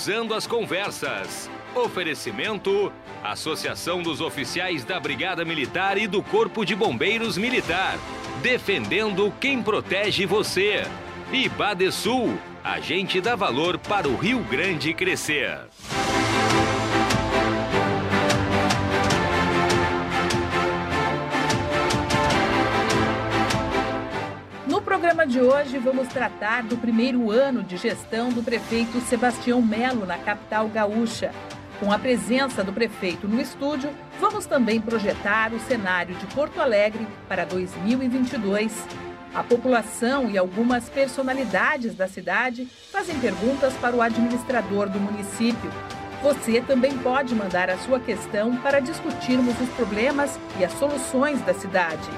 Cruzando 0.00 0.32
as 0.32 0.46
Conversas. 0.46 1.50
Oferecimento: 1.74 2.90
Associação 3.22 4.02
dos 4.02 4.22
Oficiais 4.22 4.82
da 4.82 4.98
Brigada 4.98 5.44
Militar 5.44 5.98
e 5.98 6.06
do 6.06 6.22
Corpo 6.22 6.64
de 6.64 6.74
Bombeiros 6.74 7.36
Militar. 7.36 7.98
Defendendo 8.40 9.30
quem 9.38 9.62
protege 9.62 10.24
você. 10.24 10.84
E 11.30 11.50
Badesul, 11.50 12.38
a 12.64 12.80
gente 12.80 13.20
dá 13.20 13.36
valor 13.36 13.76
para 13.76 14.08
o 14.08 14.16
Rio 14.16 14.38
Grande 14.44 14.94
crescer. 14.94 15.69
Programa 25.00 25.26
de 25.26 25.40
hoje, 25.40 25.78
vamos 25.78 26.08
tratar 26.08 26.62
do 26.62 26.76
primeiro 26.76 27.30
ano 27.30 27.62
de 27.62 27.78
gestão 27.78 28.28
do 28.28 28.42
prefeito 28.42 29.00
Sebastião 29.00 29.62
Melo 29.62 30.04
na 30.04 30.18
capital 30.18 30.68
gaúcha. 30.68 31.32
Com 31.78 31.90
a 31.90 31.98
presença 31.98 32.62
do 32.62 32.70
prefeito 32.70 33.26
no 33.26 33.40
estúdio, 33.40 33.88
vamos 34.20 34.44
também 34.44 34.78
projetar 34.78 35.54
o 35.54 35.60
cenário 35.60 36.14
de 36.16 36.26
Porto 36.26 36.60
Alegre 36.60 37.06
para 37.26 37.46
2022. 37.46 38.86
A 39.34 39.42
população 39.42 40.28
e 40.28 40.36
algumas 40.36 40.90
personalidades 40.90 41.94
da 41.94 42.06
cidade 42.06 42.68
fazem 42.92 43.18
perguntas 43.20 43.72
para 43.78 43.96
o 43.96 44.02
administrador 44.02 44.90
do 44.90 45.00
município. 45.00 45.72
Você 46.22 46.60
também 46.60 46.98
pode 46.98 47.34
mandar 47.34 47.70
a 47.70 47.78
sua 47.78 47.98
questão 47.98 48.54
para 48.58 48.80
discutirmos 48.80 49.58
os 49.62 49.68
problemas 49.70 50.38
e 50.58 50.64
as 50.64 50.72
soluções 50.72 51.40
da 51.40 51.54
cidade. 51.54 52.10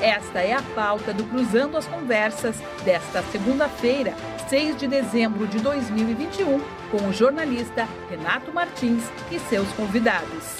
Esta 0.00 0.40
é 0.40 0.52
a 0.52 0.62
pauta 0.62 1.12
do 1.12 1.24
Cruzando 1.24 1.76
as 1.76 1.86
Conversas 1.86 2.56
desta 2.84 3.20
segunda-feira, 3.32 4.14
6 4.48 4.76
de 4.76 4.86
dezembro 4.86 5.44
de 5.48 5.58
2021, 5.58 6.60
com 6.90 7.08
o 7.08 7.12
jornalista 7.12 7.88
Renato 8.08 8.52
Martins 8.52 9.02
e 9.32 9.40
seus 9.40 9.68
convidados. 9.72 10.58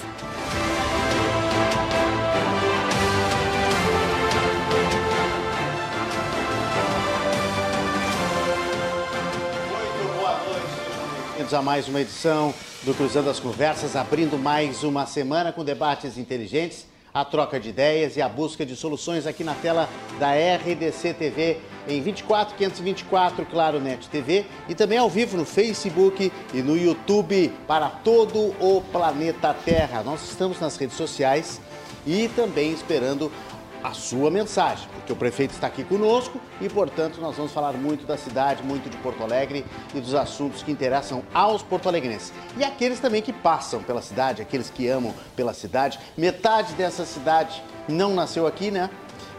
a 11.55 11.63
mais 11.63 11.89
uma 11.89 12.03
edição 12.03 12.53
do 12.83 12.93
Cruzando 12.93 13.31
as 13.31 13.41
Conversas, 13.41 13.97
abrindo 13.97 14.37
mais 14.37 14.85
uma 14.85 15.07
semana 15.07 15.51
com 15.51 15.65
debates 15.65 16.19
inteligentes, 16.19 16.85
a 17.21 17.25
troca 17.25 17.59
de 17.59 17.71
ideias 17.71 18.17
e 18.17 18.23
a 18.23 18.29
busca 18.29 18.65
de 18.65 18.77
soluções 18.77 19.27
aqui 19.27 19.43
na 19.43 19.55
tela 19.55 19.89
da 20.21 20.31
RDC 20.33 21.15
TV 21.15 21.59
em 21.89 22.01
24 22.01 22.55
524 22.57 23.45
Claro 23.47 23.81
Net 23.81 24.09
TV 24.09 24.47
e 24.69 24.75
também 24.75 24.99
ao 24.99 25.11
vivo 25.11 25.37
no 25.37 25.45
Facebook 25.45 26.31
e 26.55 26.63
no 26.63 26.77
YouTube 26.77 27.53
para 27.67 27.89
todo 27.89 28.55
o 28.61 28.81
planeta 28.93 29.53
Terra. 29.53 30.03
Nós 30.05 30.23
estamos 30.23 30.61
nas 30.61 30.77
redes 30.77 30.97
sociais 30.97 31.61
e 32.07 32.29
também 32.29 32.73
esperando 32.73 33.33
a 33.83 33.93
sua 33.93 34.31
mensagem, 34.31 34.89
porque 34.95 35.13
o 35.13 35.17
prefeito 35.17 35.53
está 35.53 35.67
aqui 35.67 35.85
conosco 35.85 36.41
e, 36.61 36.69
portanto, 36.69 37.21
nós 37.21 37.37
vamos 37.37 37.53
falar 37.53 37.73
muito 37.75 38.07
da 38.07 38.17
cidade, 38.17 38.63
muito 38.63 38.91
de 38.91 38.97
Porto 38.99 39.23
Alegre 39.23 39.65
e 39.95 40.01
dos 40.01 40.15
assuntos 40.15 40.63
que 40.63 40.71
interessam 40.71 41.23
aos 41.33 41.63
porto-alegrenses. 41.63 42.33
E 42.57 42.65
aqueles 42.65 43.01
também 43.01 43.23
que 43.23 43.33
passam 43.33 43.83
pela 43.83 44.03
cidade, 44.03 44.43
aqueles 44.43 44.71
que 44.71 44.89
amam 44.89 45.15
pela 45.37 45.55
cidade. 45.55 45.99
Metade 46.17 46.73
dessa 46.75 47.05
cidade 47.05 47.63
não 47.89 48.15
nasceu 48.15 48.47
aqui, 48.47 48.71
né? 48.71 48.91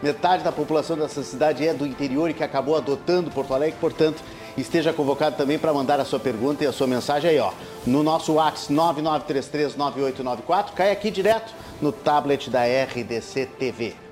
Metade 0.02 0.42
da 0.42 0.50
população 0.50 0.96
dessa 0.96 1.22
cidade 1.22 1.66
é 1.66 1.74
do 1.74 1.86
interior 1.86 2.30
e 2.30 2.34
que 2.34 2.42
acabou 2.42 2.76
adotando 2.76 3.30
Porto 3.30 3.52
Alegre, 3.52 3.76
portanto, 3.78 4.22
esteja 4.56 4.92
convocado 4.92 5.36
também 5.36 5.58
para 5.58 5.72
mandar 5.72 6.00
a 6.00 6.04
sua 6.04 6.18
pergunta 6.18 6.64
e 6.64 6.66
a 6.66 6.72
sua 6.72 6.86
mensagem 6.86 7.30
aí, 7.30 7.38
ó, 7.38 7.52
no 7.86 8.02
nosso 8.02 8.34
WhatsApp 8.34 8.72
99339894, 8.72 10.72
cai 10.74 10.90
aqui 10.90 11.10
direto 11.10 11.52
no 11.80 11.92
tablet 11.92 12.48
da 12.48 12.62
RDC 12.64 13.46
TV. 13.58 14.09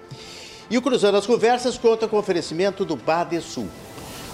E 0.71 0.77
o 0.77 0.83
Cruzando 0.83 1.17
as 1.17 1.27
Conversas 1.27 1.79
conta 1.79 2.07
com 2.07 2.19
oferecimento 2.19 2.85
do 2.85 2.95
Badesul. 2.95 3.69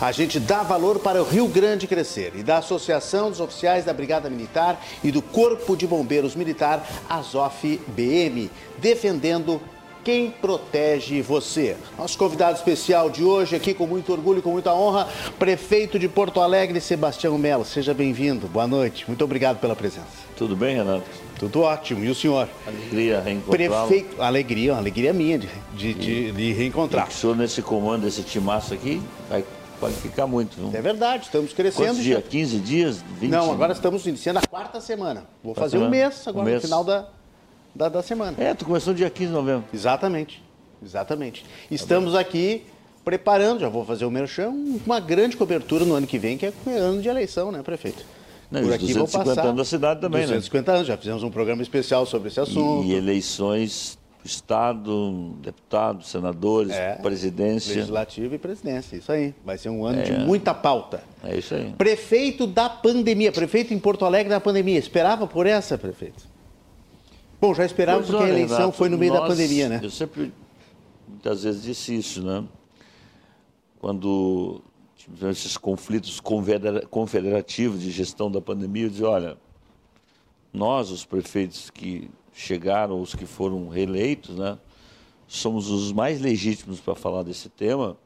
A 0.00 0.10
gente 0.10 0.40
dá 0.40 0.64
valor 0.64 0.98
para 0.98 1.22
o 1.22 1.24
Rio 1.24 1.46
Grande 1.46 1.86
crescer 1.86 2.32
e 2.34 2.42
da 2.42 2.58
Associação 2.58 3.30
dos 3.30 3.38
Oficiais 3.38 3.84
da 3.84 3.92
Brigada 3.92 4.28
Militar 4.28 4.84
e 5.04 5.12
do 5.12 5.22
Corpo 5.22 5.76
de 5.76 5.86
Bombeiros 5.86 6.34
Militar, 6.34 6.84
Azof 7.08 7.80
BM, 7.86 8.50
defendendo 8.78 9.60
quem 10.02 10.30
protege 10.30 11.22
você. 11.22 11.76
Nosso 11.96 12.18
convidado 12.18 12.58
especial 12.58 13.08
de 13.08 13.22
hoje, 13.22 13.54
aqui 13.54 13.72
com 13.72 13.86
muito 13.86 14.12
orgulho 14.12 14.40
e 14.40 14.42
com 14.42 14.50
muita 14.50 14.74
honra, 14.74 15.08
prefeito 15.38 15.98
de 15.98 16.08
Porto 16.08 16.40
Alegre, 16.40 16.80
Sebastião 16.80 17.38
Melo. 17.38 17.64
Seja 17.64 17.94
bem-vindo, 17.94 18.48
boa 18.48 18.66
noite. 18.66 19.04
Muito 19.06 19.24
obrigado 19.24 19.60
pela 19.60 19.76
presença. 19.76 20.08
Tudo 20.36 20.56
bem, 20.56 20.76
Renato? 20.76 21.04
Tudo 21.38 21.62
ótimo. 21.62 22.04
E 22.04 22.10
o 22.10 22.14
senhor? 22.14 22.48
Alegria 22.66 23.20
reencontrar. 23.20 23.86
Prefeito, 23.86 24.22
alegria, 24.22 24.72
uma 24.72 24.78
alegria 24.78 25.12
minha 25.12 25.38
de, 25.38 25.48
de, 25.74 25.94
de, 25.94 26.32
de 26.32 26.52
reencontrar. 26.52 27.06
E 27.06 27.10
o 27.10 27.12
senhor 27.12 27.36
nesse 27.36 27.62
comando, 27.62 28.06
esse 28.06 28.22
timaço 28.22 28.74
aqui, 28.74 29.02
vai 29.28 29.44
qualificar 29.78 30.26
muito. 30.26 30.60
Não? 30.60 30.74
É 30.74 30.80
verdade, 30.80 31.24
estamos 31.24 31.52
crescendo. 31.52 31.88
Quantos 31.88 32.02
dias? 32.02 32.24
15 32.28 32.58
dias? 32.58 33.04
20? 33.20 33.30
Não, 33.30 33.52
agora 33.52 33.72
estamos 33.72 34.06
iniciando 34.06 34.38
a 34.38 34.46
quarta 34.46 34.80
semana. 34.80 35.24
Vou 35.42 35.54
fazer 35.54 35.72
semana. 35.72 35.88
um 35.88 35.90
mês 35.90 36.26
agora, 36.26 36.42
um 36.42 36.50
mês. 36.50 36.62
no 36.62 36.68
final 36.68 36.84
da, 36.84 37.06
da, 37.74 37.88
da, 37.88 38.02
semana. 38.02 38.36
É, 38.38 38.54
tu 38.54 38.64
começou 38.64 38.94
dia 38.94 39.10
15 39.10 39.28
de 39.28 39.32
novembro. 39.32 39.64
Exatamente, 39.72 40.42
exatamente. 40.82 41.44
Estamos 41.70 42.14
tá 42.14 42.20
aqui 42.20 42.64
preparando, 43.04 43.60
já 43.60 43.68
vou 43.68 43.84
fazer 43.84 44.06
o 44.06 44.10
merchan, 44.10 44.50
uma 44.86 44.98
grande 44.98 45.36
cobertura 45.36 45.84
no 45.84 45.94
ano 45.94 46.06
que 46.06 46.18
vem, 46.18 46.38
que 46.38 46.46
é 46.46 46.52
ano 46.78 47.02
de 47.02 47.08
eleição, 47.08 47.52
né, 47.52 47.62
prefeito? 47.62 48.04
Não, 48.54 48.62
Por 48.62 48.72
aqui 48.72 48.87
250 48.87 49.25
passar 49.25 49.42
anos 49.48 49.56
da 49.56 49.65
cidade 49.65 50.00
também, 50.00 50.22
250 50.22 50.70
né? 50.70 50.76
anos, 50.76 50.88
já 50.88 50.97
fizemos 50.97 51.22
um 51.25 51.31
programa 51.31 51.60
especial 51.60 52.06
sobre 52.06 52.28
esse 52.28 52.38
assunto. 52.38 52.84
E, 52.84 52.92
e 52.92 52.94
eleições 52.94 53.98
Estado, 54.25 55.34
deputados, 55.42 56.09
senadores, 56.09 56.72
é, 56.72 56.94
presidência. 56.94 57.75
Legislativo 57.75 58.34
e 58.34 58.38
presidência, 58.38 58.97
isso 58.97 59.12
aí. 59.12 59.34
Vai 59.44 59.59
ser 59.59 59.69
um 59.69 59.84
ano 59.84 60.00
é, 60.00 60.03
de 60.03 60.12
muita 60.25 60.54
pauta. 60.54 61.03
É 61.22 61.37
isso 61.37 61.54
aí. 61.54 61.75
Prefeito 61.76 62.47
da 62.47 62.70
pandemia, 62.70 63.31
prefeito 63.31 63.75
em 63.75 63.78
Porto 63.78 64.06
Alegre 64.06 64.31
da 64.31 64.41
pandemia. 64.41 64.78
Esperava 64.78 65.26
por 65.26 65.47
essa, 65.47 65.76
prefeito? 65.76 66.25
Bom, 67.38 67.53
já 67.54 67.66
esperava 67.66 67.98
pois 67.98 68.09
porque 68.09 68.22
olha, 68.22 68.32
a 68.32 68.37
eleição 68.37 68.59
Renato, 68.59 68.78
foi 68.78 68.88
no 68.88 68.97
meio 68.97 69.12
nós, 69.12 69.22
da 69.22 69.28
pandemia, 69.28 69.69
né? 69.69 69.81
Eu 69.82 69.91
sempre, 69.91 70.32
muitas 71.06 71.43
vezes, 71.43 71.62
disse 71.62 71.94
isso, 71.94 72.22
né? 72.22 72.44
Quando 73.78 74.62
esses 75.31 75.56
conflitos 75.56 76.20
confederativos 76.91 77.81
de 77.81 77.91
gestão 77.91 78.31
da 78.31 78.41
pandemia, 78.41 78.91
eu 78.98 79.09
olha, 79.09 79.37
nós, 80.53 80.91
os 80.91 81.04
prefeitos 81.04 81.70
que 81.70 82.10
chegaram, 82.32 83.00
os 83.00 83.14
que 83.14 83.26
foram 83.26 83.69
reeleitos, 83.69 84.37
né, 84.37 84.59
somos 85.26 85.69
os 85.69 85.93
mais 85.93 86.20
legítimos 86.20 86.81
para 86.81 86.94
falar 86.94 87.22
desse 87.22 87.48
tema, 87.48 87.97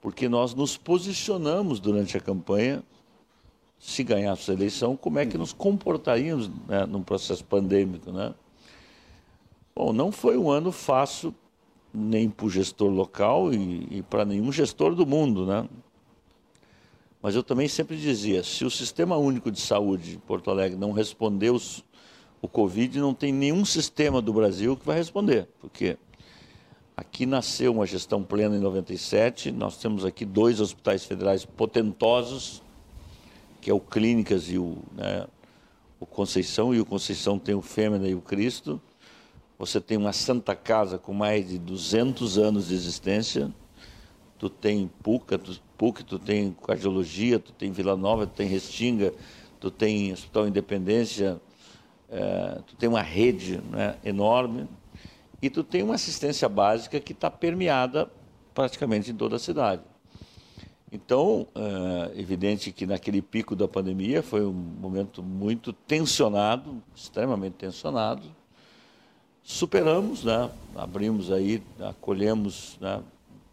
porque 0.00 0.28
nós 0.28 0.54
nos 0.54 0.76
posicionamos 0.76 1.78
durante 1.78 2.16
a 2.16 2.20
campanha, 2.20 2.82
se 3.78 4.02
ganhássemos 4.02 4.50
a 4.50 4.52
eleição, 4.52 4.96
como 4.96 5.18
é 5.18 5.26
que 5.26 5.38
nos 5.38 5.52
comportaríamos 5.52 6.48
né, 6.68 6.86
num 6.86 7.02
processo 7.02 7.44
pandêmico, 7.44 8.10
né? 8.10 8.34
Bom, 9.74 9.92
não 9.92 10.12
foi 10.12 10.36
um 10.36 10.50
ano 10.50 10.70
fácil 10.70 11.34
nem 11.92 12.28
para 12.28 12.46
o 12.46 12.50
gestor 12.50 12.90
local 12.90 13.52
e, 13.52 13.98
e 13.98 14.02
para 14.02 14.24
nenhum 14.24 14.52
gestor 14.52 14.94
do 14.94 15.06
mundo, 15.06 15.46
né? 15.46 15.66
Mas 17.22 17.34
eu 17.34 17.42
também 17.42 17.68
sempre 17.68 17.96
dizia, 17.96 18.42
se 18.42 18.64
o 18.64 18.70
Sistema 18.70 19.16
Único 19.16 19.50
de 19.50 19.60
Saúde 19.60 20.12
de 20.12 20.18
Porto 20.18 20.50
Alegre 20.50 20.78
não 20.78 20.92
responder 20.92 21.50
os, 21.50 21.84
o 22.40 22.48
Covid, 22.48 22.98
não 22.98 23.12
tem 23.12 23.32
nenhum 23.32 23.64
sistema 23.64 24.22
do 24.22 24.32
Brasil 24.32 24.76
que 24.76 24.86
vai 24.86 24.96
responder. 24.96 25.46
Porque 25.60 25.98
aqui 26.96 27.26
nasceu 27.26 27.72
uma 27.72 27.86
gestão 27.86 28.22
plena 28.22 28.56
em 28.56 28.60
97, 28.60 29.50
nós 29.50 29.76
temos 29.76 30.04
aqui 30.04 30.24
dois 30.24 30.60
hospitais 30.60 31.04
federais 31.04 31.44
potentosos, 31.44 32.62
que 33.60 33.70
é 33.70 33.74
o 33.74 33.80
Clínicas 33.80 34.50
e 34.50 34.56
o, 34.56 34.78
né, 34.94 35.26
o 35.98 36.06
Conceição, 36.06 36.74
e 36.74 36.80
o 36.80 36.86
Conceição 36.86 37.38
tem 37.38 37.54
o 37.54 37.60
Fêmea 37.60 38.08
e 38.08 38.14
o 38.14 38.22
Cristo. 38.22 38.80
Você 39.58 39.78
tem 39.78 39.98
uma 39.98 40.14
Santa 40.14 40.56
Casa 40.56 40.96
com 40.96 41.12
mais 41.12 41.46
de 41.46 41.58
200 41.58 42.38
anos 42.38 42.68
de 42.68 42.74
existência, 42.74 43.52
tu 44.38 44.48
tem 44.48 44.90
PUCA, 45.02 45.38
tu, 45.38 45.60
PUC, 45.80 46.04
tu 46.04 46.18
tem 46.18 46.54
cardiologia, 46.66 47.38
tu 47.38 47.52
tem 47.52 47.72
Vila 47.72 47.96
Nova, 47.96 48.26
tu 48.26 48.34
tem 48.34 48.46
Restinga, 48.46 49.14
tu 49.58 49.70
tem 49.70 50.12
Hospital 50.12 50.46
Independência, 50.46 51.40
é, 52.10 52.58
tu 52.66 52.76
tem 52.76 52.86
uma 52.86 53.00
rede 53.00 53.62
né, 53.70 53.96
enorme 54.04 54.68
e 55.40 55.48
tu 55.48 55.64
tem 55.64 55.82
uma 55.82 55.94
assistência 55.94 56.46
básica 56.50 57.00
que 57.00 57.12
está 57.12 57.30
permeada 57.30 58.10
praticamente 58.52 59.10
em 59.10 59.14
toda 59.14 59.36
a 59.36 59.38
cidade. 59.38 59.80
Então, 60.92 61.46
é 61.54 62.20
evidente 62.20 62.72
que 62.72 62.84
naquele 62.84 63.22
pico 63.22 63.56
da 63.56 63.66
pandemia 63.66 64.22
foi 64.22 64.44
um 64.44 64.52
momento 64.52 65.22
muito 65.22 65.72
tensionado, 65.72 66.82
extremamente 66.94 67.54
tensionado. 67.54 68.24
Superamos, 69.42 70.24
né? 70.24 70.50
abrimos 70.76 71.32
aí, 71.32 71.62
acolhemos 71.80 72.76
né? 72.82 73.00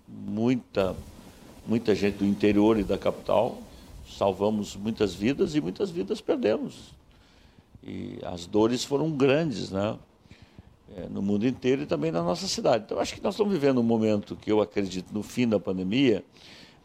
muita, 0.06 0.94
muita 1.68 1.94
gente 1.94 2.16
do 2.16 2.26
interior 2.26 2.80
e 2.80 2.84
da 2.84 2.98
capital, 2.98 3.62
salvamos 4.10 4.76
muitas 4.76 5.14
vidas 5.14 5.54
e 5.56 5.62
muitas 5.62 5.92
vidas 5.92 6.22
perdemos. 6.22 6.96
E 7.84 8.20
as 8.24 8.46
dores 8.46 8.84
foram 8.84 9.12
grandes, 9.12 9.72
né? 9.72 9.98
É, 10.96 11.08
no 11.10 11.22
mundo 11.22 11.46
inteiro 11.46 11.82
e 11.82 11.86
também 11.86 12.12
na 12.12 12.24
nossa 12.24 12.48
cidade. 12.48 12.86
Então, 12.86 12.98
acho 12.98 13.14
que 13.14 13.22
nós 13.22 13.34
estamos 13.34 13.52
vivendo 13.52 13.80
um 13.80 13.84
momento 13.84 14.38
que 14.38 14.50
eu 14.50 14.62
acredito 14.62 15.14
no 15.14 15.22
fim 15.22 15.46
da 15.46 15.60
pandemia, 15.60 16.24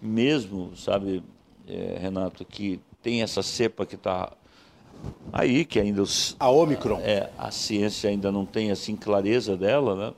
mesmo, 0.01 0.77
sabe, 0.77 1.23
é, 1.69 1.99
Renato, 2.01 2.45
que 2.45 2.81
tem 3.01 3.23
essa 3.23 3.43
cepa 3.43 3.87
que 3.87 3.95
está 3.95 4.33
aí, 5.33 5.65
que 5.65 5.79
ainda 5.79 6.03
os, 6.03 6.37
a 6.39 6.51
Omicron. 6.51 6.99
É, 7.01 7.31
a 7.39 7.51
ciência 7.51 8.11
ainda 8.11 8.33
não 8.33 8.45
tem 8.45 8.73
assim 8.73 8.97
clareza 8.97 9.57
dela, 9.57 9.95
né? 9.95 10.15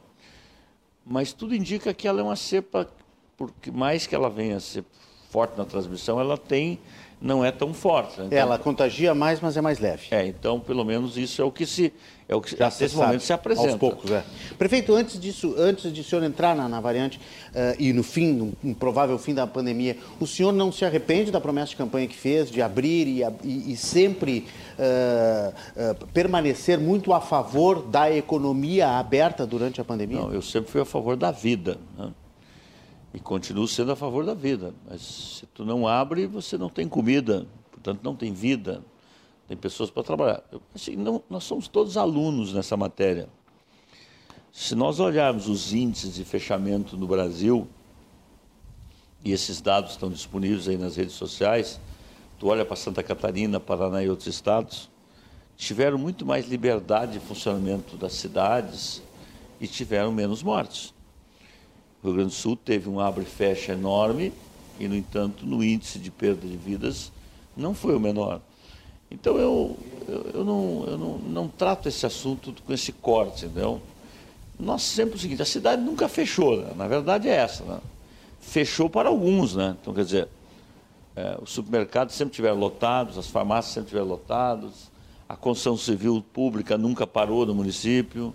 Mas 1.04 1.34
tudo 1.34 1.54
indica 1.54 1.92
que 1.92 2.08
ela 2.08 2.20
é 2.20 2.22
uma 2.22 2.36
cepa, 2.36 2.88
porque 3.36 3.70
mais 3.70 4.06
que 4.06 4.14
ela 4.14 4.30
venha 4.30 4.56
a 4.56 4.60
ser 4.60 4.84
forte 5.30 5.56
na 5.58 5.64
transmissão, 5.64 6.20
ela 6.20 6.38
tem 6.38 6.78
não 7.24 7.42
é 7.42 7.50
tão 7.50 7.72
forte. 7.72 8.20
Né? 8.20 8.26
Então, 8.26 8.38
ela 8.38 8.58
contagia 8.58 9.14
mais, 9.14 9.40
mas 9.40 9.56
é 9.56 9.60
mais 9.60 9.78
leve. 9.78 10.08
É, 10.10 10.26
então 10.26 10.60
pelo 10.60 10.84
menos 10.84 11.16
isso 11.16 11.40
é 11.40 11.44
o 11.44 11.50
que 11.50 11.64
se 11.64 11.92
é 12.28 12.34
o 12.34 12.40
que 12.40 12.56
Já 12.56 12.68
até 12.68 12.84
esse 12.84 12.96
momento 12.96 13.22
se 13.22 13.32
apresenta. 13.32 13.70
Aos 13.70 13.78
poucos, 13.78 14.10
é. 14.10 14.24
Prefeito, 14.58 14.94
antes 14.94 15.18
disso, 15.18 15.54
antes 15.58 15.92
de 15.92 16.00
o 16.00 16.04
senhor 16.04 16.22
entrar 16.22 16.54
na, 16.54 16.68
na 16.68 16.80
variante 16.80 17.18
uh, 17.18 17.76
e 17.78 17.92
no 17.92 18.02
fim, 18.02 18.32
no, 18.32 18.52
no, 18.62 18.74
provável 18.74 19.18
fim 19.18 19.34
da 19.34 19.46
pandemia, 19.46 19.96
o 20.18 20.26
senhor 20.26 20.52
não 20.52 20.72
se 20.72 20.84
arrepende 20.84 21.30
da 21.30 21.40
promessa 21.40 21.70
de 21.70 21.76
campanha 21.76 22.06
que 22.06 22.16
fez 22.16 22.50
de 22.50 22.62
abrir 22.62 23.06
e, 23.06 23.22
e, 23.42 23.72
e 23.72 23.76
sempre 23.76 24.46
uh, 24.78 26.02
uh, 26.02 26.06
permanecer 26.08 26.78
muito 26.78 27.12
a 27.12 27.20
favor 27.20 27.82
da 27.82 28.10
economia 28.10 28.88
aberta 28.98 29.46
durante 29.46 29.80
a 29.80 29.84
pandemia? 29.84 30.20
Não, 30.20 30.32
eu 30.32 30.40
sempre 30.40 30.70
fui 30.70 30.80
a 30.80 30.86
favor 30.86 31.16
da 31.16 31.30
vida. 31.30 31.78
Né? 31.98 32.10
E 33.14 33.20
continuo 33.20 33.68
sendo 33.68 33.92
a 33.92 33.96
favor 33.96 34.26
da 34.26 34.34
vida. 34.34 34.74
Mas 34.90 35.00
se 35.00 35.46
tu 35.46 35.64
não 35.64 35.86
abre, 35.86 36.26
você 36.26 36.58
não 36.58 36.68
tem 36.68 36.88
comida, 36.88 37.46
portanto 37.70 38.00
não 38.02 38.16
tem 38.16 38.32
vida, 38.32 38.82
tem 39.46 39.56
pessoas 39.56 39.88
para 39.88 40.02
trabalhar. 40.02 40.42
Assim, 40.74 40.96
não, 40.96 41.22
nós 41.30 41.44
somos 41.44 41.68
todos 41.68 41.96
alunos 41.96 42.52
nessa 42.52 42.76
matéria. 42.76 43.28
Se 44.52 44.74
nós 44.74 44.98
olharmos 44.98 45.48
os 45.48 45.72
índices 45.72 46.14
de 46.14 46.24
fechamento 46.24 46.96
no 46.96 47.06
Brasil, 47.06 47.68
e 49.24 49.32
esses 49.32 49.60
dados 49.60 49.92
estão 49.92 50.10
disponíveis 50.10 50.68
aí 50.68 50.76
nas 50.76 50.96
redes 50.96 51.14
sociais, 51.14 51.80
tu 52.38 52.48
olha 52.48 52.64
para 52.64 52.76
Santa 52.76 53.02
Catarina, 53.02 53.58
Paraná 53.58 54.02
e 54.02 54.08
outros 54.08 54.28
estados, 54.28 54.90
tiveram 55.56 55.98
muito 55.98 56.24
mais 56.24 56.48
liberdade 56.48 57.12
de 57.12 57.20
funcionamento 57.20 57.96
das 57.96 58.12
cidades 58.12 59.02
e 59.60 59.66
tiveram 59.66 60.12
menos 60.12 60.42
mortes. 60.42 60.93
Rio 62.04 62.14
Grande 62.14 62.30
do 62.30 62.34
Sul 62.34 62.56
teve 62.56 62.88
um 62.88 63.00
abre 63.00 63.24
fecha 63.24 63.72
enorme 63.72 64.32
e, 64.78 64.86
no 64.86 64.94
entanto, 64.94 65.46
no 65.46 65.64
índice 65.64 65.98
de 65.98 66.10
perda 66.10 66.46
de 66.46 66.56
vidas 66.56 67.10
não 67.56 67.74
foi 67.74 67.96
o 67.96 68.00
menor. 68.00 68.40
Então 69.10 69.36
eu, 69.38 69.76
eu, 70.08 70.30
eu, 70.34 70.44
não, 70.44 70.84
eu 70.86 70.98
não, 70.98 71.18
não 71.18 71.48
trato 71.48 71.88
esse 71.88 72.04
assunto 72.04 72.54
com 72.66 72.72
esse 72.72 72.92
corte, 72.92 73.46
entendeu? 73.46 73.80
Nós 74.58 74.82
sempre 74.82 75.16
o 75.16 75.18
seguinte, 75.18 75.40
a 75.42 75.46
cidade 75.46 75.82
nunca 75.82 76.08
fechou, 76.08 76.56
né? 76.58 76.72
na 76.76 76.86
verdade 76.86 77.28
é 77.28 77.34
essa, 77.34 77.64
né? 77.64 77.78
Fechou 78.40 78.90
para 78.90 79.08
alguns, 79.08 79.54
né? 79.54 79.76
Então, 79.80 79.94
quer 79.94 80.04
dizer, 80.04 80.28
é, 81.16 81.38
os 81.40 81.50
supermercados 81.50 82.14
sempre 82.14 82.32
estiveram 82.32 82.58
lotados, 82.58 83.16
as 83.16 83.26
farmácias 83.26 83.72
sempre 83.72 83.86
estiveram 83.86 84.08
lotadas, 84.08 84.90
a 85.28 85.36
construção 85.36 85.76
civil 85.76 86.22
pública 86.32 86.76
nunca 86.76 87.06
parou 87.06 87.46
no 87.46 87.54
município, 87.54 88.34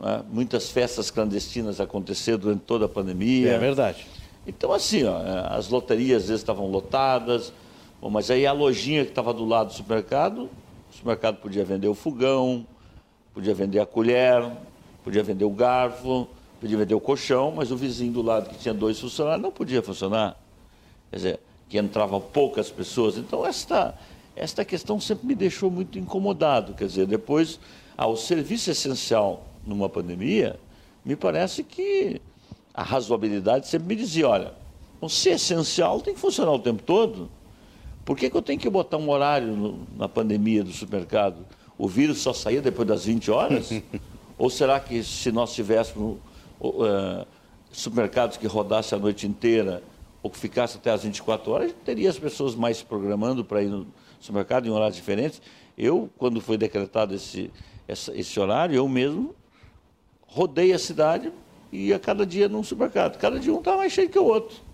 né? 0.00 0.22
Muitas 0.30 0.70
festas 0.70 1.10
clandestinas 1.10 1.80
aconteceram 1.80 2.38
durante 2.38 2.60
toda 2.60 2.86
a 2.86 2.88
pandemia. 2.88 3.52
É 3.52 3.58
verdade. 3.58 4.06
Então, 4.46 4.72
assim, 4.72 5.04
ó, 5.04 5.20
é, 5.20 5.56
as 5.56 5.68
loterias 5.68 6.22
às 6.22 6.28
vezes 6.28 6.40
estavam 6.40 6.66
lotadas, 6.70 7.52
bom, 8.00 8.08
mas 8.08 8.30
aí 8.30 8.46
a 8.46 8.52
lojinha 8.52 9.04
que 9.04 9.10
estava 9.10 9.34
do 9.34 9.44
lado 9.44 9.68
do 9.68 9.74
supermercado, 9.74 10.48
o 10.90 10.94
supermercado 10.94 11.36
podia 11.36 11.64
vender 11.64 11.88
o 11.88 11.94
fogão, 11.94 12.66
podia 13.34 13.54
vender 13.54 13.80
a 13.80 13.86
colher, 13.86 14.50
podia 15.04 15.22
vender 15.22 15.44
o 15.44 15.50
garfo, 15.50 16.26
podia 16.60 16.78
vender 16.78 16.94
o 16.94 17.00
colchão, 17.00 17.52
mas 17.54 17.70
o 17.70 17.76
vizinho 17.76 18.12
do 18.12 18.22
lado 18.22 18.48
que 18.48 18.58
tinha 18.58 18.72
dois 18.72 18.98
funcionários 18.98 19.42
não 19.42 19.50
podia 19.50 19.82
funcionar. 19.82 20.36
Quer 21.10 21.16
dizer, 21.16 21.40
que 21.68 21.78
entravam 21.78 22.20
poucas 22.20 22.70
pessoas. 22.70 23.18
Então, 23.18 23.44
esta, 23.44 23.94
esta 24.34 24.64
questão 24.64 24.98
sempre 24.98 25.26
me 25.26 25.34
deixou 25.34 25.70
muito 25.70 25.98
incomodado. 25.98 26.72
Quer 26.72 26.86
dizer, 26.86 27.06
depois, 27.06 27.60
ah, 27.96 28.06
o 28.06 28.16
serviço 28.16 28.70
essencial 28.70 29.47
numa 29.66 29.88
pandemia, 29.88 30.58
me 31.04 31.16
parece 31.16 31.62
que 31.62 32.20
a 32.74 32.82
razoabilidade 32.82 33.66
sempre 33.66 33.88
me 33.88 33.96
dizia, 33.96 34.28
olha, 34.28 34.52
se 35.08 35.30
é 35.30 35.34
essencial 35.34 36.00
tem 36.00 36.14
que 36.14 36.20
funcionar 36.20 36.52
o 36.52 36.58
tempo 36.58 36.82
todo. 36.82 37.30
Por 38.04 38.16
que, 38.16 38.30
que 38.30 38.36
eu 38.36 38.42
tenho 38.42 38.58
que 38.58 38.70
botar 38.70 38.96
um 38.96 39.10
horário 39.10 39.48
no, 39.48 39.86
na 39.96 40.08
pandemia 40.08 40.64
do 40.64 40.72
supermercado? 40.72 41.44
O 41.76 41.86
vírus 41.86 42.18
só 42.18 42.32
saía 42.32 42.62
depois 42.62 42.88
das 42.88 43.04
20 43.04 43.30
horas? 43.30 43.70
Ou 44.38 44.48
será 44.48 44.80
que 44.80 45.02
se 45.02 45.30
nós 45.30 45.52
tivéssemos 45.54 46.18
uh, 46.60 47.26
supermercados 47.70 48.36
que 48.36 48.46
rodassem 48.46 48.96
a 48.96 49.00
noite 49.00 49.26
inteira 49.26 49.82
ou 50.22 50.30
que 50.30 50.38
ficasse 50.38 50.78
até 50.78 50.90
as 50.90 51.02
24 51.02 51.50
horas, 51.50 51.74
teria 51.84 52.08
as 52.08 52.18
pessoas 52.18 52.54
mais 52.54 52.78
se 52.78 52.84
programando 52.84 53.44
para 53.44 53.62
ir 53.62 53.68
no 53.68 53.86
supermercado 54.20 54.66
em 54.66 54.70
horários 54.70 54.96
diferentes. 54.96 55.40
Eu, 55.76 56.10
quando 56.16 56.40
foi 56.40 56.56
decretado 56.56 57.14
esse, 57.14 57.50
esse 57.88 58.40
horário, 58.40 58.74
eu 58.74 58.88
mesmo 58.88 59.34
rodei 60.28 60.72
a 60.72 60.78
cidade 60.78 61.32
e 61.72 61.88
ia 61.88 61.98
cada 61.98 62.24
dia 62.24 62.48
num 62.48 62.62
supermercado. 62.62 63.18
Cada 63.18 63.40
dia 63.40 63.52
um 63.52 63.58
estava 63.58 63.78
mais 63.78 63.92
cheio 63.92 64.08
que 64.08 64.18
o 64.18 64.24
outro. 64.24 64.68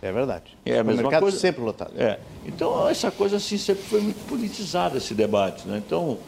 É 0.00 0.12
verdade. 0.12 0.56
É 0.64 0.78
a 0.78 0.84
mesma 0.84 1.02
mercado 1.02 1.22
coisa. 1.22 1.38
sempre 1.38 1.62
lotado. 1.62 1.92
É. 1.96 2.20
Então, 2.46 2.88
essa 2.88 3.10
coisa 3.10 3.36
assim 3.36 3.58
sempre 3.58 3.82
foi 3.82 4.00
muito 4.00 4.24
politizada, 4.28 4.98
esse 4.98 5.12
debate. 5.12 5.66
Né? 5.66 5.82
Então, 5.84 6.18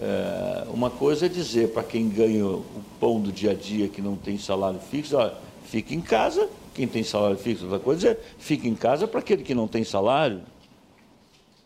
é, 0.00 0.64
uma 0.68 0.90
coisa 0.90 1.26
é 1.26 1.28
dizer 1.28 1.72
para 1.72 1.82
quem 1.82 2.08
ganha 2.08 2.46
o 2.46 2.64
pão 3.00 3.20
do 3.20 3.32
dia 3.32 3.50
a 3.50 3.54
dia, 3.54 3.88
que 3.88 4.00
não 4.00 4.16
tem 4.16 4.38
salário 4.38 4.78
fixo, 4.78 5.16
olha, 5.16 5.34
fique 5.64 5.94
em 5.94 6.00
casa, 6.00 6.48
quem 6.74 6.86
tem 6.86 7.02
salário 7.02 7.36
fixo, 7.36 7.64
outra 7.64 7.80
coisa 7.80 8.10
é 8.10 8.20
fique 8.38 8.68
em 8.68 8.74
casa 8.74 9.08
para 9.08 9.20
aquele 9.20 9.42
que 9.42 9.54
não 9.54 9.66
tem 9.66 9.82
salário, 9.82 10.42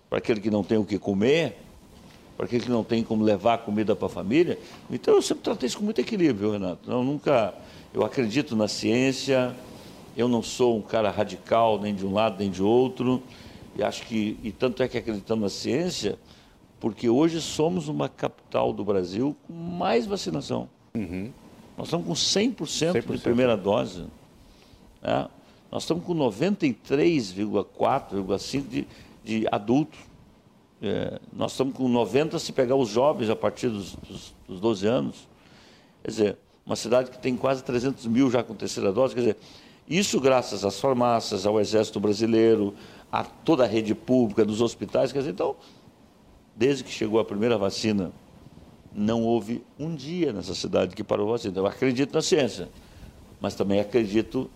para 0.09 0.19
aquele 0.19 0.41
que 0.41 0.51
não 0.51 0.65
tem 0.65 0.79
o 0.79 0.85
que 0.85 0.99
comer, 0.99 1.59
para 2.41 2.47
aquele 2.47 2.65
que 2.65 2.71
não 2.71 2.83
tem 2.83 3.05
como 3.05 3.23
levar 3.23 3.59
comida 3.59 3.95
para 3.95 4.07
a 4.07 4.09
família. 4.09 4.59
Então 4.91 5.15
eu 5.15 5.21
sempre 5.21 5.45
tratei 5.45 5.67
isso 5.67 5.77
com 5.77 5.85
muito 5.85 6.01
equilíbrio, 6.01 6.53
Renato. 6.53 6.91
Eu 6.91 7.05
nunca, 7.05 7.53
eu 7.93 8.03
acredito 8.03 8.57
na 8.57 8.67
ciência, 8.67 9.55
eu 10.17 10.27
não 10.27 10.43
sou 10.43 10.79
um 10.79 10.81
cara 10.81 11.11
radical 11.11 11.79
nem 11.79 11.95
de 11.95 12.07
um 12.07 12.15
lado 12.15 12.39
nem 12.39 12.51
de 12.51 12.63
outro. 12.63 13.23
E 13.77 13.83
acho 13.83 14.07
que, 14.07 14.39
e 14.43 14.51
tanto 14.51 14.83
é 14.83 14.89
que 14.89 14.97
acreditamos 14.97 15.43
na 15.43 15.51
ciência, 15.51 16.19
porque 16.81 17.11
hoje 17.11 17.43
somos 17.43 17.89
uma 17.89 18.09
capital 18.09 18.73
do 18.73 18.87
Brasil 18.87 19.37
com 19.47 19.53
mais 19.53 20.07
vacinação. 20.07 20.67
Uhum. 20.95 21.31
Nós 21.77 21.89
estamos 21.89 22.07
com 22.07 22.15
100%, 22.15 22.95
100%. 22.95 23.17
de 23.17 23.19
primeira 23.19 23.55
dose. 23.55 24.07
Né? 25.03 25.29
Nós 25.71 25.83
estamos 25.83 26.03
com 26.05 26.15
93,4,5% 26.15 28.67
de, 28.67 28.87
de 29.23 29.47
adultos. 29.53 30.09
É, 30.83 31.21
nós 31.33 31.53
estamos 31.53 31.75
com 31.75 31.89
90 31.89 32.39
se 32.39 32.53
pegar 32.53 32.75
os 32.75 32.89
jovens 32.89 33.29
a 33.29 33.37
partir 33.37 33.69
dos, 33.69 33.95
dos, 33.97 34.35
dos 34.49 34.61
12 34.61 34.87
anos. 34.87 35.29
Quer 36.03 36.11
dizer, 36.11 36.39
uma 36.65 36.77
cidade 36.77 37.11
que 37.11 37.19
tem 37.19 37.37
quase 37.37 37.63
300 37.63 38.07
mil 38.07 38.31
já 38.31 38.43
com 38.43 38.55
terceira 38.55 38.91
dose. 38.93 39.15
Quer 39.15 39.21
dizer, 39.21 39.37
isso 39.89 40.21
graças 40.21 40.65
às 40.65 40.81
farmácias, 40.81 41.45
ao 41.45 41.61
Exército 41.61 42.01
Brasileiro, 42.01 42.75
a 43.13 43.25
toda 43.25 43.65
a 43.65 43.67
rede 43.67 43.95
pública, 43.95 44.45
dos 44.45 44.61
hospitais. 44.61 45.13
Quer 45.13 45.19
dizer, 45.19 45.33
então, 45.33 45.57
desde 46.57 46.83
que 46.83 46.91
chegou 46.91 47.21
a 47.21 47.25
primeira 47.25 47.59
vacina, 47.59 48.13
não 48.93 49.23
houve 49.23 49.63
um 49.79 49.95
dia 49.95 50.33
nessa 50.33 50.55
cidade 50.55 50.97
que 50.97 51.05
parou 51.05 51.29
a 51.29 51.33
vacina. 51.33 51.59
Eu 51.59 51.67
acredito 51.67 52.15
na 52.15 52.23
ciência, 52.23 52.69
mas 53.41 53.55
também 53.55 53.81
acredito 53.81 54.51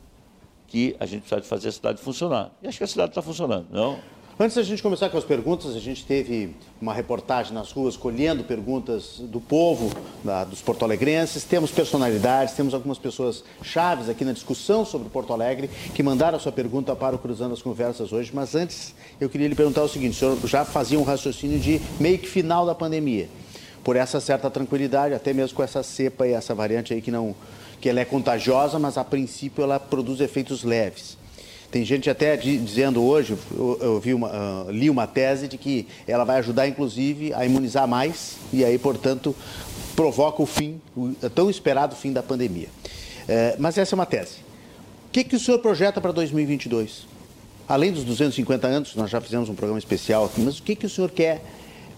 que 0.66 0.96
a 0.98 1.06
gente 1.06 1.22
precisa 1.22 1.42
fazer 1.42 1.68
a 1.68 1.72
cidade 1.72 2.00
funcionar. 2.00 2.50
E 2.62 2.66
acho 2.66 2.78
que 2.78 2.84
a 2.84 2.86
cidade 2.86 3.10
está 3.10 3.20
funcionando, 3.20 3.66
não? 3.70 3.98
Antes 4.36 4.56
da 4.56 4.64
gente 4.64 4.82
começar 4.82 5.08
com 5.10 5.16
as 5.16 5.22
perguntas, 5.22 5.76
a 5.76 5.78
gente 5.78 6.04
teve 6.04 6.56
uma 6.82 6.92
reportagem 6.92 7.54
nas 7.54 7.70
ruas 7.70 7.96
colhendo 7.96 8.42
perguntas 8.42 9.20
do 9.20 9.40
povo, 9.40 9.96
da, 10.24 10.42
dos 10.42 10.60
porto-alegrenses. 10.60 11.44
Temos 11.44 11.70
personalidades, 11.70 12.52
temos 12.52 12.74
algumas 12.74 12.98
pessoas 12.98 13.44
chaves 13.62 14.08
aqui 14.08 14.24
na 14.24 14.32
discussão 14.32 14.84
sobre 14.84 15.08
Porto 15.08 15.32
Alegre 15.32 15.70
que 15.94 16.02
mandaram 16.02 16.36
a 16.36 16.40
sua 16.40 16.50
pergunta 16.50 16.96
para 16.96 17.14
o 17.14 17.18
Cruzando 17.20 17.52
as 17.52 17.62
Conversas 17.62 18.12
hoje. 18.12 18.32
Mas 18.34 18.56
antes, 18.56 18.92
eu 19.20 19.28
queria 19.28 19.46
lhe 19.46 19.54
perguntar 19.54 19.84
o 19.84 19.88
seguinte: 19.88 20.16
o 20.16 20.18
senhor 20.18 20.36
já 20.48 20.64
fazia 20.64 20.98
um 20.98 21.04
raciocínio 21.04 21.60
de 21.60 21.80
meio 22.00 22.18
que 22.18 22.26
final 22.26 22.66
da 22.66 22.74
pandemia, 22.74 23.28
por 23.84 23.94
essa 23.94 24.18
certa 24.18 24.50
tranquilidade, 24.50 25.14
até 25.14 25.32
mesmo 25.32 25.54
com 25.54 25.62
essa 25.62 25.84
cepa 25.84 26.26
e 26.26 26.32
essa 26.32 26.52
variante 26.56 26.92
aí 26.92 27.00
que 27.00 27.12
não. 27.12 27.36
que 27.80 27.88
ela 27.88 28.00
é 28.00 28.04
contagiosa, 28.04 28.80
mas 28.80 28.98
a 28.98 29.04
princípio 29.04 29.62
ela 29.62 29.78
produz 29.78 30.20
efeitos 30.20 30.64
leves. 30.64 31.22
Tem 31.71 31.85
gente 31.85 32.09
até 32.09 32.37
dizendo 32.37 33.02
hoje, 33.02 33.37
eu, 33.56 34.00
vi 34.00 34.14
uma, 34.14 34.28
uh, 34.28 34.71
li 34.71 34.88
uma 34.88 35.06
tese 35.06 35.49
de 35.49 35.59
que 35.59 35.88
ela 36.06 36.25
vai 36.25 36.38
ajudar, 36.38 36.68
inclusive, 36.68 37.33
a 37.35 37.44
imunizar 37.44 37.88
mais 37.88 38.37
e 38.52 38.64
aí, 38.64 38.78
portanto, 38.78 39.35
provoca 39.97 40.42
o 40.42 40.47
fim, 40.47 40.80
o 40.97 41.14
tão 41.35 41.50
esperado 41.50 41.97
fim 41.97 42.12
da 42.12 42.23
pandemia. 42.23 42.68
É, 43.26 43.56
mas 43.59 43.76
essa 43.78 43.94
é 43.94 43.97
uma 43.97 44.06
tese. 44.06 44.37
O 45.09 45.11
que, 45.11 45.25
que 45.25 45.37
o 45.37 45.40
senhor 45.40 45.59
projeta 45.59 46.00
para 46.00 46.12
2022? 46.12 47.14
além 47.68 47.92
dos 47.92 48.04
250 48.04 48.66
anos, 48.66 48.94
nós 48.94 49.11
já 49.11 49.21
fizemos 49.21 49.49
um 49.49 49.54
programa 49.54 49.78
especial 49.78 50.26
aqui, 50.26 50.40
mas 50.40 50.59
o 50.59 50.62
que, 50.62 50.76
que 50.76 50.87
o 50.87 50.90
senhor 50.90 51.11
quer 51.11 51.42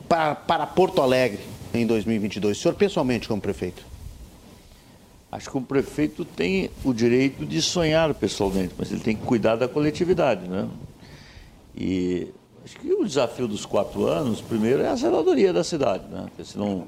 para, 0.08 0.34
para 0.34 0.66
Porto 0.66 1.02
Alegre 1.02 1.40
em 1.74 1.86
2022? 1.86 2.56
O 2.56 2.60
senhor 2.60 2.74
pessoalmente 2.74 3.28
como 3.28 3.40
prefeito? 3.40 3.84
Acho 5.36 5.50
que 5.50 5.58
o 5.58 5.60
prefeito 5.60 6.24
tem 6.24 6.70
o 6.82 6.94
direito 6.94 7.44
de 7.44 7.60
sonhar 7.60 8.14
pessoalmente, 8.14 8.72
mas 8.78 8.90
ele 8.90 9.00
tem 9.00 9.14
que 9.14 9.22
cuidar 9.22 9.54
da 9.54 9.68
coletividade, 9.68 10.48
né? 10.48 10.66
E 11.76 12.28
acho 12.64 12.78
que 12.78 12.90
o 12.90 13.04
desafio 13.04 13.46
dos 13.46 13.66
quatro 13.66 14.06
anos, 14.06 14.40
primeiro, 14.40 14.80
é 14.80 14.88
a 14.88 14.96
zeladoria 14.96 15.52
da 15.52 15.62
cidade, 15.62 16.04
né? 16.10 16.24
Porque 16.28 16.42
senão, 16.42 16.86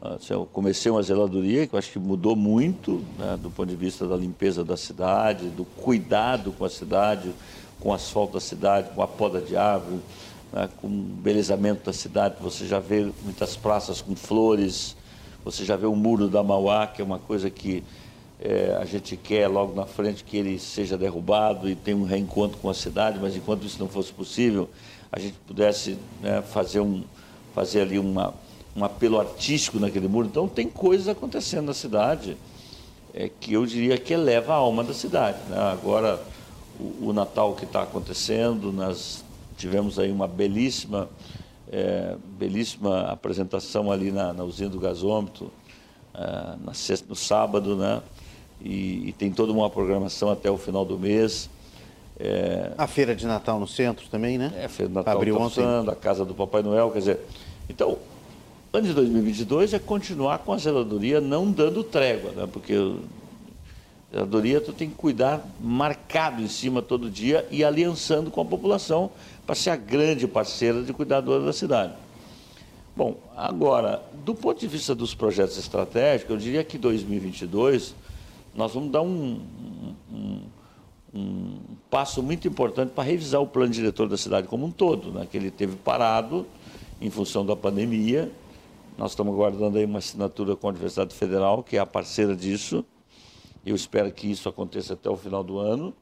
ah, 0.00 0.16
se 0.18 0.32
eu 0.32 0.48
comecei 0.50 0.90
uma 0.90 1.02
zeladoria 1.02 1.66
que 1.66 1.74
eu 1.74 1.78
acho 1.78 1.92
que 1.92 1.98
mudou 1.98 2.34
muito, 2.34 3.04
né, 3.18 3.38
do 3.38 3.50
ponto 3.50 3.68
de 3.68 3.76
vista 3.76 4.08
da 4.08 4.16
limpeza 4.16 4.64
da 4.64 4.78
cidade, 4.78 5.48
do 5.48 5.66
cuidado 5.66 6.50
com 6.52 6.64
a 6.64 6.70
cidade, 6.70 7.30
com 7.78 7.90
o 7.90 7.92
asfalto 7.92 8.32
da 8.32 8.40
cidade, 8.40 8.88
com 8.94 9.02
a 9.02 9.06
poda 9.06 9.38
de 9.38 9.54
árvore, 9.54 10.00
né, 10.50 10.66
com 10.80 10.86
o 10.86 10.90
belezamento 10.90 11.84
da 11.84 11.92
cidade. 11.92 12.36
Você 12.40 12.66
já 12.66 12.78
vê 12.78 13.12
muitas 13.22 13.54
praças 13.54 14.00
com 14.00 14.16
flores, 14.16 14.96
você 15.44 15.64
já 15.64 15.76
vê 15.76 15.86
o 15.86 15.94
muro 15.96 16.28
da 16.28 16.42
Mauá, 16.42 16.86
que 16.86 17.02
é 17.02 17.04
uma 17.04 17.18
coisa 17.18 17.50
que 17.50 17.82
é, 18.40 18.76
a 18.80 18.84
gente 18.84 19.16
quer 19.16 19.46
logo 19.48 19.74
na 19.74 19.86
frente 19.86 20.24
que 20.24 20.36
ele 20.36 20.58
seja 20.58 20.98
derrubado 20.98 21.68
e 21.68 21.74
tenha 21.74 21.96
um 21.96 22.04
reencontro 22.04 22.58
com 22.58 22.68
a 22.68 22.74
cidade, 22.74 23.18
mas 23.20 23.36
enquanto 23.36 23.64
isso 23.64 23.78
não 23.78 23.88
fosse 23.88 24.12
possível, 24.12 24.68
a 25.12 25.20
gente 25.20 25.34
pudesse 25.46 25.96
né, 26.20 26.42
fazer, 26.42 26.80
um, 26.80 27.04
fazer 27.54 27.82
ali 27.82 27.98
uma, 27.98 28.34
um 28.74 28.84
apelo 28.84 29.20
artístico 29.20 29.78
naquele 29.78 30.08
muro. 30.08 30.26
Então 30.26 30.48
tem 30.48 30.68
coisas 30.68 31.06
acontecendo 31.06 31.66
na 31.66 31.74
cidade 31.74 32.36
é, 33.14 33.28
que 33.28 33.52
eu 33.52 33.64
diria 33.66 33.96
que 33.98 34.12
eleva 34.12 34.54
a 34.54 34.56
alma 34.56 34.82
da 34.82 34.94
cidade. 34.94 35.38
Né? 35.48 35.56
Agora, 35.58 36.20
o, 36.80 37.08
o 37.08 37.12
Natal 37.12 37.54
que 37.54 37.64
está 37.64 37.82
acontecendo, 37.82 38.72
nós 38.72 39.24
tivemos 39.56 39.98
aí 39.98 40.10
uma 40.10 40.26
belíssima 40.26 41.08
é, 41.72 42.16
belíssima 42.38 43.04
apresentação 43.04 43.90
ali 43.90 44.12
na, 44.12 44.32
na 44.34 44.44
usina 44.44 44.68
do 44.68 44.78
gasômetro, 44.78 45.50
é, 46.14 46.54
na 46.62 46.74
sexta, 46.74 47.06
no 47.08 47.16
sábado, 47.16 47.74
né? 47.74 48.02
E, 48.60 49.08
e, 49.08 49.12
tem 49.12 49.32
toda 49.32 49.50
uma 49.50 49.68
programação 49.68 50.30
até 50.30 50.50
o 50.50 50.58
final 50.58 50.84
do 50.84 50.98
mês. 50.98 51.48
É, 52.20 52.72
a 52.76 52.86
feira 52.86 53.16
de 53.16 53.26
Natal 53.26 53.58
no 53.58 53.66
centro 53.66 54.06
também, 54.08 54.36
né? 54.38 54.52
É, 54.54 54.66
a 54.66 54.68
feira 54.68 54.88
de 54.88 54.94
Natal 54.94 55.16
Abriu 55.16 55.36
tá 55.36 55.42
ontem. 55.42 55.90
a 55.90 55.96
casa 55.96 56.24
do 56.24 56.34
Papai 56.34 56.62
Noel, 56.62 56.90
quer 56.90 56.98
dizer. 56.98 57.20
Então, 57.68 57.98
ano 58.72 58.86
de 58.86 58.92
2022 58.92 59.72
é 59.72 59.78
continuar 59.78 60.38
com 60.40 60.52
a 60.52 60.58
zeladoria 60.58 61.20
não 61.20 61.50
dando 61.50 61.82
trégua, 61.82 62.30
né? 62.32 62.48
Porque 62.52 62.74
a 64.12 64.16
zeladoria 64.16 64.60
tu 64.60 64.72
tem 64.72 64.90
que 64.90 64.94
cuidar 64.94 65.42
marcado 65.58 66.42
em 66.42 66.48
cima 66.48 66.82
todo 66.82 67.10
dia 67.10 67.46
e 67.50 67.64
aliançando 67.64 68.30
com 68.30 68.42
a 68.42 68.44
população 68.44 69.10
para 69.46 69.54
ser 69.54 69.70
a 69.70 69.76
grande 69.76 70.28
parceira 70.28 70.82
de 70.82 70.92
cuidadora 70.92 71.42
da 71.42 71.52
cidade. 71.52 71.94
Bom, 72.94 73.16
agora, 73.34 74.02
do 74.22 74.34
ponto 74.34 74.60
de 74.60 74.66
vista 74.66 74.94
dos 74.94 75.14
projetos 75.14 75.56
estratégicos, 75.56 76.30
eu 76.30 76.36
diria 76.36 76.62
que 76.62 76.76
2022 76.76 77.94
nós 78.54 78.74
vamos 78.74 78.92
dar 78.92 79.00
um, 79.00 79.40
um, 80.12 80.40
um 81.14 81.58
passo 81.90 82.22
muito 82.22 82.46
importante 82.46 82.90
para 82.90 83.04
revisar 83.04 83.40
o 83.40 83.46
plano 83.46 83.72
diretor 83.72 84.10
da 84.10 84.18
cidade 84.18 84.46
como 84.46 84.66
um 84.66 84.70
todo, 84.70 85.10
né? 85.10 85.26
que 85.30 85.38
ele 85.38 85.50
teve 85.50 85.74
parado 85.76 86.46
em 87.00 87.08
função 87.08 87.46
da 87.46 87.56
pandemia. 87.56 88.30
Nós 88.98 89.12
estamos 89.12 89.32
aguardando 89.32 89.78
aí 89.78 89.86
uma 89.86 90.00
assinatura 90.00 90.54
com 90.54 90.66
a 90.66 90.70
Universidade 90.70 91.14
Federal, 91.14 91.62
que 91.62 91.78
é 91.78 91.80
a 91.80 91.86
parceira 91.86 92.36
disso. 92.36 92.84
Eu 93.64 93.74
espero 93.76 94.10
que 94.10 94.30
isso 94.30 94.48
aconteça 94.48 94.94
até 94.94 95.08
o 95.08 95.16
final 95.16 95.44
do 95.44 95.58
ano. 95.58 95.94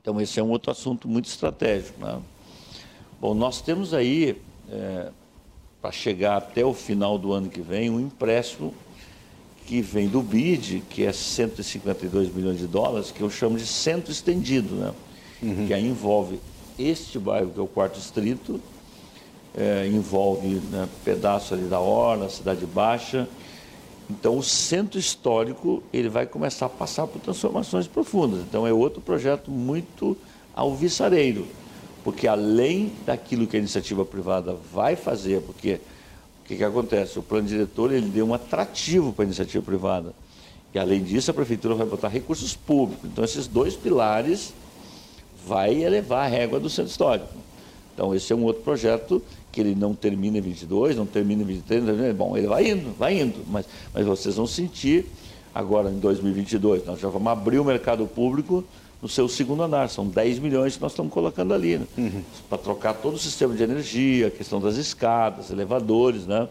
Então, 0.00 0.20
esse 0.20 0.38
é 0.38 0.42
um 0.42 0.50
outro 0.50 0.70
assunto 0.70 1.08
muito 1.08 1.26
estratégico. 1.26 2.04
Né? 2.04 2.20
Bom, 3.20 3.34
nós 3.34 3.60
temos 3.60 3.94
aí, 3.94 4.40
é, 4.70 5.10
para 5.80 5.90
chegar 5.90 6.36
até 6.36 6.64
o 6.64 6.74
final 6.74 7.18
do 7.18 7.32
ano 7.32 7.48
que 7.48 7.60
vem, 7.60 7.90
um 7.90 8.00
empréstimo 8.00 8.74
que 9.66 9.82
vem 9.82 10.08
do 10.08 10.22
BID, 10.22 10.82
que 10.88 11.04
é 11.04 11.12
152 11.12 12.34
milhões 12.34 12.58
de 12.58 12.66
dólares, 12.66 13.10
que 13.10 13.20
eu 13.20 13.28
chamo 13.28 13.58
de 13.58 13.66
centro 13.66 14.10
estendido, 14.10 14.74
né? 14.74 14.94
Uhum. 15.42 15.66
que 15.66 15.74
aí 15.74 15.86
envolve 15.86 16.40
este 16.78 17.18
bairro, 17.18 17.50
que 17.50 17.60
é 17.60 17.62
o 17.62 17.66
quarto 17.66 17.94
distrito, 17.94 18.60
é, 19.56 19.86
envolve 19.86 20.48
né, 20.48 20.88
pedaço 21.04 21.54
ali 21.54 21.64
da 21.64 21.80
Orla, 21.80 22.28
Cidade 22.28 22.64
Baixa. 22.66 23.28
Então, 24.10 24.38
o 24.38 24.42
centro 24.42 24.98
histórico 24.98 25.82
ele 25.92 26.08
vai 26.08 26.26
começar 26.26 26.66
a 26.66 26.70
passar 26.70 27.06
por 27.06 27.20
transformações 27.20 27.86
profundas. 27.86 28.40
Então, 28.40 28.66
é 28.66 28.72
outro 28.72 29.00
projeto 29.00 29.50
muito 29.50 30.16
alvissareiro 30.54 31.46
porque 32.08 32.26
além 32.26 32.92
daquilo 33.04 33.46
que 33.46 33.54
a 33.54 33.58
iniciativa 33.58 34.02
privada 34.02 34.56
vai 34.72 34.96
fazer, 34.96 35.42
porque 35.42 35.74
o 36.42 36.48
que, 36.48 36.56
que 36.56 36.64
acontece? 36.64 37.18
O 37.18 37.22
plano 37.22 37.46
diretor 37.46 37.92
ele 37.92 38.08
deu 38.08 38.26
um 38.26 38.32
atrativo 38.32 39.12
para 39.12 39.24
a 39.24 39.26
iniciativa 39.26 39.62
privada. 39.62 40.14
E 40.72 40.78
além 40.78 41.02
disso, 41.02 41.30
a 41.30 41.34
prefeitura 41.34 41.74
vai 41.74 41.86
botar 41.86 42.08
recursos 42.08 42.54
públicos. 42.56 43.10
Então, 43.10 43.22
esses 43.22 43.46
dois 43.46 43.76
pilares 43.76 44.54
vai 45.46 45.82
elevar 45.82 46.24
a 46.24 46.28
régua 46.28 46.58
do 46.58 46.70
centro 46.70 46.90
histórico. 46.90 47.28
Então, 47.92 48.14
esse 48.14 48.32
é 48.32 48.36
um 48.36 48.44
outro 48.44 48.62
projeto 48.62 49.22
que 49.50 49.60
ele 49.60 49.74
não 49.74 49.94
termina 49.94 50.38
em 50.38 50.40
22, 50.40 50.96
não 50.96 51.06
termina 51.06 51.42
em 51.42 51.46
23, 51.46 51.82
não 51.82 51.94
termina, 51.94 52.14
bom, 52.14 52.36
ele 52.36 52.46
vai 52.46 52.70
indo, 52.70 52.94
vai 52.98 53.20
indo, 53.20 53.44
mas, 53.48 53.66
mas 53.94 54.06
vocês 54.06 54.36
vão 54.36 54.46
sentir 54.46 55.06
agora 55.54 55.90
em 55.90 55.98
2022, 55.98 56.84
nós 56.84 57.00
já 57.00 57.08
vamos 57.08 57.28
abrir 57.28 57.58
o 57.58 57.64
mercado 57.64 58.06
público 58.06 58.64
no 59.00 59.08
seu 59.08 59.28
segundo 59.28 59.62
andar. 59.62 59.88
São 59.88 60.06
10 60.06 60.38
milhões 60.38 60.76
que 60.76 60.82
nós 60.82 60.92
estamos 60.92 61.12
colocando 61.12 61.54
ali, 61.54 61.78
né? 61.78 61.86
uhum. 61.96 62.22
para 62.48 62.58
trocar 62.58 62.94
todo 62.94 63.14
o 63.14 63.18
sistema 63.18 63.54
de 63.54 63.62
energia, 63.62 64.28
a 64.28 64.30
questão 64.30 64.60
das 64.60 64.76
escadas, 64.76 65.50
elevadores, 65.50 66.26
né? 66.26 66.48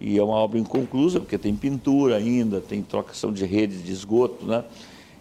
E 0.00 0.18
é 0.18 0.22
uma 0.22 0.34
obra 0.34 0.58
inconclusa, 0.58 1.20
porque 1.20 1.38
tem 1.38 1.54
pintura 1.54 2.16
ainda, 2.16 2.60
tem 2.60 2.82
trocação 2.82 3.32
de 3.32 3.46
redes 3.46 3.84
de 3.84 3.92
esgoto, 3.92 4.44
né? 4.44 4.64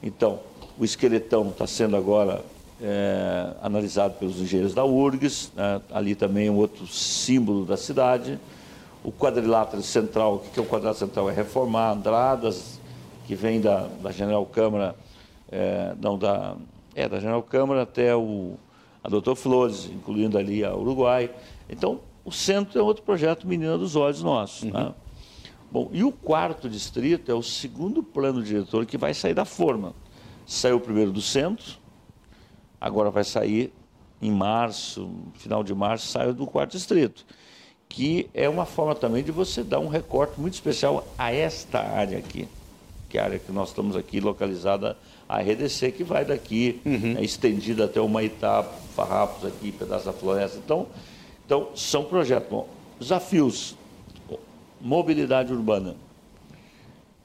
Então, 0.01 0.39
o 0.77 0.84
esqueletão 0.84 1.50
está 1.50 1.67
sendo 1.67 1.96
agora 1.96 2.43
é, 2.82 3.53
analisado 3.62 4.15
pelos 4.15 4.39
engenheiros 4.39 4.74
da 4.74 4.84
URGS, 4.84 5.51
né? 5.56 5.82
ali 5.92 6.15
também 6.15 6.50
um 6.50 6.56
outro 6.56 6.86
símbolo 6.88 7.65
da 7.65 7.77
cidade. 7.77 8.39
O 9.03 9.12
quadrilátero 9.12 9.82
central, 9.82 10.36
o 10.36 10.39
que 10.39 10.60
é 10.60 10.63
o 10.63 10.65
quadrilátero 10.65 11.08
central? 11.08 11.30
É 11.30 11.34
reformar 11.34 11.92
Andradas, 11.92 12.80
que 13.27 13.36
vem 13.36 13.60
da, 13.60 13.88
da 14.01 14.12
General 14.12 14.46
Câmara 14.46 14.96
é, 15.53 15.94
não, 16.01 16.18
da, 16.18 16.56
é, 16.96 17.08
da 17.08 17.20
General 17.20 17.44
Câmara 17.44 17.84
até 17.84 18.15
o, 18.15 18.56
a 19.03 19.10
Doutor 19.10 19.36
Flores, 19.36 19.86
incluindo 19.86 20.36
ali 20.36 20.65
a 20.65 20.75
Uruguai. 20.75 21.30
Então, 21.70 22.00
o 22.25 22.32
centro 22.32 22.80
é 22.80 22.82
outro 22.82 23.03
projeto 23.03 23.48
Menina 23.48 23.77
dos 23.77 23.96
Olhos 23.96 24.24
nossos. 24.24 24.63
Uhum. 24.63 24.72
Né? 24.72 24.94
Bom, 25.72 25.89
e 25.92 26.03
o 26.03 26.12
quarto 26.12 26.68
distrito 26.68 27.32
é 27.32 27.36
o 27.36 27.44
segundo 27.44 28.01
plano 28.01 28.42
diretor 28.42 28.86
que 28.86 28.98
vai 28.98 29.13
sair 29.13 29.34
da 29.34 29.46
forma. 29.46 29.94
Saiu 30.46 30.80
primeiro 30.80 31.12
do 31.12 31.22
centro, 31.22 31.77
agora 32.84 33.10
vai 33.10 33.24
sair 33.24 33.72
em 34.22 34.30
março, 34.30 35.10
final 35.36 35.63
de 35.63 35.74
março, 35.74 36.08
sai 36.08 36.34
do 36.34 36.46
quarto 36.46 36.72
distrito. 36.72 37.25
Que 37.88 38.30
é 38.34 38.50
uma 38.50 38.66
forma 38.66 38.94
também 38.94 39.24
de 39.24 39.32
você 39.32 39.63
dar 39.63 39.80
um 39.80 39.88
recorte 39.88 40.40
muito 40.40 40.56
especial 40.56 41.08
a 41.18 41.32
esta 41.32 41.80
área 41.80 42.18
aqui, 42.18 42.46
que 43.08 43.18
é 43.18 43.22
a 43.22 43.24
área 43.24 43.40
que 43.40 43.54
nós 43.54 43.70
estamos 43.70 43.96
aqui 43.96 44.20
localizada 44.20 44.98
a 45.30 45.40
RDC 45.40 45.94
que 45.94 46.04
vai 46.04 46.25
daqui, 46.25 46.82
uhum. 46.86 47.16
é 47.18 47.24
estendida 47.24 47.86
até 47.86 48.02
o 48.02 48.10
Maitá, 48.10 48.63
Farrapos 48.96 49.46
aqui, 49.46 49.72
pedaço 49.72 50.06
da 50.06 50.13
floresta. 50.13 50.58
Então, 50.58 50.88
então 51.46 51.70
são 51.75 52.04
projetos. 52.04 52.50
Bom, 52.50 52.68
desafios, 53.00 53.78
mobilidade 54.82 55.54
urbana. 55.54 55.96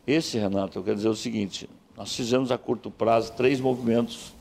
Esse, 0.06 0.38
Renato, 0.38 0.78
eu 0.78 0.84
quero 0.84 0.96
dizer 0.96 1.08
o 1.08 1.16
seguinte, 1.16 1.68
nós 1.96 2.14
fizemos 2.14 2.52
a 2.52 2.56
curto 2.56 2.92
prazo 2.92 3.32
três 3.32 3.60
movimentos 3.60 4.37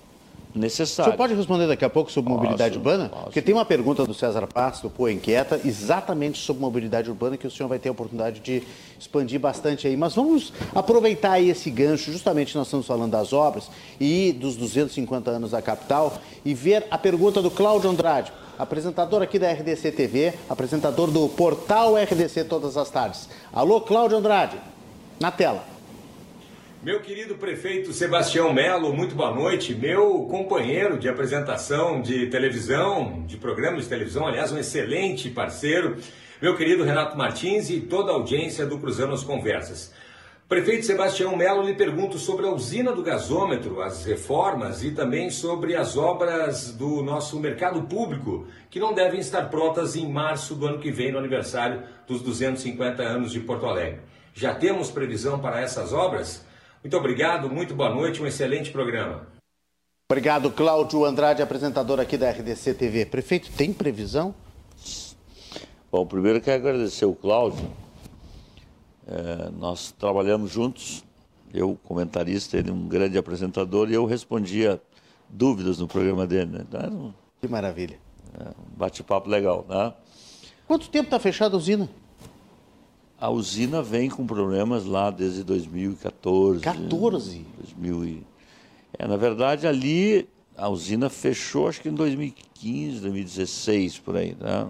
necessário. 0.58 1.12
O 1.12 1.14
senhor 1.14 1.18
pode 1.18 1.34
responder 1.36 1.68
daqui 1.68 1.86
a 1.86 1.90
pouco 1.90 2.12
sobre 2.12 2.30
posso, 2.30 2.42
mobilidade 2.42 2.78
urbana? 2.78 3.10
Posso. 3.10 3.24
Porque 3.26 3.42
tem 3.42 3.54
uma 3.54 3.66
pergunta 3.66 4.06
do 4.06 4.14
César 4.14 4.48
Paz, 4.48 4.80
do 4.80 4.90
Poa 4.90 5.12
Inquieta, 5.12 5.62
exatamente 5.64 6.40
sobre 6.40 6.62
mobilidade 6.62 7.10
urbana, 7.10 7.38
que 7.38 7.48
o 7.48 7.52
senhor 7.52 7.70
vai 7.70 7.80
ter 7.80 7.90
a 7.90 7.92
oportunidade 7.92 8.40
de 8.40 8.64
expandir 9.00 9.40
bastante 9.40 9.88
aí. 9.88 9.96
Mas 9.96 10.16
vamos 10.16 10.52
aproveitar 10.74 11.34
aí 11.34 11.50
esse 11.50 11.70
gancho, 11.70 12.12
justamente 12.12 12.56
nós 12.58 12.68
estamos 12.68 12.86
falando 12.86 13.12
das 13.12 13.34
obras 13.34 13.70
e 14.00 14.34
dos 14.34 14.56
250 14.56 15.30
anos 15.30 15.52
da 15.52 15.62
capital, 15.62 16.18
e 16.44 16.54
ver 16.54 16.86
a 16.90 16.98
pergunta 16.98 17.42
do 17.42 17.52
Cláudio 17.52 17.90
Andrade, 17.90 18.32
apresentador 18.58 19.22
aqui 19.22 19.38
da 19.38 19.52
RDC 19.52 19.92
TV, 19.92 20.34
apresentador 20.50 21.12
do 21.12 21.30
portal 21.30 21.96
RDC 21.96 22.46
Todas 22.46 22.76
as 22.76 22.90
Tardes. 22.90 23.30
Alô, 23.54 23.82
Cláudio 23.82 24.18
Andrade, 24.18 24.58
na 25.20 25.32
tela. 25.32 25.77
Meu 26.84 27.02
querido 27.02 27.36
prefeito 27.36 27.92
Sebastião 27.92 28.54
Melo, 28.54 28.94
muito 28.94 29.16
boa 29.16 29.34
noite. 29.34 29.74
Meu 29.74 30.28
companheiro 30.30 31.00
de 31.00 31.10
apresentação 31.10 32.00
de 32.00 32.28
televisão, 32.28 33.24
de 33.26 33.36
programas 33.36 33.84
de 33.84 33.90
televisão, 33.90 34.28
aliás, 34.28 34.52
um 34.52 34.60
excelente 34.60 35.28
parceiro. 35.28 35.98
Meu 36.40 36.56
querido 36.56 36.84
Renato 36.84 37.18
Martins 37.18 37.72
e 37.72 37.82
toda 37.82 38.12
a 38.12 38.14
audiência 38.14 38.64
do 38.64 38.78
Cruzando 38.78 39.16
as 39.16 39.24
Conversas. 39.24 39.92
Prefeito 40.48 40.86
Sebastião 40.86 41.36
Melo 41.36 41.64
lhe 41.64 41.74
pergunto 41.74 42.20
sobre 42.20 42.46
a 42.46 42.52
usina 42.52 42.94
do 42.94 43.02
gasômetro, 43.02 43.82
as 43.82 44.06
reformas 44.06 44.84
e 44.84 44.92
também 44.92 45.32
sobre 45.32 45.76
as 45.76 45.98
obras 45.98 46.72
do 46.72 47.02
nosso 47.02 47.40
mercado 47.40 47.82
público, 47.82 48.48
que 48.70 48.80
não 48.80 48.94
devem 48.94 49.20
estar 49.20 49.50
prontas 49.50 49.96
em 49.96 50.08
março 50.08 50.54
do 50.54 50.68
ano 50.68 50.80
que 50.80 50.92
vem, 50.92 51.12
no 51.12 51.18
aniversário 51.18 51.82
dos 52.08 52.22
250 52.22 53.02
anos 53.02 53.32
de 53.32 53.40
Porto 53.40 53.66
Alegre. 53.66 54.00
Já 54.34 54.54
temos 54.54 54.92
previsão 54.92 55.40
para 55.40 55.60
essas 55.60 55.92
obras? 55.92 56.47
Muito 56.88 56.96
obrigado, 56.96 57.50
muito 57.50 57.75
boa 57.75 57.94
noite, 57.94 58.24
um 58.24 58.25
excelente 58.25 58.72
programa. 58.72 59.27
Obrigado, 60.10 60.50
Cláudio 60.50 61.03
Andrade, 61.03 61.41
apresentador 61.41 62.00
aqui 62.00 62.15
da 62.15 62.32
RDC 62.32 62.75
TV. 62.75 63.06
Prefeito, 63.06 63.51
tem 63.51 63.74
previsão? 63.74 64.34
Bom, 65.91 66.06
primeiro 66.06 66.39
quero 66.39 66.65
agradecer 66.65 67.03
o 67.03 67.13
Cláudio 67.13 67.70
é, 69.06 69.50
nós 69.60 69.91
trabalhamos 69.91 70.50
juntos, 70.50 71.03
eu 71.53 71.77
comentarista, 71.84 72.56
ele 72.56 72.72
um 72.72 72.88
grande 72.88 73.17
apresentador, 73.17 73.91
e 73.91 73.94
eu 73.94 74.06
respondia 74.06 74.82
dúvidas 75.27 75.79
no 75.79 75.89
programa 75.89 76.25
dele. 76.25 76.51
Né? 76.53 76.65
Então, 76.70 76.89
um, 76.89 77.13
que 77.41 77.50
maravilha. 77.50 78.00
É, 78.39 78.44
um 78.44 78.77
bate-papo 78.77 79.29
legal. 79.29 79.65
Né? 79.67 79.94
Quanto 80.65 80.89
tempo 80.89 81.08
está 81.08 81.20
fechada 81.20 81.53
a 81.53 81.58
usina? 81.58 81.89
A 83.20 83.30
usina 83.30 83.82
vem 83.82 84.10
com 84.10 84.26
problemas 84.28 84.86
lá 84.86 85.10
desde 85.10 85.44
2014. 85.44 86.62
14? 86.62 87.46
2000 87.58 88.06
e... 88.06 88.24
é, 88.98 89.08
na 89.08 89.18
verdade, 89.18 89.66
ali 89.66 90.30
a 90.56 90.70
usina 90.70 91.10
fechou, 91.10 91.68
acho 91.68 91.82
que 91.82 91.90
em 91.90 91.94
2015, 91.94 93.00
2016, 93.00 94.00
por 94.00 94.18
aí, 94.18 94.36
né? 94.40 94.68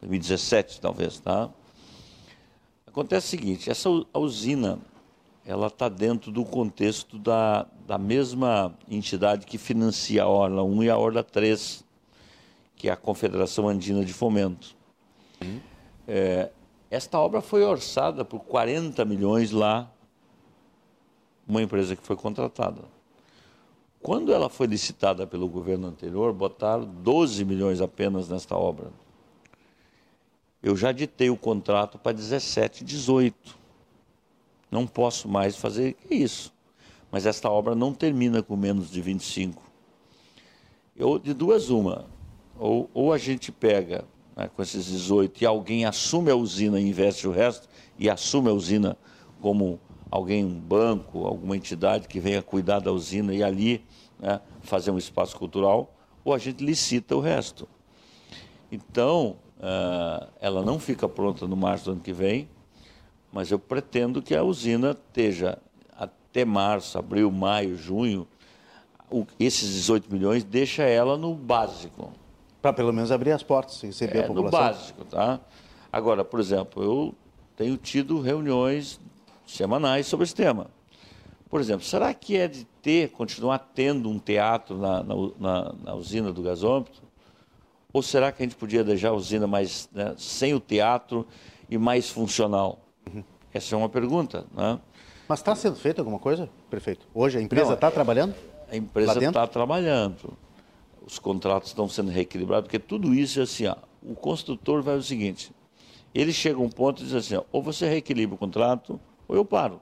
2017, 0.00 0.80
talvez, 0.80 1.20
tá? 1.20 1.50
Acontece 2.86 3.26
o 3.26 3.30
seguinte, 3.30 3.70
essa 3.70 3.88
usina, 4.14 4.78
ela 5.44 5.68
está 5.68 5.88
dentro 5.88 6.32
do 6.32 6.44
contexto 6.44 7.18
da, 7.18 7.66
da 7.86 7.98
mesma 7.98 8.74
entidade 8.88 9.46
que 9.46 9.58
financia 9.58 10.24
a 10.24 10.28
Orla 10.28 10.64
1 10.64 10.82
e 10.84 10.90
a 10.90 10.98
Orla 10.98 11.22
3, 11.22 11.84
que 12.74 12.88
é 12.88 12.92
a 12.92 12.96
Confederação 12.96 13.68
Andina 13.68 14.04
de 14.04 14.12
Fomento. 14.12 14.74
Uhum. 15.40 15.60
É, 16.08 16.50
esta 16.90 17.18
obra 17.18 17.40
foi 17.40 17.62
orçada 17.62 18.24
por 18.24 18.40
40 18.40 19.04
milhões 19.04 19.50
lá, 19.50 19.90
uma 21.46 21.62
empresa 21.62 21.94
que 21.94 22.02
foi 22.02 22.16
contratada. 22.16 22.82
Quando 24.02 24.32
ela 24.32 24.48
foi 24.48 24.66
licitada 24.66 25.26
pelo 25.26 25.48
governo 25.48 25.86
anterior, 25.86 26.32
botaram 26.32 26.84
12 26.84 27.44
milhões 27.44 27.80
apenas 27.80 28.28
nesta 28.28 28.56
obra 28.56 28.90
eu 30.62 30.76
já 30.76 30.92
ditei 30.92 31.30
o 31.30 31.36
contrato 31.36 31.98
para 31.98 32.12
17, 32.12 32.84
18. 32.84 33.58
Não 34.70 34.86
posso 34.86 35.28
mais 35.28 35.56
fazer 35.56 35.96
isso. 36.08 36.52
Mas 37.10 37.26
esta 37.26 37.50
obra 37.50 37.74
não 37.74 37.92
termina 37.92 38.42
com 38.42 38.56
menos 38.56 38.90
de 38.90 39.00
25. 39.00 39.62
Eu, 40.94 41.18
de 41.18 41.32
duas, 41.32 41.70
uma. 41.70 42.04
Ou, 42.58 42.90
ou 42.92 43.12
a 43.12 43.18
gente 43.18 43.50
pega 43.50 44.04
né, 44.40 44.50
com 44.54 44.62
esses 44.62 44.86
18 44.86 45.42
e 45.42 45.46
alguém 45.46 45.84
assume 45.84 46.30
a 46.30 46.36
usina 46.36 46.80
e 46.80 46.88
investe 46.88 47.28
o 47.28 47.30
resto, 47.30 47.68
e 47.98 48.08
assume 48.08 48.48
a 48.48 48.52
usina 48.52 48.96
como 49.40 49.78
alguém, 50.10 50.44
um 50.44 50.58
banco, 50.58 51.26
alguma 51.26 51.56
entidade 51.56 52.08
que 52.08 52.18
venha 52.18 52.42
cuidar 52.42 52.80
da 52.80 52.90
usina 52.90 53.34
e 53.34 53.42
ali 53.42 53.84
né, 54.18 54.40
fazer 54.62 54.90
um 54.90 54.98
espaço 54.98 55.36
cultural, 55.36 55.94
ou 56.24 56.32
a 56.32 56.38
gente 56.38 56.64
licita 56.64 57.14
o 57.14 57.20
resto. 57.20 57.68
Então, 58.72 59.36
Uh, 59.60 60.26
ela 60.40 60.62
não 60.62 60.78
fica 60.78 61.06
pronta 61.06 61.46
no 61.46 61.54
março 61.54 61.84
do 61.84 61.90
ano 61.90 62.00
que 62.00 62.14
vem, 62.14 62.48
mas 63.30 63.50
eu 63.50 63.58
pretendo 63.58 64.22
que 64.22 64.34
a 64.34 64.42
usina 64.42 64.92
esteja 64.92 65.58
até 65.94 66.46
março, 66.46 66.98
abril, 66.98 67.30
maio, 67.30 67.76
junho, 67.76 68.26
esses 69.38 69.68
18 69.68 70.10
milhões 70.10 70.44
deixa 70.44 70.84
ela 70.84 71.18
no 71.18 71.34
básico. 71.34 72.10
Para 72.60 72.72
pelo 72.72 72.92
menos 72.92 73.10
abrir 73.10 73.32
as 73.32 73.42
portas, 73.42 73.80
receber 73.80 74.18
é, 74.18 74.24
a 74.24 74.26
população. 74.26 74.60
No 74.60 74.66
básico, 74.66 75.04
tá? 75.04 75.40
Agora, 75.92 76.24
por 76.24 76.38
exemplo, 76.38 76.82
eu 76.82 77.14
tenho 77.56 77.76
tido 77.76 78.20
reuniões 78.20 79.00
semanais 79.46 80.06
sobre 80.06 80.24
esse 80.24 80.34
tema. 80.34 80.68
Por 81.48 81.60
exemplo, 81.60 81.84
será 81.84 82.14
que 82.14 82.36
é 82.36 82.46
de 82.46 82.64
ter, 82.80 83.10
continuar 83.10 83.58
tendo 83.74 84.08
um 84.08 84.18
teatro 84.18 84.78
na, 84.78 85.02
na, 85.02 85.14
na, 85.38 85.74
na 85.84 85.94
usina 85.94 86.32
do 86.32 86.42
gasômetro? 86.42 87.02
Ou 87.92 88.02
será 88.02 88.30
que 88.30 88.42
a 88.42 88.46
gente 88.46 88.54
podia 88.54 88.84
deixar 88.84 89.08
a 89.08 89.12
usina 89.12 89.48
mais 89.48 89.88
né, 89.92 90.14
sem 90.16 90.54
o 90.54 90.60
teatro 90.60 91.26
e 91.68 91.76
mais 91.76 92.08
funcional? 92.08 92.78
Uhum. 93.12 93.24
Essa 93.52 93.74
é 93.74 93.78
uma 93.78 93.88
pergunta. 93.88 94.46
Né? 94.54 94.78
Mas 95.26 95.40
está 95.40 95.56
sendo 95.56 95.74
feita 95.74 96.00
alguma 96.00 96.20
coisa, 96.20 96.48
prefeito? 96.68 97.06
Hoje 97.12 97.38
a 97.38 97.42
empresa 97.42 97.74
está 97.74 97.90
trabalhando? 97.90 98.34
A 98.70 98.76
empresa 98.76 99.18
está 99.24 99.44
trabalhando. 99.46 100.36
Os 101.10 101.18
contratos 101.18 101.70
estão 101.70 101.88
sendo 101.88 102.10
reequilibrados, 102.10 102.66
porque 102.68 102.78
tudo 102.78 103.12
isso 103.12 103.40
é 103.40 103.42
assim, 103.42 103.66
ó, 103.66 103.74
o 104.00 104.14
construtor 104.14 104.80
vai 104.80 104.96
o 104.96 105.02
seguinte, 105.02 105.50
ele 106.14 106.32
chega 106.32 106.56
a 106.56 106.62
um 106.62 106.68
ponto 106.68 107.02
e 107.02 107.04
diz 107.04 107.14
assim, 107.14 107.34
ó, 107.34 107.42
ou 107.50 107.62
você 107.62 107.88
reequilibra 107.88 108.36
o 108.36 108.38
contrato, 108.38 109.00
ou 109.26 109.34
eu 109.34 109.44
paro. 109.44 109.80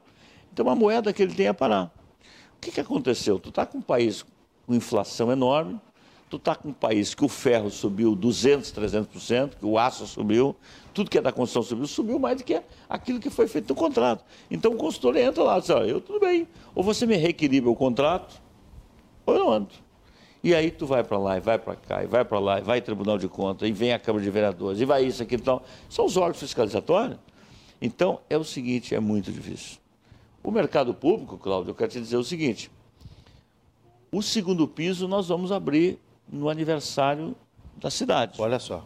Então 0.53 0.69
a 0.71 0.75
moeda 0.75 1.12
que 1.12 1.23
ele 1.23 1.35
tem 1.35 1.47
é 1.47 1.53
parar. 1.53 1.93
O 2.57 2.61
que, 2.61 2.71
que 2.71 2.81
aconteceu? 2.81 3.38
Tu 3.38 3.51
está 3.51 3.67
com 3.67 3.79
um 3.79 3.83
país 3.83 4.25
com 4.67 4.75
inflação 4.75 5.31
enorme, 5.31 5.79
Tu 6.31 6.37
está 6.37 6.55
com 6.55 6.69
um 6.69 6.73
país 6.75 7.14
que 7.14 7.25
o 7.25 7.29
ferro 7.29 7.71
subiu 7.71 8.14
200, 8.14 8.71
300%, 8.71 9.55
que 9.59 9.64
o 9.64 9.79
aço 9.79 10.07
subiu, 10.07 10.55
tudo 10.93 11.11
que 11.11 11.17
é 11.17 11.23
da 11.23 11.33
construção 11.33 11.62
subiu, 11.62 11.87
subiu 11.87 12.19
mais 12.19 12.37
do 12.37 12.45
que 12.45 12.61
aquilo 12.87 13.19
que 13.19 13.31
foi 13.31 13.49
feito 13.49 13.71
no 13.71 13.75
contrato. 13.75 14.23
Então 14.51 14.73
o 14.73 14.77
consultor 14.77 15.17
entra 15.17 15.43
lá 15.43 15.57
e 15.57 15.61
diz, 15.62 15.71
eu 15.71 16.03
tudo 16.03 16.21
bem, 16.21 16.47
ou 16.75 16.83
você 16.83 17.07
me 17.07 17.17
reequilibra 17.17 17.71
o 17.71 17.75
contrato, 17.75 18.43
ou 19.25 19.35
eu 19.35 19.41
não 19.41 19.51
ando. 19.51 19.88
E 20.49 20.55
aí 20.55 20.71
tu 20.71 20.87
vai 20.87 21.05
para 21.05 21.19
lá, 21.19 21.37
e 21.37 21.41
vai 21.41 21.59
para 21.59 21.77
cá, 21.77 22.03
e 22.03 22.07
vai 22.07 22.25
para 22.25 22.39
lá, 22.39 22.59
e 22.59 22.63
vai 22.63 22.81
Tribunal 22.81 23.19
de 23.19 23.29
Contas, 23.29 23.69
e 23.69 23.73
vem 23.73 23.93
a 23.93 23.99
Câmara 23.99 24.25
de 24.25 24.31
Vereadores, 24.31 24.81
e 24.81 24.87
vai 24.87 25.05
isso, 25.05 25.23
aquilo, 25.23 25.43
então. 25.43 25.61
São 25.91 26.07
os 26.07 26.17
órgãos 26.17 26.39
fiscalizatórios. 26.39 27.19
Então, 27.83 28.21
é 28.31 28.39
o 28.39 28.43
seguinte, 28.43 28.95
é 28.95 28.99
muito 28.99 29.31
difícil. 29.31 29.77
O 30.43 30.51
mercado 30.51 30.95
público, 30.95 31.37
Cláudio, 31.37 31.73
eu 31.73 31.75
quero 31.75 31.91
te 31.91 32.01
dizer 32.01 32.17
o 32.17 32.25
seguinte, 32.25 32.71
o 34.11 34.23
segundo 34.23 34.67
piso 34.67 35.07
nós 35.07 35.29
vamos 35.29 35.53
abrir 35.53 35.99
no 36.27 36.49
aniversário 36.49 37.37
da 37.77 37.91
cidade. 37.91 38.41
Olha 38.41 38.59
só, 38.59 38.83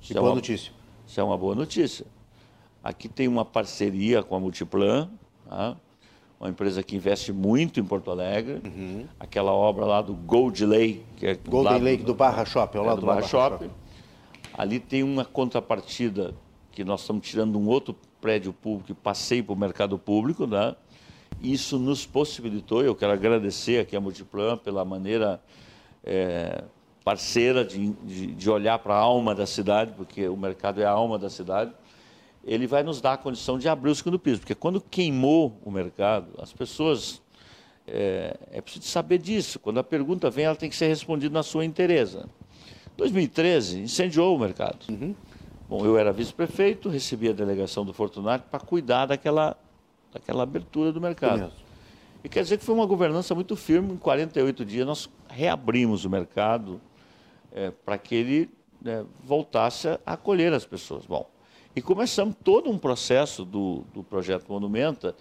que 0.00 0.14
é 0.14 0.16
boa 0.16 0.30
uma, 0.30 0.36
notícia. 0.36 0.72
Isso 1.06 1.20
é 1.20 1.22
uma 1.22 1.36
boa 1.36 1.54
notícia. 1.54 2.06
Aqui 2.82 3.06
tem 3.06 3.28
uma 3.28 3.44
parceria 3.44 4.22
com 4.22 4.34
a 4.34 4.40
Multiplan, 4.40 5.10
tá? 5.46 5.76
Uma 6.42 6.50
empresa 6.50 6.82
que 6.82 6.96
investe 6.96 7.32
muito 7.32 7.78
em 7.78 7.84
Porto 7.84 8.10
Alegre. 8.10 8.60
Uhum. 8.64 9.06
Aquela 9.20 9.52
obra 9.52 9.84
lá 9.84 10.02
do 10.02 10.12
Gold 10.12 10.66
Lake, 10.66 11.04
que 11.16 11.26
é 11.28 11.34
Golden 11.36 11.78
Lake 11.78 12.02
do, 12.02 12.14
Barra 12.14 12.44
Shopping, 12.44 12.78
ao 12.78 12.84
é 12.84 12.86
lado 12.88 12.96
do, 12.96 13.00
do 13.02 13.06
Barra, 13.06 13.22
Shopping. 13.22 13.70
Ali 14.52 14.80
tem 14.80 15.04
uma 15.04 15.24
contrapartida 15.24 16.34
que 16.72 16.82
nós 16.82 17.02
estamos 17.02 17.28
tirando 17.28 17.56
um 17.56 17.68
outro 17.68 17.94
prédio 18.20 18.52
público 18.52 18.90
e 18.90 18.94
passei 18.94 19.40
para 19.40 19.52
o 19.52 19.56
mercado 19.56 19.96
público, 19.96 20.44
né? 20.44 20.74
Isso 21.40 21.78
nos 21.78 22.04
possibilitou, 22.04 22.82
eu 22.82 22.94
quero 22.94 23.12
agradecer 23.12 23.80
aqui 23.80 23.94
a 23.94 24.00
Multiplan 24.00 24.56
pela 24.56 24.84
maneira 24.84 25.40
é, 26.04 26.64
parceira 27.04 27.64
de, 27.64 27.90
de, 28.02 28.26
de 28.26 28.50
olhar 28.50 28.80
para 28.80 28.94
a 28.94 28.98
alma 28.98 29.32
da 29.32 29.46
cidade, 29.46 29.92
porque 29.96 30.28
o 30.28 30.36
mercado 30.36 30.80
é 30.80 30.84
a 30.84 30.90
alma 30.90 31.18
da 31.18 31.30
cidade, 31.30 31.72
ele 32.44 32.66
vai 32.66 32.82
nos 32.82 33.00
dar 33.00 33.14
a 33.14 33.16
condição 33.16 33.58
de 33.58 33.68
abrir 33.68 33.90
o 33.90 33.94
segundo 33.94 34.18
piso. 34.18 34.40
Porque 34.40 34.54
quando 34.54 34.80
queimou 34.80 35.58
o 35.64 35.70
mercado, 35.70 36.32
as 36.38 36.52
pessoas. 36.52 37.22
É, 37.84 38.36
é 38.52 38.60
preciso 38.60 38.86
saber 38.86 39.18
disso. 39.18 39.58
Quando 39.58 39.80
a 39.80 39.84
pergunta 39.84 40.30
vem, 40.30 40.44
ela 40.44 40.54
tem 40.54 40.70
que 40.70 40.76
ser 40.76 40.86
respondida 40.86 41.34
na 41.34 41.42
sua 41.42 41.64
inteireza. 41.64 42.28
2013, 42.96 43.80
incendiou 43.80 44.36
o 44.36 44.38
mercado. 44.38 44.86
Uhum. 44.88 45.14
Bom, 45.68 45.84
eu 45.84 45.96
era 45.98 46.12
vice-prefeito, 46.12 46.88
recebi 46.88 47.28
a 47.28 47.32
delegação 47.32 47.84
do 47.84 47.92
Fortunato 47.92 48.46
para 48.50 48.60
cuidar 48.60 49.06
daquela, 49.06 49.56
daquela 50.12 50.42
abertura 50.42 50.92
do 50.92 51.00
mercado. 51.00 51.50
E 52.22 52.28
quer 52.28 52.42
dizer 52.42 52.58
que 52.58 52.64
foi 52.64 52.74
uma 52.74 52.86
governança 52.86 53.34
muito 53.34 53.56
firme. 53.56 53.94
Em 53.94 53.96
48 53.96 54.64
dias, 54.64 54.86
nós 54.86 55.10
reabrimos 55.28 56.04
o 56.04 56.10
mercado 56.10 56.80
é, 57.50 57.70
para 57.70 57.98
que 57.98 58.14
ele 58.14 58.50
né, 58.80 59.04
voltasse 59.24 59.88
a 59.88 59.98
acolher 60.04 60.52
as 60.52 60.64
pessoas. 60.64 61.04
Bom, 61.06 61.28
e 61.74 61.80
começamos 61.80 62.36
todo 62.42 62.70
um 62.70 62.78
processo 62.78 63.44
do, 63.44 63.84
do 63.94 64.02
projeto 64.02 64.46
Monumenta 64.48 65.14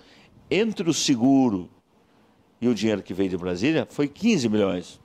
entre 0.49 0.89
o 0.89 0.93
seguro 0.93 1.69
e 2.59 2.67
o 2.67 2.75
dinheiro 2.75 3.01
que 3.01 3.13
veio 3.13 3.29
de 3.29 3.37
Brasília, 3.37 3.87
foi 3.89 4.07
15 4.07 4.47
milhões. 4.49 4.99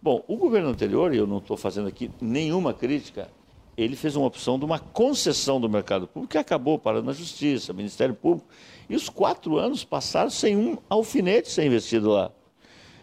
Bom, 0.00 0.22
o 0.26 0.36
governo 0.36 0.68
anterior, 0.68 1.14
e 1.14 1.16
eu 1.16 1.26
não 1.26 1.38
estou 1.38 1.56
fazendo 1.56 1.88
aqui 1.88 2.10
nenhuma 2.20 2.74
crítica, 2.74 3.30
ele 3.76 3.96
fez 3.96 4.16
uma 4.16 4.26
opção 4.26 4.58
de 4.58 4.64
uma 4.64 4.78
concessão 4.78 5.60
do 5.60 5.68
mercado 5.68 6.06
público 6.06 6.32
que 6.32 6.38
acabou 6.38 6.78
parando 6.78 7.06
na 7.06 7.12
Justiça, 7.12 7.72
Ministério 7.72 8.14
Público, 8.14 8.46
e 8.90 8.94
os 8.94 9.08
quatro 9.08 9.56
anos 9.56 9.84
passaram 9.84 10.28
sem 10.28 10.56
um 10.56 10.76
alfinete 10.90 11.50
ser 11.50 11.64
investido 11.64 12.10
lá. 12.10 12.30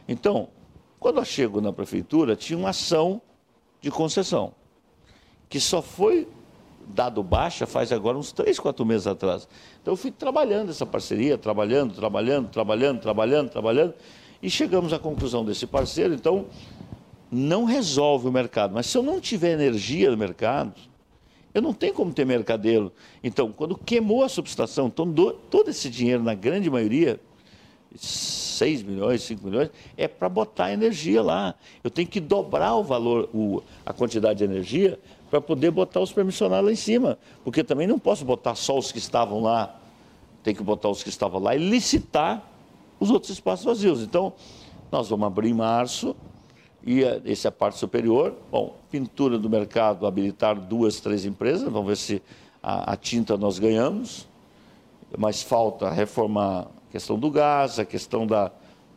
Então, 0.07 0.49
quando 0.99 1.17
eu 1.17 1.25
chego 1.25 1.61
na 1.61 1.73
prefeitura, 1.73 2.35
tinha 2.35 2.59
uma 2.59 2.69
ação 2.69 3.21
de 3.81 3.89
concessão, 3.89 4.53
que 5.47 5.59
só 5.59 5.81
foi 5.81 6.27
dado 6.89 7.21
baixa 7.23 7.65
faz 7.65 7.91
agora 7.91 8.17
uns 8.17 8.31
três, 8.31 8.59
quatro 8.59 8.85
meses 8.85 9.07
atrás. 9.07 9.47
Então 9.81 9.93
eu 9.93 9.97
fui 9.97 10.11
trabalhando 10.11 10.69
essa 10.69 10.85
parceria, 10.85 11.37
trabalhando, 11.37 11.93
trabalhando, 11.93 12.49
trabalhando, 12.49 12.99
trabalhando, 12.99 13.49
trabalhando, 13.49 13.93
e 14.41 14.49
chegamos 14.49 14.93
à 14.93 14.99
conclusão 14.99 15.43
desse 15.43 15.67
parceiro. 15.67 16.13
Então, 16.13 16.47
não 17.31 17.65
resolve 17.65 18.27
o 18.27 18.31
mercado. 18.31 18.73
Mas 18.73 18.87
se 18.87 18.97
eu 18.97 19.03
não 19.03 19.19
tiver 19.19 19.51
energia 19.51 20.09
no 20.09 20.17
mercado, 20.17 20.73
eu 21.53 21.61
não 21.61 21.73
tenho 21.73 21.93
como 21.93 22.13
ter 22.13 22.25
mercadeiro. 22.25 22.91
Então, 23.23 23.51
quando 23.51 23.77
queimou 23.77 24.23
a 24.23 24.29
subestação, 24.29 24.87
então, 24.87 25.11
todo 25.49 25.69
esse 25.69 25.89
dinheiro, 25.89 26.23
na 26.23 26.33
grande 26.33 26.69
maioria, 26.69 27.19
6 27.95 28.83
milhões, 28.83 29.23
5 29.23 29.45
milhões, 29.45 29.69
é 29.97 30.07
para 30.07 30.29
botar 30.29 30.71
energia 30.71 31.21
lá. 31.21 31.55
Eu 31.83 31.89
tenho 31.89 32.07
que 32.07 32.19
dobrar 32.19 32.75
o 32.75 32.83
valor, 32.83 33.29
o, 33.33 33.61
a 33.85 33.91
quantidade 33.91 34.39
de 34.39 34.43
energia, 34.43 34.99
para 35.29 35.39
poder 35.39 35.71
botar 35.71 35.99
os 35.99 36.11
permissionários 36.11 36.65
lá 36.65 36.71
em 36.71 36.75
cima. 36.75 37.17
Porque 37.43 37.63
também 37.63 37.87
não 37.87 37.99
posso 37.99 38.25
botar 38.25 38.55
só 38.55 38.77
os 38.77 38.91
que 38.91 38.97
estavam 38.97 39.41
lá, 39.41 39.79
tem 40.43 40.55
que 40.55 40.63
botar 40.63 40.89
os 40.89 41.03
que 41.03 41.09
estavam 41.09 41.41
lá 41.41 41.55
e 41.55 41.59
licitar 41.59 42.43
os 42.99 43.11
outros 43.11 43.31
espaços 43.31 43.65
vazios. 43.65 44.01
Então, 44.01 44.33
nós 44.91 45.09
vamos 45.09 45.27
abrir 45.27 45.49
em 45.49 45.53
março, 45.53 46.15
e 46.85 47.03
essa 47.03 47.47
é 47.47 47.49
a 47.49 47.51
parte 47.51 47.77
superior. 47.77 48.33
Bom, 48.51 48.75
pintura 48.89 49.37
do 49.37 49.49
mercado, 49.49 50.07
habilitar 50.07 50.59
duas, 50.59 50.99
três 50.99 51.25
empresas, 51.25 51.71
vamos 51.71 51.87
ver 51.87 51.97
se 51.97 52.21
a, 52.63 52.93
a 52.93 52.95
tinta 52.95 53.37
nós 53.37 53.59
ganhamos, 53.59 54.27
mas 55.17 55.41
falta 55.41 55.89
reformar 55.89 56.61
a 56.61 56.91
questão 56.91 57.19
do 57.19 57.29
gás, 57.29 57.79
a 57.79 57.85
questão 57.85 58.25
da 58.25 58.51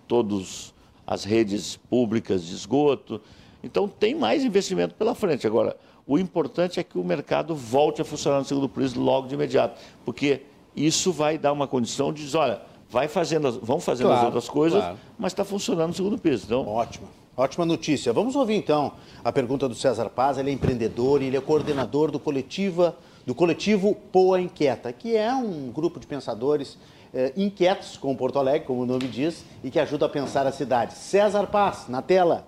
todas 0.06 0.72
as 1.06 1.24
redes 1.24 1.76
públicas 1.76 2.44
de 2.44 2.54
esgoto. 2.54 3.20
Então 3.62 3.88
tem 3.88 4.14
mais 4.14 4.44
investimento 4.44 4.94
pela 4.94 5.14
frente. 5.14 5.46
Agora, 5.46 5.76
o 6.12 6.18
importante 6.18 6.78
é 6.78 6.82
que 6.82 6.98
o 6.98 7.04
mercado 7.04 7.56
volte 7.56 8.02
a 8.02 8.04
funcionar 8.04 8.38
no 8.38 8.44
segundo 8.44 8.68
preço 8.68 9.00
logo 9.00 9.28
de 9.28 9.34
imediato, 9.34 9.80
porque 10.04 10.42
isso 10.76 11.10
vai 11.10 11.38
dar 11.38 11.52
uma 11.52 11.66
condição 11.66 12.12
de 12.12 12.22
dizer, 12.22 12.36
olha, 12.36 12.60
vai 12.90 13.08
fazendo, 13.08 13.58
vão 13.62 13.80
fazendo 13.80 14.08
claro, 14.08 14.20
as 14.20 14.26
outras 14.26 14.46
coisas, 14.46 14.78
claro. 14.78 14.98
mas 15.18 15.32
está 15.32 15.42
funcionando 15.42 15.88
no 15.88 15.94
segundo 15.94 16.18
piso. 16.18 16.44
Então, 16.44 16.68
Ótimo. 16.68 17.08
Ótima 17.34 17.64
notícia. 17.64 18.12
Vamos 18.12 18.36
ouvir 18.36 18.56
então 18.56 18.92
a 19.24 19.32
pergunta 19.32 19.66
do 19.66 19.74
César 19.74 20.10
Paz. 20.10 20.36
Ele 20.36 20.50
é 20.50 20.52
empreendedor 20.52 21.22
e 21.22 21.28
ele 21.28 21.36
é 21.38 21.40
coordenador 21.40 22.10
do 22.10 22.18
coletiva, 22.18 22.94
do 23.26 23.34
coletivo 23.34 23.94
Poa 23.94 24.38
Inquieta, 24.38 24.92
que 24.92 25.16
é 25.16 25.32
um 25.32 25.72
grupo 25.72 25.98
de 25.98 26.06
pensadores 26.06 26.76
eh, 27.14 27.32
inquietos 27.34 27.96
com 27.96 28.14
Porto 28.14 28.38
Alegre, 28.38 28.66
como 28.66 28.82
o 28.82 28.86
nome 28.86 29.08
diz, 29.08 29.46
e 29.64 29.70
que 29.70 29.80
ajuda 29.80 30.04
a 30.04 30.08
pensar 30.10 30.46
a 30.46 30.52
cidade. 30.52 30.92
César 30.92 31.46
Paz, 31.46 31.86
na 31.88 32.02
tela. 32.02 32.46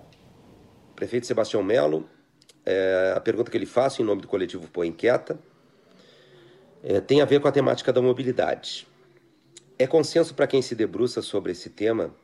Prefeito 0.94 1.27
Sebastião 1.27 1.62
Melo, 1.62 2.05
é, 2.64 3.12
a 3.16 3.20
pergunta 3.20 3.50
que 3.50 3.57
ele 3.57 3.66
faz 3.66 3.98
em 3.98 4.05
nome 4.05 4.22
do 4.22 4.29
coletivo 4.29 4.68
Poa 4.68 4.87
Inquieta 4.87 5.38
é, 6.83 7.00
tem 7.00 7.20
a 7.20 7.24
ver 7.24 7.40
com 7.40 7.48
a 7.48 7.53
temática 7.53 7.92
da 7.92 8.00
mobilidade. 8.00 8.87
É 9.79 9.87
consenso 9.87 10.35
para 10.35 10.46
quem 10.46 10.62
se 10.62 10.74
debruça 10.74 11.22
sobre 11.22 11.53
esse 11.53 11.70
tema 11.70 12.14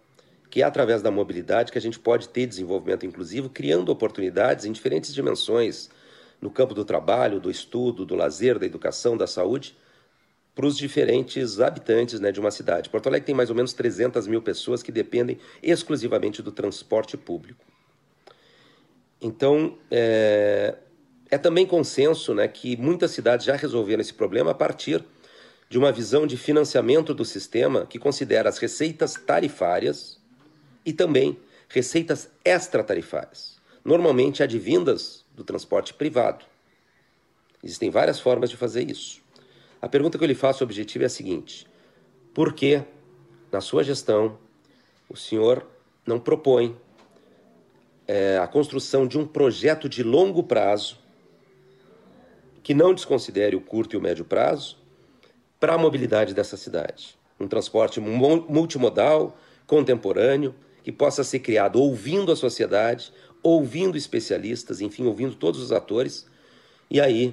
que 0.51 0.63
é 0.63 0.65
através 0.65 1.01
da 1.01 1.11
mobilidade 1.11 1.71
que 1.71 1.79
a 1.79 1.81
gente 1.81 1.99
pode 1.99 2.29
ter 2.29 2.45
desenvolvimento 2.45 3.07
inclusivo, 3.07 3.49
criando 3.49 3.91
oportunidades 3.91 4.65
em 4.65 4.73
diferentes 4.73 5.15
dimensões, 5.15 5.89
no 6.41 6.51
campo 6.51 6.75
do 6.75 6.85
trabalho, 6.85 7.39
do 7.39 7.51
estudo, 7.51 8.05
do 8.05 8.17
lazer, 8.17 8.59
da 8.59 8.67
educação, 8.67 9.17
da 9.17 9.29
saúde, 9.29 9.77
para 10.55 10.67
os 10.67 10.77
diferentes 10.77 11.61
habitantes 11.61 12.19
né, 12.19 12.33
de 12.33 12.41
uma 12.41 12.51
cidade. 12.51 12.91
Porto 12.91 13.07
Alegre 13.07 13.27
tem 13.27 13.35
mais 13.35 13.51
ou 13.51 13.57
menos 13.57 13.73
300 13.73 14.27
mil 14.27 14.43
pessoas 14.43 14.83
que 14.83 14.91
dependem 14.91 15.39
exclusivamente 15.63 16.43
do 16.43 16.51
transporte 16.51 17.17
público. 17.17 17.65
Então, 19.21 19.77
é, 19.91 20.77
é 21.31 21.39
também 21.39 21.67
consenso 21.67 22.35
né, 22.35 22.49
que 22.49 22.77
muitas 22.77 23.11
cidades 23.11 23.45
já 23.45 23.55
resolveram 23.55 24.01
esse 24.01 24.15
problema 24.15 24.53
a 24.53 24.55
partir 24.55 25.05
de 25.69 25.79
uma 25.79 25.93
visão 25.93 26.27
de 26.27 26.37
financiamento 26.37 27.15
do 27.15 27.25
sistema 27.25 27.87
que 27.87 27.99
considera 27.99 28.49
as 28.49 28.59
receitas 28.59 29.15
tarifárias 29.15 30.21
e 30.85 30.93
também 30.93 31.39
receitas 31.69 32.29
extratarifárias, 32.45 33.61
normalmente 33.85 34.43
advindas 34.43 35.25
do 35.35 35.45
transporte 35.45 35.95
privado. 35.95 36.45
Existem 37.63 37.91
várias 37.91 38.19
formas 38.19 38.51
de 38.51 38.57
fazer 38.57 38.91
isso. 38.91 39.21
A 39.81 39.89
pergunta 39.89 40.19
que 40.19 40.25
eu 40.25 40.29
lhe 40.29 40.35
faço 40.35 40.65
objetiva 40.65 41.05
é 41.05 41.07
a 41.07 41.11
seguinte: 41.11 41.67
por 42.35 42.53
que, 42.53 42.83
na 43.53 43.61
sua 43.61 43.85
gestão, 43.85 44.39
o 45.09 45.17
senhor 45.17 45.67
não 46.05 46.19
propõe 46.19 46.77
é, 48.11 48.39
a 48.39 48.47
construção 48.49 49.07
de 49.07 49.17
um 49.17 49.25
projeto 49.25 49.89
de 49.89 50.03
longo 50.03 50.43
prazo 50.43 50.99
que 52.61 52.75
não 52.75 52.93
desconsidere 52.93 53.55
o 53.55 53.61
curto 53.61 53.95
e 53.95 53.97
o 53.97 54.01
médio 54.01 54.25
prazo 54.25 54.79
para 55.61 55.75
a 55.75 55.79
mobilidade 55.79 56.35
dessa 56.35 56.57
cidade? 56.57 57.17
Um 57.39 57.47
transporte 57.47 58.01
multimodal, 58.01 59.39
contemporâneo, 59.65 60.57
que 60.83 60.91
possa 60.91 61.23
ser 61.23 61.39
criado 61.39 61.81
ouvindo 61.81 62.33
a 62.33 62.37
sociedade, 62.37 63.13
ouvindo 63.45 63.97
especialistas, 63.97 64.81
enfim, 64.81 65.07
ouvindo 65.07 65.37
todos 65.37 65.63
os 65.63 65.71
atores, 65.71 66.27
e 66.91 67.01
aí 67.01 67.33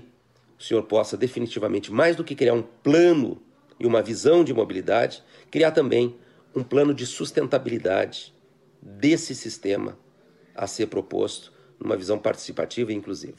o 0.60 0.62
senhor 0.62 0.84
possa 0.84 1.18
definitivamente, 1.18 1.92
mais 1.92 2.16
do 2.16 2.24
que 2.24 2.36
criar 2.36 2.54
um 2.54 2.62
plano 2.62 3.42
e 3.80 3.88
uma 3.88 4.04
visão 4.04 4.44
de 4.44 4.54
mobilidade, 4.54 5.24
criar 5.50 5.72
também 5.72 6.16
um 6.56 6.64
plano 6.64 6.94
de 6.94 7.08
sustentabilidade 7.08 8.32
desse 8.80 9.34
sistema 9.34 9.98
a 10.58 10.68
ser 10.68 10.88
proposto 10.88 11.54
numa 11.80 11.96
visão 11.96 12.18
participativa 12.18 12.92
e 12.92 12.96
inclusiva. 12.96 13.38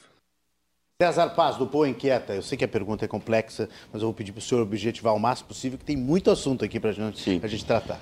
César 1.00 1.28
Paz, 1.30 1.56
do 1.56 1.66
Pô 1.66 1.86
Inquieta, 1.86 2.34
eu 2.34 2.42
sei 2.42 2.58
que 2.58 2.64
a 2.64 2.68
pergunta 2.68 3.04
é 3.04 3.08
complexa, 3.08 3.68
mas 3.92 4.02
eu 4.02 4.08
vou 4.08 4.14
pedir 4.14 4.32
para 4.32 4.40
o 4.40 4.42
senhor 4.42 4.62
objetivar 4.62 5.14
o 5.14 5.20
máximo 5.20 5.48
possível, 5.48 5.78
que 5.78 5.84
tem 5.84 5.96
muito 5.96 6.30
assunto 6.30 6.64
aqui 6.64 6.80
para 6.80 6.90
a 6.90 7.48
gente 7.48 7.64
tratar. 7.64 8.00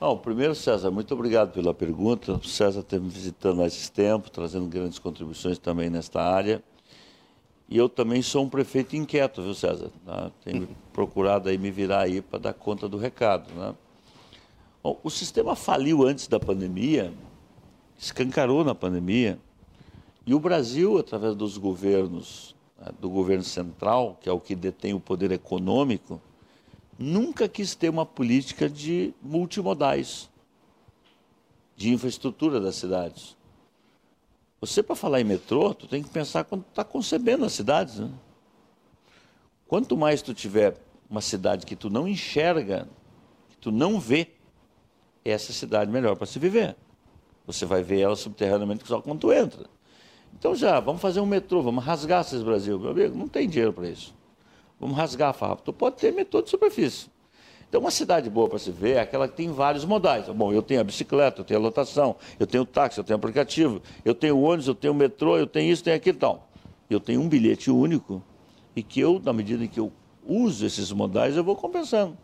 Bom, 0.00 0.18
primeiro, 0.18 0.54
César, 0.54 0.90
muito 0.90 1.14
obrigado 1.14 1.52
pela 1.52 1.72
pergunta. 1.72 2.32
O 2.32 2.44
César 2.44 2.80
esteve 2.80 3.04
me 3.04 3.10
visitando 3.10 3.62
há 3.62 3.66
esse 3.66 3.90
tempo, 3.90 4.30
trazendo 4.30 4.66
grandes 4.66 4.98
contribuições 4.98 5.58
também 5.58 5.88
nesta 5.88 6.20
área. 6.20 6.62
E 7.68 7.78
eu 7.78 7.88
também 7.88 8.20
sou 8.20 8.44
um 8.44 8.48
prefeito 8.48 8.96
inquieto, 8.96 9.40
viu, 9.40 9.54
César? 9.54 9.90
Tá? 10.04 10.30
Tenho 10.44 10.68
procurado 10.92 11.48
aí 11.48 11.56
me 11.56 11.70
virar 11.70 12.00
aí 12.00 12.20
para 12.20 12.38
dar 12.38 12.52
conta 12.52 12.88
do 12.88 12.98
recado. 12.98 13.48
Né? 13.54 13.74
Bom, 14.82 15.00
o 15.02 15.08
sistema 15.08 15.56
faliu 15.56 16.06
antes 16.06 16.26
da 16.26 16.38
pandemia, 16.38 17.12
escancarou 17.98 18.64
na 18.64 18.74
pandemia, 18.74 19.38
e 20.26 20.34
o 20.34 20.40
Brasil, 20.40 20.98
através 20.98 21.34
dos 21.34 21.58
governos, 21.58 22.54
né, 22.78 22.90
do 22.98 23.10
governo 23.10 23.44
central, 23.44 24.18
que 24.20 24.28
é 24.28 24.32
o 24.32 24.40
que 24.40 24.54
detém 24.54 24.94
o 24.94 25.00
poder 25.00 25.30
econômico, 25.32 26.20
nunca 26.98 27.48
quis 27.48 27.74
ter 27.74 27.88
uma 27.88 28.06
política 28.06 28.68
de 28.68 29.12
multimodais, 29.22 30.30
de 31.76 31.92
infraestrutura 31.92 32.60
das 32.60 32.76
cidades. 32.76 33.36
Você, 34.60 34.82
para 34.82 34.96
falar 34.96 35.20
em 35.20 35.24
metrô, 35.24 35.74
tu 35.74 35.86
tem 35.86 36.02
que 36.02 36.08
pensar 36.08 36.44
quando 36.44 36.64
está 36.66 36.82
concebendo 36.82 37.44
as 37.44 37.52
cidades. 37.52 37.98
Né? 37.98 38.10
Quanto 39.68 39.96
mais 39.96 40.22
tu 40.22 40.32
tiver 40.32 40.80
uma 41.10 41.20
cidade 41.20 41.66
que 41.66 41.76
tu 41.76 41.90
não 41.90 42.08
enxerga, 42.08 42.88
que 43.50 43.56
tu 43.58 43.70
não 43.70 44.00
vê, 44.00 44.28
essa 45.24 45.52
cidade 45.52 45.90
melhor 45.90 46.16
para 46.16 46.26
se 46.26 46.38
viver. 46.38 46.76
Você 47.46 47.66
vai 47.66 47.82
ver 47.82 48.00
ela 48.00 48.16
subterraneamente 48.16 48.86
só 48.86 49.00
quando 49.00 49.20
tu 49.20 49.32
entra. 49.32 49.66
Então 50.38 50.54
já, 50.54 50.80
vamos 50.80 51.00
fazer 51.00 51.20
um 51.20 51.26
metrô, 51.26 51.62
vamos 51.62 51.84
rasgar 51.84 52.22
esses 52.22 52.42
Brasil. 52.42 52.78
Meu 52.78 52.90
amigo, 52.90 53.16
não 53.16 53.28
tem 53.28 53.48
dinheiro 53.48 53.72
para 53.72 53.88
isso. 53.88 54.14
Vamos 54.80 54.96
rasgar 54.96 55.30
a 55.30 55.32
farpa. 55.32 55.62
Tu 55.64 55.72
pode 55.72 55.96
ter 55.96 56.12
metrô 56.12 56.42
de 56.42 56.50
superfície. 56.50 57.08
Então, 57.68 57.80
uma 57.80 57.90
cidade 57.90 58.30
boa 58.30 58.48
para 58.48 58.58
se 58.60 58.70
ver 58.70 58.96
é 58.96 59.00
aquela 59.00 59.26
que 59.26 59.34
tem 59.34 59.50
vários 59.50 59.84
modais. 59.84 60.28
Bom, 60.28 60.52
eu 60.52 60.62
tenho 60.62 60.80
a 60.80 60.84
bicicleta, 60.84 61.40
eu 61.40 61.44
tenho 61.44 61.58
a 61.58 61.62
lotação, 61.62 62.14
eu 62.38 62.46
tenho 62.46 62.62
o 62.62 62.66
táxi, 62.66 62.98
eu 62.98 63.04
tenho 63.04 63.16
o 63.16 63.18
aplicativo, 63.18 63.82
eu 64.04 64.14
tenho 64.14 64.36
o 64.36 64.42
ônibus, 64.42 64.68
eu 64.68 64.76
tenho 64.76 64.92
o 64.92 64.96
metrô, 64.96 65.36
eu 65.36 65.46
tenho 65.46 65.72
isso, 65.72 65.82
tenho 65.82 65.96
aquilo 65.96 66.16
e 66.16 66.20
tal. 66.20 66.48
Eu 66.88 67.00
tenho 67.00 67.20
um 67.20 67.28
bilhete 67.28 67.72
único 67.72 68.22
e 68.76 68.82
que 68.82 69.00
eu, 69.00 69.20
na 69.24 69.32
medida 69.32 69.64
em 69.64 69.66
que 69.66 69.80
eu 69.80 69.90
uso 70.24 70.64
esses 70.64 70.92
modais, 70.92 71.36
eu 71.36 71.42
vou 71.42 71.56
compensando. 71.56 72.16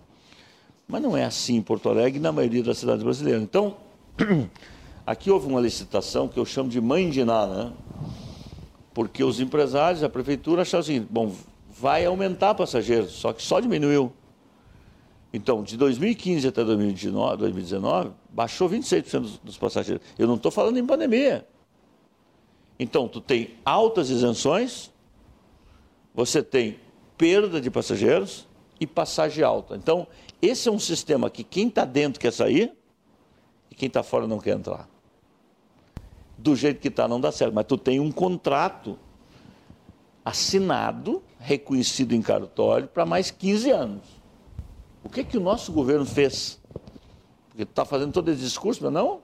Mas 0.86 1.02
não 1.02 1.16
é 1.16 1.24
assim 1.24 1.56
em 1.56 1.62
Porto 1.62 1.88
Alegre 1.88 2.18
e 2.18 2.22
na 2.22 2.30
maioria 2.30 2.62
das 2.62 2.78
cidades 2.78 3.02
brasileiras. 3.02 3.42
Então, 3.42 3.76
aqui 5.10 5.28
houve 5.28 5.48
uma 5.48 5.60
licitação 5.60 6.28
que 6.28 6.38
eu 6.38 6.46
chamo 6.46 6.68
de 6.68 6.80
mãe 6.80 7.10
de 7.10 7.24
nada, 7.24 7.64
né? 7.64 7.72
Porque 8.94 9.24
os 9.24 9.40
empresários, 9.40 10.04
a 10.04 10.08
prefeitura 10.08 10.62
acharam 10.62 10.82
assim, 10.82 11.04
bom, 11.10 11.34
vai 11.68 12.06
aumentar 12.06 12.54
passageiros, 12.54 13.10
só 13.10 13.32
que 13.32 13.42
só 13.42 13.58
diminuiu. 13.58 14.12
Então, 15.32 15.64
de 15.64 15.76
2015 15.76 16.46
até 16.46 16.64
2019, 16.64 17.38
2019 17.38 18.10
baixou 18.30 18.70
26% 18.70 19.40
dos 19.42 19.58
passageiros. 19.58 20.04
Eu 20.16 20.28
não 20.28 20.36
estou 20.36 20.52
falando 20.52 20.78
em 20.78 20.86
pandemia. 20.86 21.44
Então, 22.78 23.08
tu 23.08 23.20
tem 23.20 23.50
altas 23.64 24.10
isenções, 24.10 24.92
você 26.14 26.40
tem 26.40 26.78
perda 27.18 27.60
de 27.60 27.68
passageiros 27.68 28.46
e 28.78 28.86
passagem 28.86 29.42
alta. 29.42 29.74
Então, 29.74 30.06
esse 30.40 30.68
é 30.68 30.72
um 30.72 30.78
sistema 30.78 31.28
que 31.28 31.42
quem 31.42 31.66
está 31.66 31.84
dentro 31.84 32.20
quer 32.20 32.32
sair 32.32 32.72
e 33.70 33.74
quem 33.74 33.88
está 33.88 34.04
fora 34.04 34.28
não 34.28 34.38
quer 34.38 34.56
entrar. 34.56 34.88
Do 36.42 36.56
jeito 36.56 36.80
que 36.80 36.88
está 36.88 37.06
não 37.06 37.20
dá 37.20 37.30
certo, 37.30 37.52
mas 37.52 37.66
tu 37.66 37.76
tem 37.76 38.00
um 38.00 38.10
contrato 38.10 38.98
assinado, 40.24 41.22
reconhecido 41.38 42.14
em 42.14 42.22
cartório, 42.22 42.88
para 42.88 43.04
mais 43.04 43.30
15 43.30 43.70
anos. 43.70 44.02
O 45.04 45.08
que, 45.08 45.22
que 45.22 45.36
o 45.36 45.40
nosso 45.40 45.70
governo 45.70 46.06
fez? 46.06 46.58
Porque 47.48 47.64
está 47.64 47.84
fazendo 47.84 48.12
todo 48.12 48.30
esse 48.30 48.40
discurso, 48.40 48.82
mas 48.82 48.92
não. 48.92 49.20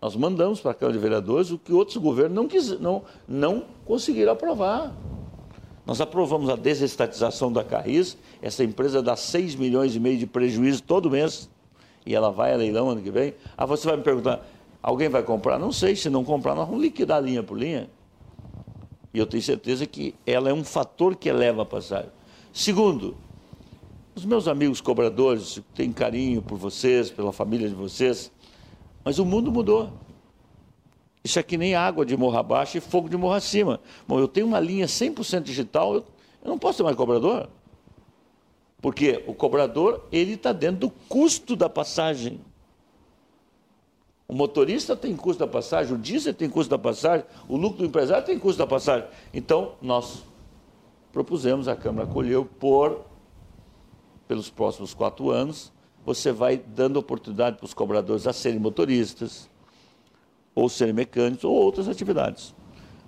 Nós 0.00 0.16
mandamos 0.16 0.60
para 0.60 0.72
a 0.72 0.74
Câmara 0.74 0.98
de 0.98 1.02
Vereadores 1.02 1.52
o 1.52 1.58
que 1.58 1.72
outros 1.72 1.96
governos 1.96 2.34
não, 2.34 2.48
quis, 2.48 2.80
não, 2.80 3.04
não 3.28 3.64
conseguiram 3.84 4.32
aprovar. 4.32 4.92
Nós 5.86 6.00
aprovamos 6.00 6.48
a 6.48 6.56
desestatização 6.56 7.52
da 7.52 7.62
Carris, 7.62 8.16
essa 8.40 8.64
empresa 8.64 9.00
dá 9.00 9.14
6 9.14 9.54
milhões 9.54 9.94
e 9.94 10.00
meio 10.00 10.18
de 10.18 10.26
prejuízo 10.26 10.82
todo 10.82 11.08
mês, 11.08 11.48
e 12.04 12.14
ela 12.14 12.30
vai 12.30 12.52
a 12.52 12.56
leilão 12.56 12.90
ano 12.90 13.00
que 13.00 13.10
vem. 13.10 13.34
Ah, 13.56 13.64
você 13.64 13.86
vai 13.86 13.96
me 13.96 14.02
perguntar, 14.02 14.44
alguém 14.82 15.08
vai 15.08 15.22
comprar? 15.22 15.58
Não 15.58 15.72
sei, 15.72 15.94
se 15.94 16.10
não 16.10 16.24
comprar, 16.24 16.54
nós 16.54 16.66
vamos 16.66 16.82
liquidar 16.82 17.22
linha 17.22 17.42
por 17.42 17.58
linha. 17.58 17.88
E 19.14 19.18
eu 19.18 19.26
tenho 19.26 19.42
certeza 19.42 19.86
que 19.86 20.14
ela 20.26 20.48
é 20.48 20.52
um 20.52 20.64
fator 20.64 21.14
que 21.14 21.28
eleva 21.28 21.62
a 21.62 21.66
passagem. 21.66 22.10
Segundo, 22.52 23.16
os 24.14 24.24
meus 24.24 24.48
amigos 24.48 24.80
cobradores 24.80 25.60
têm 25.74 25.92
carinho 25.92 26.42
por 26.42 26.58
vocês, 26.58 27.10
pela 27.10 27.32
família 27.32 27.68
de 27.68 27.74
vocês, 27.74 28.30
mas 29.04 29.18
o 29.18 29.24
mundo 29.24 29.52
mudou. 29.52 29.92
Isso 31.24 31.38
é 31.38 31.42
que 31.42 31.56
nem 31.56 31.74
água 31.74 32.04
de 32.04 32.16
morro 32.16 32.36
abaixo 32.36 32.76
e 32.76 32.80
fogo 32.80 33.08
de 33.08 33.16
morro 33.16 33.34
acima. 33.34 33.80
Bom, 34.08 34.18
eu 34.18 34.26
tenho 34.26 34.46
uma 34.46 34.58
linha 34.58 34.86
100% 34.86 35.42
digital, 35.42 35.94
eu, 35.94 36.04
eu 36.42 36.50
não 36.50 36.58
posso 36.58 36.78
ter 36.78 36.84
mais 36.84 36.96
cobrador. 36.96 37.48
Porque 38.80 39.22
o 39.28 39.34
cobrador, 39.34 40.04
ele 40.10 40.32
está 40.32 40.52
dentro 40.52 40.80
do 40.80 40.90
custo 40.90 41.54
da 41.54 41.68
passagem. 41.68 42.40
O 44.28 44.34
motorista 44.34 44.96
tem 44.96 45.14
custo 45.16 45.40
da 45.40 45.50
passagem, 45.50 45.94
o 45.94 45.98
diesel 45.98 46.32
tem 46.32 46.48
custo 46.48 46.70
da 46.70 46.78
passagem, 46.78 47.26
o 47.48 47.56
lucro 47.56 47.78
do 47.78 47.84
empresário 47.84 48.24
tem 48.24 48.38
custo 48.38 48.58
da 48.58 48.66
passagem. 48.66 49.06
Então, 49.32 49.72
nós 49.82 50.22
propusemos, 51.12 51.68
a 51.68 51.76
Câmara 51.76 52.08
acolheu, 52.08 52.44
por, 52.44 53.04
pelos 54.26 54.48
próximos 54.48 54.94
quatro 54.94 55.30
anos, 55.30 55.72
você 56.04 56.32
vai 56.32 56.56
dando 56.56 56.96
oportunidade 56.96 57.58
para 57.58 57.66
os 57.66 57.74
cobradores 57.74 58.26
a 58.26 58.32
serem 58.32 58.58
motoristas, 58.58 59.48
ou 60.54 60.68
serem 60.68 60.92
mecânicos, 60.92 61.44
ou 61.44 61.52
outras 61.52 61.88
atividades. 61.88 62.54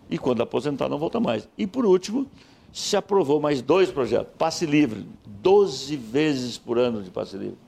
E 0.08 0.18
quando 0.18 0.42
aposentar, 0.42 0.88
não 0.88 0.98
volta 0.98 1.18
mais. 1.18 1.48
E 1.56 1.66
por 1.66 1.86
último, 1.86 2.26
se 2.72 2.96
aprovou 2.96 3.40
mais 3.40 3.62
dois 3.62 3.90
projetos. 3.90 4.32
Passe 4.36 4.66
livre, 4.66 5.06
12 5.26 5.96
vezes 5.96 6.58
por 6.58 6.78
ano 6.78 7.02
de 7.02 7.10
passe 7.10 7.36
livre. 7.36 7.58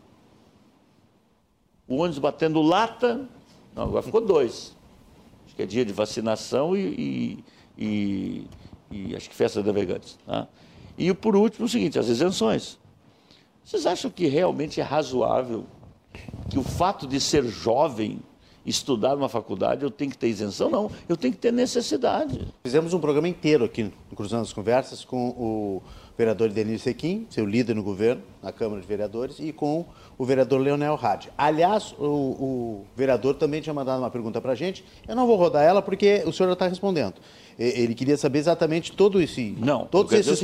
O 1.88 1.96
ônibus 1.96 2.18
batendo 2.18 2.60
lata, 2.60 3.28
não, 3.76 3.84
agora 3.84 4.02
ficou 4.02 4.22
dois. 4.22 4.74
Acho 5.44 5.54
que 5.54 5.62
é 5.62 5.66
dia 5.66 5.84
de 5.84 5.92
vacinação 5.92 6.74
e, 6.74 7.44
e, 7.78 8.46
e, 8.90 9.10
e 9.10 9.14
acho 9.14 9.28
que 9.28 9.36
festa 9.36 9.60
de 9.60 9.66
navegantes. 9.66 10.18
Tá? 10.24 10.48
E 10.96 11.12
por 11.12 11.36
último, 11.36 11.66
o 11.66 11.68
seguinte, 11.68 11.98
as 11.98 12.08
isenções. 12.08 12.78
Vocês 13.62 13.84
acham 13.84 14.10
que 14.10 14.26
realmente 14.26 14.80
é 14.80 14.82
razoável 14.82 15.66
que 16.48 16.58
o 16.58 16.62
fato 16.62 17.06
de 17.06 17.20
ser 17.20 17.44
jovem 17.44 18.20
estudar 18.64 19.14
numa 19.14 19.28
faculdade, 19.28 19.84
eu 19.84 19.90
tenho 19.90 20.10
que 20.10 20.16
ter 20.16 20.28
isenção? 20.28 20.70
Não, 20.70 20.90
eu 21.06 21.16
tenho 21.16 21.34
que 21.34 21.38
ter 21.38 21.52
necessidade. 21.52 22.48
Fizemos 22.64 22.94
um 22.94 22.98
programa 22.98 23.28
inteiro 23.28 23.64
aqui 23.64 23.92
Cruzando 24.16 24.42
as 24.42 24.52
Conversas 24.52 25.04
com 25.04 25.28
o 25.28 25.82
vereador 26.16 26.48
Denise 26.48 26.84
Sequim, 26.84 27.26
seu 27.28 27.44
líder 27.44 27.74
no 27.74 27.82
governo, 27.82 28.22
na 28.42 28.50
Câmara 28.50 28.80
de 28.80 28.86
Vereadores, 28.86 29.38
e 29.38 29.52
com 29.52 29.84
o 30.16 30.24
vereador 30.24 30.60
Leonel 30.60 30.98
Hadi. 31.00 31.30
Aliás, 31.36 31.94
o, 31.98 32.04
o 32.04 32.86
vereador 32.96 33.34
também 33.34 33.60
tinha 33.60 33.74
mandado 33.74 34.00
uma 34.00 34.10
pergunta 34.10 34.40
para 34.40 34.52
a 34.52 34.54
gente. 34.54 34.84
Eu 35.06 35.14
não 35.14 35.26
vou 35.26 35.36
rodar 35.36 35.62
ela 35.62 35.82
porque 35.82 36.22
o 36.26 36.32
senhor 36.32 36.48
já 36.48 36.52
está 36.54 36.66
respondendo. 36.66 37.14
Ele 37.58 37.94
queria 37.94 38.16
saber 38.16 38.38
exatamente 38.38 38.92
todo 38.92 39.20
esse, 39.20 39.56
não, 39.58 39.86
todos 39.86 40.12
esses, 40.12 40.42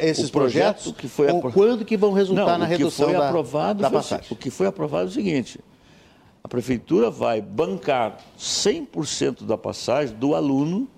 esses 0.00 0.30
projetos, 0.30 0.92
que 0.92 1.08
foi 1.08 1.30
apro... 1.30 1.52
quando 1.52 1.84
que 1.84 1.96
vão 1.96 2.12
resultar 2.12 2.52
não, 2.52 2.58
na 2.58 2.64
redução 2.66 3.12
da, 3.12 3.72
da 3.74 3.90
passagem. 3.90 4.26
O 4.30 4.36
que 4.36 4.50
foi 4.50 4.66
aprovado 4.66 5.04
é 5.04 5.08
o 5.08 5.12
seguinte, 5.12 5.60
a 6.42 6.48
prefeitura 6.48 7.10
vai 7.10 7.40
bancar 7.40 8.18
100% 8.38 9.44
da 9.44 9.58
passagem 9.58 10.14
do 10.16 10.34
aluno 10.34 10.88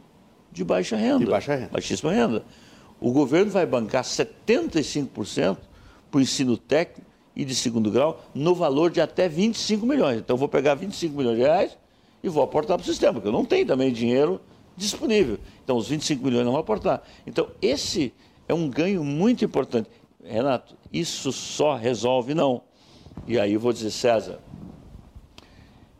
de 0.52 0.64
baixa 0.64 0.96
renda. 0.96 1.18
De 1.18 1.26
baixa 1.26 1.54
renda. 1.54 1.70
Baixíssima 1.72 2.12
renda. 2.12 2.44
O 3.00 3.12
governo 3.12 3.50
vai 3.50 3.66
bancar 3.66 4.04
75% 4.04 5.58
para 6.10 6.18
o 6.18 6.20
ensino 6.20 6.56
técnico 6.56 7.08
e 7.34 7.44
de 7.44 7.54
segundo 7.54 7.90
grau 7.90 8.24
no 8.34 8.54
valor 8.54 8.90
de 8.90 9.00
até 9.00 9.28
25 9.28 9.84
milhões. 9.84 10.18
Então, 10.18 10.34
eu 10.34 10.38
vou 10.38 10.48
pegar 10.48 10.74
25 10.74 11.16
milhões 11.16 11.36
de 11.36 11.42
reais 11.42 11.78
e 12.22 12.28
vou 12.28 12.42
aportar 12.42 12.78
para 12.78 12.84
o 12.84 12.86
sistema, 12.86 13.14
porque 13.14 13.28
eu 13.28 13.32
não 13.32 13.44
tenho 13.44 13.66
também 13.66 13.92
dinheiro 13.92 14.40
disponível. 14.76 15.38
Então, 15.62 15.76
os 15.76 15.88
25 15.88 16.24
milhões 16.24 16.44
não 16.44 16.52
vou 16.52 16.60
aportar. 16.60 17.02
Então, 17.26 17.48
esse 17.60 18.12
é 18.48 18.54
um 18.54 18.68
ganho 18.68 19.04
muito 19.04 19.44
importante. 19.44 19.90
Renato, 20.24 20.76
isso 20.92 21.30
só 21.32 21.76
resolve 21.76 22.34
não. 22.34 22.62
E 23.26 23.38
aí 23.38 23.52
eu 23.52 23.60
vou 23.60 23.72
dizer, 23.72 23.90
César, 23.90 24.40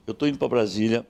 eu 0.07 0.13
estou 0.13 0.29
indo 0.29 0.39
para 0.39 0.49
Brasília 0.49 1.07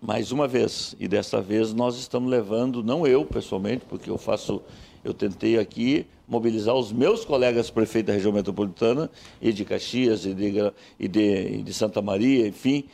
mais 0.00 0.32
uma 0.32 0.48
vez, 0.48 0.96
e 0.98 1.06
desta 1.06 1.40
vez 1.40 1.72
nós 1.72 1.96
estamos 1.96 2.28
levando, 2.28 2.82
não 2.82 3.06
eu 3.06 3.24
pessoalmente, 3.24 3.84
porque 3.88 4.10
eu 4.10 4.18
faço, 4.18 4.60
eu 5.04 5.12
tentei 5.12 5.58
aqui 5.58 6.06
mobilizar 6.26 6.74
os 6.74 6.92
meus 6.92 7.24
colegas 7.24 7.70
prefeitos 7.70 8.08
da 8.08 8.12
região 8.14 8.32
metropolitana, 8.32 9.10
e 9.40 9.52
de 9.52 9.64
Caxias, 9.64 10.24
e 10.24 10.32
de, 10.32 10.72
e 10.98 11.08
de, 11.08 11.62
de 11.62 11.74
Santa 11.74 12.00
Maria, 12.00 12.46
enfim, 12.46 12.84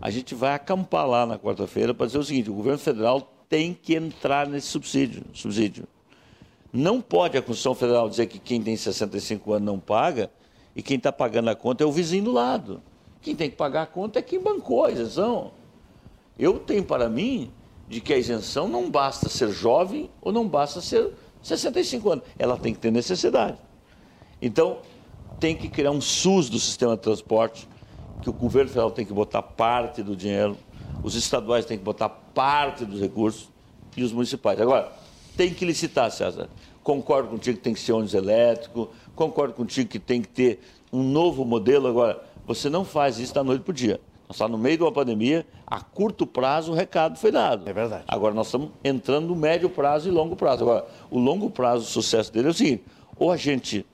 a 0.00 0.10
gente 0.10 0.34
vai 0.34 0.54
acampar 0.54 1.06
lá 1.06 1.26
na 1.26 1.38
quarta-feira 1.38 1.92
para 1.92 2.06
dizer 2.06 2.18
o 2.18 2.24
seguinte, 2.24 2.48
o 2.48 2.54
governo 2.54 2.78
federal 2.78 3.32
tem 3.48 3.74
que 3.74 3.94
entrar 3.94 4.46
nesse 4.46 4.68
subsídio. 4.68 5.22
subsídio. 5.34 5.86
Não 6.72 7.00
pode 7.00 7.36
a 7.36 7.42
Constituição 7.42 7.74
Federal 7.74 8.08
dizer 8.08 8.26
que 8.26 8.38
quem 8.38 8.62
tem 8.62 8.76
65 8.76 9.52
anos 9.52 9.66
não 9.66 9.78
paga, 9.78 10.30
e 10.76 10.82
quem 10.82 10.96
está 10.96 11.10
pagando 11.10 11.50
a 11.50 11.56
conta 11.56 11.82
é 11.82 11.86
o 11.86 11.90
vizinho 11.90 12.24
do 12.24 12.32
lado. 12.32 12.80
Quem 13.20 13.34
tem 13.34 13.50
que 13.50 13.56
pagar 13.56 13.82
a 13.82 13.86
conta 13.86 14.18
é 14.18 14.22
quem 14.22 14.40
bancou 14.40 14.84
a 14.84 14.92
isenção. 14.92 15.50
Eu 16.38 16.58
tenho 16.60 16.84
para 16.84 17.08
mim 17.08 17.50
de 17.88 18.00
que 18.00 18.12
a 18.12 18.18
isenção 18.18 18.68
não 18.68 18.90
basta 18.90 19.28
ser 19.28 19.50
jovem 19.50 20.08
ou 20.20 20.30
não 20.30 20.46
basta 20.46 20.80
ser 20.80 21.12
65 21.42 22.10
anos. 22.10 22.24
Ela 22.38 22.56
tem 22.56 22.72
que 22.72 22.80
ter 22.80 22.90
necessidade. 22.90 23.58
Então, 24.40 24.78
tem 25.40 25.56
que 25.56 25.68
criar 25.68 25.90
um 25.90 26.00
SUS 26.00 26.48
do 26.48 26.58
sistema 26.58 26.96
de 26.96 27.02
transporte, 27.02 27.68
que 28.22 28.30
o 28.30 28.32
governo 28.32 28.68
federal 28.68 28.90
tem 28.90 29.04
que 29.04 29.12
botar 29.12 29.42
parte 29.42 30.02
do 30.02 30.16
dinheiro, 30.16 30.56
os 31.02 31.14
estaduais 31.14 31.64
têm 31.64 31.78
que 31.78 31.84
botar 31.84 32.08
parte 32.08 32.84
dos 32.84 33.00
recursos 33.00 33.48
e 33.96 34.02
os 34.02 34.12
municipais. 34.12 34.60
Agora, 34.60 34.92
tem 35.36 35.54
que 35.54 35.64
licitar, 35.64 36.10
César. 36.10 36.48
Concordo 36.82 37.28
contigo 37.28 37.58
que 37.58 37.62
tem 37.62 37.74
que 37.74 37.80
ser 37.80 37.92
ônibus 37.92 38.14
elétrico, 38.14 38.90
concordo 39.14 39.54
contigo 39.54 39.88
que 39.88 39.98
tem 39.98 40.22
que 40.22 40.28
ter 40.28 40.60
um 40.92 41.02
novo 41.02 41.44
modelo. 41.44 41.86
Agora, 41.86 42.22
você 42.46 42.68
não 42.70 42.84
faz 42.84 43.18
isso 43.18 43.34
da 43.34 43.44
noite 43.44 43.62
para 43.62 43.70
o 43.70 43.74
dia. 43.74 44.00
Nós 44.28 44.34
estamos 44.34 44.58
no 44.58 44.62
meio 44.62 44.76
de 44.76 44.82
uma 44.82 44.92
pandemia, 44.92 45.46
a 45.66 45.80
curto 45.80 46.26
prazo 46.26 46.72
o 46.72 46.74
recado 46.74 47.18
foi 47.18 47.32
dado. 47.32 47.66
É 47.66 47.72
verdade. 47.72 48.04
Agora 48.06 48.34
nós 48.34 48.48
estamos 48.48 48.70
entrando 48.84 49.28
no 49.28 49.34
médio 49.34 49.70
prazo 49.70 50.06
e 50.06 50.12
longo 50.12 50.36
prazo. 50.36 50.64
Agora, 50.64 50.86
o 51.10 51.18
longo 51.18 51.48
prazo, 51.48 51.84
o 51.84 51.86
sucesso 51.86 52.30
dele 52.30 52.48
é 52.48 52.50
o 52.50 52.54
seguinte: 52.54 52.84
ou 53.16 53.32
a 53.32 53.38
gente 53.38 53.86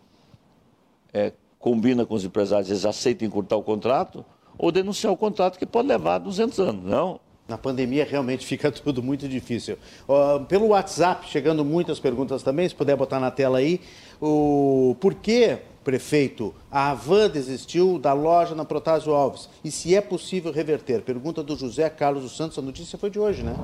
é, 1.13 1.33
combina 1.57 2.05
com 2.05 2.15
os 2.15 2.25
empresários, 2.25 2.69
eles 2.69 2.85
aceitam 2.85 3.29
encurtar 3.29 3.57
o 3.57 3.63
contrato, 3.63 4.25
ou 4.59 4.73
denunciar 4.73 5.13
o 5.13 5.17
contrato 5.17 5.57
que 5.57 5.65
pode 5.65 5.87
levar 5.87 6.19
200 6.19 6.59
anos. 6.59 6.85
Não. 6.85 7.21
Na 7.47 7.57
pandemia 7.57 8.05
realmente 8.05 8.45
fica 8.47 8.73
tudo 8.73 9.05
muito 9.05 9.29
difícil. 9.29 9.79
Uh, 10.09 10.45
pelo 10.47 10.67
WhatsApp, 10.69 11.29
chegando 11.29 11.65
muitas 11.65 12.01
perguntas 12.01 12.43
também, 12.43 12.69
se 12.69 12.75
puder 12.75 12.97
botar 12.97 13.21
na 13.21 13.31
tela 13.31 13.59
aí, 13.59 13.81
o 14.21 14.97
porquê 14.99 15.61
Prefeito, 15.85 16.55
a 16.71 16.91
Avan 16.93 17.29
desistiu 17.29 17.99
da 17.99 18.15
loja 18.15 18.55
na 18.55 18.65
Protásio 18.65 19.13
Alves. 19.13 19.51
E 19.63 19.71
se 19.71 19.95
é 19.95 20.01
possível 20.01 20.51
reverter? 20.51 21.03
Pergunta 21.03 21.43
do 21.43 21.55
José 21.57 21.91
Carlos 21.91 22.23
dos 22.23 22.37
Santos. 22.37 22.59
A 22.59 22.63
notícia 22.63 22.99
foi 22.99 23.11
de 23.11 23.19
hoje, 23.19 23.43
né? 23.43 23.55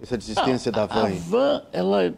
Essa 0.00 0.16
desistência 0.16 0.70
da 0.70 0.84
Avan. 0.84 1.02
A 1.02 1.06
Avan, 1.06 1.62
ela. 1.72 2.14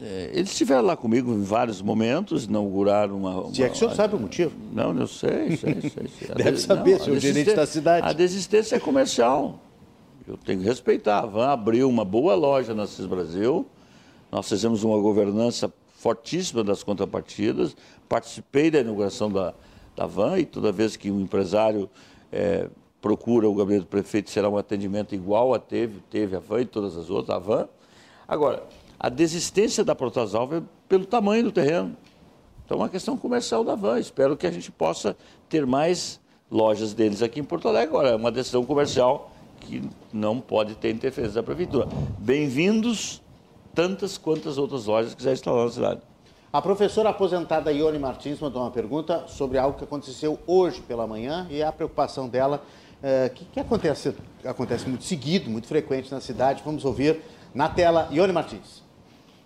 É, 0.00 0.30
eles 0.32 0.50
estiveram 0.50 0.82
lá 0.82 0.96
comigo 0.96 1.32
em 1.32 1.42
vários 1.42 1.82
momentos, 1.82 2.44
inauguraram 2.44 3.16
uma. 3.16 3.40
uma 3.40 3.54
se 3.54 3.62
é 3.62 3.68
que 3.68 3.74
o 3.74 3.78
senhor 3.78 3.94
sabe 3.94 4.14
o 4.14 4.20
motivo? 4.20 4.52
Não, 4.72 4.96
eu 4.96 5.08
sei, 5.08 5.56
sei, 5.56 5.80
sei. 5.80 5.90
sei. 5.90 6.28
Deve 6.36 6.58
saber, 6.58 7.00
senhor 7.00 7.18
gerente 7.18 7.54
da 7.54 7.66
cidade. 7.66 8.06
A 8.06 8.12
desistência 8.12 8.76
é 8.76 8.78
comercial. 8.78 9.58
Eu 10.28 10.36
tenho 10.36 10.60
que 10.60 10.64
respeitar. 10.64 11.20
A 11.20 11.26
Van 11.26 11.48
abriu 11.48 11.88
uma 11.88 12.04
boa 12.04 12.34
loja 12.34 12.72
na 12.72 12.86
CIS 12.86 13.06
Brasil. 13.06 13.66
Nós 14.30 14.48
fizemos 14.48 14.84
uma 14.84 14.98
governança 14.98 15.72
fortíssima 16.06 16.62
das 16.62 16.84
contrapartidas 16.84 17.76
participei 18.08 18.70
da 18.70 18.78
inauguração 18.78 19.28
da, 19.28 19.52
da 19.96 20.06
van 20.06 20.38
e 20.38 20.46
toda 20.46 20.70
vez 20.70 20.96
que 20.96 21.10
um 21.10 21.20
empresário 21.20 21.90
é, 22.30 22.68
procura 23.00 23.48
o 23.48 23.54
gabinete 23.56 23.82
do 23.82 23.88
prefeito, 23.88 24.30
será 24.30 24.48
um 24.48 24.56
atendimento 24.56 25.16
igual 25.16 25.52
a 25.52 25.58
teve, 25.58 26.00
teve 26.08 26.36
a 26.36 26.38
van 26.38 26.60
e 26.60 26.64
todas 26.64 26.96
as 26.96 27.10
outras, 27.10 27.36
a 27.36 27.40
van. 27.40 27.68
Agora, 28.28 28.62
a 29.00 29.08
desistência 29.08 29.82
da 29.82 29.96
Protasalva 29.96 30.58
é 30.58 30.62
pelo 30.88 31.04
tamanho 31.06 31.42
do 31.42 31.50
terreno. 31.50 31.96
Então, 32.64 32.78
é 32.78 32.80
uma 32.82 32.88
questão 32.88 33.16
comercial 33.16 33.64
da 33.64 33.74
van. 33.74 33.98
Espero 33.98 34.36
que 34.36 34.46
a 34.46 34.50
gente 34.52 34.70
possa 34.70 35.16
ter 35.48 35.66
mais 35.66 36.20
lojas 36.48 36.94
deles 36.94 37.20
aqui 37.20 37.40
em 37.40 37.44
Porto 37.44 37.66
Alegre. 37.66 37.88
Agora, 37.88 38.10
é 38.10 38.16
uma 38.16 38.30
decisão 38.30 38.64
comercial 38.64 39.32
que 39.58 39.82
não 40.12 40.40
pode 40.40 40.76
ter 40.76 40.90
interferência 40.90 41.34
da 41.34 41.42
prefeitura. 41.42 41.88
Bem-vindos 42.16 43.20
tantas 43.76 44.16
quantas 44.16 44.56
outras 44.56 44.86
lojas 44.86 45.14
quiser 45.14 45.34
instalar 45.34 45.66
na 45.66 45.70
cidade. 45.70 46.00
A 46.50 46.62
professora 46.62 47.10
aposentada 47.10 47.70
Ione 47.70 47.98
Martins 47.98 48.40
mandou 48.40 48.62
uma 48.62 48.70
pergunta 48.70 49.26
sobre 49.28 49.58
algo 49.58 49.76
que 49.76 49.84
aconteceu 49.84 50.40
hoje 50.46 50.80
pela 50.80 51.06
manhã 51.06 51.46
e 51.50 51.62
a 51.62 51.70
preocupação 51.70 52.26
dela, 52.26 52.64
é, 53.02 53.28
que, 53.28 53.44
que 53.44 53.60
acontece, 53.60 54.16
acontece 54.42 54.88
muito 54.88 55.04
seguido, 55.04 55.50
muito 55.50 55.68
frequente 55.68 56.10
na 56.10 56.20
cidade. 56.22 56.62
Vamos 56.64 56.86
ouvir 56.86 57.20
na 57.54 57.68
tela 57.68 58.08
Ione 58.10 58.32
Martins. 58.32 58.82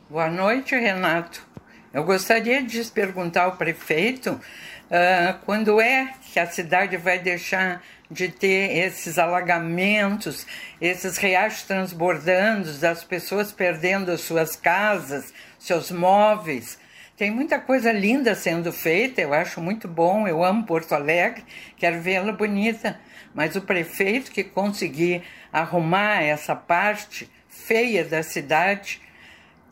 Boa 0.08 0.30
noite, 0.30 0.76
Renato. 0.76 1.44
Eu 1.92 2.04
gostaria 2.04 2.62
de 2.62 2.84
perguntar 2.84 3.46
ao 3.46 3.56
prefeito 3.56 4.30
uh, 4.30 5.44
quando 5.44 5.80
é 5.80 6.14
que 6.32 6.38
a 6.38 6.46
cidade 6.46 6.96
vai 6.96 7.18
deixar 7.18 7.82
de 8.10 8.28
ter 8.28 8.76
esses 8.76 9.18
alagamentos, 9.18 10.46
esses 10.80 11.16
riachos 11.16 11.62
transbordando, 11.62 12.72
das 12.78 13.04
pessoas 13.04 13.52
perdendo 13.52 14.10
as 14.10 14.22
suas 14.22 14.56
casas, 14.56 15.32
seus 15.58 15.90
móveis. 15.90 16.78
Tem 17.16 17.30
muita 17.30 17.58
coisa 17.58 17.92
linda 17.92 18.34
sendo 18.34 18.72
feita, 18.72 19.20
eu 19.20 19.32
acho 19.32 19.60
muito 19.60 19.86
bom, 19.86 20.26
eu 20.26 20.42
amo 20.42 20.64
Porto 20.64 20.94
Alegre, 20.94 21.44
quero 21.76 22.00
vê-la 22.00 22.32
bonita, 22.32 22.98
mas 23.34 23.54
o 23.54 23.60
prefeito 23.60 24.32
que 24.32 24.42
conseguir 24.42 25.22
arrumar 25.52 26.22
essa 26.22 26.56
parte 26.56 27.30
feia 27.48 28.04
da 28.04 28.22
cidade 28.22 29.00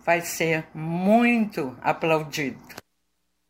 vai 0.05 0.21
ser 0.21 0.65
muito 0.75 1.77
aplaudido. 1.83 2.59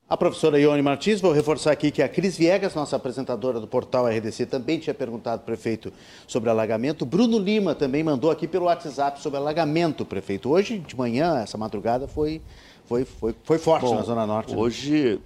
A 0.09 0.17
professora 0.17 0.59
Ione 0.59 0.81
Martins, 0.81 1.21
vou 1.21 1.33
reforçar 1.33 1.71
aqui 1.71 1.91
que 1.91 2.03
a 2.03 2.09
Cris 2.09 2.39
Viegas, 2.39 2.75
nossa 2.75 2.97
apresentadora 2.97 3.61
do 3.61 3.67
portal 3.67 4.07
RDC, 4.07 4.47
também 4.47 4.79
tinha 4.79 4.95
perguntado 4.95 5.43
prefeito 5.43 5.93
sobre 6.27 6.49
alagamento. 6.49 7.05
Bruno 7.05 7.39
Lima 7.39 7.75
também 7.75 8.03
mandou 8.03 8.31
aqui 8.31 8.49
pelo 8.49 8.65
WhatsApp 8.65 9.21
sobre 9.21 9.39
alagamento, 9.39 10.07
prefeito. 10.07 10.49
Hoje 10.49 10.79
de 10.79 10.97
manhã, 10.97 11.39
essa 11.41 11.59
madrugada, 11.59 12.09
foi 12.09 12.41
foi, 12.87 13.05
foi, 13.05 13.35
foi 13.45 13.59
forte 13.59 13.85
Bom, 13.85 13.97
na 13.97 14.03
Zona 14.03 14.27
Norte. 14.27 14.55
Né? 14.55 14.59
Hoje 14.59 15.21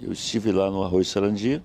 eu 0.00 0.12
estive 0.12 0.52
lá 0.52 0.70
no 0.70 0.84
Arroio 0.84 1.04
Sarandi, 1.04 1.60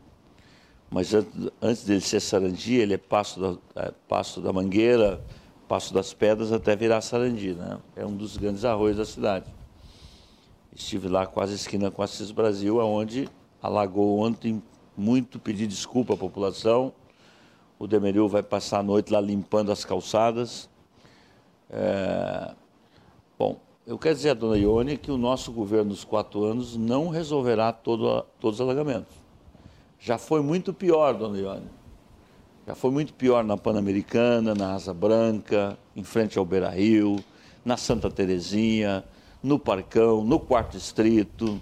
mas 0.90 1.14
antes 1.62 1.84
dele 1.84 2.02
ser 2.02 2.20
Sarandi, 2.20 2.78
ele 2.78 2.96
é 2.96 2.98
Passo 2.98 3.40
da, 3.40 3.84
é, 3.84 3.94
Passo 4.10 4.42
da 4.42 4.52
Mangueira, 4.52 5.22
Passo 5.68 5.94
das 5.94 6.16
Pedras 6.16 6.52
até 6.52 6.76
virar 6.76 7.02
Sarandi, 7.02 7.54
né? 7.54 7.78
É 7.96 8.04
um 8.04 8.16
dos 8.16 8.38
grandes 8.38 8.66
arroios 8.66 8.98
da 8.98 9.06
cidade. 9.06 9.46
Estive 10.76 11.08
lá 11.08 11.26
quase 11.26 11.56
esquina 11.56 11.90
com 11.90 12.02
a 12.02 12.06
Assis 12.06 12.32
Brasil, 12.32 12.78
onde 12.80 13.30
alagou 13.64 14.20
ontem 14.20 14.62
muito, 14.98 15.40
pedi 15.40 15.66
desculpa 15.66 16.16
à 16.16 16.18
população. 16.18 16.92
O 17.80 17.88
Demeril 17.88 18.28
vai 18.28 18.44
passar 18.44 18.80
a 18.80 18.84
noite 18.84 19.12
lá 19.12 19.22
limpando 19.22 19.72
as 19.72 19.86
calçadas. 19.86 20.70
É... 21.70 22.54
Bom, 23.40 23.58
eu 23.88 23.98
quero 23.98 24.16
dizer 24.16 24.32
a 24.32 24.34
dona 24.34 24.58
Ione 24.58 24.98
que 24.98 25.10
o 25.10 25.18
nosso 25.18 25.50
governo 25.54 25.92
dos 25.92 26.04
quatro 26.04 26.44
anos 26.44 26.76
não 26.76 27.08
resolverá 27.08 27.72
todo, 27.72 28.26
todos 28.42 28.60
os 28.60 28.62
alagamentos. 28.62 29.16
Já 29.98 30.18
foi 30.18 30.42
muito 30.42 30.74
pior, 30.74 31.14
dona 31.14 31.38
Ione. 31.38 31.70
Já 32.68 32.76
foi 32.76 32.92
muito 32.92 33.14
pior 33.14 33.46
na 33.46 33.56
Pan-Americana, 33.56 34.54
na 34.54 34.74
Asa 34.74 34.94
Branca, 34.94 35.78
em 35.96 36.04
frente 36.04 36.38
ao 36.38 36.44
Beira 36.44 36.70
Rio, 36.70 37.24
na 37.64 37.78
Santa 37.78 38.12
Terezinha, 38.12 39.06
no 39.46 39.60
Parcão, 39.60 40.24
no 40.24 40.40
Quarto 40.40 40.78
Distrito. 40.78 41.62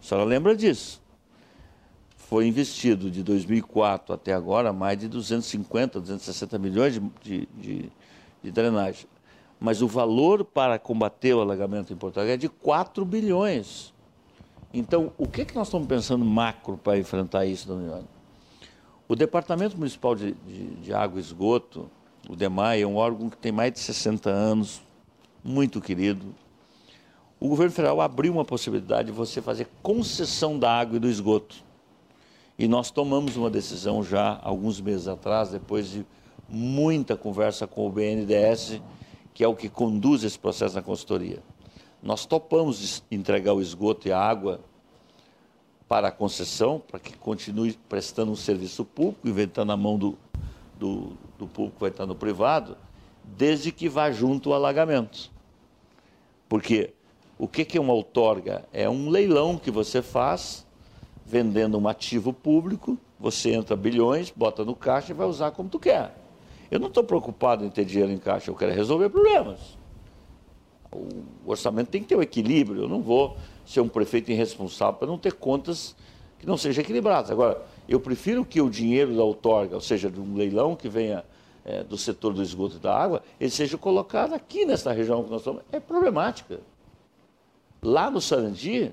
A 0.00 0.04
senhora 0.04 0.26
lembra 0.26 0.56
disso? 0.56 1.00
Foi 2.16 2.46
investido 2.46 3.10
de 3.10 3.22
2004 3.22 4.14
até 4.14 4.32
agora 4.32 4.72
mais 4.72 4.98
de 4.98 5.08
250, 5.08 6.00
260 6.00 6.58
milhões 6.58 6.94
de, 6.94 7.00
de, 7.22 7.48
de, 7.56 7.92
de 8.42 8.50
drenagem 8.50 9.06
mas 9.60 9.82
o 9.82 9.86
valor 9.86 10.42
para 10.42 10.78
combater 10.78 11.34
o 11.34 11.40
alagamento 11.42 11.92
em 11.92 11.96
Porto 11.96 12.16
Alegre 12.16 12.34
é 12.34 12.36
de 12.38 12.48
4 12.48 13.04
bilhões. 13.04 13.92
Então, 14.72 15.12
o 15.18 15.28
que, 15.28 15.42
é 15.42 15.44
que 15.44 15.54
nós 15.54 15.66
estamos 15.66 15.86
pensando 15.86 16.24
macro 16.24 16.78
para 16.78 16.98
enfrentar 16.98 17.44
isso, 17.44 17.68
dona 17.68 17.86
Ione? 17.86 18.08
O 19.06 19.14
Departamento 19.14 19.76
Municipal 19.76 20.14
de, 20.14 20.32
de, 20.32 20.66
de, 20.76 20.94
Água 20.94 21.18
e 21.18 21.22
Esgoto, 21.22 21.90
o 22.26 22.34
DEMAI, 22.34 22.82
é 22.82 22.86
um 22.86 22.96
órgão 22.96 23.28
que 23.28 23.36
tem 23.36 23.52
mais 23.52 23.72
de 23.72 23.80
60 23.80 24.30
anos, 24.30 24.80
muito 25.44 25.80
querido. 25.80 26.34
O 27.40 27.48
governo 27.48 27.72
federal 27.72 28.02
abriu 28.02 28.34
uma 28.34 28.44
possibilidade 28.44 29.06
de 29.06 29.12
você 29.12 29.40
fazer 29.40 29.66
concessão 29.82 30.58
da 30.58 30.70
água 30.70 30.98
e 30.98 31.00
do 31.00 31.08
esgoto. 31.08 31.56
E 32.58 32.68
nós 32.68 32.90
tomamos 32.90 33.34
uma 33.34 33.48
decisão 33.48 34.04
já 34.04 34.38
alguns 34.42 34.78
meses 34.78 35.08
atrás, 35.08 35.48
depois 35.48 35.90
de 35.90 36.06
muita 36.46 37.16
conversa 37.16 37.66
com 37.66 37.86
o 37.86 37.90
BNDES 37.90 38.82
que 39.32 39.42
é 39.42 39.48
o 39.48 39.56
que 39.56 39.70
conduz 39.70 40.22
esse 40.22 40.38
processo 40.38 40.74
na 40.74 40.82
consultoria. 40.82 41.42
Nós 42.02 42.26
topamos 42.26 43.02
entregar 43.10 43.54
o 43.54 43.62
esgoto 43.62 44.06
e 44.06 44.12
a 44.12 44.18
água 44.18 44.60
para 45.88 46.08
a 46.08 46.12
concessão, 46.12 46.78
para 46.78 47.00
que 47.00 47.16
continue 47.16 47.72
prestando 47.88 48.30
um 48.30 48.36
serviço 48.36 48.84
público, 48.84 49.26
inventando 49.26 49.68
na 49.68 49.78
mão 49.78 49.96
do, 49.96 50.18
do, 50.78 51.16
do 51.38 51.46
público 51.46 51.76
que 51.76 51.80
vai 51.80 51.90
estar 51.90 52.04
no 52.04 52.14
privado, 52.14 52.76
desde 53.24 53.72
que 53.72 53.88
vá 53.88 54.10
junto 54.10 54.50
ao 54.50 54.56
alagamento. 54.56 55.30
Porque 56.46 56.92
o 57.40 57.48
que, 57.48 57.78
é 57.78 57.80
uma 57.80 57.94
outorga? 57.94 58.68
É 58.70 58.86
um 58.86 59.08
leilão 59.08 59.56
que 59.56 59.70
você 59.70 60.02
faz 60.02 60.66
vendendo 61.24 61.78
um 61.78 61.88
ativo 61.88 62.34
público, 62.34 62.98
você 63.18 63.52
entra 63.52 63.74
bilhões, 63.74 64.30
bota 64.30 64.62
no 64.62 64.76
caixa 64.76 65.12
e 65.12 65.14
vai 65.14 65.26
usar 65.26 65.50
como 65.52 65.70
tu 65.70 65.78
quer. 65.78 66.14
Eu 66.70 66.78
não 66.78 66.88
estou 66.88 67.02
preocupado 67.02 67.64
em 67.64 67.70
ter 67.70 67.86
dinheiro 67.86 68.12
em 68.12 68.18
caixa, 68.18 68.50
eu 68.50 68.54
quero 68.54 68.74
resolver 68.74 69.08
problemas. 69.08 69.58
O 70.92 71.22
orçamento 71.46 71.88
tem 71.88 72.02
que 72.02 72.08
ter 72.08 72.16
um 72.16 72.20
equilíbrio. 72.20 72.82
Eu 72.82 72.88
não 72.88 73.00
vou 73.00 73.38
ser 73.64 73.80
um 73.80 73.88
prefeito 73.88 74.30
irresponsável 74.30 74.98
para 74.98 75.08
não 75.08 75.16
ter 75.16 75.32
contas 75.32 75.96
que 76.38 76.46
não 76.46 76.58
sejam 76.58 76.82
equilibradas. 76.82 77.30
Agora, 77.30 77.64
eu 77.88 78.00
prefiro 78.00 78.44
que 78.44 78.60
o 78.60 78.68
dinheiro 78.68 79.16
da 79.16 79.24
outorga, 79.24 79.76
ou 79.76 79.80
seja, 79.80 80.10
de 80.10 80.20
um 80.20 80.34
leilão 80.34 80.76
que 80.76 80.90
venha 80.90 81.24
é, 81.64 81.82
do 81.84 81.96
setor 81.96 82.34
do 82.34 82.42
esgoto 82.42 82.76
e 82.76 82.80
da 82.80 82.94
água, 82.94 83.22
ele 83.40 83.50
seja 83.50 83.78
colocado 83.78 84.34
aqui 84.34 84.66
nessa 84.66 84.92
região 84.92 85.24
que 85.24 85.30
nós 85.30 85.40
estamos. 85.40 85.62
É 85.72 85.80
problemática. 85.80 86.60
Lá 87.82 88.10
no 88.10 88.20
Sarandi, 88.20 88.92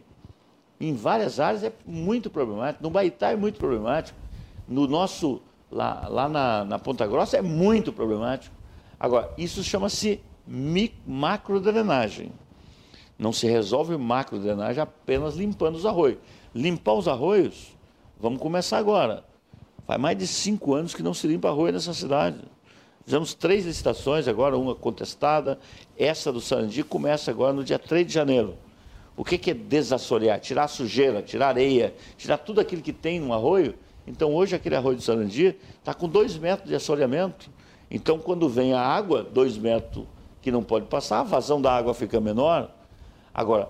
em 0.80 0.94
várias 0.94 1.40
áreas, 1.40 1.64
é 1.64 1.72
muito 1.86 2.30
problemático. 2.30 2.84
No 2.84 2.90
Baitá 2.90 3.32
é 3.32 3.36
muito 3.36 3.58
problemático. 3.58 4.18
No 4.68 4.88
nosso 4.88 5.42
lá, 5.72 6.08
lá 6.10 6.30
na, 6.30 6.66
na 6.66 6.80
Ponta 6.80 7.06
Grossa 7.06 7.38
é 7.38 7.42
muito 7.42 7.92
problemático. 7.92 8.56
Agora, 9.00 9.32
isso 9.38 9.64
chama-se 9.64 10.22
macrodrenagem. 11.06 12.32
Não 13.18 13.34
se 13.34 13.48
resolve 13.48 13.98
macrodrenagem 13.98 14.82
apenas 14.82 15.36
limpando 15.36 15.76
os 15.76 15.86
arroios. 15.86 16.20
Limpar 16.54 16.94
os 16.94 17.08
arroios, 17.08 17.76
vamos 18.20 18.40
começar 18.40 18.78
agora. 18.78 19.24
Faz 19.86 20.00
mais 20.00 20.18
de 20.18 20.28
cinco 20.28 20.74
anos 20.74 20.94
que 20.94 21.04
não 21.04 21.14
se 21.14 21.28
limpa 21.28 21.50
arroio 21.50 21.74
nessa 21.74 21.94
cidade. 21.94 22.40
Fizemos 23.06 23.34
três 23.34 23.66
licitações 23.66 24.28
agora, 24.28 24.58
uma 24.58 24.76
contestada. 24.76 25.60
Essa 25.98 26.32
do 26.32 26.42
Sarandi 26.42 26.84
começa 26.84 27.32
agora 27.32 27.54
no 27.54 27.64
dia 27.64 27.80
3 27.80 28.06
de 28.06 28.14
janeiro. 28.14 28.56
O 29.18 29.26
que 29.26 29.52
é 29.52 29.54
desassorear? 29.54 30.40
Tirar 30.40 30.70
sujeira, 30.70 31.22
tirar 31.22 31.50
areia, 31.50 31.94
tirar 32.16 32.38
tudo 32.38 32.62
aquilo 32.62 32.82
que 32.82 32.94
tem 32.94 33.20
no 33.20 33.34
arroio 33.34 33.74
então, 34.08 34.34
hoje, 34.34 34.56
aquele 34.56 34.76
arroio 34.76 34.96
de 34.96 35.04
Sarandi 35.04 35.58
está 35.80 35.94
com 35.94 36.08
dois 36.08 36.38
metros 36.38 36.70
de 36.70 36.76
assoreamento. 36.76 37.52
Então, 37.92 38.18
quando 38.18 38.48
vem 38.48 38.74
a 38.74 38.80
água, 38.80 39.22
dois 39.22 39.58
metros 39.58 40.06
que 40.42 40.50
não 40.50 40.64
pode 40.64 40.86
passar, 40.86 41.20
a 41.20 41.24
vazão 41.24 41.62
da 41.62 41.74
água 41.76 41.94
fica 41.94 42.22
menor. 42.22 42.72
Agora, 43.34 43.68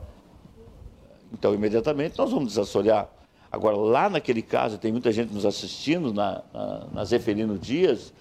então, 1.34 1.56
imediatamente, 1.56 2.18
nós 2.20 2.30
vamos 2.30 2.50
desassorear. 2.50 3.10
Agora, 3.52 3.76
lá 3.76 4.10
naquele 4.10 4.44
caso, 4.44 4.78
tem 4.78 4.92
muita 4.92 5.12
gente 5.12 5.34
nos 5.34 5.46
assistindo, 5.46 6.14
na, 6.14 6.44
na, 6.54 6.88
na 6.94 7.04
Zeferino 7.04 7.58
Dias, 7.58 8.14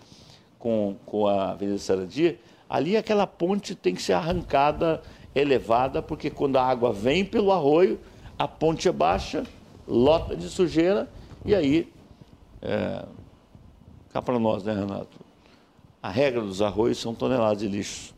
com, 0.59 0.97
com 1.05 1.27
a 1.27 1.51
Avenida 1.51 1.79
Sarandi, 1.79 2.39
ali 2.69 2.97
aquela 2.97 3.27
ponte 3.27 3.75
tem 3.75 3.95
que 3.95 4.01
ser 4.01 4.15
arrancada, 4.15 5.03
elevada, 5.38 6.01
porque 6.01 6.31
quando 6.31 6.57
a 6.57 6.64
água 6.64 6.92
vem 6.92 7.25
pelo 7.25 7.53
arroio, 7.53 8.01
a 8.38 8.49
ponte 8.49 8.88
é 8.88 8.92
baixa, 8.92 9.44
lota 9.87 10.35
de 10.35 10.49
sujeira, 10.49 11.09
e 11.44 11.55
aí 11.55 11.92
é, 12.63 13.04
cá 14.11 14.23
para 14.23 14.38
nós, 14.38 14.65
né, 14.65 14.73
Renato? 14.73 15.21
A 16.02 16.08
regra 16.08 16.40
dos 16.40 16.63
arroios 16.63 16.98
são 16.98 17.15
toneladas 17.15 17.58
de 17.58 17.69
lixo. 17.69 18.15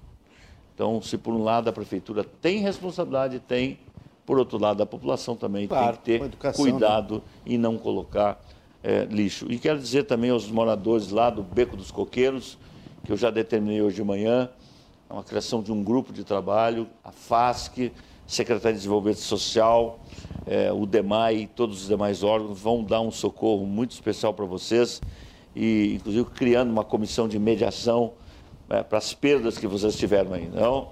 Então, 0.75 1.03
se 1.03 1.19
por 1.19 1.35
um 1.35 1.43
lado 1.43 1.69
a 1.69 1.73
prefeitura 1.73 2.23
tem 2.23 2.61
responsabilidade, 2.61 3.41
tem, 3.41 3.79
por 4.25 4.39
outro 4.39 4.59
lado 4.59 4.83
a 4.83 4.87
população 4.87 5.35
também 5.35 5.67
claro, 5.67 5.97
tem 5.97 6.15
que 6.15 6.21
ter 6.21 6.25
educação, 6.25 6.65
cuidado 6.65 7.15
né? 7.17 7.21
e 7.47 7.59
não 7.59 7.77
colocar 7.77 8.41
é, 8.83 9.05
lixo. 9.07 9.51
E 9.51 9.59
quero 9.59 9.79
dizer 9.79 10.05
também 10.05 10.31
aos 10.31 10.49
moradores 10.49 11.11
lá 11.11 11.31
do 11.31 11.43
Beco 11.43 11.77
dos 11.77 11.91
Coqueiros, 11.91 12.57
que 13.05 13.11
eu 13.11 13.17
já 13.17 13.31
determinei 13.31 13.83
hoje 13.83 13.97
de 13.97 14.05
manhã, 14.05 14.49
a 15.09 15.23
criação 15.23 15.63
de 15.63 15.73
um 15.73 15.83
grupo 15.83 16.13
de 16.13 16.23
trabalho, 16.23 16.87
a 17.03 17.11
FASC, 17.11 17.93
Secretaria 18.27 18.75
de 18.75 18.81
Desenvolvimento 18.81 19.21
Social, 19.21 20.01
é, 20.47 20.71
o 20.71 20.85
DEMAI 20.85 21.37
e 21.37 21.47
todos 21.47 21.83
os 21.83 21.89
demais 21.89 22.23
órgãos 22.23 22.61
vão 22.61 22.85
dar 22.85 23.01
um 23.01 23.11
socorro 23.11 23.65
muito 23.65 23.93
especial 23.93 24.35
para 24.35 24.45
vocês 24.45 25.01
e, 25.57 25.95
inclusive, 25.95 26.27
criando 26.27 26.71
uma 26.71 26.85
comissão 26.85 27.27
de 27.27 27.39
mediação 27.39 28.13
é, 28.69 28.83
para 28.83 28.99
as 28.99 29.15
perdas 29.15 29.57
que 29.57 29.67
vocês 29.67 29.97
tiveram 29.97 30.35
aí. 30.35 30.45
Então, 30.45 30.91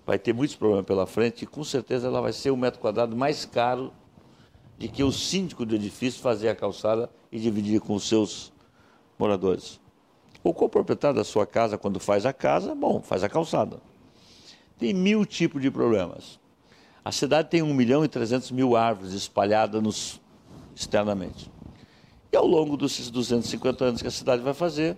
vai 0.06 0.20
ter 0.20 0.34
muitos 0.34 0.58
problemas 0.58 0.86
pela 0.86 1.08
frente 1.08 1.44
e 1.44 1.48
com 1.48 1.64
certeza 1.64 2.08
ela 2.08 2.20
vai 2.20 2.34
ser 2.34 2.52
um 2.52 2.58
metro 2.58 2.82
quadrado 2.82 3.16
mais 3.16 3.46
caro 3.46 3.94
de 4.78 4.90
que 4.90 5.02
o 5.02 5.12
síndico 5.12 5.66
do 5.66 5.74
edifício 5.74 6.22
fazer 6.22 6.50
a 6.50 6.56
calçada 6.56 7.10
e 7.32 7.40
dividir 7.40 7.80
com 7.80 7.96
os 7.96 8.06
seus 8.06 8.52
moradores. 9.18 9.80
O 10.44 10.54
coproprietário 10.54 11.16
da 11.16 11.24
sua 11.24 11.48
casa, 11.48 11.78
quando 11.78 12.02
faz 12.02 12.26
a 12.26 12.34
casa, 12.34 12.76
bom, 12.76 13.02
faz 13.02 13.24
a 13.24 13.30
calçada. 13.30 13.80
Tem 14.78 14.94
mil 14.94 15.26
tipos 15.26 15.62
de 15.62 15.72
problemas. 15.72 16.38
A 17.04 17.14
cidade 17.14 17.50
tem 17.50 17.62
1 17.62 17.74
milhão 17.74 18.04
e 18.04 18.10
300 18.10 18.52
mil 18.52 18.76
árvores 18.76 19.14
espalhadas 19.14 19.82
nos, 19.82 20.22
externamente. 20.76 21.50
E 22.32 22.38
ao 22.38 22.46
longo 22.46 22.76
dos 22.76 23.10
250 23.10 23.86
anos 23.86 24.02
que 24.02 24.08
a 24.08 24.12
cidade 24.12 24.42
vai 24.42 24.54
fazer, 24.54 24.98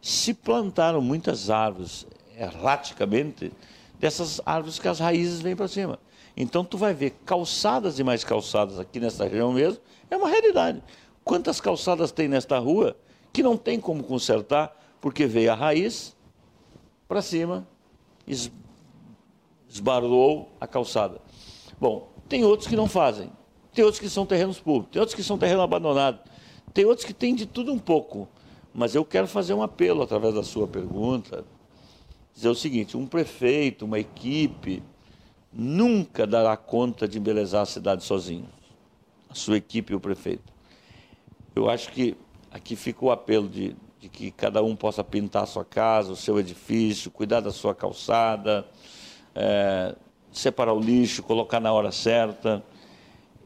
se 0.00 0.34
plantaram 0.34 1.00
muitas 1.00 1.50
árvores, 1.50 2.06
erraticamente, 2.38 3.52
dessas 3.98 4.40
árvores 4.44 4.78
que 4.78 4.88
as 4.88 4.98
raízes 4.98 5.40
vêm 5.40 5.56
para 5.56 5.68
cima. 5.68 5.98
Então 6.36 6.64
tu 6.64 6.76
vai 6.76 6.92
ver 6.92 7.10
calçadas 7.24 7.98
e 7.98 8.04
mais 8.04 8.24
calçadas 8.24 8.78
aqui 8.78 8.98
nessa 8.98 9.24
região 9.24 9.52
mesmo, 9.52 9.80
é 10.10 10.16
uma 10.16 10.28
realidade. 10.28 10.82
Quantas 11.22 11.60
calçadas 11.60 12.12
tem 12.12 12.28
nesta 12.28 12.58
rua 12.58 12.96
que 13.32 13.42
não 13.42 13.56
tem 13.56 13.80
como 13.80 14.02
consertar 14.02 14.76
porque 15.00 15.26
veio 15.26 15.52
a 15.52 15.54
raiz 15.54 16.14
para 17.06 17.22
cima, 17.22 17.66
esbarrou 19.68 20.50
a 20.60 20.66
calçada. 20.66 21.20
Bom, 21.80 22.10
tem 22.28 22.44
outros 22.44 22.68
que 22.68 22.76
não 22.76 22.88
fazem, 22.88 23.30
tem 23.72 23.84
outros 23.84 24.00
que 24.00 24.08
são 24.08 24.24
terrenos 24.24 24.58
públicos, 24.58 24.92
tem 24.92 25.00
outros 25.00 25.14
que 25.14 25.22
são 25.22 25.36
terreno 25.38 25.62
abandonado, 25.62 26.20
tem 26.74 26.84
outros 26.84 27.06
que 27.06 27.14
têm 27.14 27.34
de 27.34 27.46
tudo 27.46 27.72
um 27.72 27.78
pouco. 27.78 28.28
Mas 28.74 28.94
eu 28.94 29.04
quero 29.04 29.26
fazer 29.28 29.54
um 29.54 29.62
apelo 29.62 30.02
através 30.02 30.34
da 30.34 30.42
sua 30.42 30.66
pergunta, 30.66 31.44
dizer 32.34 32.48
o 32.48 32.54
seguinte: 32.54 32.96
um 32.96 33.06
prefeito, 33.06 33.84
uma 33.84 33.98
equipe, 33.98 34.82
nunca 35.52 36.26
dará 36.26 36.56
conta 36.56 37.08
de 37.08 37.18
embelezar 37.18 37.62
a 37.62 37.66
cidade 37.66 38.02
sozinho. 38.02 38.48
A 39.30 39.34
sua 39.34 39.56
equipe 39.56 39.92
e 39.92 39.96
o 39.96 40.00
prefeito. 40.00 40.52
Eu 41.54 41.70
acho 41.70 41.90
que 41.92 42.16
aqui 42.50 42.74
fica 42.74 43.04
o 43.04 43.10
apelo 43.10 43.48
de 43.48 43.76
de 44.04 44.08
que 44.10 44.30
cada 44.30 44.62
um 44.62 44.76
possa 44.76 45.02
pintar 45.02 45.44
a 45.44 45.46
sua 45.46 45.64
casa, 45.64 46.12
o 46.12 46.16
seu 46.16 46.38
edifício, 46.38 47.10
cuidar 47.10 47.40
da 47.40 47.50
sua 47.50 47.74
calçada, 47.74 48.66
é, 49.34 49.94
separar 50.30 50.74
o 50.74 50.78
lixo, 50.78 51.22
colocar 51.22 51.58
na 51.58 51.72
hora 51.72 51.90
certa. 51.90 52.62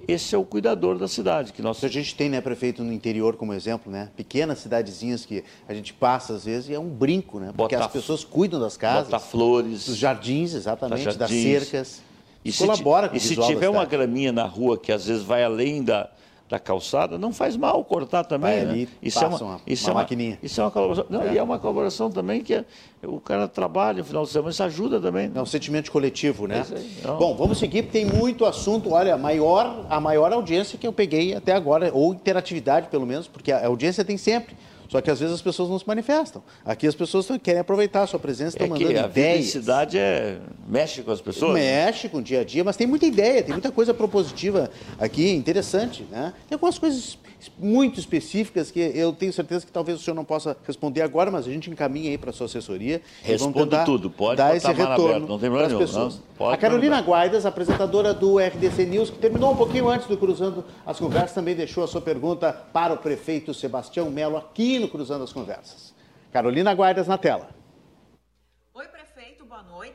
Esse 0.06 0.34
é 0.34 0.38
o 0.38 0.44
cuidador 0.44 0.98
da 0.98 1.08
cidade 1.08 1.52
que 1.52 1.60
nós. 1.60 1.82
A 1.82 1.88
gente 1.88 2.14
tem, 2.14 2.28
né, 2.28 2.40
prefeito, 2.40 2.82
no 2.82 2.92
interior 2.92 3.36
como 3.36 3.52
exemplo, 3.52 3.90
né? 3.90 4.10
Pequenas 4.16 4.58
cidadezinhas 4.58 5.24
que 5.24 5.44
a 5.68 5.74
gente 5.74 5.92
passa 5.92 6.34
às 6.34 6.44
vezes 6.44 6.70
e 6.70 6.74
é 6.74 6.78
um 6.78 6.88
brinco, 6.88 7.38
né? 7.38 7.52
Porque 7.56 7.74
botar, 7.74 7.86
as 7.86 7.92
pessoas 7.92 8.24
cuidam 8.24 8.60
das 8.60 8.76
casas, 8.76 9.04
botar 9.04 9.18
flores, 9.18 9.86
dos 9.86 9.96
jardins, 9.96 10.54
exatamente, 10.54 11.02
jardins, 11.02 11.18
das 11.18 11.30
cercas. 11.30 12.02
E 12.44 12.52
colabora 12.52 13.08
com 13.08 13.16
E 13.16 13.20
se 13.20 13.36
tiver 13.36 13.68
uma 13.68 13.84
graminha 13.84 14.32
na 14.32 14.44
rua 14.44 14.78
que 14.78 14.92
às 14.92 15.06
vezes 15.06 15.22
vai 15.22 15.42
além 15.42 15.82
da, 15.82 16.08
da 16.48 16.58
calçada, 16.58 17.18
não 17.18 17.32
faz 17.32 17.56
mal 17.56 17.84
cortar 17.84 18.24
também. 18.24 18.64
Vai 18.64 18.76
né? 18.76 18.88
isso, 19.02 19.22
é 19.22 19.26
uma, 19.26 19.38
uma, 19.38 19.60
isso 19.66 19.84
uma 19.84 19.90
é 19.90 19.92
uma 19.92 20.00
maquininha. 20.00 20.38
Isso 20.42 20.60
é 20.60 20.64
uma 20.64 20.70
colaboração. 20.70 21.06
Não, 21.10 21.22
é. 21.22 21.34
E 21.34 21.38
é 21.38 21.42
uma 21.42 21.58
colaboração 21.58 22.10
também 22.10 22.42
que 22.42 22.54
é, 22.54 22.64
o 23.04 23.20
cara 23.20 23.46
trabalha 23.46 23.98
no 23.98 24.04
final 24.04 24.24
de 24.24 24.30
semana, 24.30 24.50
isso 24.50 24.62
ajuda 24.62 24.98
também. 24.98 25.30
É 25.34 25.42
um 25.42 25.46
sentimento 25.46 25.92
coletivo, 25.92 26.46
né? 26.46 26.64
É 27.04 27.06
Bom, 27.06 27.36
vamos 27.36 27.58
seguir, 27.58 27.82
tem 27.84 28.06
muito 28.06 28.46
assunto. 28.46 28.92
Olha, 28.92 29.16
maior, 29.18 29.84
a 29.90 30.00
maior 30.00 30.32
audiência 30.32 30.78
que 30.78 30.86
eu 30.86 30.92
peguei 30.92 31.34
até 31.34 31.52
agora, 31.52 31.90
ou 31.92 32.14
interatividade 32.14 32.88
pelo 32.88 33.06
menos, 33.06 33.28
porque 33.28 33.52
a 33.52 33.66
audiência 33.66 34.02
tem 34.02 34.16
sempre. 34.16 34.56
Só 34.88 35.00
que 35.00 35.10
às 35.10 35.20
vezes 35.20 35.34
as 35.34 35.42
pessoas 35.42 35.68
não 35.68 35.78
se 35.78 35.86
manifestam. 35.86 36.42
Aqui 36.64 36.86
as 36.86 36.94
pessoas 36.94 37.28
querem 37.42 37.60
aproveitar 37.60 38.02
a 38.02 38.06
sua 38.06 38.18
presença, 38.18 38.56
estão 38.56 38.66
é 38.66 38.70
mandando 38.70 38.90
que 38.90 38.98
a 38.98 39.06
ideias. 39.06 39.48
A 39.48 39.50
cidade 39.50 39.98
é... 39.98 40.38
mexe 40.66 41.02
com 41.02 41.10
as 41.10 41.20
pessoas. 41.20 41.54
Né? 41.54 41.84
Mexe 41.86 42.08
com 42.08 42.18
o 42.18 42.22
dia 42.22 42.40
a 42.40 42.44
dia, 42.44 42.64
mas 42.64 42.76
tem 42.76 42.86
muita 42.86 43.04
ideia, 43.04 43.42
tem 43.42 43.52
muita 43.52 43.70
coisa 43.70 43.92
propositiva 43.92 44.70
aqui, 44.98 45.30
interessante. 45.30 46.04
Né? 46.10 46.32
Tem 46.48 46.56
algumas 46.56 46.78
coisas 46.78 47.18
muito 47.58 47.98
específicas 48.00 48.70
que 48.70 48.80
eu 48.80 49.12
tenho 49.12 49.32
certeza 49.32 49.64
que 49.64 49.72
talvez 49.72 50.00
o 50.00 50.02
senhor 50.02 50.14
não 50.14 50.24
possa 50.24 50.56
responder 50.66 51.02
agora, 51.02 51.30
mas 51.30 51.46
a 51.46 51.50
gente 51.50 51.70
encaminha 51.70 52.10
aí 52.10 52.18
para 52.18 52.30
a 52.30 52.32
sua 52.32 52.46
assessoria. 52.46 53.00
Respondo 53.22 53.84
tudo, 53.84 54.10
pode 54.10 54.38
dar 54.38 54.56
esse 54.56 54.66
retorno 54.66 55.06
aberto, 55.06 55.28
não 55.28 55.38
tem 55.38 55.50
problema 55.50 55.68
nenhum. 55.68 55.78
Pessoas. 55.78 56.20
Não, 56.38 56.50
a 56.50 56.56
Carolina 56.56 57.00
Guaidas, 57.00 57.46
apresentadora 57.46 58.12
do 58.12 58.38
RDC 58.38 58.86
News, 58.86 59.10
que 59.10 59.18
terminou 59.18 59.52
um 59.52 59.56
pouquinho 59.56 59.88
antes 59.88 60.06
do 60.06 60.16
Cruzando 60.16 60.64
as 60.84 60.98
Conversas, 60.98 61.32
também 61.32 61.54
deixou 61.54 61.84
a 61.84 61.88
sua 61.88 62.00
pergunta 62.00 62.52
para 62.72 62.94
o 62.94 62.98
prefeito 62.98 63.54
Sebastião 63.54 64.10
Melo 64.10 64.36
aqui 64.36 64.78
no 64.78 64.88
Cruzando 64.88 65.24
as 65.24 65.32
Conversas. 65.32 65.94
Carolina 66.32 66.72
Guaidas 66.72 67.06
na 67.06 67.16
tela 67.16 67.57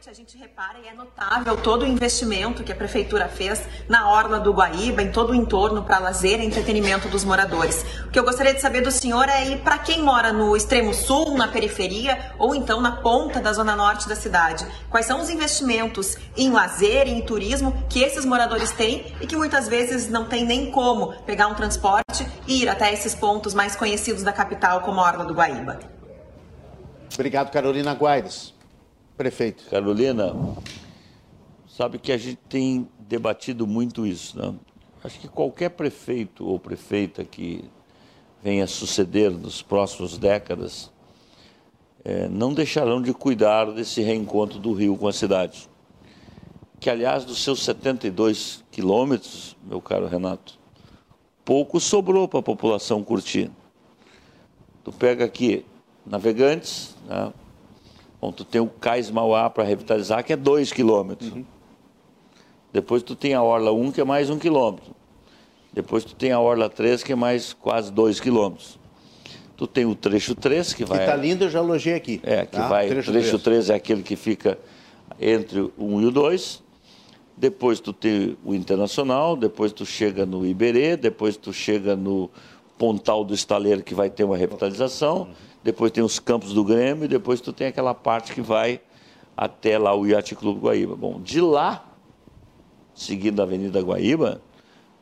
noite, 0.03 0.09
a 0.09 0.13
gente 0.13 0.37
repara 0.37 0.79
e 0.79 0.87
é 0.87 0.93
notável 0.93 1.55
todo 1.55 1.83
o 1.83 1.87
investimento 1.87 2.63
que 2.63 2.71
a 2.71 2.75
prefeitura 2.75 3.29
fez 3.29 3.61
na 3.87 4.09
orla 4.09 4.39
do 4.39 4.51
Guaíba, 4.51 5.01
em 5.01 5.11
todo 5.11 5.31
o 5.31 5.35
entorno 5.35 5.83
para 5.83 5.99
lazer 5.99 6.41
e 6.41 6.45
entretenimento 6.45 7.07
dos 7.07 7.23
moradores. 7.23 7.85
O 8.05 8.09
que 8.09 8.19
eu 8.19 8.23
gostaria 8.23 8.53
de 8.53 8.59
saber 8.59 8.81
do 8.81 8.91
senhor 8.91 9.29
é 9.29 9.55
para 9.57 9.77
quem 9.77 10.01
mora 10.01 10.33
no 10.33 10.55
extremo 10.57 10.93
sul, 10.93 11.37
na 11.37 11.47
periferia 11.47 12.33
ou 12.37 12.53
então 12.53 12.81
na 12.81 12.97
ponta 12.97 13.39
da 13.39 13.53
zona 13.53 13.75
norte 13.75 14.09
da 14.09 14.15
cidade, 14.15 14.65
quais 14.89 15.05
são 15.05 15.21
os 15.21 15.29
investimentos 15.29 16.17
em 16.35 16.51
lazer 16.51 17.07
e 17.07 17.11
em 17.11 17.21
turismo 17.21 17.85
que 17.89 18.01
esses 18.01 18.25
moradores 18.25 18.71
têm 18.71 19.05
e 19.21 19.27
que 19.27 19.37
muitas 19.37 19.67
vezes 19.67 20.09
não 20.09 20.25
tem 20.25 20.45
nem 20.45 20.69
como 20.71 21.13
pegar 21.23 21.47
um 21.47 21.55
transporte 21.55 22.27
e 22.47 22.63
ir 22.63 22.69
até 22.69 22.91
esses 22.91 23.15
pontos 23.15 23.53
mais 23.53 23.75
conhecidos 23.75 24.23
da 24.23 24.33
capital 24.33 24.81
como 24.81 24.99
a 24.99 25.03
orla 25.03 25.25
do 25.25 25.33
Guaíba. 25.33 25.79
Obrigado, 27.13 27.51
Carolina 27.51 27.93
Guaides. 27.93 28.53
Prefeito. 29.15 29.69
Carolina, 29.69 30.33
sabe 31.67 31.99
que 31.99 32.11
a 32.11 32.17
gente 32.17 32.39
tem 32.49 32.89
debatido 32.99 33.67
muito 33.67 34.07
isso, 34.07 34.37
né? 34.39 34.55
Acho 35.03 35.19
que 35.19 35.27
qualquer 35.27 35.69
prefeito 35.69 36.47
ou 36.47 36.57
prefeita 36.57 37.23
que 37.23 37.63
venha 38.41 38.65
suceder 38.65 39.29
nos 39.29 39.61
próximos 39.61 40.17
décadas 40.17 40.91
é, 42.03 42.27
não 42.27 42.53
deixarão 42.53 43.01
de 43.01 43.13
cuidar 43.13 43.65
desse 43.71 44.01
reencontro 44.01 44.57
do 44.57 44.73
Rio 44.73 44.97
com 44.97 45.07
a 45.07 45.13
cidade. 45.13 45.69
Que, 46.79 46.89
aliás, 46.89 47.23
dos 47.23 47.43
seus 47.43 47.63
72 47.63 48.63
quilômetros, 48.71 49.55
meu 49.63 49.79
caro 49.79 50.07
Renato, 50.07 50.57
pouco 51.45 51.79
sobrou 51.79 52.27
para 52.27 52.39
a 52.39 52.43
população 52.43 53.03
curtir. 53.03 53.51
Tu 54.83 54.91
pega 54.91 55.23
aqui 55.23 55.65
Navegantes, 56.03 56.95
né? 57.07 57.31
Bom, 58.23 58.31
tu 58.31 58.45
tem 58.45 58.61
o 58.61 58.67
Cais 58.67 59.11
Mauá 59.11 59.49
para 59.49 59.65
revitalizar, 59.65 60.23
que 60.23 60.31
é 60.31 60.37
2 60.37 60.71
quilômetros. 60.71 61.29
Uhum. 61.29 61.43
Depois 62.71 63.03
tu 63.03 63.17
tem 63.17 63.33
a 63.33 63.43
Orla 63.43 63.73
1, 63.73 63.91
que 63.91 63.99
é 63.99 64.03
mais 64.05 64.29
um 64.29 64.39
quilômetro. 64.39 64.95
Depois 65.73 66.05
tu 66.05 66.15
tem 66.15 66.31
a 66.31 66.39
Orla 66.39 66.69
3, 66.69 67.03
que 67.03 67.11
é 67.11 67.15
mais 67.17 67.51
quase 67.51 67.91
2 67.91 68.21
quilômetros. 68.21 68.79
Tu 69.57 69.67
tem 69.67 69.85
o 69.85 69.93
trecho 69.93 70.35
3, 70.35 70.73
que 70.73 70.85
vai... 70.85 70.99
Que 70.99 71.03
está 71.03 71.17
lindo, 71.17 71.43
eu 71.43 71.49
já 71.49 71.59
elogiei 71.59 71.95
aqui. 71.95 72.21
É, 72.23 72.45
que 72.45 72.55
tá? 72.55 72.69
vai... 72.69 72.87
Trecho, 72.87 73.11
trecho 73.11 73.39
3. 73.39 73.43
3 73.43 73.69
é 73.71 73.75
aquele 73.75 74.01
que 74.01 74.15
fica 74.15 74.57
entre 75.19 75.59
o 75.59 75.73
1 75.77 76.01
e 76.03 76.05
o 76.05 76.11
2. 76.11 76.63
depois 77.35 77.81
tu 77.81 77.91
tem 77.91 78.37
o 78.45 78.55
Internacional, 78.55 79.35
depois 79.35 79.73
tu 79.73 79.85
chega 79.85 80.25
no 80.25 80.45
Iberê, 80.45 80.95
depois 80.95 81.35
tu 81.35 81.51
chega 81.51 81.93
no 81.93 82.31
Pontal 82.77 83.25
do 83.25 83.33
Estaleiro, 83.33 83.83
que 83.83 83.93
vai 83.93 84.09
ter 84.09 84.23
uma 84.23 84.37
revitalização, 84.37 85.27
depois 85.63 85.91
tem 85.91 86.03
os 86.03 86.19
campos 86.19 86.53
do 86.53 86.63
Grêmio, 86.63 87.05
e 87.05 87.07
depois 87.07 87.39
tu 87.39 87.53
tem 87.53 87.67
aquela 87.67 87.93
parte 87.93 88.33
que 88.33 88.41
vai 88.41 88.81
até 89.35 89.77
lá 89.77 89.95
o 89.95 90.05
Yacht 90.05 90.35
Clube 90.35 90.59
Guaíba. 90.59 90.95
Bom, 90.95 91.21
de 91.21 91.39
lá, 91.39 91.85
seguindo 92.93 93.39
a 93.39 93.43
Avenida 93.43 93.81
Guaíba, 93.81 94.41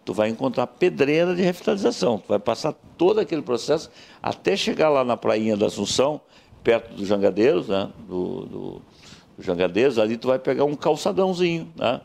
tu 0.06 0.14
vai 0.14 0.30
encontrar 0.30 0.68
pedreira 0.68 1.36
de 1.36 1.42
revitalização. 1.42 2.20
Tu 2.20 2.28
vai 2.28 2.40
passar 2.40 2.74
todo 2.98 3.20
aquele 3.20 3.42
processo 3.42 3.90
até 4.22 4.56
chegar 4.56 4.90
lá 4.90 5.04
na 5.04 5.18
prainha 5.18 5.58
da 5.58 5.66
Assunção, 5.66 6.22
perto 6.64 6.94
dos 6.94 7.08
Jangadeiros, 7.08 7.68
né? 7.68 7.90
do, 8.08 8.46
do, 8.46 8.82
do 9.38 9.44
Jangadeiros, 9.44 9.98
ali 9.98 10.16
tu 10.16 10.28
vai 10.28 10.40
pegar 10.40 10.64
um 10.64 10.76
calçadãozinho. 10.76 11.72
Né? 11.76 12.02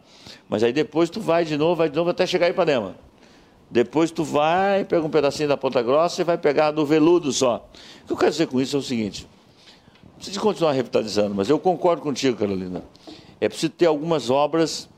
Mas 0.49 0.63
aí 0.63 0.73
depois 0.73 1.11
tu 1.11 1.21
vai 1.21 1.45
de 1.45 1.57
novo, 1.57 1.77
vai 1.77 1.89
de 1.89 1.97
novo 1.97 2.11
até 2.11 2.27
chegar 2.27 2.49
em 2.49 2.51
Ipanema. 2.51 2.97
Depois 3.71 4.11
tu 4.11 4.23
vai, 4.23 4.85
pega 4.85 5.05
um 5.05 5.11
pedacinho 5.11 5.49
da 5.49 5.57
Ponta 5.57 5.83
Grossa 5.83 6.21
e 6.21 6.25
vai 6.25 6.39
pegar 6.39 6.73
no 6.73 6.87
veludo 6.87 7.33
só. 7.33 7.69
O 8.05 8.07
que 8.07 8.13
eu 8.13 8.17
quero 8.17 8.31
dizer 8.31 8.47
com 8.47 8.61
isso 8.61 8.77
é 8.77 8.79
o 8.79 8.83
seguinte: 8.83 9.27
precisa 10.17 10.41
continuar 10.41 10.73
revitalizando, 10.73 11.35
mas 11.35 11.49
eu 11.49 11.59
concordo 11.59 12.03
contigo, 12.03 12.37
Carolina. 12.37 12.83
É 13.41 13.49
preciso 13.49 13.73
ter 13.73 13.87
algumas 13.87 14.31
obras, 14.31 14.89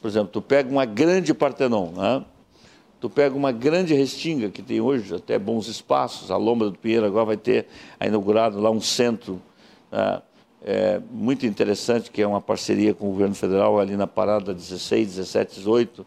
por 0.00 0.08
exemplo, 0.08 0.30
tu 0.32 0.42
pega 0.42 0.70
uma 0.70 0.84
grande 0.84 1.34
Partenon, 1.34 1.92
né? 1.92 2.24
tu 3.00 3.08
pega 3.08 3.36
uma 3.36 3.52
grande 3.52 3.94
Restinga, 3.94 4.50
que 4.50 4.62
tem 4.62 4.80
hoje 4.80 5.14
até 5.14 5.38
bons 5.38 5.68
espaços, 5.68 6.30
a 6.30 6.36
Lomba 6.36 6.70
do 6.70 6.78
Pinheiro 6.78 7.06
agora 7.06 7.24
vai 7.24 7.36
ter 7.36 7.66
inaugurado 8.04 8.60
lá 8.60 8.70
um 8.70 8.80
centro 8.80 9.40
né? 9.90 10.20
é, 10.64 11.00
muito 11.10 11.46
interessante, 11.46 12.10
que 12.10 12.20
é 12.20 12.26
uma 12.26 12.40
parceria 12.40 12.92
com 12.92 13.08
o 13.08 13.12
governo 13.12 13.34
federal 13.34 13.78
ali 13.78 13.96
na 13.96 14.06
parada 14.06 14.52
16, 14.52 15.16
17, 15.16 15.54
18. 15.56 16.06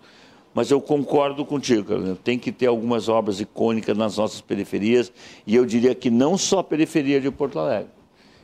Mas 0.53 0.69
eu 0.69 0.81
concordo 0.81 1.45
contigo, 1.45 1.85
Carolina. 1.85 2.17
Tem 2.21 2.37
que 2.37 2.51
ter 2.51 2.67
algumas 2.67 3.07
obras 3.07 3.39
icônicas 3.39 3.97
nas 3.97 4.17
nossas 4.17 4.41
periferias, 4.41 5.11
e 5.47 5.55
eu 5.55 5.65
diria 5.65 5.95
que 5.95 6.09
não 6.09 6.37
só 6.37 6.59
a 6.59 6.63
periferia 6.63 7.21
de 7.21 7.31
Porto 7.31 7.57
Alegre. 7.57 7.89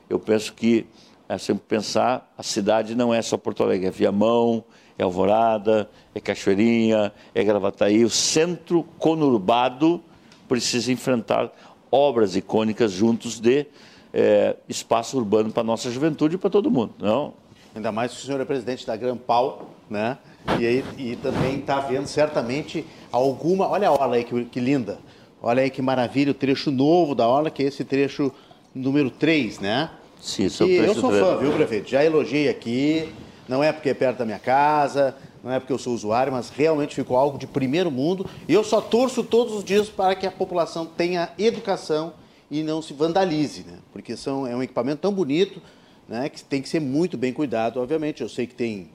Eu 0.10 0.18
penso 0.18 0.54
que, 0.54 0.86
é 1.28 1.38
sempre 1.38 1.64
pensar, 1.68 2.34
a 2.38 2.44
cidade 2.44 2.96
não 2.96 3.14
é 3.14 3.22
só 3.22 3.38
Porto 3.38 3.62
Alegre, 3.62 3.88
é 3.88 3.92
Viamão, 3.92 4.64
é 4.98 5.04
Alvorada, 5.04 5.90
é 6.16 6.20
Cachoeirinha, 6.20 7.12
é 7.36 7.44
Gravataí. 7.44 8.04
O 8.04 8.10
centro 8.10 8.84
conurbado 8.98 10.02
precisa 10.48 10.92
enfrentar 10.92 11.52
obras 11.92 12.36
icônicas 12.36 12.92
juntos 12.92 13.40
de 13.40 13.66
é, 14.14 14.56
espaço 14.68 15.18
urbano 15.18 15.52
para 15.52 15.62
a 15.62 15.66
nossa 15.66 15.92
juventude 15.92 16.36
e 16.36 16.38
para 16.38 16.50
todo 16.50 16.72
mundo. 16.72 16.94
Não? 17.00 17.34
Ainda 17.76 17.92
mais 17.92 18.14
que 18.14 18.18
o 18.18 18.26
senhor 18.26 18.42
é 18.42 18.46
presidente 18.46 18.88
da 18.88 18.96
Grampal, 18.96 19.70
né? 19.90 20.18
E, 20.60 20.66
aí, 20.66 20.86
e 20.98 21.16
também 21.18 21.60
está 21.60 21.80
vendo 21.80 22.08
certamente 22.08 22.86
alguma. 23.12 23.68
Olha 23.68 23.90
a 23.90 23.92
orla 23.92 24.16
aí 24.16 24.24
que, 24.24 24.46
que, 24.46 24.60
linda. 24.60 25.00
Olha 25.42 25.62
aí 25.62 25.70
que 25.70 25.82
maravilha, 25.82 26.32
o 26.32 26.34
trecho 26.34 26.72
novo 26.72 27.14
da 27.14 27.28
orla, 27.28 27.52
que 27.52 27.62
é 27.62 27.68
esse 27.68 27.84
trecho 27.84 28.32
número 28.74 29.10
3, 29.10 29.60
né? 29.60 29.92
Sim, 30.20 30.48
trecho 30.50 30.74
Eu 30.84 30.96
sou 30.96 31.10
3. 31.12 31.24
fã, 31.24 31.38
viu, 31.38 31.52
prefeito? 31.52 31.90
Já 31.90 32.04
elogiei 32.04 32.50
aqui. 32.50 33.10
Não 33.48 33.64
é 33.64 33.72
porque 33.72 33.90
é 33.90 33.94
perto 33.94 34.18
da 34.18 34.26
minha 34.26 34.40
casa, 34.40 35.16
não 35.44 35.52
é 35.52 35.60
porque 35.60 35.72
eu 35.72 35.78
sou 35.78 35.94
usuário, 35.94 36.34
mas 36.34 36.50
realmente 36.50 36.94
ficou 36.94 37.16
algo 37.16 37.38
de 37.38 37.48
primeiro 37.48 37.90
mundo. 37.90 38.26
E 38.48 38.54
eu 38.54 38.64
só 38.64 38.82
torço 38.82 39.24
todos 39.24 39.54
os 39.54 39.64
dias 39.64 39.88
para 39.88 40.16
que 40.16 40.26
a 40.26 40.32
população 40.32 40.86
tenha 40.86 41.30
educação 41.38 42.14
e 42.52 42.64
não 42.64 42.82
se 42.82 42.94
vandalize, 42.94 43.64
né? 43.64 43.78
Porque 43.94 44.18
são, 44.18 44.46
é 44.46 44.56
um 44.56 44.62
equipamento 44.62 45.02
tão 45.02 45.14
bonito, 45.14 45.62
né? 46.10 46.28
Que 46.28 46.44
tem 46.44 46.62
que 46.62 46.68
ser 46.68 46.82
muito 46.82 47.18
bem 47.18 47.32
cuidado, 47.32 47.80
obviamente. 47.80 48.22
Eu 48.22 48.28
sei 48.28 48.48
que 48.48 48.56
tem 48.56 48.90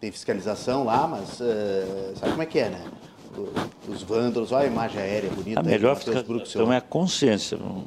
tem 0.00 0.10
fiscalização 0.10 0.84
lá, 0.84 1.06
mas 1.06 1.40
uh, 1.40 2.16
sabe 2.16 2.32
como 2.32 2.42
é 2.42 2.46
que 2.46 2.58
é, 2.58 2.70
né? 2.70 2.84
Os 3.88 4.02
vândalos, 4.02 4.50
olha 4.50 4.64
a 4.64 4.66
imagem 4.66 5.00
aérea 5.00 5.30
bonita. 5.30 5.60
A 5.60 5.62
melhor 5.62 5.94
fiscalização 5.96 6.72
é 6.72 6.78
a 6.78 6.80
consciência. 6.80 7.58
Não... 7.58 7.84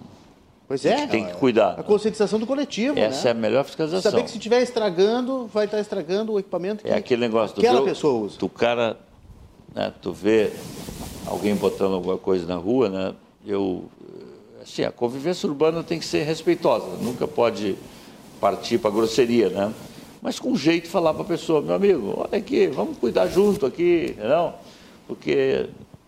Pois 0.67 0.85
é. 0.85 1.07
Tem 1.07 1.25
que 1.25 1.33
cuidar. 1.33 1.79
A 1.79 1.83
conscientização 1.83 2.39
do 2.39 2.47
coletivo, 2.47 2.97
Essa 2.97 3.25
né? 3.25 3.29
é 3.29 3.31
a 3.31 3.33
melhor 3.33 3.65
fiscalização. 3.65 4.11
Saber 4.11 4.23
que 4.23 4.31
se 4.31 4.37
estiver 4.37 4.61
estragando, 4.61 5.47
vai 5.47 5.65
estar 5.65 5.79
estragando 5.79 6.33
o 6.33 6.39
equipamento 6.39 6.83
que 6.83 6.89
É 6.89 6.95
aquele 6.95 7.21
negócio. 7.21 7.57
Aquela 7.57 7.81
tu 7.81 7.85
pessoa 7.85 8.25
usa. 8.25 8.37
Tu 8.37 8.49
cara, 8.49 8.97
né, 9.73 9.91
tu 10.01 10.13
vê 10.13 10.51
alguém 11.25 11.55
botando 11.55 11.95
alguma 11.95 12.17
coisa 12.17 12.45
na 12.45 12.55
rua, 12.55 12.89
né? 12.89 13.13
Eu, 13.45 13.85
assim, 14.61 14.83
a 14.83 14.91
convivência 14.91 15.47
urbana 15.49 15.83
tem 15.83 15.99
que 15.99 16.05
ser 16.05 16.23
respeitosa. 16.23 16.85
Nunca 17.01 17.27
pode 17.27 17.75
partir 18.39 18.77
para 18.77 18.91
grosseria, 18.91 19.49
né? 19.49 19.73
Mas 20.23 20.39
com 20.39 20.55
jeito 20.55 20.85
de 20.85 20.89
falar 20.89 21.13
para 21.13 21.23
a 21.23 21.25
pessoa, 21.25 21.61
meu 21.61 21.75
amigo, 21.75 22.13
olha 22.15 22.39
aqui, 22.39 22.67
vamos 22.67 22.97
cuidar 22.97 23.27
junto 23.27 23.65
aqui, 23.65 24.15
não? 24.17 24.53
Porque, 25.05 25.67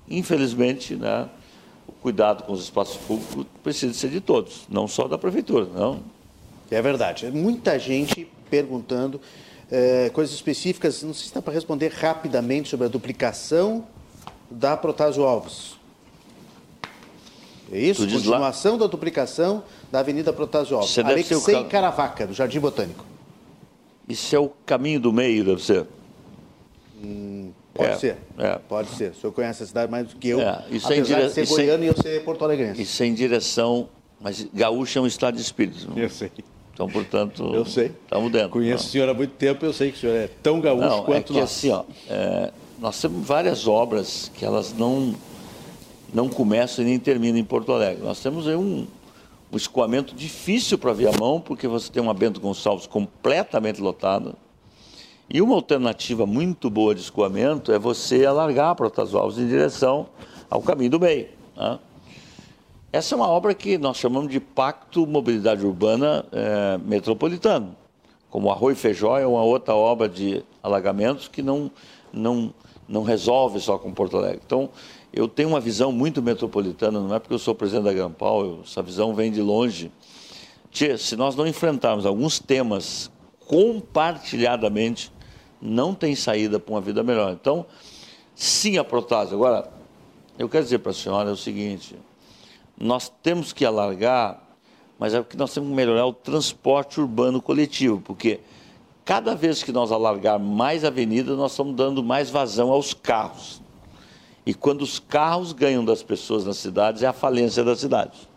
infelizmente, 0.09 0.95
né, 0.95 1.27
o 1.85 1.91
cuidado 1.91 2.43
com 2.43 2.53
os 2.53 2.63
espaços 2.63 2.95
públicos 2.95 3.45
precisa 3.61 3.93
ser 3.93 4.09
de 4.09 4.21
todos, 4.21 4.61
não 4.69 4.87
só 4.87 5.05
da 5.09 5.17
prefeitura, 5.17 5.65
não? 5.65 5.99
É 6.71 6.81
verdade. 6.81 7.29
Muita 7.29 7.77
gente 7.77 8.25
perguntando 8.49 9.19
é, 9.69 10.09
coisas 10.11 10.33
específicas, 10.33 11.03
não 11.03 11.13
sei 11.13 11.27
se 11.27 11.33
dá 11.33 11.41
para 11.41 11.53
responder 11.53 11.89
rapidamente 11.89 12.69
sobre 12.69 12.85
a 12.85 12.89
duplicação 12.89 13.85
da 14.49 14.77
Protásio 14.77 15.25
Alves. 15.25 15.75
É 17.69 17.79
isso? 17.79 18.07
Continuação 18.07 18.73
lá? 18.73 18.77
da 18.77 18.87
duplicação 18.87 19.61
da 19.91 19.99
Avenida 19.99 20.31
Protásio 20.31 20.77
Alves. 20.77 20.97
Alexei 20.99 21.55
o... 21.55 21.65
Caravaca, 21.65 22.25
do 22.25 22.33
Jardim 22.33 22.61
Botânico. 22.61 23.14
Isso 24.07 24.35
é 24.35 24.39
o 24.39 24.49
caminho 24.65 24.99
do 24.99 25.11
meio, 25.11 25.43
deve 25.43 25.63
ser? 25.63 25.85
Hum, 27.03 27.51
pode 27.73 27.89
é, 27.89 27.95
ser. 27.95 28.17
É. 28.37 28.59
Pode 28.67 28.89
ser. 28.89 29.11
O 29.11 29.15
senhor 29.15 29.33
conhece 29.33 29.63
a 29.63 29.65
cidade 29.65 29.91
mais 29.91 30.07
do 30.07 30.15
que 30.15 30.29
eu. 30.29 30.41
É, 30.41 30.63
isso 30.69 30.85
apesar 30.87 31.19
é 31.19 31.27
dire... 31.27 31.27
de 31.27 31.33
ser 31.33 31.47
goiano 31.47 31.83
e 31.83 31.87
eu 31.87 31.95
ser 32.01 32.23
porto-alegrense. 32.23 32.81
Isso 32.81 33.03
é 33.03 33.05
em 33.05 33.13
direção... 33.13 33.89
Mas 34.19 34.47
gaúcho 34.53 34.97
é 34.97 35.01
um 35.01 35.07
estado 35.07 35.35
de 35.35 35.41
espírito. 35.41 35.89
Não? 35.89 35.97
Eu 35.97 36.09
sei. 36.09 36.31
Então, 36.73 36.89
portanto, 36.89 37.53
eu 37.53 37.65
sei. 37.65 37.91
estamos 38.03 38.31
dentro. 38.31 38.49
Conheço 38.49 38.83
não. 38.83 38.89
o 38.89 38.91
senhor 38.91 39.09
há 39.09 39.13
muito 39.13 39.31
tempo, 39.31 39.65
eu 39.65 39.71
sei 39.71 39.91
que 39.91 39.97
o 39.97 40.01
senhor 40.01 40.15
é 40.15 40.29
tão 40.43 40.59
gaúcho 40.59 40.87
não, 40.87 41.03
quanto 41.03 41.31
é 41.31 41.33
que, 41.35 41.39
nós. 41.39 41.43
assim, 41.43 41.69
ó, 41.69 41.83
é, 42.09 42.51
nós 42.79 42.99
temos 42.99 43.25
várias 43.25 43.65
obras 43.67 44.29
que 44.33 44.43
elas 44.43 44.73
não, 44.73 45.15
não 46.13 46.27
começam 46.27 46.83
e 46.83 46.87
nem 46.87 46.99
terminam 46.99 47.37
em 47.37 47.43
Porto 47.43 47.71
Alegre. 47.71 48.03
Nós 48.03 48.19
temos 48.19 48.47
aí 48.47 48.55
um, 48.55 48.87
um 49.55 49.57
escoamento 49.57 50.13
difícil 50.13 50.77
para 50.77 50.91
Viamão, 50.91 51.39
porque 51.39 51.65
você 51.65 51.89
tem 51.89 52.03
uma 52.03 52.13
Bento 52.13 52.41
Gonçalves 52.41 52.85
completamente 52.85 53.81
lotada. 53.81 54.33
E 55.29 55.41
uma 55.41 55.55
alternativa 55.55 56.25
muito 56.25 56.69
boa 56.69 56.93
de 56.93 56.99
escoamento 56.99 57.71
é 57.71 57.79
você 57.79 58.25
alargar 58.25 58.75
para 58.75 58.87
Otávio 58.87 59.17
Alves 59.17 59.37
em 59.37 59.47
direção 59.47 60.07
ao 60.49 60.61
caminho 60.61 60.91
do 60.91 60.99
meio. 60.99 61.29
Né? 61.55 61.79
Essa 62.91 63.15
é 63.15 63.17
uma 63.17 63.29
obra 63.29 63.53
que 63.53 63.77
nós 63.77 63.95
chamamos 63.95 64.29
de 64.29 64.41
Pacto 64.41 65.07
Mobilidade 65.07 65.65
Urbana 65.65 66.25
é, 66.33 66.77
Metropolitano. 66.79 67.77
Como 68.29 68.51
Arroio 68.51 68.75
Feijó 68.75 69.17
é 69.17 69.25
uma 69.25 69.43
outra 69.43 69.73
obra 69.73 70.09
de 70.09 70.43
alagamentos 70.61 71.29
que 71.29 71.41
não, 71.41 71.71
não, 72.11 72.53
não 72.89 73.03
resolve 73.03 73.61
só 73.61 73.77
com 73.77 73.93
Porto 73.93 74.17
Alegre. 74.17 74.41
Então, 74.45 74.69
eu 75.15 75.29
tenho 75.29 75.47
uma 75.47 75.61
visão 75.61 75.93
muito 75.93 76.21
metropolitana, 76.21 76.99
não 76.99 77.15
é 77.15 77.19
porque 77.19 77.33
eu 77.33 77.39
sou 77.39 77.55
presidente 77.55 77.85
da 77.85 77.93
Grampal, 77.93 78.59
essa 78.65 78.81
visão 78.81 79.15
vem 79.15 79.31
de 79.31 79.41
longe. 79.41 79.89
Tchê, 80.69 80.97
se 80.97 81.15
nós 81.15 81.37
não 81.37 81.47
enfrentarmos 81.47 82.05
alguns 82.05 82.37
temas 82.37 83.09
compartilhadamente, 83.47 85.09
não 85.61 85.95
tem 85.95 86.15
saída 86.15 86.59
para 86.59 86.73
uma 86.73 86.81
vida 86.81 87.01
melhor. 87.01 87.31
Então, 87.31 87.65
sim 88.35 88.77
a 88.77 88.83
protase. 88.83 89.33
Agora, 89.33 89.71
eu 90.37 90.49
quero 90.49 90.65
dizer 90.65 90.79
para 90.79 90.91
a 90.91 90.93
senhora 90.93 91.31
o 91.31 91.37
seguinte: 91.37 91.95
nós 92.77 93.09
temos 93.23 93.53
que 93.53 93.63
alargar, 93.63 94.43
mas 94.99 95.13
é 95.13 95.23
que 95.23 95.37
nós 95.37 95.53
temos 95.53 95.69
que 95.69 95.75
melhorar 95.75 96.05
o 96.05 96.13
transporte 96.13 96.99
urbano 96.99 97.41
coletivo, 97.41 98.01
porque 98.01 98.41
cada 99.05 99.33
vez 99.33 99.63
que 99.63 99.71
nós 99.71 99.93
alargar 99.93 100.37
mais 100.37 100.83
avenida, 100.83 101.37
nós 101.37 101.51
estamos 101.51 101.73
dando 101.73 102.03
mais 102.03 102.29
vazão 102.29 102.69
aos 102.69 102.93
carros. 102.93 103.63
E 104.45 104.53
quando 104.53 104.81
os 104.81 104.99
carros 104.99 105.53
ganham 105.53 105.83
das 105.83 106.03
pessoas 106.03 106.45
nas 106.45 106.57
cidades, 106.57 107.01
é 107.01 107.07
a 107.07 107.13
falência 107.13 107.63
das 107.63 107.79
cidades. 107.79 108.27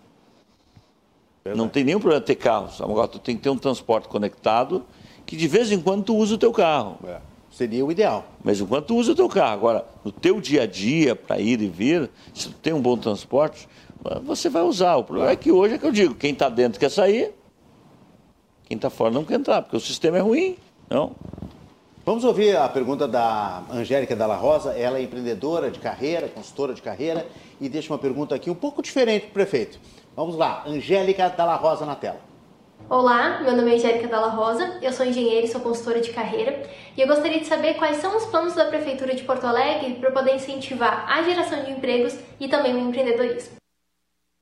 Verdade. 1.45 1.59
Não 1.59 1.69
tem 1.69 1.85
nenhum 1.85 2.01
problema 2.01 2.25
ter 2.25 2.35
carros. 2.35 2.81
Agora, 2.81 3.09
tu 3.09 3.19
tem 3.19 3.37
que 3.37 3.43
ter 3.43 3.51
um 3.51 3.59
transporte 3.59 4.09
conectado 4.09 4.85
que 5.27 5.37
de 5.37 5.47
vez 5.47 5.71
em 5.71 5.81
quando 5.81 6.05
tu 6.05 6.17
usa 6.17 6.37
o 6.37 6.39
teu 6.39 6.53
carro. 6.53 6.99
É, 7.07 7.21
seria 7.51 7.85
o 7.85 7.93
ideal. 7.93 8.25
Mas 8.43 8.61
enquanto 8.61 8.87
tu 8.87 8.97
usa 8.97 9.13
o 9.13 9.15
teu 9.15 9.29
carro. 9.29 9.53
Agora, 9.53 9.85
no 10.03 10.11
teu 10.11 10.41
dia 10.41 10.63
a 10.63 10.67
dia, 10.67 11.15
para 11.15 11.39
ir 11.39 11.61
e 11.61 11.69
vir, 11.69 12.11
se 12.33 12.49
tu 12.49 12.55
tem 12.55 12.73
um 12.73 12.81
bom 12.81 12.97
transporte, 12.97 13.69
você 14.25 14.49
vai 14.49 14.63
usar. 14.63 14.97
O 14.97 15.05
problema 15.05 15.31
é 15.31 15.37
que 15.37 15.53
hoje 15.53 15.75
é 15.75 15.79
que 15.79 15.85
eu 15.85 15.93
digo, 15.93 16.15
quem 16.15 16.33
está 16.33 16.49
dentro 16.49 16.81
quer 16.81 16.91
sair, 16.91 17.35
quem 18.65 18.77
está 18.77 18.89
fora 18.89 19.11
não 19.11 19.25
quer 19.25 19.35
entrar, 19.35 19.63
porque 19.63 19.77
o 19.77 19.81
sistema 19.81 20.19
é 20.19 20.21
ruim. 20.21 20.57
Não. 20.89 21.15
Vamos 22.09 22.25
ouvir 22.25 22.57
a 22.57 22.67
pergunta 22.71 23.07
da 23.07 23.63
Angélica 23.71 24.17
Dalla 24.17 24.35
Rosa. 24.35 24.73
Ela 24.73 24.97
é 24.97 25.03
empreendedora 25.03 25.71
de 25.71 25.79
carreira, 25.79 26.27
consultora 26.27 26.73
de 26.73 26.81
carreira, 26.81 27.27
e 27.61 27.69
deixa 27.69 27.93
uma 27.93 27.99
pergunta 27.99 28.35
aqui 28.35 28.49
um 28.49 28.55
pouco 28.55 28.81
diferente 28.81 29.25
para 29.25 29.29
o 29.29 29.33
prefeito. 29.35 29.79
Vamos 30.17 30.35
lá, 30.35 30.65
Angélica 30.67 31.29
Dalla 31.29 31.57
Rosa 31.57 31.85
na 31.85 31.95
tela. 31.95 32.19
Olá, 32.89 33.43
meu 33.43 33.55
nome 33.55 33.73
é 33.73 33.75
Angélica 33.75 34.09
Dalla 34.09 34.29
Rosa, 34.29 34.79
eu 34.81 34.91
sou 34.91 35.05
engenheira 35.05 35.45
e 35.45 35.51
sou 35.51 35.61
consultora 35.61 36.01
de 36.01 36.09
carreira 36.09 36.63
e 36.97 37.01
eu 37.03 37.07
gostaria 37.07 37.41
de 37.41 37.47
saber 37.47 37.75
quais 37.75 37.99
são 37.99 38.17
os 38.17 38.25
planos 38.25 38.55
da 38.55 38.65
Prefeitura 38.65 39.15
de 39.15 39.25
Porto 39.25 39.45
Alegre 39.45 39.97
para 39.97 40.11
poder 40.11 40.35
incentivar 40.35 41.05
a 41.11 41.23
geração 41.23 41.63
de 41.63 41.73
empregos 41.73 42.17
e 42.41 42.49
também 42.49 42.75
o 42.75 42.89
empreendedorismo. 42.89 43.57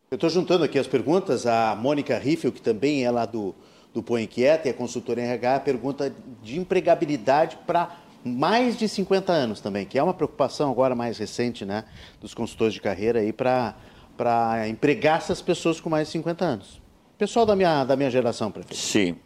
Eu 0.08 0.14
estou 0.14 0.30
juntando 0.30 0.62
aqui 0.62 0.78
as 0.78 0.86
perguntas, 0.86 1.48
a 1.48 1.74
Mônica 1.74 2.16
Riffel, 2.16 2.52
que 2.52 2.62
também 2.62 3.04
é 3.04 3.10
lá 3.10 3.26
do, 3.26 3.56
do 3.96 4.02
Põe 4.02 4.24
Inquieta 4.24 4.68
e 4.68 4.70
é 4.70 4.74
consultora 4.74 5.22
RH, 5.22 5.60
pergunta 5.60 6.14
de 6.42 6.60
empregabilidade 6.60 7.56
para 7.66 7.96
mais 8.22 8.76
de 8.76 8.86
50 8.86 9.32
anos 9.32 9.58
também, 9.58 9.86
que 9.86 9.98
é 9.98 10.02
uma 10.02 10.12
preocupação 10.12 10.70
agora 10.70 10.94
mais 10.94 11.16
recente 11.16 11.64
né, 11.64 11.84
dos 12.20 12.34
consultores 12.34 12.74
de 12.74 12.80
carreira 12.82 13.20
aí 13.20 13.32
para 13.32 13.74
empregar 14.68 15.16
essas 15.16 15.40
pessoas 15.40 15.80
com 15.80 15.88
mais 15.88 16.08
de 16.08 16.12
50 16.12 16.44
anos. 16.44 16.82
Pessoal 17.16 17.46
da 17.46 17.56
minha, 17.56 17.84
da 17.84 17.96
minha 17.96 18.10
geração, 18.10 18.50
prefeito. 18.50 18.76
Sim. 18.76 19.16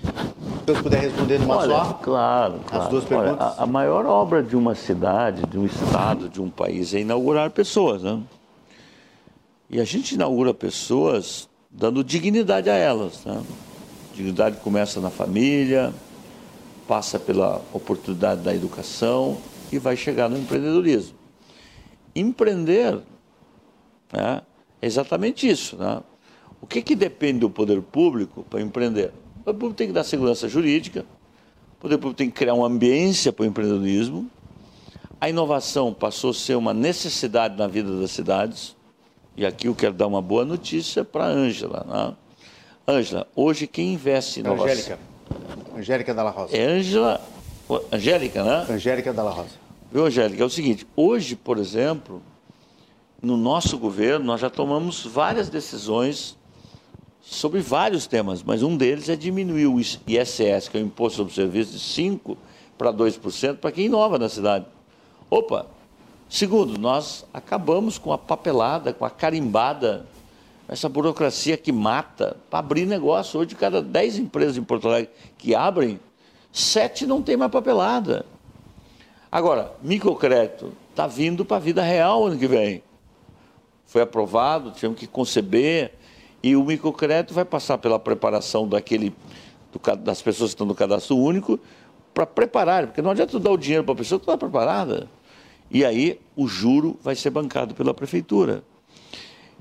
Se 0.00 0.70
eu 0.70 0.82
puder 0.82 1.00
responder 1.00 1.40
numa 1.40 1.56
Olha, 1.56 1.84
só. 1.84 1.92
Claro, 1.94 2.60
claro. 2.64 2.84
As 2.84 2.88
duas 2.88 3.04
perguntas. 3.04 3.40
Olha, 3.40 3.54
a, 3.58 3.64
a, 3.64 3.66
maior 3.66 4.06
obra 4.06 4.40
de 4.40 4.54
uma 4.54 4.76
cidade, 4.76 5.42
de 5.46 5.58
um 5.58 5.66
estado, 5.66 6.28
de 6.28 6.40
um 6.40 6.48
país 6.48 6.94
é 6.94 7.00
inaugurar 7.00 7.50
pessoas, 7.50 8.04
né? 8.04 8.20
E 9.68 9.80
a 9.80 9.84
gente 9.84 10.14
inaugura 10.14 10.54
pessoas 10.54 11.48
dando 11.68 12.04
dignidade 12.04 12.70
a 12.70 12.74
elas, 12.74 13.24
né? 13.24 13.42
Dignidade 14.20 14.58
começa 14.58 15.00
na 15.00 15.08
família, 15.08 15.94
passa 16.86 17.18
pela 17.18 17.62
oportunidade 17.72 18.42
da 18.42 18.54
educação 18.54 19.38
e 19.72 19.78
vai 19.78 19.96
chegar 19.96 20.28
no 20.28 20.36
empreendedorismo. 20.36 21.16
Empreender 22.14 23.00
né, 24.12 24.42
é 24.82 24.86
exatamente 24.86 25.48
isso, 25.48 25.76
né? 25.76 26.02
O 26.60 26.66
que, 26.66 26.82
que 26.82 26.94
depende 26.94 27.38
do 27.38 27.48
poder 27.48 27.80
público 27.80 28.44
para 28.50 28.60
empreender? 28.60 29.10
O 29.36 29.44
poder 29.44 29.58
público 29.58 29.74
tem 29.74 29.86
que 29.86 29.94
dar 29.94 30.04
segurança 30.04 30.46
jurídica, 30.46 31.06
o 31.78 31.80
poder 31.80 31.96
público 31.96 32.18
tem 32.18 32.28
que 32.28 32.36
criar 32.36 32.52
uma 32.52 32.66
ambiência 32.66 33.32
para 33.32 33.44
o 33.44 33.46
empreendedorismo. 33.46 34.30
A 35.18 35.30
inovação 35.30 35.94
passou 35.94 36.30
a 36.30 36.34
ser 36.34 36.56
uma 36.56 36.74
necessidade 36.74 37.56
na 37.56 37.66
vida 37.66 37.98
das 37.98 38.10
cidades. 38.10 38.76
E 39.34 39.46
aqui 39.46 39.68
eu 39.68 39.74
quero 39.74 39.94
dar 39.94 40.06
uma 40.06 40.20
boa 40.20 40.44
notícia 40.44 41.02
para 41.02 41.24
a 41.24 41.28
Ângela. 41.28 41.86
Né? 41.88 42.16
Ângela, 42.90 43.26
hoje 43.34 43.66
quem 43.66 43.94
investe 43.94 44.40
em 44.40 44.42
inovação... 44.42 44.72
Angélica. 44.72 44.98
Angélica 45.76 46.14
Dalla 46.14 46.30
Rosa. 46.30 46.56
É 46.56 46.64
Ângela... 46.64 47.20
Angélica, 47.92 48.42
né? 48.42 48.66
Angélica 48.68 49.12
Dalla 49.12 49.30
Rosa. 49.30 49.50
Viu, 49.92 50.04
Angélica? 50.04 50.42
É 50.42 50.46
o 50.46 50.50
seguinte, 50.50 50.86
hoje, 50.96 51.36
por 51.36 51.58
exemplo, 51.58 52.22
no 53.22 53.36
nosso 53.36 53.78
governo, 53.78 54.24
nós 54.24 54.40
já 54.40 54.50
tomamos 54.50 55.04
várias 55.04 55.48
decisões 55.48 56.36
sobre 57.20 57.60
vários 57.60 58.06
temas, 58.06 58.42
mas 58.42 58.62
um 58.62 58.76
deles 58.76 59.08
é 59.08 59.14
diminuir 59.14 59.66
o 59.66 59.78
ISS, 59.78 60.68
que 60.68 60.78
é 60.78 60.80
o 60.80 60.84
Imposto 60.84 61.18
sobre 61.18 61.34
Serviços, 61.34 61.80
de 61.80 62.02
5% 62.02 62.36
para 62.76 62.92
2% 62.92 63.56
para 63.56 63.70
quem 63.70 63.86
inova 63.86 64.18
na 64.18 64.28
cidade. 64.28 64.64
Opa! 65.28 65.66
Segundo, 66.28 66.78
nós 66.78 67.26
acabamos 67.34 67.98
com 67.98 68.12
a 68.12 68.18
papelada, 68.18 68.92
com 68.92 69.04
a 69.04 69.10
carimbada, 69.10 70.06
essa 70.70 70.88
burocracia 70.88 71.56
que 71.56 71.72
mata 71.72 72.36
para 72.48 72.60
abrir 72.60 72.86
negócio. 72.86 73.40
Hoje, 73.40 73.56
cada 73.56 73.82
10 73.82 74.18
empresas 74.18 74.56
em 74.56 74.62
Porto 74.62 74.86
Alegre 74.86 75.10
que 75.36 75.52
abrem, 75.52 75.98
7 76.52 77.08
não 77.08 77.20
tem 77.20 77.36
mais 77.36 77.50
papelada. 77.50 78.24
Agora, 79.32 79.72
microcrédito 79.82 80.72
está 80.90 81.08
vindo 81.08 81.44
para 81.44 81.56
a 81.56 81.60
vida 81.60 81.82
real 81.82 82.24
ano 82.24 82.38
que 82.38 82.46
vem. 82.46 82.84
Foi 83.84 84.00
aprovado, 84.00 84.70
tivemos 84.70 84.96
que 84.96 85.08
conceber, 85.08 85.92
e 86.40 86.54
o 86.54 86.62
microcrédito 86.62 87.34
vai 87.34 87.44
passar 87.44 87.76
pela 87.78 87.98
preparação 87.98 88.68
daquele, 88.68 89.12
do, 89.72 89.96
das 89.96 90.22
pessoas 90.22 90.50
que 90.50 90.54
estão 90.54 90.66
no 90.66 90.74
cadastro 90.74 91.16
único 91.16 91.58
para 92.14 92.24
preparar, 92.24 92.86
porque 92.86 93.02
não 93.02 93.10
adianta 93.10 93.40
dar 93.40 93.50
o 93.50 93.56
dinheiro 93.56 93.82
para 93.82 93.94
a 93.94 93.96
pessoa 93.96 94.20
que 94.20 94.24
está 94.24 94.38
preparada. 94.38 95.08
E 95.68 95.84
aí 95.84 96.20
o 96.36 96.46
juro 96.46 96.96
vai 97.02 97.16
ser 97.16 97.30
bancado 97.30 97.74
pela 97.74 97.92
prefeitura. 97.92 98.62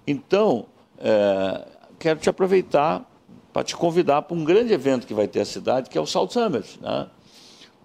Então, 0.05 0.67
é, 0.99 1.65
quero 1.97 2.19
te 2.19 2.29
aproveitar 2.29 3.05
para 3.51 3.63
te 3.63 3.75
convidar 3.75 4.21
para 4.21 4.37
um 4.37 4.43
grande 4.43 4.73
evento 4.73 5.07
que 5.07 5.13
vai 5.13 5.27
ter 5.27 5.41
a 5.41 5.45
cidade, 5.45 5.89
que 5.89 5.97
é 5.97 6.01
o 6.01 6.05
Salt 6.05 6.31
Summit. 6.31 6.79
Né? 6.81 7.07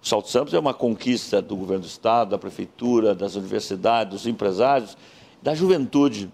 O 0.01 0.07
Salt 0.07 0.27
Summit 0.27 0.55
é 0.55 0.59
uma 0.59 0.73
conquista 0.73 1.41
do 1.41 1.55
governo 1.55 1.83
do 1.83 1.87
Estado, 1.87 2.29
da 2.29 2.37
prefeitura, 2.37 3.15
das 3.15 3.35
universidades, 3.35 4.13
dos 4.13 4.27
empresários, 4.27 4.95
da 5.41 5.55
juventude 5.55 6.29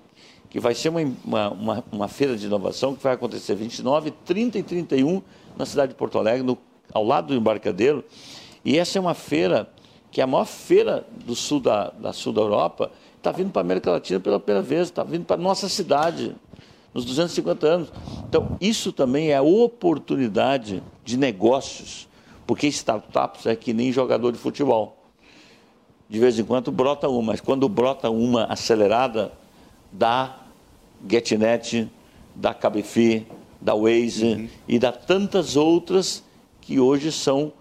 que 0.49 0.59
vai 0.59 0.75
ser 0.75 0.89
uma, 0.89 1.01
uma, 1.49 1.83
uma, 1.89 2.07
feira 2.09 2.35
de 2.35 2.45
inovação 2.45 2.93
que 2.93 3.01
vai 3.01 3.13
acontecer 3.13 3.55
29, 3.55 4.11
30 4.25 4.59
e 4.59 4.63
31 4.63 5.21
na 5.57 5.65
cidade 5.65 5.93
de 5.93 5.97
Porto 5.97 6.17
Alegre, 6.17 6.43
no, 6.43 6.57
ao 6.93 7.05
lado 7.05 7.27
do 7.27 7.35
embarcadeiro. 7.35 8.03
E 8.63 8.77
essa 8.77 8.97
é 8.97 9.01
uma 9.01 9.13
feira 9.13 9.69
que 10.11 10.19
é 10.19 10.25
a 10.25 10.27
maior 10.27 10.45
feira 10.45 11.07
do 11.25 11.35
sul 11.35 11.61
da, 11.61 11.89
da 11.91 12.11
sul 12.11 12.33
da 12.33 12.41
Europa, 12.41 12.91
está 13.17 13.31
vindo 13.31 13.49
para 13.49 13.61
a 13.61 13.63
América 13.63 13.91
Latina 13.91 14.19
pela 14.19 14.41
primeira 14.41 14.61
vez, 14.61 14.89
está 14.89 15.05
vindo 15.05 15.23
para 15.23 15.37
a 15.37 15.39
nossa 15.39 15.69
cidade, 15.69 16.35
nos 16.93 17.05
250 17.05 17.67
anos. 17.67 17.93
Então, 18.27 18.57
isso 18.59 18.91
também 18.91 19.31
é 19.31 19.41
oportunidade 19.41 20.83
de 21.03 21.17
negócios, 21.17 22.07
porque 22.45 22.67
startups 22.67 23.45
é 23.45 23.55
que 23.55 23.73
nem 23.73 23.91
jogador 23.91 24.31
de 24.31 24.37
futebol. 24.37 24.97
De 26.09 26.19
vez 26.19 26.37
em 26.37 26.43
quando 26.43 26.71
brota 26.71 27.07
uma, 27.07 27.31
mas 27.31 27.41
quando 27.41 27.67
brota 27.69 28.09
uma 28.09 28.45
acelerada, 28.45 29.31
dá 29.91 30.37
GetNet, 31.09 31.89
da 32.35 32.53
Cabify, 32.53 33.25
da 33.59 33.73
Waze 33.75 34.25
uhum. 34.25 34.49
e 34.67 34.79
da 34.79 34.91
tantas 34.91 35.55
outras 35.55 36.23
que 36.59 36.79
hoje 36.79 37.11
são 37.11 37.53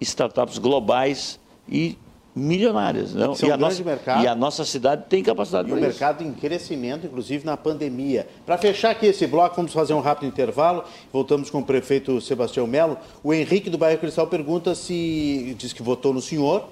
startups 0.00 0.58
globais 0.58 1.38
e 1.68 1.96
milionárias. 2.34 3.14
Não? 3.14 3.34
São 3.34 3.48
e, 3.48 3.52
a 3.52 3.56
nossa, 3.56 3.82
mercado, 3.82 4.24
e 4.24 4.26
a 4.26 4.34
nossa 4.34 4.64
cidade 4.64 5.04
tem 5.08 5.22
capacidade 5.22 5.68
para 5.68 5.76
isso. 5.76 5.86
o 5.86 5.88
mercado 5.88 6.24
em 6.24 6.32
crescimento, 6.32 7.06
inclusive 7.06 7.44
na 7.44 7.56
pandemia. 7.56 8.26
Para 8.46 8.58
fechar 8.58 8.90
aqui 8.90 9.06
esse 9.06 9.26
bloco, 9.26 9.56
vamos 9.56 9.72
fazer 9.72 9.94
um 9.94 10.00
rápido 10.00 10.28
intervalo. 10.28 10.84
Voltamos 11.12 11.50
com 11.50 11.58
o 11.58 11.64
prefeito 11.64 12.20
Sebastião 12.20 12.66
Melo. 12.66 12.96
O 13.22 13.32
Henrique 13.32 13.68
do 13.68 13.78
Bairro 13.78 13.98
Cristal 13.98 14.26
pergunta 14.26 14.74
se 14.74 15.54
diz 15.58 15.72
que 15.72 15.82
votou 15.82 16.12
no 16.12 16.20
senhor 16.20 16.68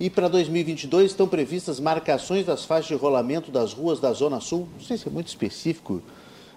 e 0.00 0.08
para 0.08 0.28
2022 0.28 1.10
estão 1.10 1.26
previstas 1.26 1.80
marcações 1.80 2.46
das 2.46 2.64
faixas 2.64 2.86
de 2.86 2.94
rolamento 2.94 3.50
das 3.50 3.72
ruas 3.72 3.98
da 3.98 4.12
Zona 4.12 4.40
Sul. 4.40 4.68
Não 4.78 4.84
sei 4.84 4.96
se 4.96 5.08
é 5.08 5.10
muito 5.10 5.28
específico 5.28 6.02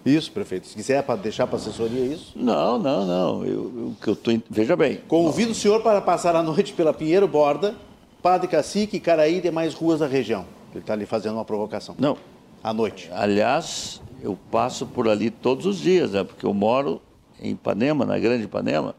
isso, 0.06 0.32
prefeito. 0.32 0.68
Se 0.68 0.76
quiser 0.76 1.04
para 1.04 1.16
deixar 1.16 1.48
para 1.48 1.58
a 1.58 1.60
assessoria 1.60 2.06
isso. 2.06 2.34
Não, 2.36 2.78
não, 2.78 3.06
não. 3.06 3.46
Eu, 3.46 3.72
eu, 3.76 3.96
eu 4.06 4.16
tô, 4.16 4.32
veja 4.50 4.76
bem. 4.76 5.00
Convido 5.08 5.52
o 5.52 5.56
senhor 5.56 5.82
para 5.82 6.02
passar 6.02 6.36
a 6.36 6.42
noite 6.42 6.74
pela 6.74 6.94
Pinheiro 6.94 7.28
Borda, 7.28 7.76
Padre 8.22 8.48
Cacique, 8.48 9.00
Caraí 9.00 9.38
e 9.38 9.42
demais 9.42 9.74
ruas 9.74 10.00
da 10.00 10.08
região. 10.08 10.46
Ele 10.72 10.80
está 10.80 10.94
ali 10.94 11.06
fazendo 11.06 11.36
uma 11.36 11.46
provocação. 11.46 11.96
Não. 11.98 12.18
À 12.64 12.74
noite. 12.74 13.10
Aliás, 13.12 14.02
eu 14.22 14.38
passo 14.52 14.86
por 14.86 15.10
ali 15.10 15.30
todos 15.30 15.66
os 15.66 15.80
dias, 15.80 16.12
né? 16.12 16.24
Porque 16.24 16.46
eu 16.46 16.54
moro 16.54 17.02
em 17.40 17.52
Ipanema, 17.52 18.06
na 18.06 18.20
Grande 18.20 18.44
Ipanema. 18.44 18.96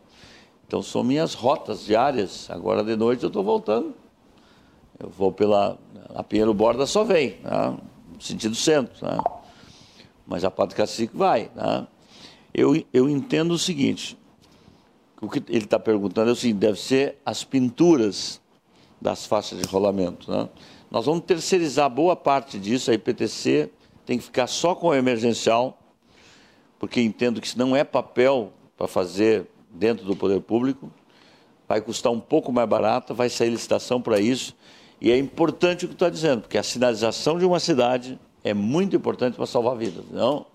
Então 0.66 0.82
são 0.82 1.04
minhas 1.04 1.34
rotas 1.34 1.84
diárias. 1.84 2.50
Agora 2.50 2.82
de 2.82 2.96
noite 2.96 3.22
eu 3.22 3.28
estou 3.28 3.44
voltando 3.44 3.94
eu 5.02 5.08
vou 5.10 5.32
pela. 5.32 5.78
A 6.14 6.22
Pinheiro 6.22 6.54
Borda 6.54 6.86
só 6.86 7.04
vem, 7.04 7.36
né? 7.42 7.76
no 8.14 8.20
sentido 8.20 8.54
centro. 8.54 9.04
Né? 9.04 9.18
Mas 10.26 10.44
a 10.44 10.50
Padre 10.50 10.76
Cacique 10.76 11.16
vai. 11.16 11.50
Né? 11.54 11.86
Eu, 12.54 12.84
eu 12.92 13.08
entendo 13.08 13.52
o 13.52 13.58
seguinte: 13.58 14.16
o 15.20 15.28
que 15.28 15.42
ele 15.48 15.64
está 15.64 15.78
perguntando 15.78 16.30
é 16.30 16.32
o 16.32 16.36
seguinte: 16.36 16.58
deve 16.58 16.78
ser 16.78 17.18
as 17.24 17.42
pinturas 17.42 18.40
das 19.02 19.26
faixas 19.26 19.60
de 19.60 19.66
rolamento. 19.66 20.30
Né? 20.30 20.48
Nós 20.90 21.04
vamos 21.04 21.24
terceirizar 21.24 21.90
boa 21.90 22.14
parte 22.14 22.58
disso, 22.58 22.90
a 22.90 22.94
IPTC 22.94 23.68
tem 24.06 24.18
que 24.18 24.24
ficar 24.24 24.46
só 24.46 24.74
com 24.74 24.88
o 24.88 24.94
emergencial, 24.94 25.78
porque 26.78 27.00
entendo 27.00 27.40
que 27.40 27.46
isso 27.46 27.58
não 27.58 27.74
é 27.74 27.84
papel 27.84 28.52
para 28.76 28.86
fazer 28.86 29.46
dentro 29.70 30.04
do 30.04 30.14
poder 30.14 30.40
público, 30.40 30.90
vai 31.68 31.80
custar 31.80 32.12
um 32.12 32.20
pouco 32.20 32.52
mais 32.52 32.68
barato, 32.68 33.14
vai 33.14 33.28
sair 33.28 33.50
licitação 33.50 34.00
para 34.00 34.20
isso. 34.20 34.54
E 35.00 35.10
é 35.10 35.18
importante 35.18 35.84
o 35.84 35.88
que 35.88 35.94
está 35.94 36.08
dizendo, 36.08 36.42
porque 36.42 36.58
a 36.58 36.62
sinalização 36.62 37.38
de 37.38 37.44
uma 37.44 37.58
cidade 37.58 38.18
é 38.44 38.54
muito 38.54 38.94
importante 38.94 39.36
para 39.36 39.46
salvar 39.46 39.76
vidas, 39.76 40.04
não? 40.10 40.46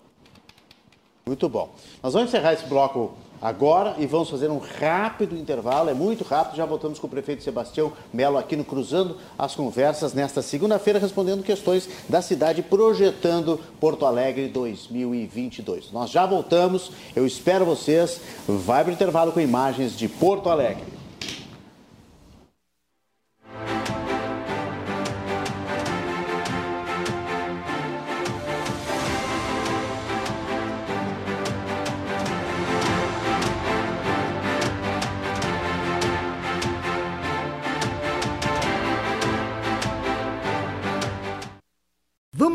Muito 1.26 1.48
bom. 1.48 1.74
Nós 2.02 2.14
vamos 2.14 2.28
encerrar 2.28 2.54
esse 2.54 2.66
bloco 2.66 3.14
agora 3.40 3.94
e 3.98 4.06
vamos 4.06 4.30
fazer 4.30 4.50
um 4.50 4.58
rápido 4.58 5.36
intervalo, 5.36 5.90
é 5.90 5.94
muito 5.94 6.24
rápido, 6.24 6.56
já 6.56 6.66
voltamos 6.66 6.98
com 6.98 7.06
o 7.06 7.10
prefeito 7.10 7.42
Sebastião 7.42 7.92
Melo 8.12 8.38
aqui 8.38 8.56
no 8.56 8.64
Cruzando 8.64 9.16
as 9.38 9.54
Conversas 9.54 10.12
nesta 10.12 10.42
segunda-feira, 10.42 10.98
respondendo 10.98 11.42
questões 11.42 11.88
da 12.08 12.20
cidade, 12.20 12.62
projetando 12.62 13.60
Porto 13.80 14.04
Alegre 14.04 14.48
2022. 14.48 15.92
Nós 15.92 16.10
já 16.10 16.26
voltamos, 16.26 16.90
eu 17.14 17.26
espero 17.26 17.64
vocês, 17.64 18.20
vai 18.46 18.82
para 18.82 18.90
o 18.90 18.94
intervalo 18.94 19.32
com 19.32 19.40
imagens 19.40 19.96
de 19.96 20.08
Porto 20.08 20.48
Alegre. 20.48 20.97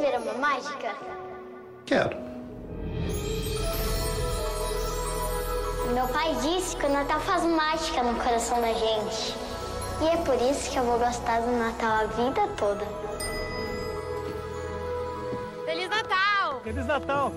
Ver 0.00 0.18
uma 0.18 0.34
mágica? 0.34 0.94
Quero. 1.84 2.16
Meu 5.94 6.06
pai 6.08 6.34
disse 6.36 6.76
que 6.76 6.86
o 6.86 6.88
Natal 6.88 7.20
faz 7.20 7.42
mágica 7.44 8.02
no 8.02 8.14
coração 8.14 8.60
da 8.60 8.72
gente. 8.72 9.34
E 10.00 10.06
é 10.06 10.16
por 10.18 10.40
isso 10.50 10.70
que 10.70 10.78
eu 10.78 10.84
vou 10.84 10.98
gostar 10.98 11.40
do 11.40 11.50
Natal 11.50 11.90
a 11.90 12.04
vida 12.04 12.46
toda. 12.56 12.86
Feliz 16.62 16.86
Natal! 16.86 17.32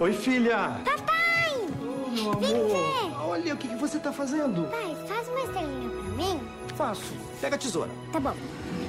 Oi, 0.00 0.12
filha! 0.12 0.80
Papai! 0.84 1.66
Oh, 1.80 2.10
meu 2.10 2.32
amor! 2.32 3.28
Olha 3.28 3.54
o 3.54 3.56
que, 3.56 3.68
que 3.68 3.76
você 3.76 3.98
tá 3.98 4.12
fazendo. 4.12 4.70
Pai, 4.70 4.96
faz 5.08 5.28
uma 5.28 5.40
estrelinha 5.40 5.90
pra 5.90 6.02
mim. 6.10 6.48
Faço. 6.76 7.14
Pega 7.40 7.56
a 7.56 7.58
tesoura. 7.58 7.90
Tá 8.12 8.20
bom. 8.20 8.34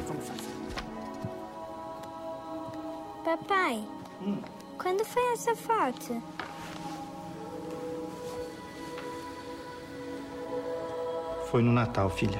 Vamos 0.07 0.27
fazer. 0.27 0.36
Papai, 3.27 3.83
hum. 4.21 4.41
quando 4.81 5.03
foi 5.03 5.33
essa 5.33 5.53
foto? 5.53 6.23
Foi 11.51 11.61
no 11.61 11.73
Natal, 11.73 12.09
filha. 12.09 12.39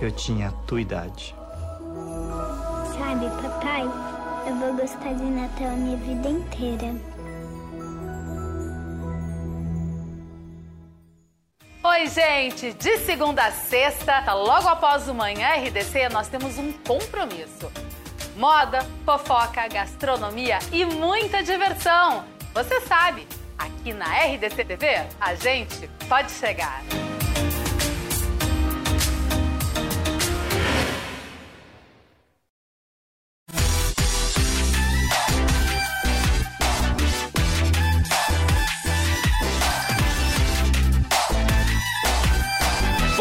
Eu 0.00 0.12
tinha 0.12 0.50
a 0.50 0.52
tua 0.68 0.80
idade. 0.80 1.34
Sabe, 2.96 3.26
papai, 3.42 3.82
eu 4.46 4.54
vou 4.60 4.74
gostar 4.74 5.12
de 5.14 5.24
Natal 5.24 5.70
a 5.70 5.76
minha 5.76 5.96
vida 5.96 6.28
inteira. 6.28 6.94
Oi, 11.82 12.06
gente! 12.06 12.74
De 12.74 12.98
segunda 12.98 13.46
a 13.46 13.50
sexta, 13.50 14.32
logo 14.34 14.68
após 14.68 15.08
o 15.08 15.14
Manhã 15.14 15.48
RDC, 15.56 16.10
nós 16.10 16.28
temos 16.28 16.58
um 16.58 16.72
compromisso. 16.86 17.68
Moda, 18.36 18.86
fofoca, 19.04 19.66
gastronomia 19.66 20.58
e 20.70 20.84
muita 20.84 21.42
diversão. 21.42 22.24
Você 22.52 22.80
sabe, 22.82 23.26
aqui 23.58 23.92
na 23.92 24.06
RDC 24.06 24.64
TV, 24.64 25.06
a 25.20 25.34
gente 25.34 25.88
pode 26.08 26.30
chegar. 26.30 26.82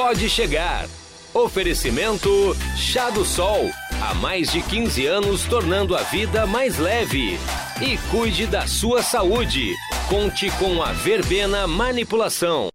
pode 0.05 0.29
chegar. 0.29 0.87
Oferecimento 1.33 2.55
Chá 2.77 3.09
do 3.09 3.25
Sol. 3.25 3.71
Há 4.01 4.13
mais 4.13 4.51
de 4.51 4.61
15 4.61 5.05
anos 5.05 5.45
tornando 5.45 5.95
a 5.95 6.01
vida 6.01 6.45
mais 6.45 6.77
leve. 6.77 7.39
E 7.81 7.97
cuide 8.09 8.45
da 8.45 8.67
sua 8.67 9.01
saúde. 9.01 9.73
Conte 10.09 10.49
com 10.51 10.81
a 10.83 10.91
Verbena 10.91 11.65
Manipulação. 11.65 12.74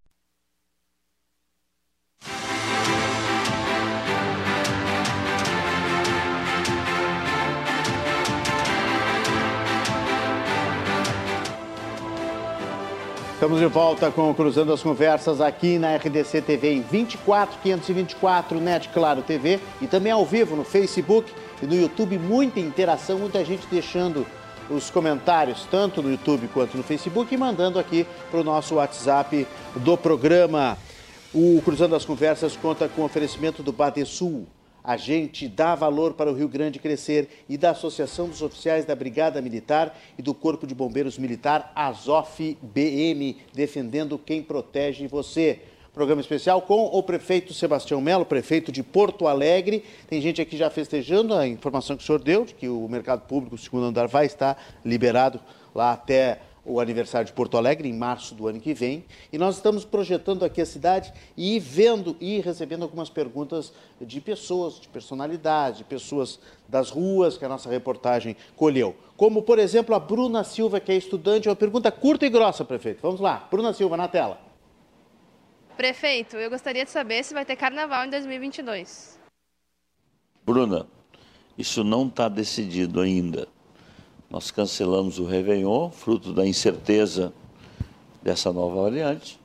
Estamos 13.41 13.59
de 13.59 13.67
volta 13.69 14.11
com 14.11 14.31
o 14.31 14.35
Cruzando 14.35 14.71
as 14.71 14.83
Conversas 14.83 15.41
aqui 15.41 15.79
na 15.79 15.97
RDC 15.97 16.43
TV 16.43 16.75
em 16.75 16.83
24 16.83 17.59
524 17.63 18.61
Net 18.61 18.91
Claro 18.91 19.23
TV 19.23 19.59
e 19.81 19.87
também 19.87 20.13
ao 20.13 20.27
vivo 20.27 20.55
no 20.55 20.63
Facebook 20.63 21.33
e 21.63 21.65
no 21.65 21.75
YouTube. 21.75 22.19
Muita 22.19 22.61
interação, 22.61 23.19
muita 23.19 23.43
gente 23.43 23.67
deixando 23.71 24.27
os 24.69 24.91
comentários, 24.91 25.67
tanto 25.71 26.03
no 26.03 26.11
YouTube 26.11 26.51
quanto 26.53 26.77
no 26.77 26.83
Facebook, 26.83 27.35
e 27.35 27.39
mandando 27.39 27.79
aqui 27.79 28.07
para 28.31 28.41
o 28.41 28.45
nosso 28.45 28.75
WhatsApp 28.75 29.47
do 29.77 29.97
programa. 29.97 30.77
O 31.33 31.63
Cruzando 31.65 31.97
as 31.97 32.05
Conversas 32.05 32.59
conta 32.59 32.91
com 32.91 33.05
oferecimento 33.05 33.63
do 33.63 33.73
Badesul 33.73 34.47
a 34.83 34.97
gente 34.97 35.47
dá 35.49 35.75
valor 35.75 36.15
para 36.15 36.31
o 36.31 36.35
Rio 36.35 36.49
Grande 36.49 36.79
crescer 36.79 37.29
e 37.49 37.57
da 37.57 37.71
Associação 37.71 38.29
dos 38.29 38.43
Oficiais 38.43 38.85
da 38.85 38.95
Brigada 38.95 39.41
Militar 39.41 39.97
e 40.19 40.23
do 40.23 40.35
Corpo 40.35 40.67
de 40.67 40.75
Bombeiros 40.75 41.19
Militar, 41.19 41.73
Azof 41.75 42.57
BM, 42.63 43.37
defendendo 43.53 44.19
quem 44.19 44.43
protege 44.43 45.07
você. 45.07 45.61
Programa 45.93 46.21
especial 46.21 46.63
com 46.63 46.85
o 46.87 47.03
prefeito 47.03 47.53
Sebastião 47.53 48.01
Melo, 48.01 48.25
prefeito 48.25 48.71
de 48.71 48.81
Porto 48.81 49.27
Alegre. 49.27 49.85
Tem 50.09 50.21
gente 50.21 50.41
aqui 50.41 50.57
já 50.57 50.71
festejando 50.71 51.35
a 51.35 51.47
informação 51.49 51.97
que 51.97 52.03
o 52.03 52.07
senhor 52.07 52.23
deu, 52.23 52.45
de 52.45 52.55
que 52.55 52.69
o 52.69 52.89
mercado 52.89 53.23
público, 53.27 53.59
segundo 53.59 53.87
andar, 53.87 54.07
vai 54.07 54.25
estar 54.25 54.57
liberado 54.85 55.41
lá 55.75 55.93
até 55.93 56.41
o 56.71 56.81
aniversário 56.81 57.27
de 57.27 57.33
Porto 57.33 57.57
Alegre, 57.57 57.89
em 57.89 57.93
março 57.93 58.35
do 58.35 58.47
ano 58.47 58.61
que 58.61 58.73
vem. 58.73 59.05
E 59.33 59.39
nós 59.39 59.57
estamos 59.57 59.85
projetando 59.85 60.45
aqui 60.45 60.61
a 60.61 60.67
cidade 60.67 61.13
e 61.37 61.59
vendo 61.59 62.17
e 62.21 62.41
recebendo 62.41 62.83
algumas 62.83 63.11
perguntas 63.11 63.73
de 64.01 64.21
pessoas, 64.21 64.79
de 64.79 64.89
personalidade, 64.89 65.79
de 65.79 65.85
pessoas 65.85 66.39
das 66.69 66.91
ruas 66.91 67.37
que 67.37 67.45
a 67.45 67.49
nossa 67.49 67.69
reportagem 67.69 68.37
colheu. 68.55 68.95
Como, 69.17 69.43
por 69.43 69.59
exemplo, 69.59 69.95
a 69.95 69.99
Bruna 69.99 70.45
Silva, 70.45 70.79
que 70.79 70.93
é 70.93 70.97
estudante. 70.97 71.49
Uma 71.49 71.57
pergunta 71.57 71.91
curta 71.91 72.25
e 72.25 72.31
grossa, 72.31 72.65
prefeito. 72.65 73.01
Vamos 73.03 73.21
lá. 73.21 73.49
Bruna 73.51 73.73
Silva, 73.73 73.97
na 73.97 74.09
tela. 74.09 74.41
Prefeito, 75.77 76.37
eu 76.37 76.51
gostaria 76.51 76.85
de 76.85 76.91
saber 76.91 77.25
se 77.25 77.35
vai 77.35 77.45
ter 77.45 77.57
carnaval 77.57 78.05
em 78.05 78.11
2022. 78.11 79.19
Bruna, 80.45 80.87
isso 81.57 81.83
não 81.83 82.07
está 82.07 82.29
decidido 82.29 83.01
ainda. 83.01 83.49
Nós 84.31 84.53
cancelamos 84.53 85.19
o 85.19 85.25
Réveillon, 85.25 85.91
fruto 85.91 86.33
da 86.33 86.47
incerteza 86.47 87.33
dessa 88.23 88.53
nova 88.53 88.83
variante, 88.83 89.41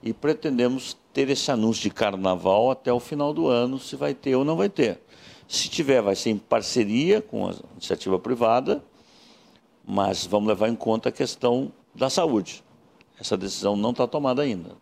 e 0.00 0.12
pretendemos 0.12 0.96
ter 1.12 1.28
esse 1.30 1.50
anúncio 1.50 1.82
de 1.82 1.90
carnaval 1.90 2.70
até 2.70 2.92
o 2.92 3.00
final 3.00 3.34
do 3.34 3.48
ano, 3.48 3.78
se 3.78 3.96
vai 3.96 4.14
ter 4.14 4.36
ou 4.36 4.44
não 4.44 4.56
vai 4.56 4.68
ter. 4.68 5.00
Se 5.48 5.68
tiver, 5.68 6.00
vai 6.00 6.14
ser 6.14 6.30
em 6.30 6.38
parceria 6.38 7.20
com 7.20 7.48
a 7.48 7.54
iniciativa 7.72 8.16
privada, 8.18 8.84
mas 9.84 10.24
vamos 10.24 10.48
levar 10.48 10.68
em 10.68 10.76
conta 10.76 11.08
a 11.08 11.12
questão 11.12 11.72
da 11.92 12.08
saúde. 12.08 12.62
essa 13.18 13.36
decisão 13.36 13.76
não 13.76 13.90
está 13.90 14.06
tomada 14.06 14.42
ainda. 14.42 14.76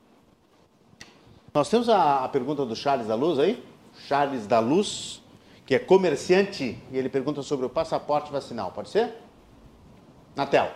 Nós 1.54 1.68
temos 1.68 1.88
a, 1.88 2.28
pergunta 2.28 2.64
do 2.64 2.74
Charles 2.74 3.06
da 3.06 3.14
Luz 3.14 3.38
aí. 3.38 3.62
Charles 4.08 4.46
da 4.46 4.58
Luz, 4.58 5.21
que 5.64 5.74
é 5.74 5.78
comerciante, 5.78 6.78
e 6.90 6.96
ele 6.98 7.08
pergunta 7.08 7.42
sobre 7.42 7.66
o 7.66 7.70
passaporte 7.70 8.32
vacinal. 8.32 8.72
Pode 8.72 8.90
ser? 8.90 9.14
Na 10.34 10.46
tela. 10.46 10.74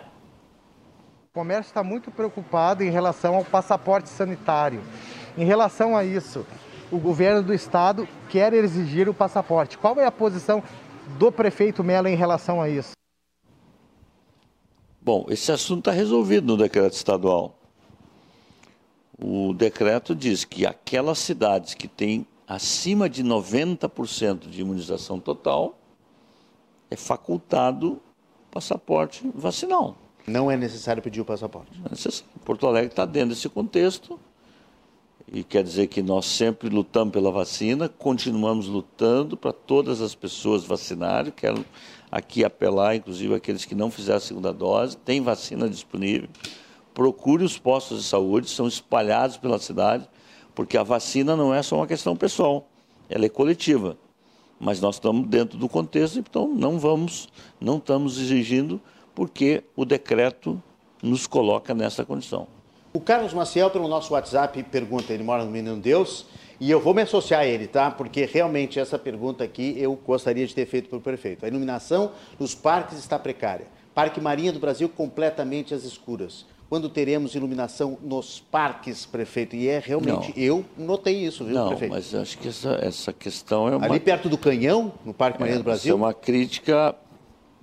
O 1.29 1.33
comércio 1.33 1.69
está 1.69 1.83
muito 1.83 2.09
preocupado 2.09 2.83
em 2.83 2.89
relação 2.89 3.35
ao 3.35 3.45
passaporte 3.45 4.09
sanitário. 4.09 4.81
Em 5.37 5.45
relação 5.45 5.95
a 5.95 6.03
isso, 6.03 6.45
o 6.91 6.97
governo 6.97 7.43
do 7.43 7.53
estado 7.53 8.07
quer 8.29 8.53
exigir 8.53 9.09
o 9.09 9.13
passaporte. 9.13 9.77
Qual 9.77 9.99
é 9.99 10.05
a 10.05 10.11
posição 10.11 10.63
do 11.19 11.31
prefeito 11.31 11.83
Mello 11.83 12.07
em 12.07 12.15
relação 12.15 12.61
a 12.61 12.69
isso? 12.69 12.91
Bom, 15.01 15.25
esse 15.29 15.51
assunto 15.51 15.79
está 15.79 15.91
resolvido 15.91 16.47
no 16.47 16.57
decreto 16.57 16.93
estadual. 16.93 17.57
O 19.19 19.53
decreto 19.53 20.13
diz 20.15 20.43
que 20.43 20.65
aquelas 20.65 21.17
cidades 21.19 21.73
que 21.73 21.87
têm 21.87 22.25
acima 22.47 23.09
de 23.09 23.23
90% 23.23 24.49
de 24.49 24.61
imunização 24.61 25.19
total 25.19 25.77
é 26.89 26.95
facultado 26.95 28.01
passaporte 28.49 29.29
vacinal. 29.35 29.97
Não 30.25 30.49
é 30.49 30.55
necessário 30.55 31.01
pedir 31.03 31.21
o 31.21 31.25
passaporte. 31.25 31.71
É 31.85 31.89
necessário. 31.89 32.25
Porto 32.45 32.65
Alegre 32.65 32.89
está 32.89 33.05
dentro 33.05 33.29
desse 33.29 33.49
contexto 33.49 34.19
e 35.31 35.43
quer 35.43 35.63
dizer 35.63 35.87
que 35.87 36.01
nós 36.01 36.25
sempre 36.25 36.69
lutamos 36.69 37.11
pela 37.11 37.31
vacina, 37.31 37.89
continuamos 37.89 38.67
lutando 38.67 39.35
para 39.35 39.51
todas 39.51 40.01
as 40.01 40.15
pessoas 40.15 40.63
vacinarem. 40.63 41.33
Quero 41.35 41.65
aqui 42.09 42.45
apelar, 42.45 42.95
inclusive, 42.95 43.35
aqueles 43.35 43.65
que 43.65 43.75
não 43.75 43.91
fizeram 43.91 44.17
a 44.17 44.21
segunda 44.21 44.53
dose, 44.53 44.95
tem 44.97 45.21
vacina 45.21 45.69
disponível. 45.69 46.29
Procure 46.93 47.43
os 47.43 47.57
postos 47.57 48.01
de 48.01 48.07
saúde, 48.07 48.49
são 48.49 48.67
espalhados 48.67 49.37
pela 49.37 49.59
cidade, 49.59 50.07
porque 50.57 50.75
a 50.75 50.81
vacina 50.81 51.35
não 51.35 51.53
é 51.53 51.61
só 51.61 51.75
uma 51.75 51.85
questão 51.85 52.15
pessoal, 52.15 52.67
ela 53.07 53.27
é 53.27 53.29
coletiva. 53.29 53.95
Mas 54.59 54.81
nós 54.81 54.95
estamos 54.95 55.27
dentro 55.27 55.55
do 55.55 55.69
contexto, 55.69 56.17
então 56.17 56.47
não 56.47 56.79
vamos, 56.79 57.29
não 57.61 57.77
estamos 57.77 58.19
exigindo, 58.19 58.81
porque 59.13 59.63
o 59.75 59.85
decreto 59.85 60.59
nos 60.99 61.27
coloca 61.27 61.75
nessa 61.75 62.03
condição. 62.03 62.47
O 62.91 62.99
Carlos 62.99 63.35
Maciel, 63.35 63.69
pelo 63.69 63.87
nosso 63.87 64.13
WhatsApp, 64.15 64.63
pergunta, 64.63 65.13
ele 65.13 65.21
mora 65.21 65.45
no 65.45 65.51
Menino 65.51 65.77
Deus, 65.77 66.25
e 66.59 66.71
eu 66.71 66.81
vou 66.81 66.91
me 66.91 67.03
associar 67.03 67.41
a 67.41 67.45
ele, 67.45 67.67
tá? 67.67 67.91
Porque 67.91 68.25
realmente 68.25 68.79
essa 68.79 68.97
pergunta 68.97 69.43
aqui 69.43 69.75
eu 69.77 69.93
gostaria 69.93 70.47
de 70.47 70.55
ter 70.55 70.65
feito 70.65 70.89
para 70.89 70.97
o 70.97 71.01
prefeito. 71.01 71.45
A 71.45 71.47
iluminação 71.47 72.13
nos 72.39 72.55
parques 72.55 72.97
está 72.97 73.19
precária. 73.19 73.67
Parque 73.93 74.19
Marinha 74.19 74.51
do 74.51 74.59
Brasil 74.59 74.89
completamente 74.89 75.75
às 75.75 75.83
escuras. 75.83 76.47
Quando 76.69 76.89
teremos 76.89 77.33
iluminação 77.33 77.97
nos 78.01 78.39
parques, 78.39 79.05
prefeito? 79.05 79.55
E 79.55 79.69
é 79.69 79.79
realmente, 79.79 80.33
não. 80.35 80.43
eu 80.43 80.65
notei 80.77 81.25
isso, 81.25 81.45
viu, 81.45 81.55
não, 81.55 81.69
prefeito? 81.69 81.91
mas 81.91 82.13
acho 82.13 82.37
que 82.37 82.49
essa, 82.49 82.77
essa 82.81 83.13
questão 83.13 83.69
é 83.69 83.75
uma... 83.77 83.85
Ali 83.85 83.99
perto 83.99 84.27
do 84.27 84.37
Canhão, 84.37 84.91
no 85.05 85.13
Parque 85.13 85.39
Marinha 85.39 85.55
é, 85.55 85.59
do 85.59 85.63
Brasil? 85.63 85.93
é 85.93 85.95
uma 85.95 86.13
crítica 86.13 86.93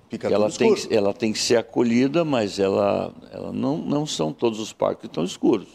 Fica 0.09 0.27
ela 0.27 0.49
tem, 0.51 0.73
que, 0.73 0.95
ela 0.95 1.13
tem 1.13 1.33
que 1.33 1.39
ser 1.39 1.57
acolhida, 1.57 2.23
mas 2.23 2.59
ela, 2.59 3.13
ela 3.31 3.51
não, 3.51 3.77
não 3.77 4.05
são 4.05 4.31
todos 4.31 4.59
os 4.59 4.71
parques 4.71 5.01
que 5.01 5.07
estão 5.07 5.23
escuros. 5.23 5.67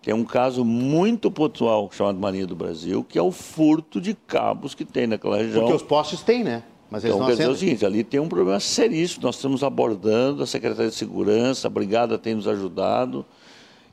Tem 0.00 0.14
um 0.14 0.24
caso 0.24 0.64
muito 0.64 1.30
pontual 1.30 1.90
chamado 1.92 2.18
Marinha 2.18 2.46
do 2.46 2.54
Brasil, 2.54 3.02
que 3.02 3.18
é 3.18 3.22
o 3.22 3.32
furto 3.32 4.00
de 4.00 4.14
cabos 4.14 4.74
que 4.74 4.84
tem 4.84 5.06
naquela 5.06 5.38
região. 5.38 5.62
Porque 5.62 5.76
os 5.76 5.82
postes 5.82 6.22
têm, 6.22 6.44
né? 6.44 6.62
Mas 6.94 7.04
então, 7.04 7.26
quer 7.26 7.32
dizer 7.32 7.48
o 7.48 7.56
seguinte, 7.56 7.84
ali 7.84 8.04
tem 8.04 8.20
um 8.20 8.28
problema 8.28 8.60
seríssimo, 8.60 9.24
nós 9.24 9.34
estamos 9.34 9.64
abordando, 9.64 10.44
a 10.44 10.46
Secretaria 10.46 10.88
de 10.88 10.94
Segurança, 10.94 11.66
a 11.66 11.70
Brigada 11.70 12.16
tem 12.16 12.36
nos 12.36 12.46
ajudado. 12.46 13.26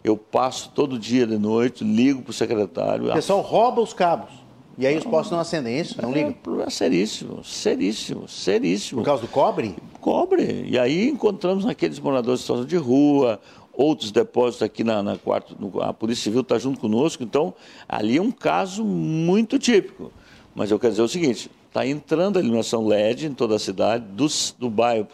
Eu 0.04 0.16
passo 0.16 0.70
todo 0.70 1.00
dia 1.00 1.26
de 1.26 1.36
noite, 1.36 1.84
ligo 1.84 2.22
para 2.22 2.30
o 2.30 2.34
secretário. 2.34 3.10
O 3.10 3.14
pessoal 3.14 3.42
rouba 3.42 3.82
os 3.82 3.92
cabos. 3.92 4.30
E 4.78 4.86
aí 4.86 4.96
os 4.96 5.04
postos 5.04 5.32
não 5.32 5.40
acendem, 5.40 5.78
é 5.78 5.82
isso? 5.82 6.00
Não 6.00 6.12
é, 6.12 6.14
ligam? 6.14 6.36
É 6.64 6.70
seríssimo, 6.70 7.44
seríssimo, 7.44 8.28
seríssimo. 8.28 9.02
Por 9.02 9.06
causa 9.06 9.24
do 9.24 9.30
cobre? 9.30 9.76
Cobre. 10.00 10.68
E 10.68 10.78
aí 10.78 11.10
encontramos 11.10 11.66
aqueles 11.66 11.98
moradores 11.98 12.42
de 12.42 12.44
situação 12.44 12.66
de 12.68 12.78
rua, 12.78 13.40
outros 13.74 14.12
depósitos 14.12 14.62
aqui 14.62 14.84
na, 14.84 15.02
na 15.02 15.18
quarto, 15.18 15.56
no, 15.60 15.82
a 15.82 15.92
Polícia 15.92 16.26
Civil 16.26 16.42
está 16.42 16.60
junto 16.60 16.80
conosco, 16.80 17.24
então 17.24 17.52
ali 17.90 18.18
é 18.18 18.22
um 18.22 18.32
caso 18.32 18.86
muito 18.86 19.58
típico. 19.58 20.12
Mas 20.54 20.70
eu 20.70 20.78
quero 20.78 20.92
dizer 20.92 21.02
o 21.02 21.08
seguinte, 21.08 21.50
está 21.72 21.88
entrando 21.88 22.38
a 22.38 22.42
iluminação 22.42 22.86
LED 22.86 23.28
em 23.28 23.34
toda 23.34 23.56
a 23.56 23.60
cidade, 23.60 24.04
dos, 24.06 24.54
do 24.60 24.70
bairro, 24.70 25.08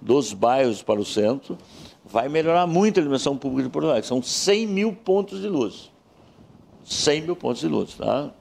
dos 0.00 0.32
bairros 0.32 0.82
para 0.82 1.00
o 1.00 1.04
centro, 1.04 1.56
vai 2.04 2.28
melhorar 2.28 2.66
muito 2.66 2.98
a 2.98 3.00
iluminação 3.00 3.36
pública 3.36 3.68
de 3.68 3.68
Porto 3.70 3.86
Alegre. 3.86 4.08
São 4.08 4.20
100 4.20 4.66
mil 4.66 4.92
pontos 4.92 5.40
de 5.40 5.48
luz. 5.48 5.92
100 6.84 7.22
mil 7.22 7.36
pontos 7.36 7.60
de 7.60 7.68
luz, 7.68 7.94
tá? 7.94 8.32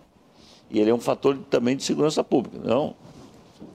E 0.71 0.79
ele 0.79 0.89
é 0.89 0.93
um 0.93 0.99
fator 0.99 1.37
também 1.51 1.77
de 1.77 1.83
segurança 1.83 2.23
pública, 2.23 2.57
não? 2.67 2.95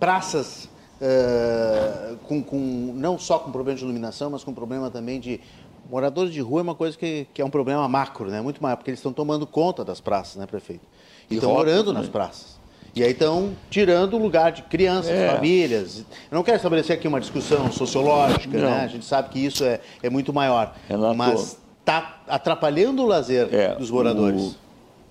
Praças 0.00 0.68
uh, 1.00 2.16
com, 2.24 2.42
com, 2.42 2.92
não 2.92 3.16
só 3.16 3.38
com 3.38 3.52
problema 3.52 3.78
de 3.78 3.84
iluminação, 3.84 4.30
mas 4.30 4.42
com 4.42 4.52
problema 4.52 4.90
também 4.90 5.20
de 5.20 5.40
Moradores 5.88 6.32
de 6.32 6.40
rua 6.40 6.58
é 6.58 6.62
uma 6.64 6.74
coisa 6.74 6.98
que, 6.98 7.28
que 7.32 7.40
é 7.40 7.44
um 7.44 7.50
problema 7.50 7.88
macro, 7.88 8.28
né? 8.28 8.40
Muito 8.40 8.60
maior, 8.60 8.74
porque 8.74 8.90
eles 8.90 8.98
estão 8.98 9.12
tomando 9.12 9.46
conta 9.46 9.84
das 9.84 10.00
praças, 10.00 10.34
né, 10.34 10.44
prefeito? 10.44 10.84
E 11.30 11.34
estão 11.34 11.52
morando 11.52 11.92
nas 11.92 12.08
praças. 12.08 12.55
E 12.96 13.04
aí 13.04 13.10
estão 13.10 13.54
tirando 13.68 14.14
o 14.14 14.18
lugar 14.18 14.50
de 14.50 14.62
crianças, 14.62 15.10
é. 15.10 15.30
famílias. 15.30 15.98
Eu 16.30 16.34
não 16.34 16.42
quero 16.42 16.56
estabelecer 16.56 16.96
aqui 16.96 17.06
uma 17.06 17.20
discussão 17.20 17.70
sociológica, 17.70 18.58
né? 18.58 18.84
A 18.84 18.86
gente 18.86 19.04
sabe 19.04 19.28
que 19.28 19.38
isso 19.38 19.62
é, 19.64 19.80
é 20.02 20.08
muito 20.08 20.32
maior. 20.32 20.74
Renato, 20.88 21.14
mas 21.14 21.58
está 21.78 22.22
atrapalhando 22.26 23.02
o 23.02 23.06
lazer 23.06 23.54
é, 23.54 23.74
dos 23.74 23.90
moradores. 23.90 24.40
O... 24.40 24.54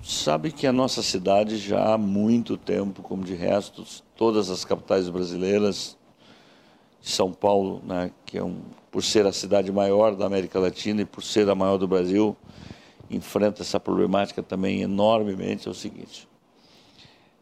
Sabe 0.01 0.51
que 0.51 0.65
a 0.65 0.73
nossa 0.73 1.03
cidade 1.03 1.57
já 1.57 1.93
há 1.93 1.97
muito 1.97 2.57
tempo, 2.57 3.03
como 3.03 3.23
de 3.23 3.35
restos, 3.35 4.03
todas 4.15 4.49
as 4.49 4.65
capitais 4.65 5.07
brasileiras, 5.07 5.95
São 6.99 7.31
Paulo, 7.31 7.83
né, 7.85 8.09
que 8.25 8.37
é 8.37 8.43
um 8.43 8.57
por 8.95 9.03
ser 9.03 9.27
a 9.27 9.33
cidade 9.33 9.71
maior 9.73 10.15
da 10.15 10.25
América 10.25 10.57
Latina 10.57 11.01
e 11.01 11.05
por 11.05 11.21
ser 11.21 11.49
a 11.49 11.53
maior 11.53 11.77
do 11.77 11.85
Brasil, 11.85 12.35
enfrenta 13.11 13.61
essa 13.61 13.77
problemática 13.77 14.41
também 14.41 14.81
enormemente. 14.81 15.67
É 15.67 15.71
o 15.71 15.73
seguinte: 15.73 16.27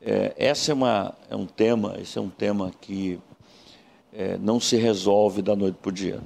é, 0.05 0.33
essa 0.35 0.71
é, 0.71 0.75
uma, 0.75 1.13
é 1.29 1.35
um 1.35 1.45
tema, 1.45 1.95
esse 1.99 2.17
é 2.17 2.21
um 2.21 2.29
tema 2.29 2.71
que 2.81 3.19
é, 4.11 4.37
não 4.37 4.59
se 4.59 4.75
resolve 4.75 5.41
da 5.41 5.55
noite 5.55 5.77
para 5.81 5.89
o 5.89 5.91
dia. 5.93 6.21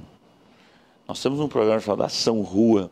Nós 1.06 1.22
temos 1.22 1.38
um 1.38 1.48
programa 1.48 1.80
chamado 1.80 2.02
Ação 2.02 2.42
Rua, 2.42 2.90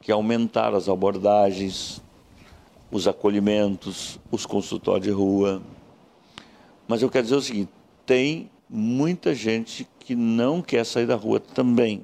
que 0.00 0.10
é 0.10 0.14
aumentar 0.14 0.74
as 0.74 0.88
abordagens, 0.88 2.02
os 2.90 3.06
acolhimentos, 3.06 4.18
os 4.30 4.44
consultórios 4.44 5.04
de 5.06 5.12
rua. 5.12 5.62
Mas 6.88 7.00
eu 7.00 7.08
quero 7.08 7.24
dizer 7.24 7.36
o 7.36 7.42
seguinte: 7.42 7.70
tem 8.04 8.50
muita 8.68 9.32
gente 9.34 9.88
que 10.00 10.16
não 10.16 10.60
quer 10.60 10.84
sair 10.84 11.06
da 11.06 11.14
rua 11.14 11.38
também. 11.38 12.02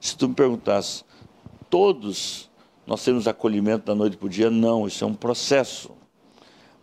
Se 0.00 0.16
tu 0.16 0.28
me 0.28 0.34
perguntasse, 0.34 1.04
todos 1.70 2.50
nós 2.86 3.04
temos 3.04 3.28
acolhimento 3.28 3.86
da 3.86 3.94
noite 3.94 4.16
para 4.16 4.26
o 4.26 4.28
dia? 4.28 4.50
Não, 4.50 4.86
isso 4.86 5.04
é 5.04 5.06
um 5.06 5.14
processo. 5.14 5.90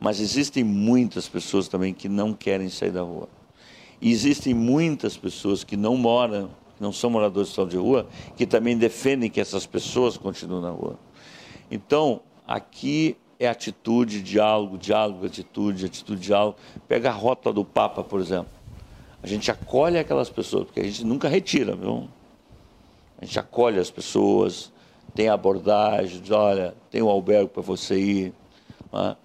Mas 0.02 0.20
existem 0.20 0.64
muitas 0.64 1.30
pessoas 1.30 1.68
também 1.68 1.93
que 1.93 2.10
não 2.10 2.34
querem 2.34 2.70
sair 2.70 2.89
da 2.89 3.04
rua. 3.04 3.30
E 4.02 4.12
existem 4.12 4.52
muitas 4.52 5.16
pessoas 5.16 5.64
que 5.64 5.78
não 5.78 5.95
moram, 5.95 6.47
que 6.76 6.82
não 6.82 6.91
são 6.91 7.12
moradores 7.12 7.54
de 7.54 7.66
de 7.68 7.78
rua, 7.78 8.08
que 8.36 8.47
também 8.47 8.76
defendem 8.76 9.30
que 9.30 9.39
essas 9.39 9.68
pessoas 9.68 10.18
continuem 10.18 10.60
na 10.60 10.72
rua. 10.72 10.97
Então, 11.70 12.22
aqui 12.47 13.16
é 13.39 13.47
atitude, 13.47 14.24
diálogo, 14.24 14.76
diálogo, 14.76 15.24
atitude, 15.24 15.86
atitude, 15.86 16.20
diálogo. 16.20 16.58
Pega 16.88 17.10
a 17.10 17.14
rota 17.14 17.54
do 17.54 17.64
Papa, 17.64 18.04
por 18.04 18.20
exemplo. 18.20 18.52
A 19.22 19.28
gente 19.28 19.52
acolhe 19.52 19.99
aquelas 19.99 20.32
pessoas, 20.32 20.66
porque 20.66 20.80
a 20.80 20.84
gente 20.84 21.06
nunca 21.06 21.30
retira, 21.30 21.76
viu? 21.76 22.10
A 23.22 23.26
gente 23.26 23.38
acolhe 23.38 23.78
as 23.78 23.91
pessoas, 23.91 24.74
tem 25.14 25.30
abordagem, 25.30 26.20
diz, 26.20 26.32
olha, 26.32 26.74
tem 26.89 27.04
um 27.04 27.10
albergue 27.10 27.49
para 27.49 27.62
você 27.62 27.99
ir, 27.99 28.34
é, 28.91 29.16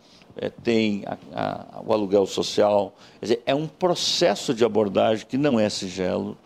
tem 0.62 1.02
a, 1.06 1.16
a, 1.34 1.82
o 1.84 1.92
aluguel 1.92 2.26
social. 2.26 2.94
Dizer, 3.20 3.42
é 3.46 3.54
um 3.54 3.66
processo 3.66 4.54
de 4.54 4.64
abordagem 4.64 5.26
que 5.26 5.36
não 5.36 5.58
é 5.58 5.68
sigelo. 5.68 6.36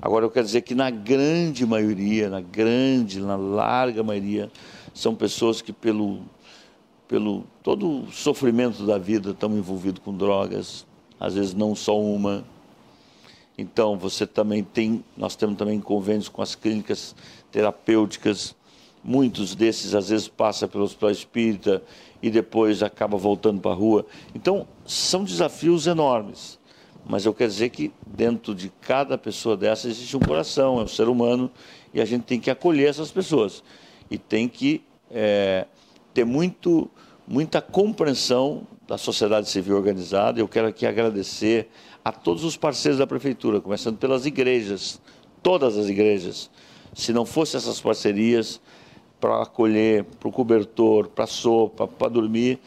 Agora, 0.00 0.24
eu 0.24 0.30
quero 0.30 0.46
dizer 0.46 0.62
que 0.62 0.74
na 0.74 0.90
grande 0.90 1.66
maioria, 1.66 2.28
na 2.28 2.40
grande, 2.40 3.20
na 3.20 3.36
larga 3.36 4.02
maioria, 4.02 4.50
são 4.94 5.14
pessoas 5.14 5.60
que 5.60 5.72
pelo, 5.72 6.20
pelo 7.08 7.44
todo 7.62 8.04
o 8.04 8.12
sofrimento 8.12 8.86
da 8.86 8.98
vida 8.98 9.30
estão 9.30 9.56
envolvidos 9.56 10.02
com 10.04 10.16
drogas, 10.16 10.86
às 11.18 11.34
vezes 11.34 11.54
não 11.54 11.74
só 11.74 12.00
uma, 12.00 12.44
então, 13.60 13.94
você 13.94 14.26
também 14.26 14.64
tem, 14.64 15.04
nós 15.14 15.36
temos 15.36 15.58
também 15.58 15.78
convênios 15.78 16.30
com 16.30 16.40
as 16.40 16.54
clínicas 16.54 17.14
terapêuticas. 17.52 18.56
Muitos 19.04 19.54
desses, 19.54 19.94
às 19.94 20.08
vezes, 20.08 20.28
passam 20.28 20.66
pelo 20.66 20.84
hospital 20.84 21.10
espírita 21.10 21.82
e 22.22 22.30
depois 22.30 22.82
acaba 22.82 23.16
voltando 23.16 23.60
para 23.60 23.70
a 23.70 23.74
rua. 23.74 24.06
Então, 24.34 24.66
são 24.84 25.24
desafios 25.24 25.86
enormes. 25.86 26.58
Mas 27.06 27.24
eu 27.24 27.34
quero 27.34 27.50
dizer 27.50 27.70
que 27.70 27.92
dentro 28.06 28.54
de 28.54 28.70
cada 28.80 29.16
pessoa 29.16 29.56
dessa 29.56 29.88
existe 29.88 30.16
um 30.16 30.20
coração, 30.20 30.78
é 30.78 30.84
um 30.84 30.88
ser 30.88 31.08
humano, 31.08 31.50
e 31.92 32.00
a 32.00 32.04
gente 32.04 32.22
tem 32.22 32.38
que 32.38 32.50
acolher 32.50 32.88
essas 32.88 33.10
pessoas. 33.10 33.62
E 34.10 34.18
tem 34.18 34.48
que 34.48 34.82
é, 35.10 35.66
ter 36.14 36.24
muito, 36.24 36.90
muita 37.26 37.60
compreensão 37.60 38.66
da 38.86 38.98
sociedade 38.98 39.48
civil 39.48 39.76
organizada. 39.76 40.40
Eu 40.40 40.48
quero 40.48 40.68
aqui 40.68 40.86
agradecer 40.86 41.68
a 42.04 42.12
todos 42.12 42.44
os 42.44 42.56
parceiros 42.56 42.98
da 42.98 43.06
prefeitura, 43.06 43.60
começando 43.60 43.98
pelas 43.98 44.26
igrejas, 44.26 45.00
todas 45.42 45.76
as 45.76 45.88
igrejas. 45.88 46.50
Se 46.94 47.12
não 47.12 47.24
fossem 47.24 47.58
essas 47.58 47.80
parcerias 47.80 48.60
para 49.20 49.42
acolher, 49.42 50.04
para 50.04 50.28
o 50.28 50.32
cobertor, 50.32 51.08
para 51.08 51.24
a 51.24 51.26
sopa, 51.26 51.86
para 51.86 52.08
dormir, 52.08 52.58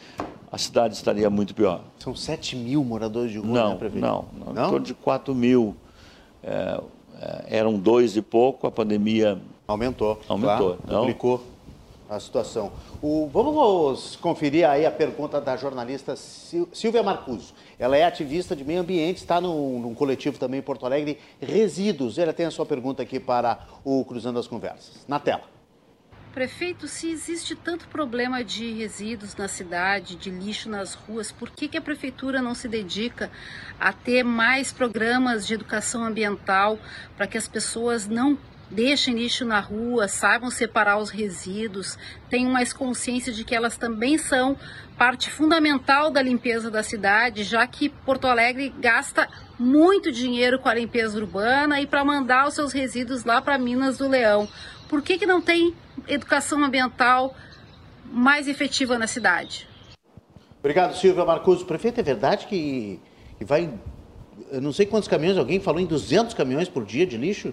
a 0.50 0.56
cidade 0.56 0.94
estaria 0.94 1.28
muito 1.28 1.54
pior. 1.54 1.80
São 1.98 2.14
7 2.14 2.54
mil 2.56 2.84
moradores 2.84 3.32
de 3.32 3.38
rua, 3.38 3.50
não, 3.50 3.70
né, 3.70 3.76
prefeito? 3.76 4.06
Não, 4.06 4.24
não, 4.32 4.52
em 4.52 4.70
torno 4.70 4.86
de 4.86 4.94
4 4.94 5.34
mil. 5.34 5.74
É, 6.42 6.80
é, 7.20 7.58
eram 7.58 7.78
dois 7.78 8.16
e 8.16 8.22
pouco, 8.22 8.66
a 8.66 8.70
pandemia 8.70 9.40
aumentou. 9.66 10.20
Aumentou. 10.28 10.76
Claro, 10.76 11.00
complicou 11.00 11.42
a 12.08 12.20
situação. 12.20 12.70
O, 13.02 13.28
vamos 13.32 14.16
conferir 14.16 14.68
aí 14.68 14.84
a 14.84 14.90
pergunta 14.90 15.40
da 15.40 15.56
jornalista 15.56 16.14
Silvia 16.16 17.02
Marcuso. 17.02 17.54
Ela 17.78 17.96
é 17.96 18.04
ativista 18.04 18.54
de 18.54 18.64
meio 18.64 18.80
ambiente, 18.80 19.16
está 19.16 19.40
num, 19.40 19.80
num, 19.80 19.94
coletivo 19.94 20.38
também 20.38 20.60
em 20.60 20.62
Porto 20.62 20.86
Alegre, 20.86 21.18
Resíduos. 21.40 22.18
Ela 22.18 22.32
tem 22.32 22.46
a 22.46 22.50
sua 22.50 22.66
pergunta 22.66 23.02
aqui 23.02 23.18
para 23.18 23.60
o 23.84 24.04
Cruzando 24.04 24.38
as 24.38 24.46
Conversas. 24.46 25.04
Na 25.08 25.18
tela. 25.18 25.53
Prefeito, 26.34 26.88
se 26.88 27.08
existe 27.12 27.54
tanto 27.54 27.86
problema 27.86 28.42
de 28.42 28.72
resíduos 28.72 29.36
na 29.36 29.46
cidade, 29.46 30.16
de 30.16 30.30
lixo 30.30 30.68
nas 30.68 30.92
ruas, 30.92 31.30
por 31.30 31.48
que, 31.48 31.68
que 31.68 31.78
a 31.78 31.80
prefeitura 31.80 32.42
não 32.42 32.56
se 32.56 32.66
dedica 32.66 33.30
a 33.78 33.92
ter 33.92 34.24
mais 34.24 34.72
programas 34.72 35.46
de 35.46 35.54
educação 35.54 36.02
ambiental 36.02 36.76
para 37.16 37.28
que 37.28 37.38
as 37.38 37.46
pessoas 37.46 38.08
não 38.08 38.36
deixem 38.68 39.14
lixo 39.14 39.44
na 39.44 39.60
rua, 39.60 40.08
saibam 40.08 40.50
separar 40.50 40.98
os 40.98 41.08
resíduos, 41.08 41.96
tenham 42.28 42.50
mais 42.50 42.72
consciência 42.72 43.32
de 43.32 43.44
que 43.44 43.54
elas 43.54 43.76
também 43.76 44.18
são 44.18 44.56
parte 44.98 45.30
fundamental 45.30 46.10
da 46.10 46.20
limpeza 46.20 46.68
da 46.68 46.82
cidade, 46.82 47.44
já 47.44 47.64
que 47.64 47.88
Porto 47.88 48.26
Alegre 48.26 48.74
gasta 48.80 49.28
muito 49.56 50.10
dinheiro 50.10 50.58
com 50.58 50.68
a 50.68 50.74
limpeza 50.74 51.16
urbana 51.16 51.80
e 51.80 51.86
para 51.86 52.04
mandar 52.04 52.48
os 52.48 52.54
seus 52.54 52.72
resíduos 52.72 53.22
lá 53.22 53.40
para 53.40 53.56
Minas 53.56 53.98
do 53.98 54.08
Leão. 54.08 54.48
Por 54.88 55.00
que, 55.00 55.16
que 55.16 55.26
não 55.26 55.40
tem 55.40 55.72
educação 56.08 56.62
ambiental 56.62 57.34
mais 58.04 58.48
efetiva 58.48 58.98
na 58.98 59.06
cidade? 59.06 59.68
Obrigado, 60.58 60.96
Silvia 60.96 61.24
Marcuso. 61.24 61.64
Prefeito, 61.66 62.00
é 62.00 62.02
verdade 62.02 62.46
que, 62.46 62.98
que 63.38 63.44
vai, 63.44 63.70
eu 64.50 64.60
não 64.60 64.72
sei 64.72 64.86
quantos 64.86 65.08
caminhões, 65.08 65.36
alguém 65.36 65.60
falou 65.60 65.80
em 65.80 65.86
200 65.86 66.34
caminhões 66.34 66.68
por 66.68 66.84
dia 66.84 67.06
de 67.06 67.16
lixo 67.16 67.52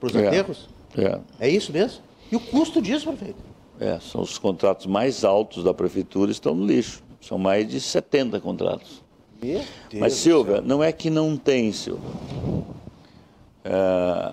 para 0.00 0.08
os 0.08 0.14
é, 0.14 0.26
aterros? 0.26 0.68
É. 0.96 1.20
É 1.38 1.48
isso 1.48 1.72
mesmo? 1.72 2.02
E 2.30 2.36
o 2.36 2.40
custo 2.40 2.82
disso, 2.82 3.06
prefeito? 3.06 3.38
É, 3.80 3.98
são 4.00 4.22
os 4.22 4.38
contratos 4.38 4.86
mais 4.86 5.24
altos 5.24 5.62
da 5.62 5.72
prefeitura 5.72 6.30
estão 6.30 6.54
no 6.54 6.66
lixo. 6.66 7.02
São 7.20 7.38
mais 7.38 7.68
de 7.68 7.80
70 7.80 8.40
contratos. 8.40 9.02
Meu 9.40 9.58
Deus 9.90 10.00
Mas, 10.00 10.14
Silvia, 10.14 10.60
não 10.60 10.82
é 10.82 10.90
que 10.92 11.10
não 11.10 11.36
tem, 11.36 11.72
Silvia. 11.72 12.10
É, 13.64 14.32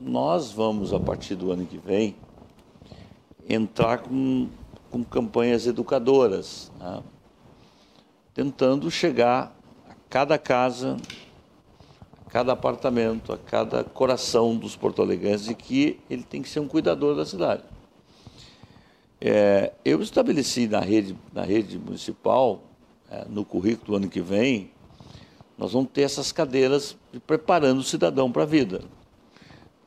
nós 0.00 0.52
vamos, 0.52 0.92
a 0.92 1.00
partir 1.00 1.34
do 1.34 1.50
ano 1.50 1.64
que 1.64 1.78
vem, 1.78 2.14
entrar 3.48 3.98
com, 3.98 4.48
com 4.90 5.04
campanhas 5.04 5.66
educadoras, 5.66 6.70
né? 6.78 7.02
tentando 8.34 8.90
chegar 8.90 9.56
a 9.88 9.94
cada 10.10 10.38
casa, 10.38 10.96
a 12.26 12.30
cada 12.30 12.52
apartamento, 12.52 13.32
a 13.32 13.38
cada 13.38 13.84
coração 13.84 14.56
dos 14.56 14.76
porto-alegrenses 14.76 15.46
de 15.46 15.54
que 15.54 15.98
ele 16.10 16.22
tem 16.22 16.42
que 16.42 16.48
ser 16.48 16.60
um 16.60 16.68
cuidador 16.68 17.16
da 17.16 17.24
cidade. 17.24 17.62
É, 19.20 19.72
eu 19.84 20.02
estabeleci 20.02 20.66
na 20.66 20.80
rede, 20.80 21.16
na 21.32 21.42
rede 21.42 21.78
municipal, 21.78 22.60
é, 23.10 23.24
no 23.28 23.44
currículo 23.44 23.92
do 23.92 23.96
ano 23.96 24.10
que 24.10 24.20
vem, 24.20 24.70
nós 25.56 25.72
vamos 25.72 25.90
ter 25.90 26.02
essas 26.02 26.32
cadeiras 26.32 26.96
preparando 27.26 27.78
o 27.78 27.84
cidadão 27.84 28.30
para 28.30 28.42
a 28.42 28.46
vida. 28.46 28.82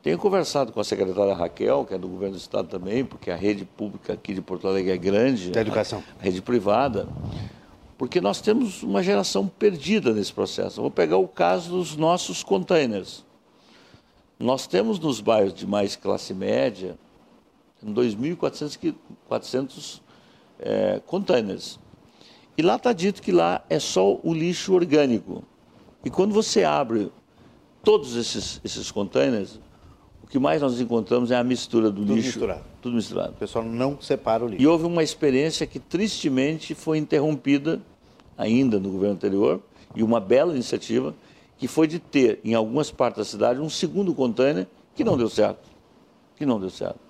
Tenho 0.02 0.16
conversado 0.16 0.72
com 0.72 0.80
a 0.80 0.84
secretária 0.84 1.34
Raquel, 1.34 1.84
que 1.84 1.92
é 1.92 1.98
do 1.98 2.08
governo 2.08 2.34
do 2.34 2.40
estado 2.40 2.68
também, 2.68 3.04
porque 3.04 3.30
a 3.30 3.36
rede 3.36 3.66
pública 3.66 4.14
aqui 4.14 4.32
de 4.32 4.40
Porto 4.40 4.66
Alegre 4.66 4.92
é 4.92 4.96
grande. 4.96 5.50
Da 5.50 5.60
educação. 5.60 6.02
A, 6.18 6.22
a 6.22 6.24
rede 6.24 6.40
privada. 6.40 7.06
Porque 7.98 8.18
nós 8.18 8.40
temos 8.40 8.82
uma 8.82 9.02
geração 9.02 9.46
perdida 9.46 10.14
nesse 10.14 10.32
processo. 10.32 10.80
vou 10.80 10.90
pegar 10.90 11.18
o 11.18 11.28
caso 11.28 11.72
dos 11.72 11.96
nossos 11.96 12.42
containers. 12.42 13.26
Nós 14.38 14.66
temos 14.66 14.98
nos 14.98 15.20
bairros 15.20 15.52
de 15.52 15.66
mais 15.66 15.96
classe 15.96 16.32
média 16.32 16.98
2.400 17.84 20.00
é, 20.58 21.02
containers. 21.06 21.78
E 22.56 22.62
lá 22.62 22.76
está 22.76 22.94
dito 22.94 23.20
que 23.20 23.32
lá 23.32 23.62
é 23.68 23.78
só 23.78 24.18
o 24.22 24.32
lixo 24.32 24.72
orgânico. 24.72 25.44
E 26.02 26.08
quando 26.10 26.32
você 26.32 26.64
abre 26.64 27.12
todos 27.82 28.16
esses, 28.16 28.62
esses 28.64 28.90
containers, 28.90 29.60
que 30.30 30.38
mais 30.38 30.62
nós 30.62 30.80
encontramos 30.80 31.32
é 31.32 31.36
a 31.36 31.42
mistura 31.42 31.90
do 31.90 32.00
tudo 32.00 32.14
lixo. 32.14 32.28
Misturado. 32.28 32.64
Tudo 32.80 32.94
misturado. 32.94 33.32
O 33.32 33.34
pessoal 33.34 33.64
não 33.64 34.00
separa 34.00 34.44
o 34.44 34.48
lixo. 34.48 34.62
E 34.62 34.66
houve 34.66 34.84
uma 34.86 35.02
experiência 35.02 35.66
que 35.66 35.80
tristemente 35.80 36.72
foi 36.72 36.98
interrompida 36.98 37.82
ainda 38.38 38.78
no 38.78 38.90
governo 38.90 39.16
anterior, 39.16 39.60
e 39.94 40.02
uma 40.02 40.20
bela 40.20 40.54
iniciativa, 40.54 41.14
que 41.58 41.66
foi 41.66 41.86
de 41.86 41.98
ter 41.98 42.40
em 42.44 42.54
algumas 42.54 42.90
partes 42.90 43.18
da 43.18 43.24
cidade 43.24 43.60
um 43.60 43.68
segundo 43.68 44.14
container 44.14 44.66
que 44.94 45.02
não 45.04 45.16
deu 45.16 45.28
certo. 45.28 45.68
Que 46.36 46.46
não 46.46 46.58
deu 46.58 46.70
certo. 46.70 47.00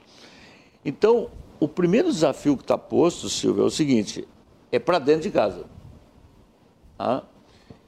Então, 0.84 1.28
o 1.60 1.68
primeiro 1.68 2.10
desafio 2.10 2.56
que 2.56 2.64
está 2.64 2.78
posto, 2.78 3.28
Silvio, 3.28 3.62
é 3.62 3.66
o 3.66 3.70
seguinte: 3.70 4.26
é 4.72 4.78
para 4.78 4.98
dentro 4.98 5.22
de 5.22 5.30
casa. 5.30 5.66
Ah, 6.98 7.22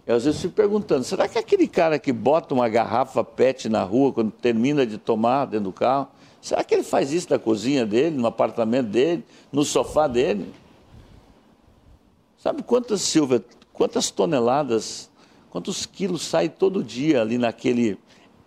eu 0.07 0.17
às 0.17 0.25
vezes 0.25 0.41
fico 0.41 0.55
perguntando, 0.55 1.05
será 1.05 1.29
que 1.29 1.39
aquele 1.39 1.69
cara 1.69 1.99
que 1.99 2.13
bota 2.13 2.53
uma 2.53 2.69
garrafa 2.69 3.23
PET 3.23 3.69
na 3.69 3.85
rua 3.85 4.13
quando 4.13 4.33
termina 4.33 4.85
de 4.85 4.99
tomar 4.99 5.47
dentro 5.47 5.67
do 5.67 5.73
carro, 5.73 6.09
será 6.41 6.65
que 6.65 6.75
ele 6.75 6.83
faz 6.83 7.13
isso 7.13 7.29
na 7.31 7.39
cozinha 7.39 7.87
dele, 7.87 8.17
no 8.17 8.27
apartamento 8.27 8.89
dele, 8.89 9.25
no 9.53 9.65
sofá 9.65 10.09
dele? 10.09 10.53
Sabe 12.37 12.65
quantas, 12.65 13.01
Silvia, 13.03 13.45
quantas 13.73 14.11
toneladas, 14.11 15.09
quantos 15.51 15.87
quilos 15.87 16.23
sai 16.23 16.49
todo 16.49 16.83
dia 16.83 17.21
ali 17.21 17.39
naquele 17.39 17.97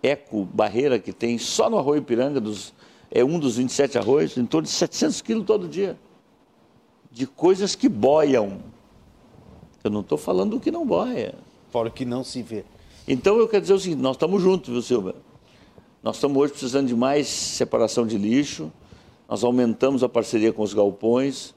eco 0.02 0.44
barreira 0.44 0.98
que 0.98 1.12
tem 1.12 1.38
só 1.38 1.70
no 1.70 1.78
Arroio 1.78 2.00
Ipiranga, 2.00 2.38
dos, 2.38 2.74
é 3.10 3.24
um 3.24 3.38
dos 3.38 3.56
27 3.56 3.96
arroios, 3.96 4.36
em 4.36 4.44
torno 4.44 4.66
de 4.66 4.72
700 4.72 5.22
quilos 5.22 5.46
todo 5.46 5.66
dia, 5.66 5.98
de 7.10 7.26
coisas 7.26 7.74
que 7.74 7.88
boiam. 7.88 8.58
Eu 9.82 9.90
não 9.90 10.00
estou 10.00 10.18
falando 10.18 10.50
do 10.50 10.60
que 10.60 10.70
não 10.70 10.84
boia. 10.84 11.45
Que 11.94 12.06
não 12.06 12.24
se 12.24 12.42
vê. 12.42 12.64
Então 13.06 13.36
eu 13.38 13.46
quero 13.46 13.60
dizer 13.60 13.74
o 13.74 13.78
seguinte, 13.78 14.00
nós 14.00 14.16
estamos 14.16 14.42
juntos, 14.42 14.70
viu, 14.70 14.80
Silva? 14.80 15.14
Nós 16.02 16.16
estamos 16.16 16.36
hoje 16.38 16.52
precisando 16.52 16.88
de 16.88 16.96
mais 16.96 17.26
separação 17.26 18.06
de 18.06 18.16
lixo, 18.16 18.72
nós 19.28 19.44
aumentamos 19.44 20.02
a 20.02 20.08
parceria 20.08 20.52
com 20.52 20.62
os 20.62 20.72
galpões. 20.72 21.54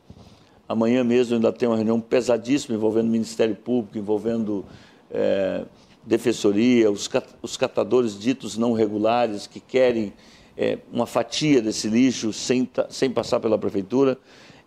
Amanhã 0.67 1.03
mesmo 1.03 1.35
ainda 1.35 1.53
tem 1.53 1.69
uma 1.69 1.75
reunião 1.75 2.01
pesadíssima 2.01 2.75
envolvendo 2.75 3.07
o 3.07 3.11
Ministério 3.11 3.55
Público, 3.55 3.97
envolvendo 3.97 4.65
é, 5.09 5.65
Defensoria, 6.05 6.91
os, 6.91 7.09
os 7.41 7.55
catadores 7.55 8.19
ditos 8.19 8.57
não 8.57 8.73
regulares 8.73 9.47
que 9.47 9.59
querem 9.59 10.13
é, 10.57 10.79
uma 10.91 11.05
fatia 11.05 11.61
desse 11.61 11.87
lixo 11.87 12.33
sem, 12.33 12.69
sem 12.89 13.09
passar 13.09 13.39
pela 13.39 13.57
Prefeitura. 13.57 14.17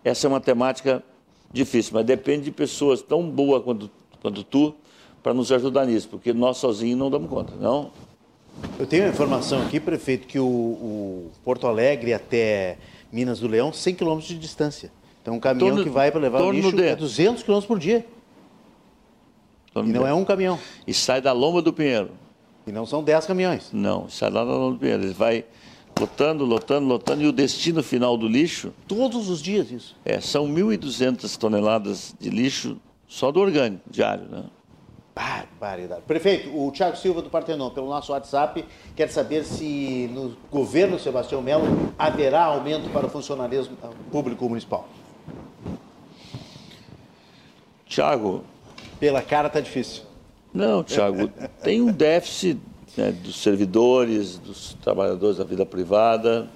Essa 0.03 0.25
é 0.25 0.29
uma 0.29 0.41
temática 0.41 1.03
difícil, 1.51 1.91
mas 1.93 2.05
depende 2.05 2.45
de 2.45 2.51
pessoas 2.51 3.01
tão 3.01 3.29
boas 3.29 3.63
quanto, 3.63 3.91
quanto 4.21 4.43
tu 4.43 4.73
para 5.23 5.33
nos 5.33 5.51
ajudar 5.51 5.85
nisso, 5.85 6.09
porque 6.09 6.33
nós 6.33 6.57
sozinhos 6.57 6.99
não 6.99 7.09
damos 7.09 7.29
conta, 7.29 7.53
não? 7.55 7.89
Eu 8.77 8.85
tenho 8.85 9.05
a 9.05 9.07
informação 9.07 9.61
aqui, 9.63 9.79
prefeito, 9.79 10.27
que 10.27 10.37
o, 10.37 10.45
o 10.45 11.31
Porto 11.43 11.65
Alegre 11.65 12.13
até 12.13 12.77
Minas 13.11 13.39
do 13.39 13.47
Leão, 13.47 13.71
100 13.71 13.95
quilômetros 13.95 14.27
de 14.27 14.37
distância. 14.37 14.91
Então, 15.21 15.35
um 15.35 15.39
caminhão 15.39 15.69
Torno, 15.69 15.83
que 15.83 15.89
vai 15.89 16.11
para 16.11 16.19
levar 16.19 16.41
lixo 16.51 16.79
é 16.81 16.95
200 16.95 17.41
quilômetros 17.41 17.65
por 17.65 17.79
dia. 17.79 18.05
Torno 19.73 19.89
e 19.89 19.93
não 19.93 20.05
é 20.05 20.13
um 20.13 20.25
caminhão. 20.25 20.59
E 20.85 20.93
sai 20.93 21.21
da 21.21 21.31
Lomba 21.31 21.61
do 21.61 21.71
Pinheiro. 21.71 22.11
E 22.67 22.71
não 22.71 22.85
são 22.85 23.01
10 23.01 23.25
caminhões. 23.25 23.69
Não, 23.71 24.09
sai 24.09 24.29
lá 24.29 24.43
da 24.43 24.51
Lomba 24.51 24.73
do 24.73 24.79
Pinheiro. 24.79 25.03
Ele 25.03 25.13
vai 25.13 25.45
lotando, 25.97 26.43
lotando, 26.43 26.85
lotando, 26.85 27.23
e 27.23 27.27
o 27.27 27.31
destino 27.31 27.81
final 27.81 28.17
do 28.17 28.27
lixo... 28.27 28.73
Todos 28.87 29.29
os 29.29 29.41
dias 29.41 29.71
isso. 29.71 29.95
É, 30.03 30.19
são 30.19 30.47
1.200 30.47 31.37
toneladas 31.37 32.15
de 32.19 32.29
lixo 32.29 32.77
só 33.07 33.31
do 33.31 33.39
orgânico, 33.39 33.83
diário, 33.89 34.25
né? 34.29 34.43
Barbaridade. 35.15 36.01
Prefeito, 36.07 36.49
o 36.57 36.71
Tiago 36.71 36.97
Silva 36.97 37.21
do 37.21 37.29
Partenon, 37.29 37.69
pelo 37.69 37.87
nosso 37.87 38.11
WhatsApp, 38.11 38.65
quer 38.95 39.09
saber 39.09 39.43
se 39.43 40.09
no 40.11 40.35
governo 40.51 40.97
Sebastião 40.97 41.41
Melo 41.41 41.93
haverá 41.97 42.45
aumento 42.45 42.89
para 42.91 43.05
o 43.05 43.09
funcionalismo 43.09 43.77
público 44.11 44.49
municipal. 44.49 44.87
Tiago. 47.85 48.43
Pela 48.99 49.21
cara 49.21 49.49
tá 49.49 49.59
difícil. 49.59 50.03
Não, 50.51 50.83
Tiago, 50.83 51.27
tem 51.61 51.79
um 51.81 51.91
déficit 51.91 52.59
né, 52.97 53.11
dos 53.11 53.35
servidores, 53.35 54.37
dos 54.37 54.73
trabalhadores 54.81 55.37
da 55.37 55.43
vida 55.43 55.65
privada, 55.65 56.49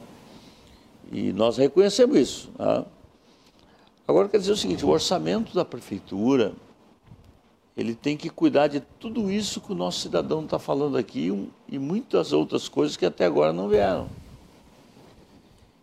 e 1.12 1.32
nós 1.32 1.58
reconhecemos 1.58 2.18
isso. 2.18 2.50
Tá? 2.58 2.86
Agora, 4.08 4.28
quer 4.28 4.38
dizer 4.38 4.52
o 4.52 4.58
seguinte, 4.58 4.86
o 4.86 4.90
orçamento 4.90 5.54
da 5.54 5.64
prefeitura, 5.64 6.54
ele 7.78 7.94
tem 7.94 8.18
que 8.18 8.28
cuidar 8.28 8.68
de 8.68 8.80
tudo 8.80 9.32
isso 9.32 9.62
que 9.62 9.72
o 9.72 9.76
nosso 9.76 10.00
cidadão 10.00 10.44
está 10.44 10.58
falando 10.58 10.98
aqui 10.98 11.32
e 11.70 11.78
muitas 11.78 12.34
outras 12.34 12.68
coisas 12.68 12.98
que 12.98 13.06
até 13.06 13.24
agora 13.24 13.54
não 13.54 13.70
vieram. 13.70 14.10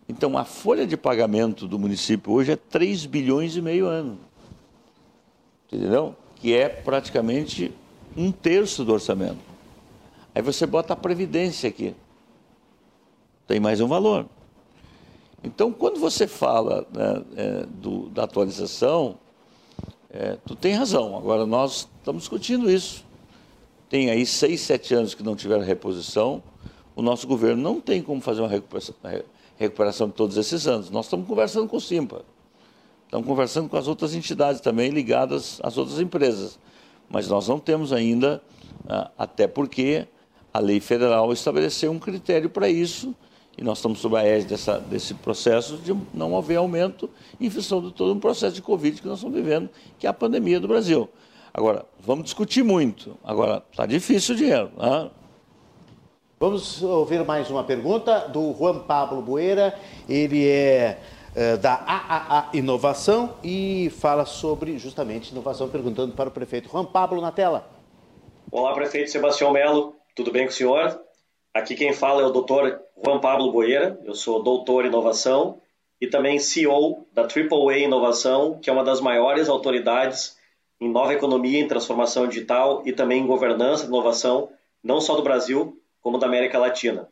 Então, 0.07 0.37
a 0.37 0.43
folha 0.43 0.85
de 0.85 0.97
pagamento 0.97 1.65
do 1.67 1.79
município 1.79 2.33
hoje 2.33 2.51
é 2.51 2.57
3 2.57 3.05
bilhões 3.05 3.55
e 3.55 3.61
meio 3.61 3.87
ano. 3.87 4.19
Entendeu? 5.71 6.13
Que 6.35 6.53
é 6.53 6.67
praticamente 6.67 7.73
um 8.15 8.29
terço 8.29 8.83
do 8.83 8.91
orçamento. 8.91 9.39
Aí 10.35 10.41
você 10.41 10.65
bota 10.65 10.91
a 10.91 10.97
previdência 10.97 11.69
aqui. 11.69 11.95
Tem 13.47 13.57
mais 13.57 13.79
um 13.79 13.87
valor. 13.87 14.25
Então, 15.41 15.71
quando 15.71 15.97
você 15.97 16.27
fala 16.27 16.85
né, 16.91 17.23
é, 17.37 17.65
do, 17.65 18.09
da 18.09 18.25
atualização, 18.25 19.17
é, 20.15 20.37
tu 20.45 20.55
tem 20.55 20.73
razão. 20.73 21.17
Agora, 21.17 21.45
nós 21.45 21.89
estamos 21.99 22.21
discutindo 22.21 22.71
isso. 22.71 23.03
Tem 23.89 24.09
aí 24.09 24.25
seis, 24.25 24.61
sete 24.61 24.93
anos 24.93 25.13
que 25.13 25.21
não 25.21 25.35
tiveram 25.35 25.61
reposição. 25.61 26.41
O 26.95 27.01
nosso 27.01 27.27
governo 27.27 27.61
não 27.61 27.81
tem 27.81 28.01
como 28.01 28.21
fazer 28.21 28.41
uma 28.41 28.47
recuperação, 28.47 28.95
recuperação 29.57 30.07
de 30.07 30.13
todos 30.13 30.37
esses 30.37 30.67
anos. 30.67 30.89
Nós 30.89 31.07
estamos 31.07 31.27
conversando 31.27 31.67
com 31.67 31.75
o 31.75 31.81
Simpa. 31.81 32.23
Estamos 33.03 33.27
conversando 33.27 33.67
com 33.67 33.75
as 33.75 33.89
outras 33.89 34.15
entidades 34.15 34.61
também 34.61 34.89
ligadas 34.89 35.59
às 35.61 35.77
outras 35.77 35.99
empresas. 35.99 36.57
Mas 37.09 37.27
nós 37.27 37.49
não 37.49 37.59
temos 37.59 37.91
ainda, 37.91 38.41
ah, 38.87 39.11
até 39.17 39.47
porque 39.47 40.07
a 40.53 40.59
lei 40.59 40.79
federal 40.79 41.33
estabeleceu 41.33 41.91
um 41.91 41.99
critério 41.99 42.49
para 42.49 42.69
isso 42.69 43.13
e 43.57 43.63
nós 43.63 43.77
estamos 43.77 43.99
sob 43.99 44.17
a 44.17 44.23
égide 44.23 44.49
dessa, 44.49 44.79
desse 44.79 45.13
processo 45.13 45.77
de 45.77 45.95
não 46.13 46.37
haver 46.37 46.57
aumento 46.57 47.09
em 47.39 47.49
função 47.49 47.81
de 47.81 47.91
todo 47.91 48.13
um 48.13 48.19
processo 48.19 48.55
de 48.55 48.61
Covid 48.61 49.01
que 49.01 49.07
nós 49.07 49.19
estamos 49.19 49.35
vivendo, 49.35 49.69
que 49.97 50.05
é 50.05 50.09
a 50.09 50.13
pandemia 50.13 50.59
do 50.59 50.67
Brasil. 50.67 51.09
Agora, 51.53 51.85
vamos 51.99 52.25
discutir 52.25 52.63
muito. 52.63 53.17
Agora, 53.23 53.63
está 53.71 53.85
difícil 53.85 54.35
o 54.35 54.37
dinheiro. 54.37 54.71
Né? 54.77 55.09
Vamos 56.37 56.83
ouvir 56.83 57.23
mais 57.25 57.49
uma 57.49 57.63
pergunta 57.63 58.27
do 58.27 58.53
Juan 58.53 58.79
Pablo 58.79 59.21
Boeira. 59.21 59.73
Ele 60.07 60.45
é, 60.45 60.99
é 61.33 61.55
da 61.55 61.75
AAA 61.75 62.49
Inovação 62.53 63.35
e 63.41 63.89
fala 64.01 64.25
sobre 64.25 64.77
justamente 64.77 65.31
inovação, 65.31 65.69
perguntando 65.69 66.13
para 66.13 66.27
o 66.27 66.31
prefeito. 66.31 66.69
Juan 66.69 66.83
Pablo, 66.83 67.21
na 67.21 67.31
tela. 67.31 67.69
Olá, 68.51 68.73
prefeito 68.73 69.09
Sebastião 69.09 69.51
Melo. 69.51 69.95
Tudo 70.13 70.33
bem 70.33 70.43
com 70.43 70.51
o 70.51 70.53
senhor? 70.53 70.99
Aqui 71.55 71.73
quem 71.73 71.93
fala 71.93 72.21
é 72.21 72.25
o 72.25 72.31
doutor 72.31 72.81
Juan 73.01 73.21
Pablo 73.21 73.49
Boeira, 73.49 73.97
eu 74.03 74.13
sou 74.13 74.43
doutor 74.43 74.83
em 74.83 74.89
inovação 74.89 75.61
e 76.01 76.05
também 76.05 76.37
CEO 76.37 77.07
da 77.13 77.21
AAA 77.21 77.77
Inovação, 77.77 78.59
que 78.59 78.69
é 78.69 78.73
uma 78.73 78.83
das 78.83 78.99
maiores 78.99 79.47
autoridades 79.47 80.37
em 80.81 80.89
nova 80.91 81.13
economia, 81.13 81.61
em 81.61 81.65
transformação 81.65 82.27
digital 82.27 82.83
e 82.85 82.91
também 82.91 83.23
em 83.23 83.25
governança 83.25 83.83
de 83.83 83.87
inovação, 83.87 84.49
não 84.83 84.99
só 84.99 85.15
do 85.15 85.23
Brasil, 85.23 85.81
como 86.01 86.17
da 86.17 86.27
América 86.27 86.59
Latina. 86.59 87.07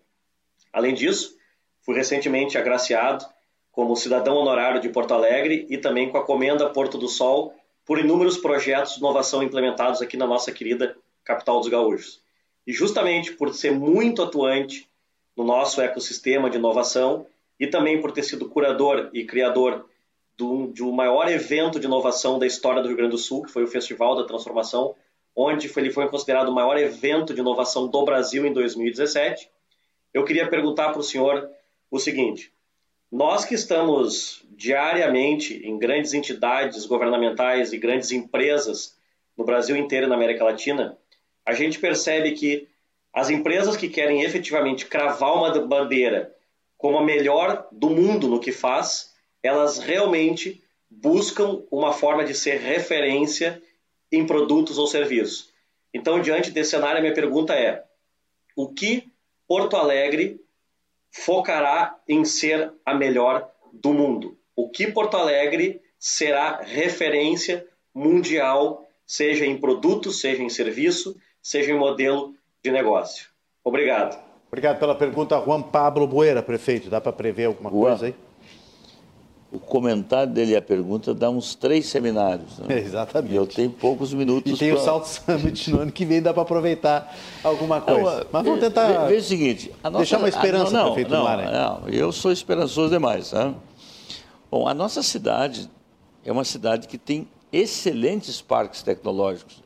Além 0.74 0.94
disso, 0.94 1.38
fui 1.82 1.96
recentemente 1.96 2.58
agraciado 2.58 3.26
como 3.72 3.96
cidadão 3.96 4.36
honorário 4.36 4.82
de 4.82 4.90
Porto 4.90 5.14
Alegre 5.14 5.66
e 5.70 5.78
também 5.78 6.10
com 6.10 6.18
a 6.18 6.26
Comenda 6.26 6.70
Porto 6.70 6.98
do 6.98 7.08
Sol 7.08 7.54
por 7.86 7.98
inúmeros 7.98 8.38
projetos 8.38 8.96
de 8.96 9.00
inovação 9.00 9.42
implementados 9.42 10.02
aqui 10.02 10.18
na 10.18 10.28
nossa 10.28 10.52
querida 10.52 10.98
capital 11.24 11.62
dos 11.62 11.70
gaúchos. 11.70 12.23
E 12.66 12.72
justamente 12.72 13.34
por 13.34 13.54
ser 13.54 13.72
muito 13.72 14.22
atuante 14.22 14.88
no 15.36 15.44
nosso 15.44 15.82
ecossistema 15.82 16.50
de 16.50 16.58
inovação 16.58 17.26
e 17.60 17.68
também 17.68 18.02
por 18.02 18.12
ter 18.12 18.24
sido 18.24 18.50
curador 18.50 19.10
e 19.14 19.26
criador 19.26 19.86
do, 20.38 20.68
de 20.68 20.84
um 20.84 20.92
maior 20.92 21.30
evento 21.30 21.80
de 21.80 21.86
inovação 21.86 22.40
da 22.40 22.48
história 22.48 22.82
do 22.82 22.88
Rio 22.88 22.98
Grande 22.98 23.12
do 23.12 23.18
Sul, 23.18 23.44
que 23.44 23.52
foi 23.52 23.64
o 23.64 23.68
Festival 23.68 24.16
da 24.16 24.26
Transformação, 24.26 24.96
onde 25.36 25.72
ele 25.76 25.92
foi 25.92 26.08
considerado 26.08 26.50
o 26.50 26.54
maior 26.54 26.78
evento 26.78 27.34
de 27.34 27.42
inovação 27.42 27.88
do 27.88 28.06
Brasil 28.06 28.46
em 28.46 28.54
2017. 28.54 29.50
Eu 30.14 30.24
queria 30.24 30.48
perguntar 30.48 30.90
para 30.90 31.00
o 31.00 31.04
senhor 31.04 31.50
o 31.90 32.00
seguinte: 32.00 32.52
nós 33.12 33.46
que 33.46 33.56
estamos 33.56 34.44
diariamente 34.52 35.62
em 35.66 35.78
grandes 35.78 36.14
entidades 36.14 36.86
governamentais 36.86 37.74
e 37.74 37.78
grandes 37.78 38.12
empresas 38.12 38.98
no 39.38 39.44
Brasil 39.44 39.76
inteiro 39.76 40.06
e 40.06 40.10
na 40.10 40.16
América 40.16 40.44
Latina, 40.44 40.98
a 41.46 41.54
gente 41.54 41.80
percebe 41.80 42.32
que 42.32 42.68
as 43.14 43.30
empresas 43.30 43.78
que 43.78 43.90
querem 43.90 44.24
efetivamente 44.24 44.86
cravar 44.86 45.36
uma 45.36 45.52
bandeira 45.66 46.34
como 46.78 46.98
a 46.98 47.04
melhor 47.04 47.68
do 47.72 47.90
mundo 47.90 48.28
no 48.28 48.40
que 48.40 48.52
faz, 48.52 49.14
elas 49.42 49.78
realmente 49.78 50.62
buscam 50.90 51.64
uma 51.72 51.94
forma 51.94 52.24
de 52.24 52.34
ser 52.34 52.60
referência 52.60 53.62
em 54.12 54.26
produtos 54.26 54.78
ou 54.78 54.88
serviços. 54.88 55.52
Então, 55.94 56.22
diante 56.22 56.52
desse 56.52 56.72
cenário, 56.72 56.98
a 56.98 57.02
minha 57.02 57.14
pergunta 57.14 57.54
é: 57.54 57.84
o 58.56 58.68
que 58.68 59.12
Porto 59.48 59.76
Alegre 59.76 60.42
focará 61.12 62.00
em 62.08 62.26
ser 62.26 62.74
a 62.86 62.94
melhor 62.94 63.50
do 63.72 63.94
mundo? 63.94 64.38
O 64.56 64.70
que 64.70 64.92
Porto 64.92 65.16
Alegre 65.16 65.82
será 66.00 66.62
referência 66.62 67.66
mundial, 67.94 68.88
seja 69.06 69.46
em 69.46 69.58
produto, 69.58 70.12
seja 70.12 70.44
em 70.44 70.50
serviço, 70.50 71.16
seja 71.44 71.74
em 71.74 71.78
modelo 71.78 72.34
de 72.64 72.72
negócio. 72.72 73.28
Obrigado. 73.64 74.18
Obrigado 74.48 74.80
pela 74.80 74.96
pergunta, 74.96 75.40
Juan 75.42 75.62
Pablo 75.62 76.08
Boeira, 76.08 76.42
prefeito. 76.42 76.90
Dá 76.90 77.02
para 77.02 77.12
prever 77.12 77.46
alguma 77.46 77.70
Juan, 77.70 77.90
coisa 77.90 78.06
aí? 78.06 78.16
O 79.52 79.60
comentário 79.60 80.32
dele 80.32 80.54
e 80.54 80.56
a 80.56 80.62
pergunta 80.62 81.14
dá 81.14 81.30
uns 81.30 81.54
três 81.54 81.88
seminários. 81.88 82.58
Né? 82.60 82.78
exatamente. 82.80 83.34
E 83.34 83.36
eu 83.36 83.46
tenho 83.46 83.70
poucos 83.70 84.14
minutos. 84.14 84.54
E 84.54 84.58
tem 84.58 84.72
pra... 84.72 84.80
o 84.80 84.84
Salto 84.84 85.06
Summit 85.06 85.72
no 85.72 85.82
ano 85.82 85.92
que 85.92 86.06
vem, 86.06 86.22
dá 86.22 86.34
para 86.34 86.44
aproveitar 86.44 87.16
alguma 87.44 87.82
coisa. 87.82 88.20
Não, 88.20 88.28
Mas 88.32 88.44
vamos 88.46 88.60
tentar. 88.60 89.06
Veja 89.08 89.26
o 89.26 89.28
seguinte: 89.28 89.72
nossa... 89.84 89.98
deixar 89.98 90.18
uma 90.20 90.30
esperança, 90.30 90.72
não, 90.72 90.86
não, 90.86 90.94
prefeito 90.94 91.12
não, 91.12 91.52
não, 91.52 91.90
eu 91.90 92.12
sou 92.12 92.32
esperançoso 92.32 92.92
demais. 92.92 93.32
Tá? 93.32 93.54
Bom, 94.50 94.68
a 94.68 94.74
nossa 94.74 95.02
cidade 95.02 95.70
é 96.24 96.32
uma 96.32 96.44
cidade 96.44 96.88
que 96.88 96.98
tem 96.98 97.28
excelentes 97.52 98.40
parques 98.40 98.82
tecnológicos. 98.84 99.63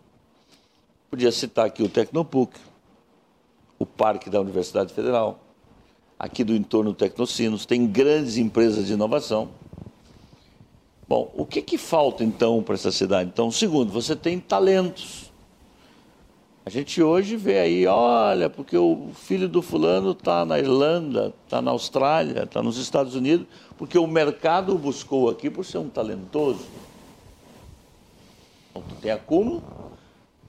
Podia 1.09 1.31
citar 1.31 1.65
aqui 1.65 1.81
o 1.81 1.87
Tecnopuc, 1.87 2.59
o 3.79 3.85
Parque 3.85 4.29
da 4.29 4.41
Universidade 4.41 4.93
Federal, 4.93 5.39
aqui 6.19 6.43
do 6.43 6.53
entorno 6.53 6.91
do 6.91 6.97
Tecnocinos, 6.97 7.65
tem 7.65 7.87
grandes 7.87 8.37
empresas 8.37 8.88
de 8.88 8.93
inovação. 8.93 9.49
Bom, 11.07 11.31
o 11.35 11.45
que, 11.45 11.61
que 11.61 11.77
falta 11.77 12.23
então 12.23 12.61
para 12.61 12.75
essa 12.75 12.91
cidade? 12.91 13.29
Então, 13.34 13.49
segundo, 13.49 13.91
você 13.91 14.15
tem 14.15 14.38
talentos. 14.38 15.31
A 16.65 16.69
gente 16.69 17.01
hoje 17.01 17.38
vê 17.38 17.59
aí, 17.59 17.88
olha, 17.88 18.49
porque 18.49 18.77
o 18.77 19.11
filho 19.13 19.47
do 19.47 19.61
fulano 19.61 20.11
está 20.11 20.43
na 20.43 20.59
Irlanda, 20.59 21.34
está 21.45 21.61
na 21.61 21.71
Austrália, 21.71 22.43
está 22.43 22.61
nos 22.61 22.77
Estados 22.77 23.15
Unidos, 23.15 23.47
porque 23.77 23.97
o 23.97 24.05
mercado 24.05 24.77
buscou 24.77 25.29
aqui 25.29 25.49
por 25.49 25.63
ser 25.63 25.77
um 25.77 25.88
talentoso. 25.88 26.65
Então, 28.69 28.84
tu 28.89 28.95
tem 28.95 29.11
acúmulo, 29.11 29.63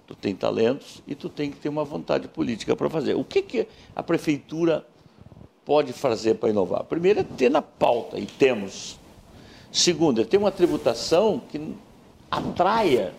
tu 0.09 0.15
tem 0.15 0.35
talentos 0.35 1.03
e 1.07 1.15
tu 1.15 1.29
tem 1.29 1.51
que 1.51 1.59
ter 1.59 1.69
uma 1.69 1.85
vontade 1.85 2.27
política 2.29 2.75
para 2.75 2.89
fazer. 2.89 3.15
O 3.15 3.23
que, 3.23 3.43
que 3.43 3.69
a 3.95 4.03
prefeitura 4.03 4.87
pode 5.67 5.93
fazer 5.93 6.37
para 6.37 6.49
inovar? 6.49 6.85
Primeiro 6.85 7.21
é 7.21 7.23
ter 7.23 7.51
na 7.51 7.61
pauta, 7.61 8.19
e 8.19 8.25
temos. 8.25 8.99
Segundo, 9.71 10.23
é 10.23 10.25
ter 10.25 10.39
uma 10.39 10.51
tributação 10.51 11.39
que 11.39 11.75
atraia, 12.31 13.13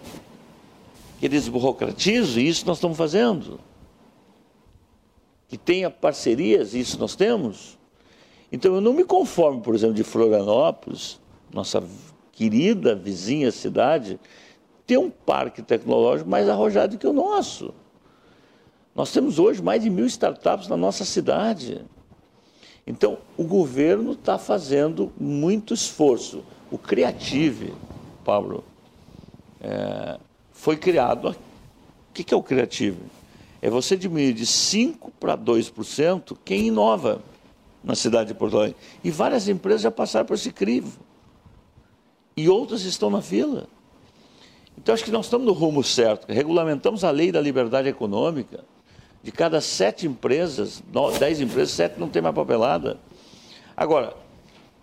que 1.19 1.29
desburocratize, 1.29 2.41
e 2.41 2.47
isso 2.47 2.65
nós 2.65 2.77
estamos 2.77 2.97
fazendo. 2.97 3.59
Que 5.47 5.59
tenha 5.59 5.91
parcerias, 5.91 6.73
e 6.73 6.79
isso 6.79 6.97
nós 6.97 7.15
temos. 7.15 7.77
Então 8.51 8.73
eu 8.73 8.81
não 8.81 8.93
me 8.93 9.03
conformo, 9.03 9.61
por 9.61 9.75
exemplo, 9.75 9.93
de 9.93 10.03
Florianópolis, 10.03 11.19
nossa 11.53 11.83
querida 12.31 12.95
vizinha 12.95 13.51
cidade, 13.51 14.19
ter 14.89 14.97
um 14.97 15.11
parque 15.11 15.61
tecnológico 15.61 16.27
mais 16.27 16.49
arrojado 16.49 16.97
que 16.97 17.05
o 17.05 17.13
nosso. 17.13 17.71
Nós 18.95 19.11
temos 19.11 19.37
hoje 19.37 19.61
mais 19.61 19.83
de 19.83 19.87
mil 19.87 20.07
startups 20.07 20.67
na 20.67 20.75
nossa 20.75 21.05
cidade. 21.05 21.85
Então, 22.87 23.19
o 23.37 23.43
governo 23.43 24.13
está 24.13 24.39
fazendo 24.39 25.11
muito 25.15 25.75
esforço. 25.75 26.43
O 26.71 26.77
Creative, 26.79 27.71
Pablo, 28.25 28.63
é, 29.61 30.17
foi 30.51 30.75
criado. 30.75 31.35
O 32.09 32.11
que 32.11 32.33
é 32.33 32.35
o 32.35 32.41
Creative? 32.41 32.97
É 33.61 33.69
você 33.69 33.95
diminuir 33.95 34.33
de 34.33 34.47
5% 34.47 35.11
para 35.19 35.37
2% 35.37 36.35
quem 36.43 36.65
inova 36.65 37.21
na 37.83 37.93
cidade 37.93 38.29
de 38.29 38.33
Porto 38.33 38.57
Alegre. 38.57 38.75
E 39.03 39.11
várias 39.11 39.47
empresas 39.47 39.81
já 39.81 39.91
passaram 39.91 40.25
por 40.25 40.33
esse 40.33 40.51
crivo. 40.51 40.99
E 42.35 42.49
outras 42.49 42.81
estão 42.81 43.11
na 43.11 43.21
fila. 43.21 43.67
Então, 44.81 44.95
acho 44.95 45.03
que 45.03 45.11
nós 45.11 45.25
estamos 45.25 45.45
no 45.45 45.51
rumo 45.51 45.83
certo. 45.83 46.31
Regulamentamos 46.31 47.03
a 47.03 47.11
lei 47.11 47.33
da 47.33 47.41
liberdade 47.41 47.89
econômica. 47.89 48.63
De 49.21 49.29
cada 49.29 49.59
sete 49.59 50.07
empresas, 50.07 50.81
dez 51.19 51.41
empresas, 51.41 51.71
sete 51.71 51.99
não 51.99 52.07
tem 52.07 52.21
mais 52.21 52.33
papelada. 52.33 52.97
Agora, 53.75 54.15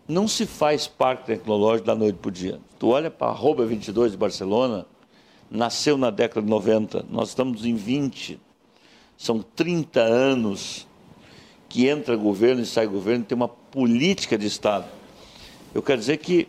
não 0.06 0.28
se 0.28 0.44
faz 0.44 0.86
parque 0.86 1.24
tecnológico 1.24 1.86
da 1.86 1.94
noite 1.94 2.18
para 2.20 2.28
o 2.28 2.30
dia. 2.30 2.60
Tu 2.78 2.86
olha 2.88 3.10
para 3.10 3.28
a 3.28 3.30
Arroba 3.30 3.64
22 3.64 4.12
de 4.12 4.18
Barcelona, 4.18 4.84
nasceu 5.50 5.96
na 5.96 6.10
década 6.10 6.42
de 6.42 6.50
90, 6.50 7.06
nós 7.08 7.30
estamos 7.30 7.64
em 7.64 7.74
20. 7.74 8.38
São 9.16 9.40
30 9.40 9.98
anos 10.02 10.86
que 11.70 11.88
entra 11.88 12.14
governo 12.16 12.60
e 12.60 12.66
sai 12.66 12.86
governo, 12.86 13.24
tem 13.24 13.34
uma 13.34 13.48
política 13.48 14.36
de 14.36 14.46
Estado. 14.46 14.84
Eu 15.74 15.82
quero 15.82 15.98
dizer 15.98 16.18
que 16.18 16.46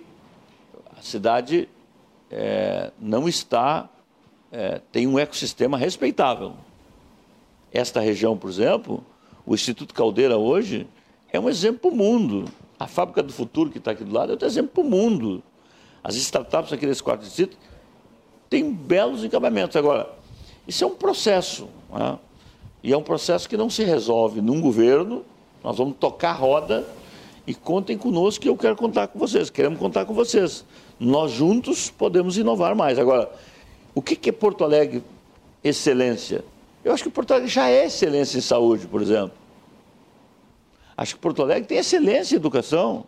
a 0.97 1.01
cidade 1.01 1.69
é, 2.31 2.91
não 2.99 3.27
está, 3.27 3.89
é, 4.51 4.81
tem 4.91 5.07
um 5.07 5.17
ecossistema 5.17 5.77
respeitável. 5.77 6.53
Esta 7.71 7.99
região, 7.99 8.37
por 8.37 8.49
exemplo, 8.49 9.03
o 9.45 9.53
Instituto 9.53 9.93
Caldeira 9.93 10.37
hoje 10.37 10.87
é 11.31 11.39
um 11.39 11.49
exemplo 11.49 11.79
para 11.79 11.91
o 11.91 11.95
mundo. 11.95 12.45
A 12.79 12.87
fábrica 12.87 13.23
do 13.23 13.33
futuro 13.33 13.69
que 13.69 13.77
está 13.77 13.91
aqui 13.91 14.03
do 14.03 14.13
lado 14.13 14.33
é 14.33 14.43
um 14.43 14.47
exemplo 14.47 14.71
para 14.71 14.83
o 14.83 14.89
mundo. 14.89 15.43
As 16.03 16.15
startups 16.15 16.71
aqui 16.71 16.85
nesse 16.85 17.03
quarto 17.03 17.21
distrito 17.21 17.57
têm 18.49 18.71
belos 18.71 19.23
encabamentos. 19.23 19.75
Agora, 19.75 20.09
isso 20.67 20.83
é 20.83 20.87
um 20.87 20.95
processo. 20.95 21.67
Né? 21.91 22.19
E 22.83 22.93
é 22.93 22.97
um 22.97 23.03
processo 23.03 23.49
que 23.49 23.57
não 23.57 23.69
se 23.69 23.83
resolve 23.83 24.41
num 24.41 24.61
governo. 24.61 25.25
Nós 25.63 25.77
vamos 25.77 25.97
tocar 25.99 26.31
a 26.31 26.33
roda 26.33 26.87
e 27.45 27.53
contem 27.53 27.97
conosco 27.97 28.41
que 28.41 28.49
eu 28.49 28.55
quero 28.55 28.75
contar 28.75 29.07
com 29.07 29.17
vocês. 29.17 29.49
Queremos 29.49 29.79
contar 29.79 30.05
com 30.05 30.13
vocês. 30.13 30.63
Nós 30.99 31.31
juntos 31.31 31.89
podemos 31.89 32.37
inovar 32.37 32.75
mais. 32.75 32.97
Agora, 32.97 33.31
o 33.93 34.01
que 34.01 34.29
é 34.29 34.31
Porto 34.31 34.63
Alegre 34.63 35.03
excelência? 35.63 36.43
Eu 36.83 36.93
acho 36.93 37.03
que 37.03 37.09
Porto 37.09 37.31
Alegre 37.31 37.49
já 37.49 37.69
é 37.69 37.85
excelência 37.85 38.37
em 38.37 38.41
saúde, 38.41 38.87
por 38.87 39.01
exemplo. 39.01 39.33
Acho 40.95 41.15
que 41.15 41.21
Porto 41.21 41.41
Alegre 41.43 41.67
tem 41.67 41.77
excelência 41.77 42.35
em 42.35 42.37
educação. 42.37 43.05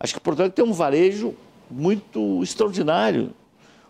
Acho 0.00 0.14
que 0.14 0.20
Porto 0.20 0.40
Alegre 0.40 0.56
tem 0.56 0.64
um 0.64 0.72
varejo 0.72 1.34
muito 1.70 2.42
extraordinário, 2.42 3.32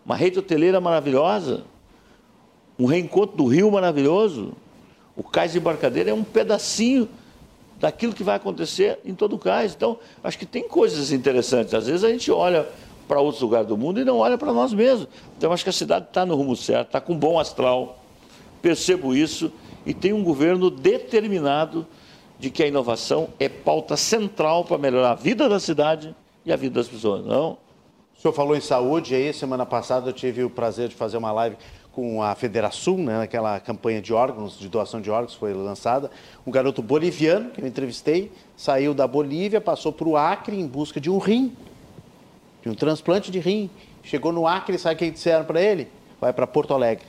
uma 0.05 0.15
rede 0.15 0.39
hoteleira 0.39 0.81
maravilhosa, 0.81 1.63
um 2.77 2.85
reencontro 2.85 3.37
do 3.37 3.45
Rio 3.45 3.71
maravilhoso. 3.71 4.53
O 5.15 5.23
cais 5.23 5.53
de 5.53 5.57
embarcadeira 5.57 6.09
é 6.09 6.13
um 6.13 6.23
pedacinho 6.23 7.07
daquilo 7.79 8.13
que 8.13 8.23
vai 8.23 8.35
acontecer 8.35 8.99
em 9.05 9.13
todo 9.13 9.35
o 9.35 9.39
cais. 9.39 9.73
Então, 9.75 9.97
acho 10.23 10.37
que 10.37 10.45
tem 10.45 10.67
coisas 10.67 11.11
interessantes. 11.11 11.73
Às 11.73 11.87
vezes 11.87 12.03
a 12.03 12.09
gente 12.09 12.31
olha 12.31 12.67
para 13.07 13.21
outros 13.21 13.41
lugares 13.41 13.67
do 13.67 13.77
mundo 13.77 13.99
e 13.99 14.05
não 14.05 14.17
olha 14.17 14.37
para 14.37 14.51
nós 14.51 14.73
mesmos. 14.73 15.07
Então, 15.37 15.51
acho 15.51 15.63
que 15.63 15.69
a 15.69 15.73
cidade 15.73 16.05
está 16.07 16.25
no 16.25 16.35
rumo 16.35 16.55
certo, 16.55 16.87
está 16.87 17.01
com 17.01 17.17
bom 17.17 17.39
astral. 17.39 18.03
Percebo 18.61 19.15
isso 19.15 19.51
e 19.85 19.93
tem 19.93 20.11
um 20.11 20.23
governo 20.23 20.69
determinado 20.69 21.87
de 22.39 22.49
que 22.49 22.61
a 22.61 22.67
inovação 22.67 23.29
é 23.39 23.47
pauta 23.47 23.95
central 23.95 24.65
para 24.65 24.77
melhorar 24.77 25.11
a 25.11 25.15
vida 25.15 25.47
da 25.47 25.59
cidade 25.59 26.15
e 26.45 26.51
a 26.51 26.55
vida 26.55 26.75
das 26.75 26.87
pessoas. 26.87 27.25
Não? 27.25 27.57
O 28.17 28.21
senhor 28.21 28.33
falou 28.33 28.55
em 28.55 28.61
saúde, 28.61 29.13
aí 29.13 29.31
semana 29.31 29.65
passada 29.65 30.09
eu 30.09 30.13
tive 30.13 30.43
o 30.43 30.49
prazer 30.49 30.89
de 30.89 30.95
fazer 30.95 31.17
uma 31.17 31.31
live 31.31 31.55
com 31.97 32.21
a 32.21 32.35
Federação, 32.35 32.95
né, 32.95 33.17
naquela 33.17 33.59
campanha 33.59 33.99
de 33.99 34.13
órgãos, 34.13 34.59
de 34.59 34.69
doação 34.69 35.01
de 35.01 35.09
órgãos 35.09 35.33
foi 35.33 35.51
lançada. 35.51 36.11
Um 36.45 36.51
garoto 36.51 36.79
boliviano 36.79 37.49
que 37.49 37.59
eu 37.59 37.65
entrevistei, 37.65 38.31
saiu 38.55 38.93
da 38.93 39.07
Bolívia, 39.07 39.59
passou 39.59 39.91
para 39.91 40.07
o 40.07 40.15
Acre 40.15 40.59
em 40.59 40.67
busca 40.67 41.01
de 41.01 41.09
um 41.09 41.17
rim, 41.17 41.51
de 42.61 42.69
um 42.69 42.75
transplante 42.75 43.31
de 43.31 43.39
rim. 43.39 43.67
Chegou 44.03 44.31
no 44.31 44.45
Acre, 44.45 44.77
sabe 44.77 44.93
o 44.93 44.97
que 44.99 45.09
disseram 45.09 45.43
para 45.43 45.59
ele? 45.59 45.87
Vai 46.21 46.31
para 46.31 46.45
Porto 46.45 46.71
Alegre. 46.71 47.07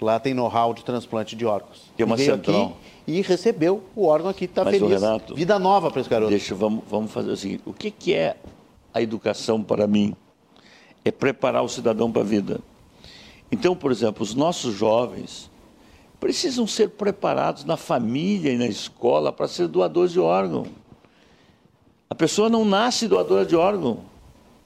Lá 0.00 0.18
tem 0.18 0.32
know-how 0.32 0.72
de 0.72 0.82
transplante 0.82 1.36
de 1.36 1.44
órgãos. 1.44 1.92
Tem 1.94 2.06
uma 2.06 2.14
e 2.14 2.16
veio 2.16 2.36
central. 2.36 2.64
aqui 2.64 2.74
e 3.06 3.20
recebeu 3.20 3.82
o 3.94 4.06
órgão 4.06 4.30
aqui, 4.30 4.46
está 4.46 4.64
feliz. 4.64 5.02
Renato, 5.02 5.34
Vida 5.34 5.58
nova 5.58 5.90
para 5.90 6.00
esse 6.00 6.08
garoto. 6.08 6.30
Deixa, 6.30 6.54
vamos, 6.54 6.82
vamos 6.88 7.12
fazer 7.12 7.30
o 7.30 7.36
seguinte: 7.36 7.62
o 7.66 7.74
que, 7.74 7.90
que 7.90 8.14
é 8.14 8.38
a 8.94 9.02
educação 9.02 9.62
para 9.62 9.86
mim? 9.86 10.16
É 11.04 11.10
preparar 11.10 11.62
o 11.62 11.68
cidadão 11.68 12.10
para 12.10 12.22
a 12.22 12.24
vida. 12.24 12.58
Então, 13.52 13.76
por 13.76 13.92
exemplo, 13.92 14.22
os 14.22 14.34
nossos 14.34 14.74
jovens 14.74 15.50
precisam 16.18 16.66
ser 16.66 16.88
preparados 16.88 17.64
na 17.64 17.76
família 17.76 18.50
e 18.50 18.56
na 18.56 18.66
escola 18.66 19.30
para 19.30 19.46
ser 19.46 19.68
doadores 19.68 20.12
de 20.12 20.18
órgão. 20.18 20.66
A 22.08 22.14
pessoa 22.14 22.48
não 22.48 22.64
nasce 22.64 23.06
doadora 23.06 23.44
de 23.44 23.54
órgão, 23.54 24.00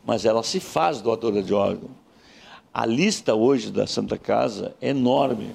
mas 0.04 0.24
ela 0.24 0.42
se 0.44 0.60
faz 0.60 1.00
doadora 1.00 1.42
de 1.42 1.52
órgão. 1.52 1.90
A 2.72 2.86
lista 2.86 3.34
hoje 3.34 3.72
da 3.72 3.86
Santa 3.86 4.16
Casa 4.16 4.76
é 4.80 4.90
enorme 4.90 5.50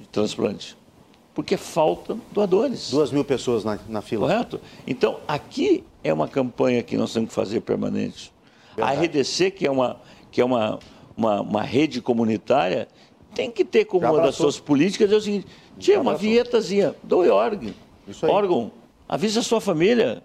de 0.00 0.06
transplante, 0.06 0.76
porque 1.34 1.56
faltam 1.56 2.20
doadores. 2.32 2.90
Duas 2.90 3.12
mil 3.12 3.24
pessoas 3.24 3.64
na, 3.64 3.78
na 3.88 4.00
fila. 4.00 4.26
Correto? 4.26 4.60
Então, 4.86 5.20
aqui 5.28 5.84
é 6.02 6.12
uma 6.12 6.26
campanha 6.26 6.82
que 6.82 6.96
nós 6.96 7.12
temos 7.12 7.28
que 7.28 7.34
fazer 7.34 7.60
permanente. 7.60 8.32
Verdade. 8.74 8.98
A 8.98 9.02
RDC, 9.02 9.50
que 9.50 9.66
é 9.66 9.70
uma, 9.70 10.00
que 10.32 10.40
é 10.40 10.44
uma, 10.44 10.78
uma, 11.16 11.40
uma 11.40 11.62
rede 11.62 12.00
comunitária, 12.00 12.88
tem 13.34 13.50
que 13.50 13.64
ter 13.64 13.84
como 13.84 14.02
Já 14.02 14.12
uma 14.12 14.22
das 14.22 14.34
suas 14.34 14.58
políticas 14.58 15.10
é 15.12 15.16
o 15.16 15.20
seguinte: 15.20 15.46
tinha 15.78 16.00
uma 16.00 16.14
vinhetazinha, 16.14 16.94
doe 17.02 17.28
órgão. 17.28 17.72
Órgão, 18.22 18.70
avisa 19.08 19.40
a 19.40 19.42
sua 19.42 19.60
família. 19.60 20.22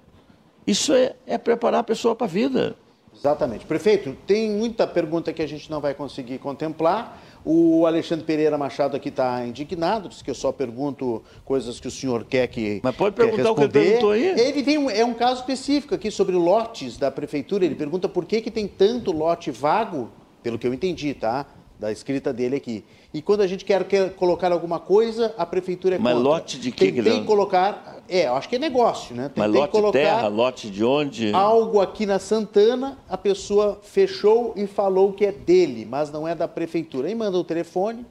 Isso 0.65 0.93
é, 0.93 1.15
é 1.25 1.37
preparar 1.37 1.81
a 1.81 1.83
pessoa 1.83 2.15
para 2.15 2.27
a 2.27 2.29
vida. 2.29 2.75
Exatamente. 3.13 3.65
Prefeito, 3.65 4.15
tem 4.25 4.49
muita 4.49 4.87
pergunta 4.87 5.33
que 5.33 5.41
a 5.41 5.47
gente 5.47 5.69
não 5.69 5.81
vai 5.81 5.93
conseguir 5.93 6.37
contemplar. 6.39 7.21
O 7.43 7.85
Alexandre 7.85 8.25
Pereira 8.25 8.57
Machado 8.57 8.95
aqui 8.95 9.09
está 9.09 9.45
indignado, 9.45 10.07
diz 10.09 10.21
que 10.21 10.29
eu 10.29 10.35
só 10.35 10.51
pergunto 10.51 11.23
coisas 11.43 11.79
que 11.79 11.87
o 11.87 11.91
senhor 11.91 12.23
quer 12.23 12.47
que. 12.47 12.79
Mas 12.83 12.95
pode 12.95 13.15
perguntar 13.15 13.51
o 13.51 13.55
que 13.55 13.61
ele 13.61 13.71
perguntou 13.71 14.11
aí. 14.11 14.39
Ele 14.39 14.63
tem 14.63 14.77
um, 14.77 14.89
é 14.89 15.03
um 15.03 15.13
caso 15.13 15.41
específico 15.41 15.93
aqui 15.93 16.09
sobre 16.09 16.35
lotes 16.35 16.97
da 16.97 17.11
prefeitura. 17.11 17.65
Ele 17.65 17.75
pergunta 17.75 18.07
por 18.07 18.25
que, 18.25 18.41
que 18.41 18.51
tem 18.51 18.67
tanto 18.67 19.11
lote 19.11 19.51
vago, 19.51 20.09
pelo 20.43 20.57
que 20.57 20.67
eu 20.67 20.73
entendi, 20.73 21.13
tá? 21.13 21.45
Da 21.79 21.91
escrita 21.91 22.31
dele 22.31 22.55
aqui. 22.55 22.83
E 23.13 23.21
quando 23.21 23.41
a 23.41 23.47
gente 23.47 23.65
quer, 23.65 23.83
quer 23.85 24.11
colocar 24.13 24.51
alguma 24.51 24.79
coisa, 24.79 25.33
a 25.37 25.45
prefeitura 25.45 25.95
é 25.95 25.97
Mas 25.99 26.13
contra. 26.13 26.29
lote 26.29 26.59
de 26.59 26.71
quê, 26.71 26.85
Tentei 26.85 27.01
Guilherme? 27.03 27.25
colocar. 27.25 27.97
É, 28.07 28.27
eu 28.27 28.35
acho 28.35 28.47
que 28.47 28.55
é 28.55 28.59
negócio, 28.59 29.15
né? 29.15 29.31
Mas 29.35 29.45
Tentei 29.47 29.61
lote 29.61 29.71
colocar 29.71 29.99
terra, 29.99 30.27
lote 30.27 30.69
de 30.69 30.83
onde? 30.83 31.33
algo 31.33 31.81
aqui 31.81 32.05
na 32.05 32.19
Santana, 32.19 32.97
a 33.09 33.17
pessoa 33.17 33.79
fechou 33.81 34.53
e 34.55 34.67
falou 34.67 35.11
que 35.11 35.25
é 35.25 35.31
dele, 35.31 35.85
mas 35.89 36.11
não 36.11 36.27
é 36.27 36.35
da 36.35 36.47
prefeitura. 36.47 37.07
Aí 37.07 37.15
manda 37.15 37.37
o 37.37 37.43
telefone, 37.43 38.05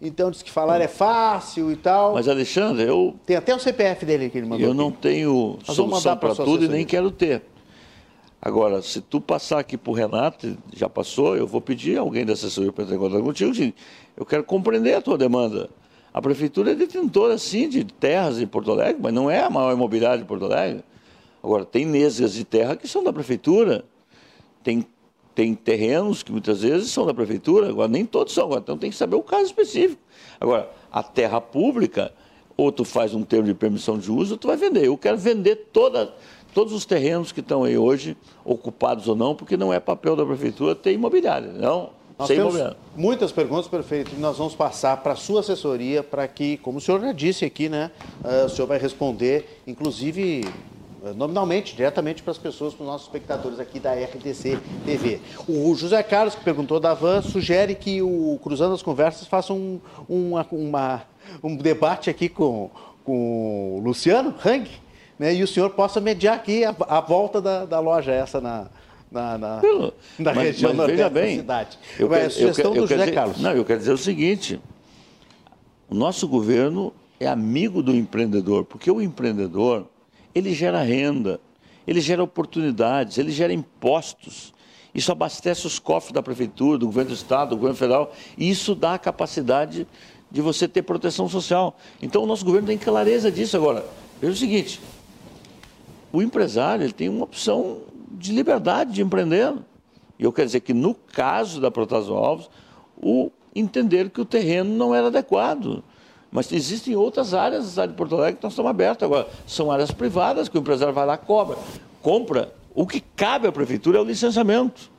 então 0.00 0.30
diz 0.30 0.42
que 0.42 0.50
falar 0.50 0.80
é 0.80 0.88
fácil 0.88 1.70
e 1.72 1.76
tal. 1.76 2.14
Mas, 2.14 2.28
Alexandre, 2.28 2.84
eu, 2.84 3.14
Tem 3.26 3.36
até 3.36 3.54
o 3.54 3.58
CPF 3.58 4.06
dele 4.06 4.30
que 4.30 4.38
ele 4.38 4.46
mandou. 4.46 4.66
eu 4.66 4.72
não 4.74 4.88
aqui. 4.88 4.98
tenho 4.98 5.58
Nós 5.66 5.76
solução 5.76 6.16
para 6.16 6.34
tudo 6.34 6.64
e 6.64 6.68
nem 6.68 6.86
quero 6.86 7.10
ter. 7.10 7.42
Agora, 8.44 8.82
se 8.82 9.00
tu 9.00 9.20
passar 9.20 9.60
aqui 9.60 9.78
para 9.78 9.92
o 9.92 9.94
Renato, 9.94 10.58
já 10.74 10.88
passou, 10.88 11.36
eu 11.36 11.46
vou 11.46 11.60
pedir 11.60 11.96
a 11.96 12.00
alguém 12.00 12.26
da 12.26 12.32
assessoria 12.32 12.72
para 12.72 12.82
entrar 12.82 12.96
em 12.96 12.98
contato 12.98 13.22
contigo. 13.22 13.72
Eu 14.16 14.26
quero 14.26 14.42
compreender 14.42 14.94
a 14.94 15.00
tua 15.00 15.16
demanda. 15.16 15.70
A 16.12 16.20
prefeitura 16.20 16.72
é 16.72 16.74
detentora, 16.74 17.38
sim, 17.38 17.68
de 17.68 17.84
terras 17.84 18.40
em 18.40 18.46
Porto 18.48 18.72
Alegre, 18.72 19.00
mas 19.00 19.14
não 19.14 19.30
é 19.30 19.44
a 19.44 19.48
maior 19.48 19.72
imobiliária 19.72 20.18
de 20.18 20.24
Porto 20.24 20.46
Alegre. 20.46 20.82
Agora, 21.40 21.64
tem 21.64 21.86
nesgas 21.86 22.32
de 22.32 22.44
terra 22.44 22.74
que 22.74 22.88
são 22.88 23.04
da 23.04 23.12
prefeitura. 23.12 23.84
Tem, 24.64 24.84
tem 25.36 25.54
terrenos 25.54 26.24
que 26.24 26.32
muitas 26.32 26.62
vezes 26.62 26.90
são 26.90 27.06
da 27.06 27.14
prefeitura, 27.14 27.68
agora 27.68 27.86
nem 27.86 28.04
todos 28.04 28.34
são. 28.34 28.52
Então 28.54 28.76
tem 28.76 28.90
que 28.90 28.96
saber 28.96 29.14
o 29.14 29.22
caso 29.22 29.44
específico. 29.44 30.02
Agora, 30.40 30.68
a 30.90 31.00
terra 31.00 31.40
pública, 31.40 32.12
ou 32.56 32.72
tu 32.72 32.84
faz 32.84 33.14
um 33.14 33.22
termo 33.22 33.46
de 33.46 33.54
permissão 33.54 33.98
de 33.98 34.10
uso, 34.10 34.34
ou 34.34 34.38
tu 34.38 34.48
vai 34.48 34.56
vender. 34.56 34.86
Eu 34.86 34.98
quero 34.98 35.16
vender 35.16 35.68
toda, 35.72 36.12
todos 36.54 36.72
os 36.72 36.84
terrenos 36.84 37.32
que 37.32 37.40
estão 37.40 37.64
aí 37.64 37.76
hoje, 37.78 38.16
ocupados 38.44 39.08
ou 39.08 39.16
não, 39.16 39.34
porque 39.34 39.56
não 39.56 39.72
é 39.72 39.80
papel 39.80 40.14
da 40.16 40.24
prefeitura 40.24 40.74
ter 40.74 40.92
imobiliária. 40.92 41.52
Não, 41.52 41.90
Nós 42.18 42.28
sem 42.28 42.36
temos 42.36 42.54
muitas 42.96 43.32
perguntas, 43.32 43.66
prefeito, 43.68 44.12
e 44.14 44.18
nós 44.20 44.36
vamos 44.38 44.54
passar 44.54 44.96
para 44.98 45.12
a 45.12 45.16
sua 45.16 45.40
assessoria 45.40 46.02
para 46.02 46.26
que, 46.28 46.56
como 46.58 46.78
o 46.78 46.80
senhor 46.80 47.00
já 47.00 47.12
disse 47.12 47.44
aqui, 47.44 47.68
né, 47.68 47.90
ah, 48.22 48.44
o 48.46 48.48
senhor 48.48 48.66
vai 48.66 48.78
responder, 48.78 49.60
inclusive 49.66 50.44
eh, 51.04 51.12
nominalmente, 51.16 51.74
diretamente 51.74 52.22
para 52.22 52.30
as 52.32 52.38
pessoas, 52.38 52.74
para 52.74 52.82
os 52.84 52.88
nossos 52.88 53.06
espectadores 53.06 53.58
aqui 53.58 53.80
da 53.80 53.92
RDC 53.94 54.58
TV. 54.84 55.20
O 55.48 55.74
José 55.74 56.02
Carlos, 56.02 56.34
que 56.34 56.44
perguntou 56.44 56.78
da 56.78 56.94
Van, 56.94 57.22
sugere 57.22 57.74
que 57.74 58.00
o 58.02 58.38
Cruzando 58.42 58.74
as 58.74 58.82
Conversas 58.82 59.26
faça 59.26 59.52
um, 59.52 59.80
uma- 60.08 60.46
uma- 60.52 61.02
um 61.42 61.56
debate 61.56 62.08
aqui 62.10 62.28
com, 62.28 62.70
com 63.04 63.78
o 63.78 63.80
Luciano 63.82 64.34
Hang, 64.44 64.68
né, 65.22 65.32
e 65.34 65.42
o 65.42 65.46
senhor 65.46 65.70
possa 65.70 66.00
mediar 66.00 66.34
aqui 66.34 66.64
a, 66.64 66.74
a 66.88 67.00
volta 67.00 67.40
da, 67.40 67.64
da 67.64 67.78
loja 67.78 68.10
essa 68.10 68.40
na, 68.40 68.66
na, 69.08 69.38
na, 69.38 69.60
na 70.18 70.34
mas- 70.34 70.44
região 70.44 70.74
mas 70.74 70.86
veja 70.88 71.02
nordeste 71.02 71.02
da 71.02 71.08
bem, 71.10 71.36
cidade. 71.36 71.78
eu 71.96 72.08
quero- 72.08 72.26
a 72.26 72.30
sugestão 72.30 72.64
eu 72.72 72.76
eu 72.76 72.82
do 72.82 72.88
José 72.88 72.98
dizer- 73.04 73.14
Carlos. 73.14 73.40
Não, 73.40 73.52
eu 73.52 73.64
quero 73.64 73.78
dizer 73.78 73.92
o 73.92 73.98
seguinte: 73.98 74.60
o 75.88 75.94
nosso 75.94 76.26
governo 76.26 76.92
é 77.20 77.28
amigo 77.28 77.84
do 77.84 77.94
empreendedor, 77.94 78.64
porque 78.64 78.90
o 78.90 79.00
empreendedor 79.00 79.86
ele 80.34 80.52
gera 80.52 80.82
renda, 80.82 81.38
ele 81.86 82.00
gera 82.00 82.20
oportunidades, 82.22 83.16
ele 83.16 83.30
gera 83.30 83.52
impostos. 83.52 84.52
Isso 84.92 85.12
abastece 85.12 85.66
os 85.68 85.78
cofres 85.78 86.12
da 86.12 86.22
prefeitura, 86.22 86.78
do 86.78 86.86
governo 86.86 87.10
do 87.10 87.14
estado, 87.14 87.50
do 87.50 87.56
governo 87.56 87.76
federal, 87.76 88.12
e 88.36 88.50
isso 88.50 88.74
dá 88.74 88.94
a 88.94 88.98
capacidade 88.98 89.86
de 90.30 90.40
você 90.42 90.66
ter 90.66 90.82
proteção 90.82 91.28
social. 91.28 91.76
Então 92.02 92.24
o 92.24 92.26
nosso 92.26 92.44
governo 92.44 92.66
tem 92.66 92.76
clareza 92.76 93.30
disso 93.30 93.56
agora. 93.56 93.86
Veja 94.20 94.32
o 94.34 94.36
seguinte, 94.36 94.80
o 96.12 96.20
empresário 96.20 96.84
ele 96.84 96.92
tem 96.92 97.08
uma 97.08 97.24
opção 97.24 97.78
de 98.10 98.32
liberdade 98.32 98.92
de 98.92 99.02
empreender. 99.02 99.54
E 100.18 100.24
eu 100.24 100.32
quero 100.32 100.46
dizer 100.46 100.60
que 100.60 100.74
no 100.74 100.94
caso 100.94 101.60
da 101.60 101.70
Protásio 101.70 102.14
Alves, 102.14 102.48
o 102.96 103.30
entender 103.54 104.10
que 104.10 104.20
o 104.20 104.24
terreno 104.24 104.74
não 104.74 104.94
era 104.94 105.08
adequado. 105.08 105.82
Mas 106.30 106.50
existem 106.52 106.96
outras 106.96 107.34
áreas 107.34 107.64
da 107.64 107.70
cidade 107.70 107.92
de 107.92 107.98
Porto 107.98 108.14
Alegre 108.16 108.36
que 108.36 108.42
nós 108.42 108.52
estamos 108.52 108.70
abertos 108.70 109.04
agora. 109.04 109.28
São 109.46 109.70
áreas 109.70 109.90
privadas 109.90 110.48
que 110.48 110.56
o 110.56 110.60
empresário 110.60 110.94
vai 110.94 111.04
lá 111.04 111.16
cobra. 111.16 111.58
Compra. 112.00 112.54
O 112.74 112.86
que 112.86 113.00
cabe 113.00 113.46
à 113.46 113.52
prefeitura 113.52 113.98
é 113.98 114.00
o 114.00 114.04
licenciamento. 114.04 114.90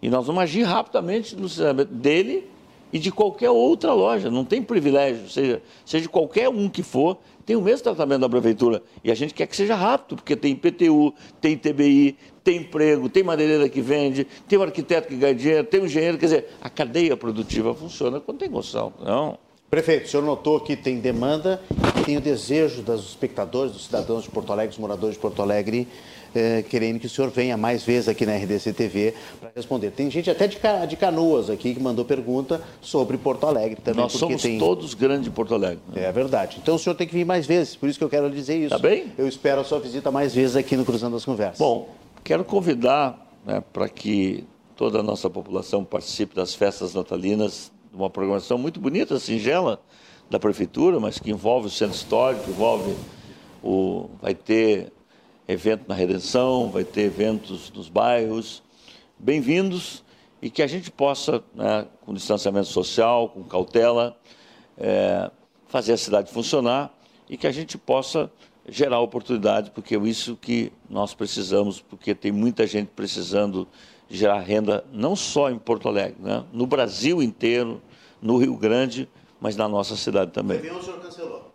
E 0.00 0.08
nós 0.08 0.26
vamos 0.26 0.42
agir 0.42 0.62
rapidamente 0.62 1.34
no 1.34 1.44
licenciamento 1.44 1.92
dele 1.92 2.48
e 2.92 2.98
de 2.98 3.10
qualquer 3.10 3.50
outra 3.50 3.92
loja. 3.92 4.30
Não 4.30 4.44
tem 4.44 4.62
privilégio, 4.62 5.28
seja, 5.28 5.62
seja 5.84 6.08
qualquer 6.08 6.48
um 6.48 6.68
que 6.68 6.84
for, 6.84 7.18
tem 7.48 7.56
o 7.56 7.62
mesmo 7.62 7.82
tratamento 7.82 8.20
da 8.20 8.28
prefeitura. 8.28 8.82
E 9.02 9.10
a 9.10 9.14
gente 9.14 9.32
quer 9.32 9.46
que 9.46 9.56
seja 9.56 9.74
rápido, 9.74 10.16
porque 10.16 10.36
tem 10.36 10.52
IPTU, 10.52 11.14
tem 11.40 11.56
TBI, 11.56 12.14
tem 12.44 12.58
emprego, 12.58 13.08
tem 13.08 13.22
madeireira 13.22 13.70
que 13.70 13.80
vende, 13.80 14.26
tem 14.46 14.58
um 14.58 14.62
arquiteto 14.62 15.08
que 15.08 15.16
ganha 15.16 15.34
dinheiro, 15.34 15.64
tem 15.64 15.80
um 15.80 15.86
engenheiro. 15.86 16.18
Quer 16.18 16.26
dizer, 16.26 16.48
a 16.60 16.68
cadeia 16.68 17.16
produtiva 17.16 17.72
funciona 17.72 18.20
quando 18.20 18.40
tem 18.40 18.50
noção. 18.50 18.92
Não. 19.02 19.38
Prefeito, 19.70 20.04
o 20.04 20.08
senhor 20.10 20.22
notou 20.22 20.60
que 20.60 20.76
tem 20.76 21.00
demanda 21.00 21.58
e 21.98 22.04
tem 22.04 22.18
o 22.18 22.20
desejo 22.20 22.82
dos 22.82 23.08
espectadores, 23.08 23.72
dos 23.72 23.86
cidadãos 23.86 24.24
de 24.24 24.30
Porto 24.30 24.52
Alegre, 24.52 24.68
dos 24.68 24.78
moradores 24.78 25.14
de 25.14 25.20
Porto 25.22 25.40
Alegre, 25.40 25.88
eh, 26.34 26.64
querendo 26.68 26.98
que 26.98 27.06
o 27.06 27.10
senhor 27.10 27.30
venha 27.30 27.56
mais 27.56 27.82
vezes 27.82 28.08
aqui 28.08 28.24
na 28.26 28.36
RDC 28.36 28.72
TV 28.72 29.14
para 29.40 29.50
responder. 29.54 29.90
Tem 29.90 30.10
gente 30.10 30.30
até 30.30 30.46
de, 30.46 30.58
de 30.88 30.96
Canoas 30.96 31.50
aqui 31.50 31.74
que 31.74 31.80
mandou 31.80 32.04
pergunta 32.04 32.62
sobre 32.80 33.16
Porto 33.16 33.46
Alegre 33.46 33.76
também. 33.82 34.02
Nós 34.02 34.12
somos 34.12 34.42
tem... 34.42 34.58
todos 34.58 34.94
grandes 34.94 35.24
de 35.24 35.30
Porto 35.30 35.54
Alegre. 35.54 35.80
Né? 35.92 36.04
É 36.04 36.12
verdade. 36.12 36.58
Então 36.62 36.74
o 36.74 36.78
senhor 36.78 36.94
tem 36.94 37.06
que 37.06 37.14
vir 37.14 37.24
mais 37.24 37.46
vezes, 37.46 37.76
por 37.76 37.88
isso 37.88 37.98
que 37.98 38.04
eu 38.04 38.10
quero 38.10 38.30
dizer 38.30 38.56
isso. 38.58 38.70
Tá 38.70 38.78
bem? 38.78 39.12
Eu 39.16 39.28
espero 39.28 39.60
a 39.60 39.64
sua 39.64 39.80
visita 39.80 40.10
mais 40.10 40.34
vezes 40.34 40.56
aqui 40.56 40.76
no 40.76 40.84
Cruzando 40.84 41.16
as 41.16 41.24
Conversas. 41.24 41.58
Bom, 41.58 41.88
quero 42.24 42.44
convidar 42.44 43.26
né, 43.44 43.62
para 43.72 43.88
que 43.88 44.44
toda 44.76 45.00
a 45.00 45.02
nossa 45.02 45.28
população 45.28 45.84
participe 45.84 46.34
das 46.36 46.54
festas 46.54 46.94
natalinas, 46.94 47.72
uma 47.92 48.08
programação 48.08 48.56
muito 48.56 48.78
bonita, 48.78 49.18
singela, 49.18 49.80
da 50.30 50.38
prefeitura, 50.38 51.00
mas 51.00 51.18
que 51.18 51.30
envolve 51.30 51.66
o 51.66 51.70
centro 51.70 51.96
histórico, 51.96 52.50
envolve 52.50 52.94
o 53.62 54.08
vai 54.20 54.34
ter 54.34 54.92
evento 55.48 55.88
na 55.88 55.94
Redenção, 55.94 56.70
vai 56.70 56.84
ter 56.84 57.04
eventos 57.04 57.72
nos 57.72 57.88
bairros. 57.88 58.62
Bem-vindos 59.18 60.04
e 60.42 60.50
que 60.50 60.62
a 60.62 60.66
gente 60.66 60.90
possa, 60.90 61.42
né, 61.54 61.86
com 62.02 62.12
distanciamento 62.12 62.68
social, 62.68 63.30
com 63.30 63.42
cautela, 63.42 64.14
é, 64.76 65.30
fazer 65.66 65.94
a 65.94 65.96
cidade 65.96 66.30
funcionar 66.30 66.94
e 67.30 67.38
que 67.38 67.46
a 67.46 67.50
gente 67.50 67.78
possa 67.78 68.30
gerar 68.68 69.00
oportunidade, 69.00 69.70
porque 69.70 69.96
é 69.96 69.98
isso 70.00 70.36
que 70.36 70.70
nós 70.88 71.14
precisamos, 71.14 71.80
porque 71.80 72.14
tem 72.14 72.30
muita 72.30 72.66
gente 72.66 72.88
precisando 72.94 73.66
gerar 74.10 74.40
renda, 74.40 74.84
não 74.92 75.16
só 75.16 75.50
em 75.50 75.58
Porto 75.58 75.88
Alegre, 75.88 76.16
né, 76.20 76.44
no 76.52 76.66
Brasil 76.66 77.22
inteiro, 77.22 77.80
no 78.20 78.36
Rio 78.36 78.54
Grande, 78.54 79.08
mas 79.40 79.56
na 79.56 79.66
nossa 79.66 79.96
cidade 79.96 80.30
também. 80.30 80.58
O 80.58 80.60
Réveillon 80.60 80.80
o 80.80 80.84
senhor 80.84 81.00
cancelou, 81.00 81.50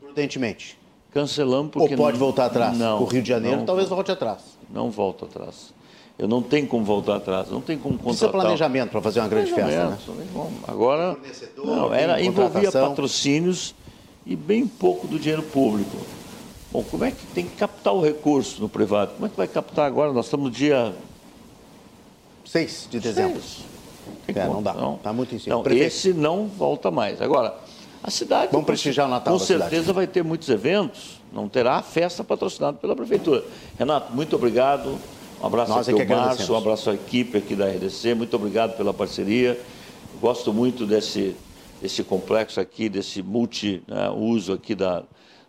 prudentemente. 0.00 0.83
Cancelamos 1.14 1.70
porque... 1.70 1.94
Ou 1.94 1.96
pode 1.96 2.18
voltar 2.18 2.46
atrás? 2.46 2.76
Não. 2.76 3.00
O 3.00 3.04
Rio 3.04 3.22
de 3.22 3.28
Janeiro 3.28 3.58
não, 3.58 3.64
talvez 3.64 3.88
volte 3.88 4.10
atrás. 4.10 4.40
Não 4.68 4.90
volta 4.90 5.26
atrás. 5.26 5.72
Eu 6.18 6.26
não 6.26 6.42
tenho 6.42 6.66
como 6.66 6.84
voltar 6.84 7.16
atrás, 7.16 7.48
não 7.50 7.60
tem 7.60 7.78
como 7.78 7.96
contratar. 7.96 8.14
Isso 8.14 8.26
é 8.26 8.28
planejamento 8.28 8.90
para 8.90 9.00
fazer 9.00 9.20
uma 9.20 9.28
grande 9.28 9.52
festa, 9.52 9.90
né? 9.90 9.98
Agora, 10.66 11.16
não, 11.56 11.94
era, 11.94 12.20
envolvia 12.20 12.70
patrocínios 12.70 13.74
e 14.26 14.34
bem 14.34 14.66
pouco 14.66 15.06
do 15.06 15.18
dinheiro 15.18 15.42
público. 15.42 15.96
Bom, 16.72 16.82
como 16.82 17.04
é 17.04 17.12
que 17.12 17.26
tem 17.28 17.46
que 17.46 17.56
captar 17.56 17.94
o 17.94 18.00
recurso 18.00 18.60
no 18.60 18.68
privado? 18.68 19.12
Como 19.14 19.26
é 19.26 19.28
que 19.28 19.36
vai 19.36 19.46
captar 19.46 19.86
agora? 19.86 20.12
Nós 20.12 20.26
estamos 20.26 20.44
no 20.44 20.50
dia... 20.50 20.92
6 22.44 22.88
de 22.90 23.00
dezembro. 23.00 23.40
6. 23.40 23.74
É, 24.36 24.46
não 24.46 24.62
dá, 24.62 24.74
não. 24.74 24.94
Está 24.96 25.12
muito 25.12 25.34
em 25.34 25.38
cima. 25.38 25.60
Então, 25.60 25.72
esse 25.72 26.12
não 26.12 26.46
volta 26.46 26.90
mais. 26.90 27.20
Agora, 27.20 27.54
a 28.04 28.10
cidade. 28.10 28.52
Vamos 28.52 28.66
prestigiar 28.66 29.06
o 29.06 29.10
Natal. 29.10 29.32
Com 29.32 29.38
certeza 29.38 29.70
cidade. 29.70 29.92
vai 29.92 30.06
ter 30.06 30.22
muitos 30.22 30.50
eventos, 30.50 31.22
não 31.32 31.48
terá 31.48 31.80
festa 31.80 32.22
patrocinada 32.22 32.76
pela 32.76 32.94
Prefeitura. 32.94 33.42
Renato, 33.78 34.12
muito 34.12 34.36
obrigado. 34.36 34.98
Um 35.40 35.46
abraço 35.46 35.70
Nós 35.70 35.88
aqui 35.88 36.02
é 36.02 36.12
ao 36.12 36.20
Márcio, 36.20 36.54
um 36.54 36.58
abraço 36.58 36.90
à 36.90 36.94
equipe 36.94 37.38
aqui 37.38 37.56
da 37.56 37.66
RDC, 37.66 38.14
muito 38.14 38.36
obrigado 38.36 38.76
pela 38.76 38.92
parceria. 38.92 39.58
Gosto 40.20 40.52
muito 40.52 40.84
desse, 40.86 41.34
desse 41.80 42.04
complexo 42.04 42.60
aqui, 42.60 42.90
desse 42.90 43.22
multi-uso 43.22 44.52
né, 44.52 44.58
aqui 44.58 44.74
da, 44.74 45.02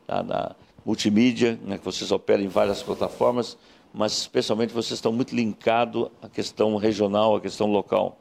da, 0.08 0.22
da 0.22 0.56
multimídia, 0.86 1.60
né, 1.62 1.78
que 1.78 1.84
vocês 1.84 2.10
operam 2.12 2.44
em 2.44 2.48
várias 2.48 2.82
plataformas, 2.82 3.58
mas 3.94 4.14
especialmente 4.14 4.74
vocês 4.74 4.98
estão 4.98 5.12
muito 5.12 5.36
linkados 5.36 6.08
à 6.22 6.30
questão 6.30 6.76
regional, 6.78 7.36
à 7.36 7.42
questão 7.42 7.68
local. 7.68 8.18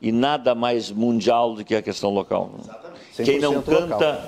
E 0.00 0.10
nada 0.10 0.54
mais 0.54 0.90
mundial 0.90 1.54
do 1.54 1.64
que 1.64 1.74
a 1.74 1.82
questão 1.82 2.10
local. 2.10 2.50
Exatamente. 2.58 2.93
Quem 3.16 3.38
não 3.38 3.62
canta 3.62 3.94
local. 3.94 4.22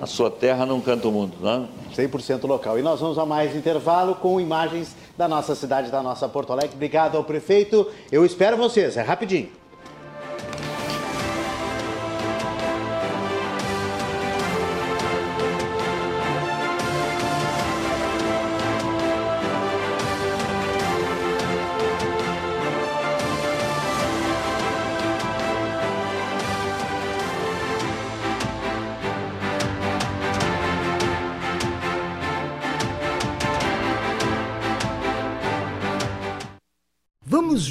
a 0.00 0.06
sua 0.06 0.30
terra 0.30 0.66
não 0.66 0.80
canta 0.80 1.08
o 1.08 1.12
mundo, 1.12 1.36
né? 1.40 1.66
100% 1.96 2.46
local. 2.46 2.78
E 2.78 2.82
nós 2.82 3.00
vamos 3.00 3.18
a 3.18 3.24
mais 3.24 3.54
intervalo 3.56 4.14
com 4.16 4.40
imagens 4.40 4.94
da 5.16 5.28
nossa 5.28 5.54
cidade, 5.54 5.90
da 5.90 6.02
nossa 6.02 6.28
Porto 6.28 6.52
Alegre. 6.52 6.74
Obrigado 6.74 7.16
ao 7.16 7.24
prefeito. 7.24 7.90
Eu 8.10 8.24
espero 8.26 8.56
vocês, 8.56 8.96
é 8.96 9.02
rapidinho. 9.02 9.48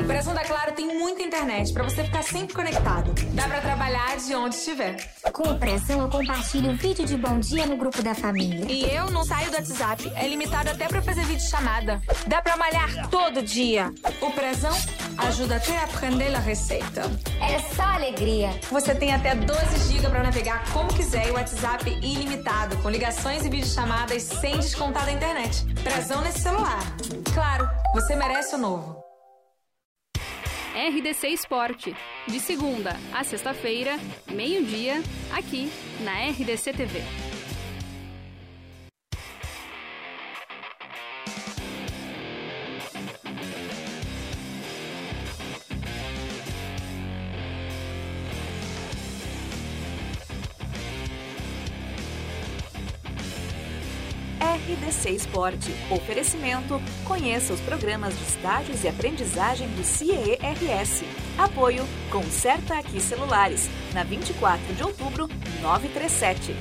O 0.00 0.04
Pressão 0.04 0.34
da 0.34 0.42
Claro 0.42 0.72
tem 0.72 0.98
muita 0.98 1.22
internet 1.22 1.72
para 1.72 1.84
você 1.84 2.02
ficar 2.02 2.22
sempre 2.22 2.54
conectado. 2.54 3.14
Dá 3.34 3.46
para 3.46 3.60
trabalhar 3.60 4.16
de 4.16 4.34
onde 4.34 4.54
estiver. 4.54 4.96
Com 5.32 5.50
o 5.50 5.58
Pressão, 5.58 6.00
eu 6.00 6.08
compartilho 6.08 6.70
um 6.70 6.76
vídeo 6.76 7.04
de 7.04 7.16
bom 7.16 7.38
dia 7.38 7.66
no 7.66 7.76
grupo 7.76 8.02
da 8.02 8.14
família. 8.14 8.64
E 8.70 8.84
eu 8.94 9.10
não 9.10 9.22
saio 9.22 9.50
do 9.50 9.56
WhatsApp. 9.56 10.10
É 10.16 10.26
limitado 10.26 10.70
até 10.70 10.88
para 10.88 11.02
fazer 11.02 11.24
vídeo 11.24 11.46
chamada. 11.46 12.00
Dá 12.26 12.40
para 12.40 12.56
malhar 12.56 13.08
todo 13.10 13.42
dia. 13.42 13.92
O 14.20 14.30
Pressão 14.32 14.72
ajuda 15.18 15.56
até 15.56 15.76
a 15.76 15.84
aprender 15.84 16.34
a 16.34 16.40
receita. 16.40 17.02
É 17.40 17.58
só 17.74 17.82
alegria. 17.82 18.50
Você 18.70 18.94
tem 18.94 19.12
até 19.12 19.34
12 19.34 19.92
GB 19.92 20.08
para 20.08 20.22
navegar 20.22 20.64
como 20.72 20.92
quiser 20.92 21.28
e 21.28 21.30
o 21.30 21.34
WhatsApp 21.34 21.90
ilimitado, 22.02 22.76
com 22.78 22.88
ligações 22.88 23.44
e 23.44 23.50
videochamadas 23.50 24.22
sem 24.22 24.58
descontar 24.58 25.04
da 25.04 25.12
internet. 25.12 25.64
Pressão 25.82 26.22
nesse 26.22 26.40
celular. 26.40 26.80
Claro, 27.34 27.68
você 27.94 28.16
merece 28.16 28.54
o 28.54 28.58
novo. 28.58 29.01
RDC 30.74 31.28
Esporte, 31.28 31.94
de 32.26 32.40
segunda 32.40 32.96
a 33.12 33.22
sexta-feira, 33.22 33.98
meio-dia, 34.30 35.02
aqui 35.36 35.70
na 36.00 36.30
RDC 36.30 36.72
TV. 36.72 37.31
RDC 54.92 55.10
Esporte. 55.10 55.74
Oferecimento. 55.90 56.80
Conheça 57.04 57.52
os 57.52 57.60
programas 57.60 58.16
de 58.16 58.24
estágios 58.24 58.84
e 58.84 58.88
aprendizagem 58.88 59.66
do 59.68 59.82
CIERS. 59.82 61.02
Apoio. 61.38 61.84
Conserta 62.10 62.78
Aqui 62.78 63.00
Celulares. 63.00 63.68
Na 63.94 64.04
24 64.04 64.74
de 64.74 64.82
outubro, 64.82 65.28
937. 65.62 66.54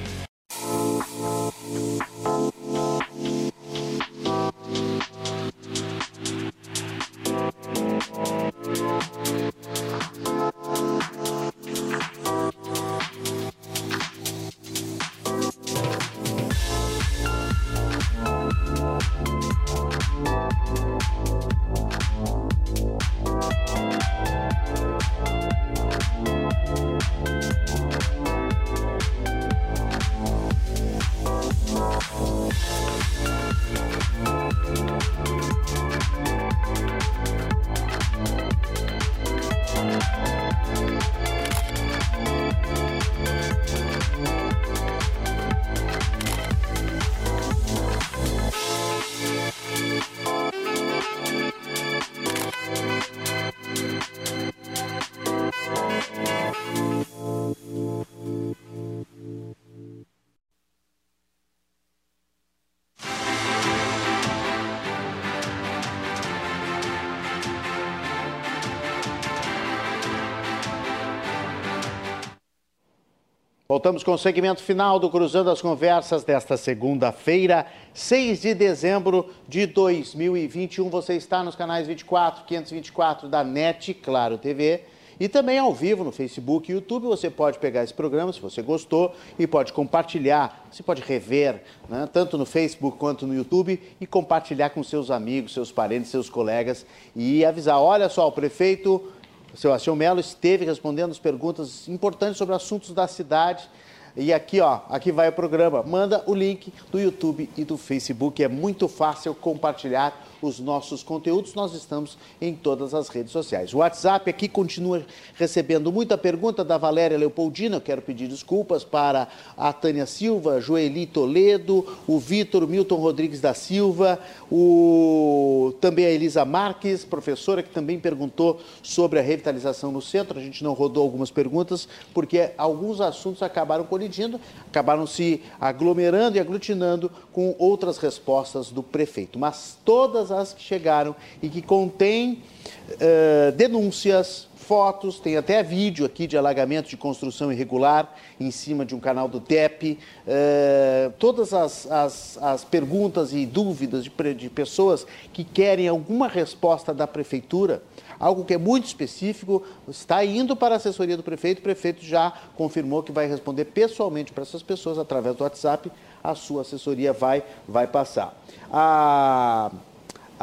Voltamos 73.82 74.03
com 74.03 74.14
o 74.14 74.18
segmento 74.18 74.62
final 74.62 74.99
do 74.99 75.10
Cruzando 75.10 75.49
as 75.49 75.60
Conversas 75.60 76.24
desta 76.24 76.56
segunda-feira, 76.56 77.66
6 77.95 78.40
de 78.40 78.53
dezembro 78.53 79.32
de 79.48 79.66
2021. 79.66 80.88
Você 80.88 81.16
está 81.16 81.44
nos 81.44 81.56
canais 81.56 81.88
24, 81.88 82.45
524 82.45 83.28
da 83.28 83.44
NET, 83.44 83.95
Claro 83.95 84.38
TV, 84.38 84.82
e 85.20 85.28
também 85.28 85.58
ao 85.58 85.74
vivo 85.74 86.03
no 86.03 86.12
Facebook 86.12 86.72
e 86.72 86.76
YouTube. 86.76 87.08
Você 87.08 87.28
pode 87.28 87.58
pegar 87.58 87.84
esse 87.84 87.91
programa, 87.91 88.32
se 88.32 88.40
você 88.40 88.62
gostou, 88.62 89.16
e 89.40 89.48
pode 89.48 89.74
compartilhar. 89.74 90.68
Você 90.72 90.84
pode 90.84 91.02
rever, 91.02 91.64
né, 91.90 92.08
tanto 92.14 92.38
no 92.38 92.45
Facebook 92.45 92.99
quanto 92.99 93.26
no 93.26 93.34
YouTube, 93.34 93.82
e 93.99 94.06
compartilhar 94.06 94.70
com 94.70 94.84
seus 94.84 95.10
amigos, 95.10 95.56
seus 95.56 95.72
parentes, 95.72 96.12
seus 96.12 96.30
colegas, 96.30 96.86
e 97.16 97.44
avisar: 97.44 97.82
olha 97.82 98.10
só, 98.10 98.28
o 98.28 98.32
prefeito 98.32 99.12
Sebastião 99.56 99.95
Melo 99.95 100.19
esteve 100.19 100.65
respondendo 100.65 101.11
as 101.11 101.19
perguntas 101.19 101.88
importantes 101.88 102.38
sobre 102.38 102.56
assuntos 102.56 102.94
da 102.94 103.07
cidade. 103.07 103.69
E 104.15 104.34
aqui, 104.34 104.60
ó, 104.60 104.82
aqui 104.90 105.11
vai 105.11 105.30
o 105.30 105.32
programa. 105.32 105.84
Manda 105.84 106.23
o 106.26 106.34
link 106.34 106.73
do 106.91 106.99
YouTube 106.99 107.49
e 107.56 107.64
do 107.64 107.78
Facebook. 107.78 108.44
É 108.44 108.48
muito 108.48 108.88
fácil 108.88 109.34
compartilhar 109.34 110.28
os 110.47 110.59
nossos 110.59 111.03
conteúdos. 111.03 111.53
Nós 111.53 111.73
estamos 111.73 112.18
em 112.39 112.55
todas 112.55 112.93
as 112.93 113.07
redes 113.07 113.31
sociais. 113.31 113.73
O 113.73 113.77
WhatsApp 113.77 114.30
aqui 114.30 114.47
continua 114.47 115.05
recebendo 115.35 115.91
muita 115.91 116.18
pergunta 116.18 116.63
da 116.63 116.77
Valéria 116.77 117.18
Leopoldina. 117.18 117.77
Eu 117.77 117.81
quero 117.81 118.01
pedir 118.01 118.27
desculpas 118.27 118.84
para 118.84 119.27
a 119.57 119.72
Tânia 119.72 120.05
Silva, 120.05 120.61
Joeli 120.61 121.05
Toledo, 121.05 121.85
o 122.07 122.19
Vitor 122.19 122.68
Milton 122.68 122.95
Rodrigues 122.95 123.41
da 123.41 123.53
Silva, 123.53 124.19
o 124.51 125.73
também 125.80 126.05
a 126.05 126.09
Elisa 126.09 126.45
Marques, 126.45 127.03
professora, 127.03 127.63
que 127.63 127.69
também 127.69 127.99
perguntou 127.99 128.59
sobre 128.81 129.19
a 129.19 129.22
revitalização 129.22 129.91
no 129.91 130.01
centro. 130.01 130.39
A 130.39 130.41
gente 130.41 130.63
não 130.63 130.73
rodou 130.73 131.03
algumas 131.03 131.31
perguntas 131.31 131.88
porque 132.13 132.51
alguns 132.57 133.01
assuntos 133.01 133.41
acabaram 133.41 133.84
colidindo, 133.84 134.39
acabaram 134.68 135.05
se 135.05 135.41
aglomerando 135.59 136.38
e 136.38 136.39
aglutinando 136.39 137.11
com 137.31 137.55
outras 137.57 137.97
respostas 137.97 138.72
do 138.72 138.81
prefeito. 138.81 139.38
Mas 139.38 139.77
todas 139.85 140.31
as 140.32 140.53
que 140.53 140.62
chegaram 140.62 141.16
e 141.41 141.49
que 141.49 141.62
contêm 141.62 142.41
uh, 142.90 143.52
denúncias, 143.53 144.48
fotos, 144.72 145.20
tem 145.20 145.36
até 145.36 145.62
vídeo 145.62 146.06
aqui 146.06 146.26
de 146.26 146.38
alagamento 146.38 146.88
de 146.88 146.95
construção 146.95 147.52
irregular 147.52 148.16
em 148.40 148.49
cima 148.52 148.86
de 148.86 148.95
um 148.95 149.02
canal 149.02 149.28
do 149.28 149.41
TEP. 149.41 149.99
Uh, 150.26 151.12
todas 151.20 151.53
as, 151.53 151.91
as, 151.91 152.38
as, 152.41 152.64
perguntas 152.64 153.34
e 153.34 153.45
dúvidas 153.45 154.06
de, 154.06 154.34
de 154.34 154.49
pessoas 154.49 155.06
que 155.34 155.44
querem 155.44 155.90
alguma 155.90 156.28
resposta 156.28 156.94
da 156.94 157.06
prefeitura, 157.06 157.84
algo 158.18 158.45
que 158.45 158.53
é 158.53 158.58
muito 158.58 158.86
específico, 158.86 159.62
está 159.90 160.24
indo 160.24 160.56
para 160.56 160.76
a 160.76 160.78
assessoria 160.78 161.18
do 161.18 161.24
prefeito. 161.24 161.60
O 161.60 161.64
prefeito 161.64 162.02
já 162.06 162.32
confirmou 162.56 163.03
que 163.03 163.12
vai 163.12 163.28
responder 163.28 163.66
pessoalmente 163.66 164.32
para 164.32 164.44
essas 164.44 164.64
pessoas 164.64 164.98
através 164.98 165.36
do 165.36 165.44
WhatsApp. 165.44 165.91
A 166.24 166.34
sua 166.34 166.62
assessoria 166.62 167.12
vai, 167.12 167.44
vai 167.68 167.88
passar. 167.88 168.34
A 168.72 169.70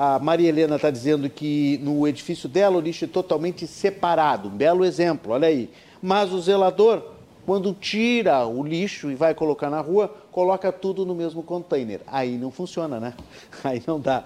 a 0.00 0.16
Maria 0.20 0.48
Helena 0.48 0.76
está 0.76 0.92
dizendo 0.92 1.28
que 1.28 1.76
no 1.82 2.06
edifício 2.06 2.48
dela 2.48 2.76
o 2.76 2.80
lixo 2.80 3.04
é 3.04 3.08
totalmente 3.08 3.66
separado. 3.66 4.48
Um 4.48 4.56
belo 4.56 4.84
exemplo, 4.84 5.32
olha 5.32 5.48
aí. 5.48 5.68
Mas 6.00 6.32
o 6.32 6.40
zelador, 6.40 7.02
quando 7.44 7.74
tira 7.74 8.46
o 8.46 8.62
lixo 8.62 9.10
e 9.10 9.16
vai 9.16 9.34
colocar 9.34 9.68
na 9.68 9.80
rua, 9.80 10.14
coloca 10.30 10.70
tudo 10.70 11.04
no 11.04 11.16
mesmo 11.16 11.42
container. 11.42 12.00
Aí 12.06 12.38
não 12.38 12.52
funciona, 12.52 13.00
né? 13.00 13.14
Aí 13.64 13.82
não 13.84 13.98
dá. 13.98 14.22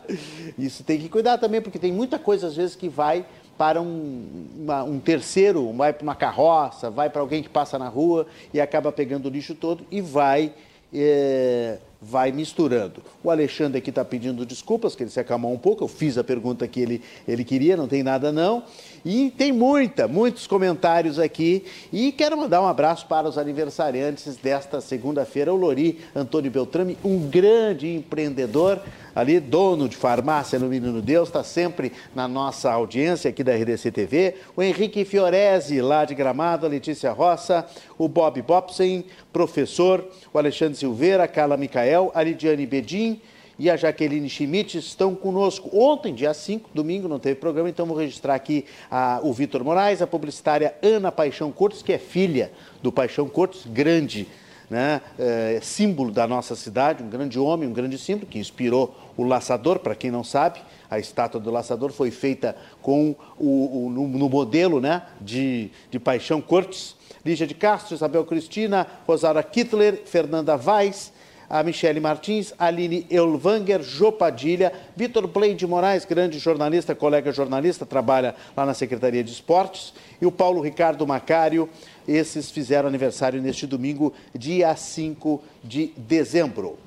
Isso 0.59 0.85
tem 0.85 1.01
que 1.01 1.09
cuidar 1.09 1.39
também, 1.39 1.63
porque 1.63 1.79
tem 1.79 1.91
muita 1.91 2.19
coisa, 2.19 2.49
às 2.49 2.57
vezes, 2.57 2.77
que 2.77 2.91
vai 2.91 3.25
para 3.57 3.81
um, 3.81 4.47
uma, 4.55 4.85
um 4.85 5.01
terceiro, 5.01 5.73
vai 5.73 5.95
para 5.95 6.03
uma 6.03 6.15
carroça, 6.15 6.91
vai 6.91 7.09
para 7.09 7.23
alguém 7.23 7.43
que 7.43 7.49
passa 7.49 7.79
na 7.79 7.89
rua 7.89 8.27
e 8.53 8.61
acaba 8.61 8.93
pegando 8.93 9.25
o 9.25 9.31
lixo 9.31 9.55
todo 9.55 9.87
e 9.91 10.03
vai. 10.03 10.53
É 10.93 11.79
vai 12.03 12.33
misturando. 12.33 13.01
O 13.23 13.31
Alexandre 13.31 13.79
aqui 13.79 13.91
está 13.91 14.05
pedindo 14.05 14.45
desculpas, 14.45 14.97
que 14.97 15.05
ele 15.05 15.11
se 15.11 15.21
acalmou 15.21 15.53
um 15.53 15.59
pouco, 15.59 15.85
eu 15.85 15.89
fiz 15.89 16.19
a 16.19 16.25
pergunta 16.25 16.67
que 16.67 16.81
ele, 16.81 17.01
ele 17.29 17.45
queria, 17.45 17.77
não 17.77 17.87
tem 17.87 18.03
nada 18.03 18.33
não. 18.33 18.65
E 19.05 19.31
tem 19.31 19.53
muita, 19.53 20.09
muitos 20.09 20.47
comentários 20.47 21.19
aqui. 21.19 21.65
E 21.93 22.11
quero 22.11 22.37
mandar 22.37 22.61
um 22.61 22.67
abraço 22.67 23.07
para 23.07 23.29
os 23.29 23.39
aniversariantes 23.39 24.37
desta 24.37 24.81
segunda-feira. 24.81 25.53
O 25.53 25.57
Lori 25.57 26.01
Antônio 26.15 26.51
Beltrame, 26.51 26.99
um 27.05 27.29
grande 27.29 27.95
empreendedor, 27.95 28.81
ali, 29.15 29.39
dono 29.39 29.89
de 29.89 29.97
farmácia 29.97 30.59
no 30.59 30.69
Menino 30.69 31.03
Deus, 31.03 31.29
está 31.29 31.45
sempre 31.45 31.93
na 32.15 32.27
nossa 32.27 32.73
audiência 32.73 33.29
aqui 33.29 33.45
da 33.45 33.55
RDC 33.55 33.91
TV. 33.91 34.37
O 34.57 34.63
Henrique 34.63 35.05
Fiorese, 35.05 35.81
lá 35.81 36.05
de 36.05 36.15
Gramado, 36.15 36.67
a 36.67 36.69
Letícia 36.69 37.13
Roça, 37.13 37.67
o 37.99 38.09
Bob 38.09 38.41
Bobsen, 38.43 39.05
professor, 39.33 40.05
o 40.33 40.39
Alexandre 40.39 40.77
Silveira, 40.77 41.25
a 41.25 41.29
Carla 41.29 41.57
Micael, 41.57 41.92
a 42.15 42.23
Lidiane 42.23 42.67
Bedin 42.67 43.21
e 43.59 43.71
a 43.71 43.77
Jaqueline 43.77 44.29
Schmidt 44.29 44.79
estão 44.79 45.15
conosco. 45.15 45.71
Ontem, 45.73 46.15
dia 46.15 46.35
5, 46.35 46.71
domingo, 46.75 47.09
não 47.09 47.19
teve 47.19 47.37
programa, 47.37 47.69
então 47.69 47.87
vou 47.87 47.97
registrar 47.97 48.35
aqui 48.35 48.65
a, 48.91 49.21
o 49.23 49.33
Vitor 49.33 49.63
Moraes, 49.63 50.03
a 50.03 50.07
publicitária 50.07 50.75
Ana 50.83 51.13
Paixão 51.13 51.53
Cortes, 51.53 51.83
que 51.83 51.93
é 51.93 51.99
filha 51.99 52.51
do 52.83 52.91
Paixão 52.91 53.29
Cortes, 53.29 53.63
grande 53.67 54.27
né, 54.73 55.03
é, 55.19 55.61
símbolo 55.63 56.11
da 56.11 56.27
nossa 56.27 56.57
cidade, 56.57 57.03
um 57.03 57.09
grande 57.11 57.39
homem, 57.39 57.69
um 57.69 57.73
grande 57.75 57.99
símbolo, 57.99 58.27
que 58.27 58.39
inspirou 58.39 58.97
o 59.19 59.23
laçador, 59.23 59.79
para 59.79 59.95
quem 59.95 60.11
não 60.11 60.25
sabe. 60.25 60.61
A 60.91 60.99
estátua 60.99 61.39
do 61.41 61.51
laçador 61.51 61.93
foi 61.93 62.11
feita 62.11 62.57
com 62.81 63.15
o, 63.39 63.87
o 63.87 63.91
no, 63.91 64.09
no, 64.09 64.29
modelo 64.31 64.81
né, 64.81 65.03
de, 65.21 65.71
de 65.91 66.01
Paixão 66.01 66.41
Cortes. 66.41 66.97
Lígia 67.25 67.47
de 67.47 67.55
Castro, 67.55 67.95
Isabel 67.95 68.25
Cristina, 68.25 68.87
Rosara 69.07 69.43
Kittler, 69.43 70.03
Fernanda 70.07 70.57
Vaz, 70.57 71.13
a 71.53 71.63
Michele 71.63 72.01
Martins, 72.01 72.55
Aline 72.59 73.07
Elvanger, 73.11 73.83
Jô 73.83 74.11
Padilha, 74.11 74.73
Vitor 74.97 75.27
Blade 75.27 75.67
Moraes, 75.67 76.07
grande 76.07 76.39
jornalista, 76.39 76.95
colega 76.95 77.31
jornalista, 77.31 77.85
trabalha 77.85 78.35
lá 78.57 78.65
na 78.65 78.73
Secretaria 78.73 79.23
de 79.23 79.31
Esportes, 79.31 79.93
e 80.19 80.25
o 80.25 80.33
Paulo 80.33 80.63
Ricardo 80.63 81.07
Macário, 81.07 81.69
esses 82.09 82.51
fizeram 82.51 82.89
aniversário 82.89 83.43
neste 83.43 83.67
domingo, 83.67 84.15
dia 84.35 84.75
5 84.75 85.43
de 85.63 85.93
dezembro. 85.95 86.79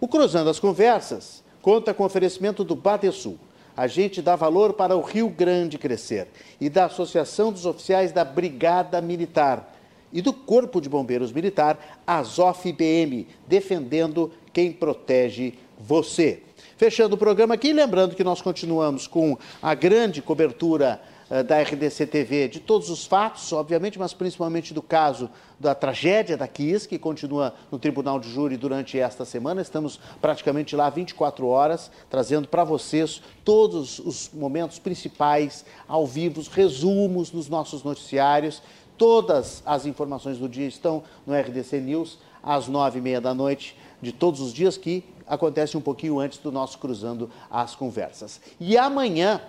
O 0.00 0.08
Cruzando 0.08 0.48
as 0.48 0.58
Conversas 0.58 1.44
conta 1.60 1.92
com 1.92 2.02
oferecimento 2.02 2.64
do 2.64 2.74
Badesul. 2.74 3.38
A 3.76 3.86
gente 3.86 4.22
dá 4.22 4.36
valor 4.36 4.72
para 4.72 4.96
o 4.96 5.02
Rio 5.02 5.28
Grande 5.28 5.76
crescer 5.76 6.28
e 6.58 6.70
da 6.70 6.86
Associação 6.86 7.52
dos 7.52 7.66
Oficiais 7.66 8.10
da 8.10 8.24
Brigada 8.24 9.02
Militar 9.02 9.73
e 10.14 10.22
do 10.22 10.32
Corpo 10.32 10.80
de 10.80 10.88
Bombeiros 10.88 11.32
Militar, 11.32 12.00
Azof 12.06 12.72
BM, 12.72 13.26
defendendo 13.48 14.30
quem 14.52 14.72
protege 14.72 15.54
você. 15.76 16.40
Fechando 16.76 17.16
o 17.16 17.18
programa 17.18 17.54
aqui, 17.54 17.72
lembrando 17.72 18.14
que 18.14 18.22
nós 18.22 18.40
continuamos 18.40 19.08
com 19.08 19.36
a 19.60 19.74
grande 19.74 20.22
cobertura 20.22 21.00
uh, 21.28 21.42
da 21.42 21.60
RDC 21.60 22.06
TV 22.06 22.48
de 22.48 22.60
todos 22.60 22.90
os 22.90 23.06
fatos, 23.06 23.52
obviamente, 23.52 23.98
mas 23.98 24.14
principalmente 24.14 24.72
do 24.72 24.82
caso 24.82 25.28
da 25.58 25.74
tragédia 25.74 26.36
da 26.36 26.46
Kiss, 26.46 26.86
que 26.86 26.98
continua 26.98 27.54
no 27.70 27.78
Tribunal 27.78 28.20
de 28.20 28.30
Júri 28.30 28.56
durante 28.56 28.98
esta 28.98 29.24
semana. 29.24 29.62
Estamos 29.62 29.98
praticamente 30.20 30.76
lá 30.76 30.90
24 30.90 31.46
horas, 31.46 31.90
trazendo 32.10 32.46
para 32.46 32.64
vocês 32.64 33.22
todos 33.44 33.98
os 33.98 34.30
momentos 34.32 34.78
principais, 34.78 35.64
ao 35.88 36.06
vivo, 36.06 36.42
resumos 36.52 37.32
nos 37.32 37.48
nossos 37.48 37.82
noticiários. 37.82 38.62
Todas 38.96 39.62
as 39.66 39.86
informações 39.86 40.38
do 40.38 40.48
dia 40.48 40.66
estão 40.66 41.02
no 41.26 41.34
RDC 41.34 41.80
News, 41.80 42.18
às 42.42 42.68
nove 42.68 42.98
e 42.98 43.02
meia 43.02 43.20
da 43.20 43.34
noite, 43.34 43.76
de 44.00 44.12
todos 44.12 44.40
os 44.40 44.52
dias, 44.52 44.76
que 44.76 45.02
acontece 45.26 45.76
um 45.76 45.80
pouquinho 45.80 46.20
antes 46.20 46.38
do 46.38 46.52
nosso 46.52 46.78
Cruzando 46.78 47.30
as 47.50 47.74
Conversas. 47.74 48.40
E 48.60 48.76
amanhã 48.76 49.40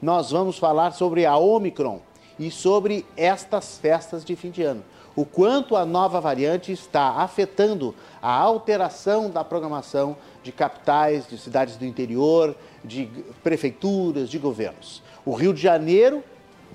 nós 0.00 0.30
vamos 0.30 0.58
falar 0.58 0.92
sobre 0.92 1.26
a 1.26 1.36
Omicron 1.36 2.00
e 2.38 2.50
sobre 2.50 3.04
estas 3.16 3.78
festas 3.78 4.24
de 4.24 4.36
fim 4.36 4.50
de 4.50 4.62
ano. 4.62 4.84
O 5.14 5.26
quanto 5.26 5.76
a 5.76 5.84
nova 5.84 6.20
variante 6.20 6.72
está 6.72 7.16
afetando 7.16 7.94
a 8.20 8.32
alteração 8.32 9.28
da 9.28 9.44
programação 9.44 10.16
de 10.42 10.50
capitais, 10.50 11.26
de 11.26 11.36
cidades 11.36 11.76
do 11.76 11.84
interior, 11.84 12.56
de 12.82 13.08
prefeituras, 13.42 14.30
de 14.30 14.38
governos. 14.38 15.02
O 15.24 15.34
Rio 15.34 15.52
de 15.52 15.60
Janeiro 15.60 16.24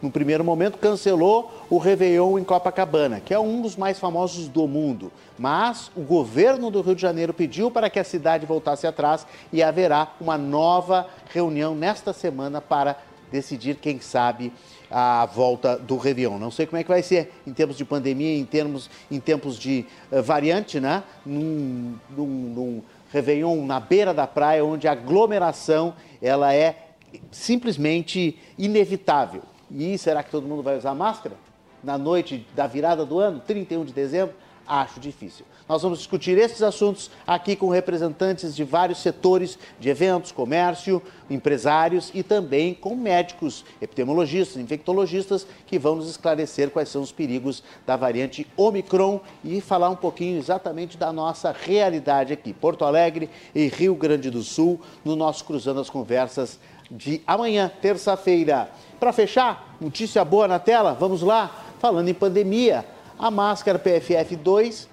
no 0.01 0.11
primeiro 0.11 0.43
momento, 0.43 0.77
cancelou 0.77 1.51
o 1.69 1.77
Réveillon 1.77 2.37
em 2.37 2.43
Copacabana, 2.43 3.19
que 3.19 3.33
é 3.33 3.39
um 3.39 3.61
dos 3.61 3.75
mais 3.75 3.99
famosos 3.99 4.47
do 4.47 4.67
mundo. 4.67 5.11
Mas 5.37 5.91
o 5.95 6.01
governo 6.01 6.69
do 6.69 6.81
Rio 6.81 6.95
de 6.95 7.01
Janeiro 7.01 7.33
pediu 7.33 7.71
para 7.71 7.89
que 7.89 7.99
a 7.99 8.03
cidade 8.03 8.45
voltasse 8.45 8.85
atrás 8.85 9.25
e 9.51 9.63
haverá 9.63 10.13
uma 10.21 10.37
nova 10.37 11.07
reunião 11.33 11.73
nesta 11.73 12.13
semana 12.13 12.61
para 12.61 12.97
decidir, 13.31 13.75
quem 13.75 13.99
sabe, 13.99 14.53
a 14.89 15.25
volta 15.25 15.77
do 15.77 15.97
Réveillon. 15.97 16.37
Não 16.37 16.51
sei 16.51 16.65
como 16.65 16.79
é 16.79 16.83
que 16.83 16.89
vai 16.89 17.03
ser 17.03 17.33
em 17.45 17.53
termos 17.53 17.75
de 17.77 17.83
pandemia, 17.83 18.37
em 18.37 18.45
termos, 18.45 18.89
em 19.11 19.19
tempos 19.19 19.57
de 19.57 19.85
uh, 20.11 20.21
variante, 20.21 20.79
né? 20.79 21.03
Num, 21.25 21.95
num, 22.09 22.25
num 22.25 22.81
Réveillon 23.11 23.65
na 23.65 23.79
beira 23.79 24.13
da 24.13 24.27
praia, 24.27 24.63
onde 24.63 24.87
a 24.87 24.91
aglomeração 24.91 25.93
ela 26.21 26.53
é 26.53 26.87
simplesmente 27.31 28.37
inevitável. 28.57 29.41
E 29.69 29.97
será 29.97 30.23
que 30.23 30.31
todo 30.31 30.47
mundo 30.47 30.63
vai 30.63 30.77
usar 30.77 30.93
máscara? 30.93 31.35
Na 31.83 31.97
noite 31.97 32.45
da 32.55 32.67
virada 32.67 33.05
do 33.05 33.19
ano, 33.19 33.41
31 33.45 33.85
de 33.85 33.93
dezembro? 33.93 34.35
Acho 34.67 34.99
difícil. 34.99 35.45
Nós 35.67 35.81
vamos 35.81 35.99
discutir 35.99 36.37
esses 36.37 36.61
assuntos 36.61 37.09
aqui 37.25 37.55
com 37.55 37.69
representantes 37.69 38.53
de 38.53 38.65
vários 38.65 38.99
setores 38.99 39.57
de 39.79 39.87
eventos, 39.87 40.31
comércio, 40.31 41.01
empresários 41.29 42.11
e 42.13 42.21
também 42.21 42.73
com 42.73 42.93
médicos, 42.93 43.63
epidemiologistas, 43.81 44.61
infectologistas 44.61 45.47
que 45.65 45.79
vão 45.79 45.95
nos 45.95 46.09
esclarecer 46.09 46.69
quais 46.69 46.89
são 46.89 47.01
os 47.01 47.13
perigos 47.13 47.63
da 47.85 47.95
variante 47.95 48.45
Omicron 48.57 49.21
e 49.41 49.61
falar 49.61 49.89
um 49.89 49.95
pouquinho 49.95 50.37
exatamente 50.37 50.97
da 50.97 51.13
nossa 51.13 51.53
realidade 51.53 52.33
aqui, 52.33 52.53
Porto 52.53 52.83
Alegre 52.83 53.29
e 53.55 53.67
Rio 53.67 53.95
Grande 53.95 54.29
do 54.29 54.43
Sul, 54.43 54.81
no 55.03 55.15
nosso 55.15 55.45
Cruzando 55.45 55.79
as 55.79 55.89
Conversas 55.89 56.59
de 56.89 57.21
amanhã, 57.25 57.71
terça-feira. 57.81 58.69
Para 58.99 59.13
fechar, 59.13 59.75
notícia 59.79 60.25
boa 60.25 60.47
na 60.47 60.57
tela, 60.57 60.93
vamos 60.99 61.21
lá. 61.21 61.63
Falando 61.77 62.09
em 62.09 62.15
pandemia, 62.15 62.83
a 63.19 63.29
máscara 63.29 63.77
PFF2 63.77 64.87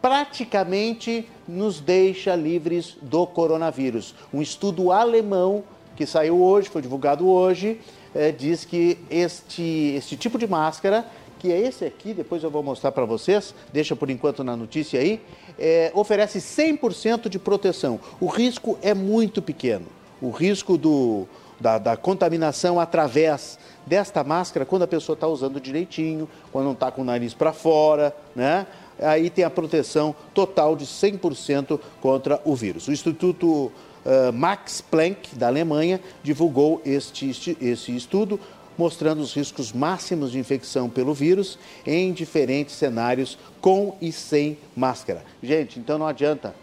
praticamente 0.00 1.28
nos 1.46 1.80
deixa 1.80 2.36
livres 2.36 2.96
do 3.02 3.26
coronavírus. 3.26 4.14
Um 4.32 4.40
estudo 4.40 4.92
alemão 4.92 5.64
que 5.96 6.06
saiu 6.06 6.40
hoje, 6.40 6.68
foi 6.68 6.80
divulgado 6.80 7.28
hoje, 7.28 7.80
é, 8.14 8.30
diz 8.30 8.64
que 8.64 8.96
este, 9.10 9.94
este 9.96 10.16
tipo 10.16 10.38
de 10.38 10.46
máscara, 10.46 11.04
que 11.40 11.52
é 11.52 11.58
esse 11.58 11.84
aqui, 11.84 12.14
depois 12.14 12.44
eu 12.44 12.50
vou 12.50 12.62
mostrar 12.62 12.92
para 12.92 13.04
vocês, 13.04 13.52
deixa 13.72 13.96
por 13.96 14.08
enquanto 14.08 14.44
na 14.44 14.56
notícia 14.56 15.00
aí, 15.00 15.20
é, 15.58 15.90
oferece 15.94 16.38
100% 16.38 17.28
de 17.28 17.40
proteção. 17.40 17.98
O 18.20 18.26
risco 18.26 18.78
é 18.82 18.94
muito 18.94 19.42
pequeno. 19.42 19.86
O 20.22 20.30
risco 20.30 20.78
do, 20.78 21.26
da, 21.60 21.78
da 21.78 21.96
contaminação 21.96 22.78
através 22.78 23.58
desta 23.86 24.22
máscara, 24.22 24.66
quando 24.66 24.82
a 24.82 24.86
pessoa 24.86 25.14
está 25.14 25.26
usando 25.26 25.60
direitinho, 25.60 26.28
quando 26.52 26.66
não 26.66 26.72
está 26.72 26.90
com 26.90 27.02
o 27.02 27.04
nariz 27.04 27.34
para 27.34 27.52
fora, 27.52 28.14
né? 28.34 28.66
Aí 29.00 29.30
tem 29.30 29.44
a 29.44 29.50
proteção 29.50 30.14
total 30.34 30.74
de 30.74 30.84
100% 30.84 31.78
contra 32.00 32.40
o 32.44 32.54
vírus. 32.56 32.88
O 32.88 32.92
Instituto 32.92 33.46
uh, 33.46 34.32
Max 34.34 34.80
Planck, 34.80 35.36
da 35.36 35.46
Alemanha, 35.46 36.00
divulgou 36.22 36.82
este, 36.84 37.56
este 37.60 37.96
estudo 37.96 38.40
mostrando 38.76 39.20
os 39.20 39.34
riscos 39.34 39.72
máximos 39.72 40.30
de 40.30 40.38
infecção 40.38 40.88
pelo 40.88 41.12
vírus 41.12 41.58
em 41.84 42.12
diferentes 42.12 42.76
cenários, 42.76 43.36
com 43.60 43.96
e 44.00 44.12
sem 44.12 44.56
máscara. 44.76 45.24
Gente, 45.42 45.80
então 45.80 45.98
não 45.98 46.06
adianta, 46.06 46.54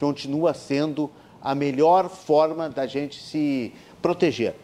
continua 0.00 0.54
sendo 0.54 1.10
a 1.42 1.54
melhor 1.54 2.08
forma 2.08 2.68
da 2.68 2.86
gente 2.86 3.22
se 3.22 3.72
proteger. 4.00 4.54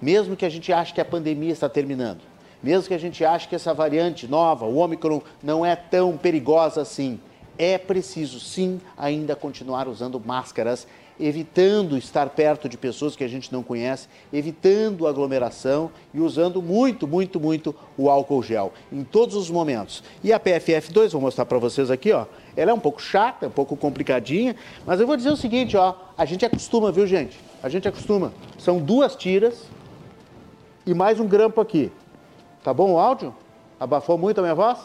Mesmo 0.00 0.36
que 0.36 0.44
a 0.44 0.50
gente 0.50 0.72
ache 0.72 0.92
que 0.92 1.00
a 1.00 1.04
pandemia 1.04 1.52
está 1.52 1.68
terminando, 1.68 2.20
mesmo 2.62 2.88
que 2.88 2.94
a 2.94 2.98
gente 2.98 3.24
ache 3.24 3.48
que 3.48 3.54
essa 3.54 3.74
variante 3.74 4.26
nova, 4.26 4.64
o 4.64 4.76
Omicron, 4.78 5.20
não 5.42 5.64
é 5.64 5.76
tão 5.76 6.16
perigosa 6.16 6.80
assim, 6.80 7.20
é 7.58 7.78
preciso 7.78 8.40
sim 8.40 8.80
ainda 8.96 9.36
continuar 9.36 9.86
usando 9.86 10.20
máscaras, 10.24 10.86
evitando 11.18 11.96
estar 11.96 12.28
perto 12.30 12.68
de 12.68 12.76
pessoas 12.76 13.14
que 13.14 13.22
a 13.22 13.28
gente 13.28 13.52
não 13.52 13.62
conhece, 13.62 14.08
evitando 14.32 15.06
aglomeração 15.06 15.90
e 16.12 16.20
usando 16.20 16.60
muito, 16.60 17.06
muito, 17.06 17.38
muito 17.38 17.74
o 17.96 18.10
álcool 18.10 18.42
gel 18.42 18.72
em 18.92 19.04
todos 19.04 19.36
os 19.36 19.48
momentos. 19.48 20.02
E 20.22 20.32
a 20.32 20.40
PFF2, 20.40 21.10
vou 21.10 21.20
mostrar 21.20 21.44
para 21.44 21.58
vocês 21.58 21.90
aqui, 21.90 22.12
ó. 22.12 22.26
Ela 22.56 22.70
é 22.72 22.74
um 22.74 22.80
pouco 22.80 23.00
chata, 23.00 23.46
um 23.46 23.50
pouco 23.50 23.76
complicadinha, 23.76 24.56
mas 24.84 25.00
eu 25.00 25.06
vou 25.06 25.16
dizer 25.16 25.30
o 25.30 25.36
seguinte, 25.36 25.76
ó, 25.76 25.94
a 26.18 26.24
gente 26.24 26.44
acostuma, 26.44 26.90
viu, 26.90 27.06
gente? 27.06 27.38
A 27.64 27.68
gente 27.70 27.88
acostuma. 27.88 28.30
São 28.58 28.78
duas 28.78 29.16
tiras 29.16 29.64
e 30.84 30.92
mais 30.92 31.18
um 31.18 31.26
grampo 31.26 31.62
aqui. 31.62 31.90
Tá 32.62 32.74
bom 32.74 32.92
o 32.92 32.98
áudio? 32.98 33.34
Abafou 33.80 34.18
muito 34.18 34.36
a 34.36 34.42
minha 34.42 34.54
voz? 34.54 34.78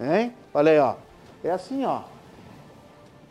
Hein? 0.00 0.32
Olha 0.54 0.70
aí, 0.70 0.78
ó. 0.78 0.94
É 1.42 1.50
assim, 1.50 1.84
ó. 1.84 2.02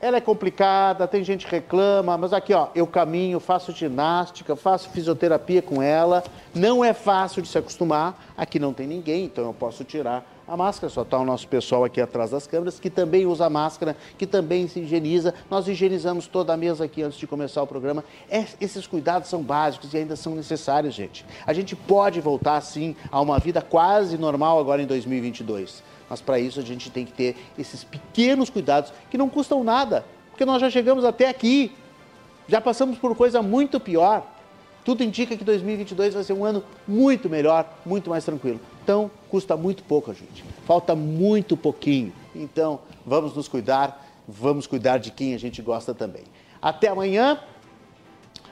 Ela 0.02 0.18
é 0.18 0.22
complicada, 0.22 1.08
tem 1.08 1.24
gente 1.24 1.46
que 1.46 1.52
reclama, 1.54 2.18
mas 2.18 2.34
aqui, 2.34 2.54
ó, 2.54 2.68
eu 2.76 2.86
caminho, 2.86 3.40
faço 3.40 3.72
ginástica, 3.72 4.54
faço 4.58 4.90
fisioterapia 4.90 5.62
com 5.62 5.82
ela. 5.82 6.22
Não 6.54 6.84
é 6.84 6.92
fácil 6.92 7.42
de 7.42 7.48
se 7.48 7.58
acostumar. 7.58 8.22
Aqui 8.36 8.60
não 8.60 8.74
tem 8.74 8.86
ninguém, 8.86 9.24
então 9.24 9.46
eu 9.46 9.54
posso 9.54 9.86
tirar 9.86 10.26
a 10.50 10.58
máscara, 10.58 10.90
só 10.90 11.04
está 11.04 11.18
o 11.20 11.24
nosso 11.24 11.48
pessoal 11.48 11.84
aqui 11.84 12.02
atrás 12.02 12.32
das 12.32 12.48
câmeras, 12.48 12.80
que 12.80 12.90
também 12.90 13.28
usa 13.28 13.48
máscara, 13.48 13.96
que 14.18 14.26
também 14.26 14.68
se 14.68 14.80
higieniza. 14.80 15.32
Nós 15.48 15.68
higienizamos 15.68 16.26
toda 16.26 16.52
a 16.52 16.58
mesa 16.58 16.86
aqui 16.86 17.04
antes 17.04 17.20
de 17.20 17.28
começar 17.28 17.62
o 17.62 17.68
programa. 17.68 18.04
É, 18.28 18.44
esses 18.60 18.88
cuidados 18.88 19.30
são 19.30 19.44
básicos 19.44 19.94
e 19.94 19.98
ainda 19.98 20.16
são 20.16 20.34
necessários, 20.34 20.96
gente. 20.96 21.24
A 21.46 21.54
gente 21.54 21.76
pode 21.76 22.20
voltar, 22.20 22.60
sim, 22.62 22.96
a 23.12 23.22
uma 23.22 23.38
vida 23.38 23.62
quase 23.62 24.18
normal 24.18 24.60
agora 24.60 24.82
em 24.82 24.88
2022. 24.88 25.84
Mas 26.10 26.20
para 26.20 26.40
isso 26.40 26.60
a 26.60 26.64
gente 26.64 26.90
tem 26.90 27.06
que 27.06 27.14
ter 27.14 27.38
esses 27.56 27.84
pequenos 27.84 28.50
cuidados 28.50 28.92
que 29.12 29.20
não 29.20 29.30
custam 29.30 29.64
nada, 29.64 30.04
porque 30.32 30.46
nós 30.46 30.60
já 30.60 30.70
chegamos 30.72 31.06
até 31.06 31.30
aqui. 31.30 31.72
Já 32.48 32.60
passamos 32.60 32.98
por 32.98 33.16
coisa 33.16 33.44
muito 33.44 33.80
pior. 33.80 34.26
Tudo 34.90 35.03
indica 35.03 35.38
que 35.38 35.44
2022 35.44 36.16
vai 36.16 36.24
ser 36.24 36.34
um 36.34 36.44
ano 36.44 36.64
muito 36.88 37.30
melhor, 37.30 37.78
muito 37.86 38.10
mais 38.10 38.26
tranquilo. 38.26 38.60
Então, 38.84 39.11
custa 39.30 39.56
muito 39.56 39.84
pouco, 39.84 40.11
gente. 40.16 40.44
Falta 40.66 40.95
muito 40.95 41.56
pouquinho. 41.56 42.11
Então, 42.36 42.80
vamos 43.06 43.36
nos 43.36 43.48
cuidar, 43.48 44.03
vamos 44.28 44.66
cuidar 44.66 44.98
de 44.98 45.11
quem 45.11 45.36
a 45.36 45.38
gente 45.38 45.61
gosta 45.61 45.94
também. 45.94 46.24
Até 46.60 46.88
amanhã. 46.88 47.40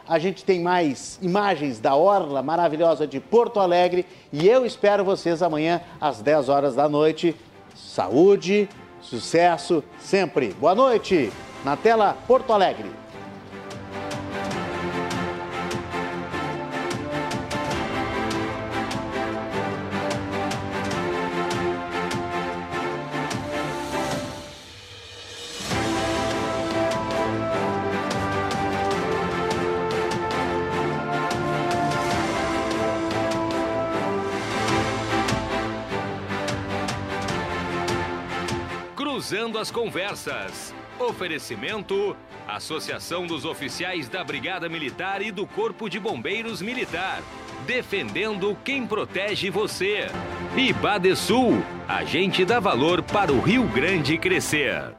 A 0.08 0.20
gente 0.20 0.46
tem 0.46 0.62
mais 0.62 1.18
imagens 1.24 1.80
da 1.80 1.96
orla 1.96 2.44
maravilhosa 2.44 3.08
de 3.08 3.20
Porto 3.20 3.60
Alegre 3.60 4.06
e 4.32 4.48
eu 4.48 4.64
espero 4.64 5.04
vocês 5.04 5.42
amanhã 5.42 5.82
às 6.00 6.22
10 6.22 6.50
horas 6.50 6.76
da 6.76 6.88
noite. 6.88 7.36
Saúde, 7.76 8.70
sucesso 9.02 9.84
sempre. 10.00 10.54
Boa 10.54 10.76
noite. 10.76 11.32
Na 11.66 11.76
tela 11.76 12.16
Porto 12.28 12.54
Alegre. 12.54 13.07
As 39.58 39.72
Conversas. 39.72 40.74
Oferecimento: 41.00 42.16
Associação 42.48 43.26
dos 43.26 43.44
Oficiais 43.44 44.08
da 44.08 44.24
Brigada 44.24 44.70
Militar 44.70 45.22
e 45.22 45.32
do 45.32 45.48
Corpo 45.48 45.90
de 45.90 46.00
Bombeiros 46.00 46.62
Militar. 46.62 47.24
Defendendo 47.66 48.56
quem 48.64 48.86
protege 48.86 49.50
você. 49.50 50.08
E 50.56 50.72
Badesul, 50.74 51.64
a 51.88 52.04
gente 52.04 52.46
dá 52.46 52.60
valor 52.60 53.02
para 53.02 53.34
o 53.34 53.42
Rio 53.42 53.68
Grande 53.68 54.18
crescer. 54.18 54.96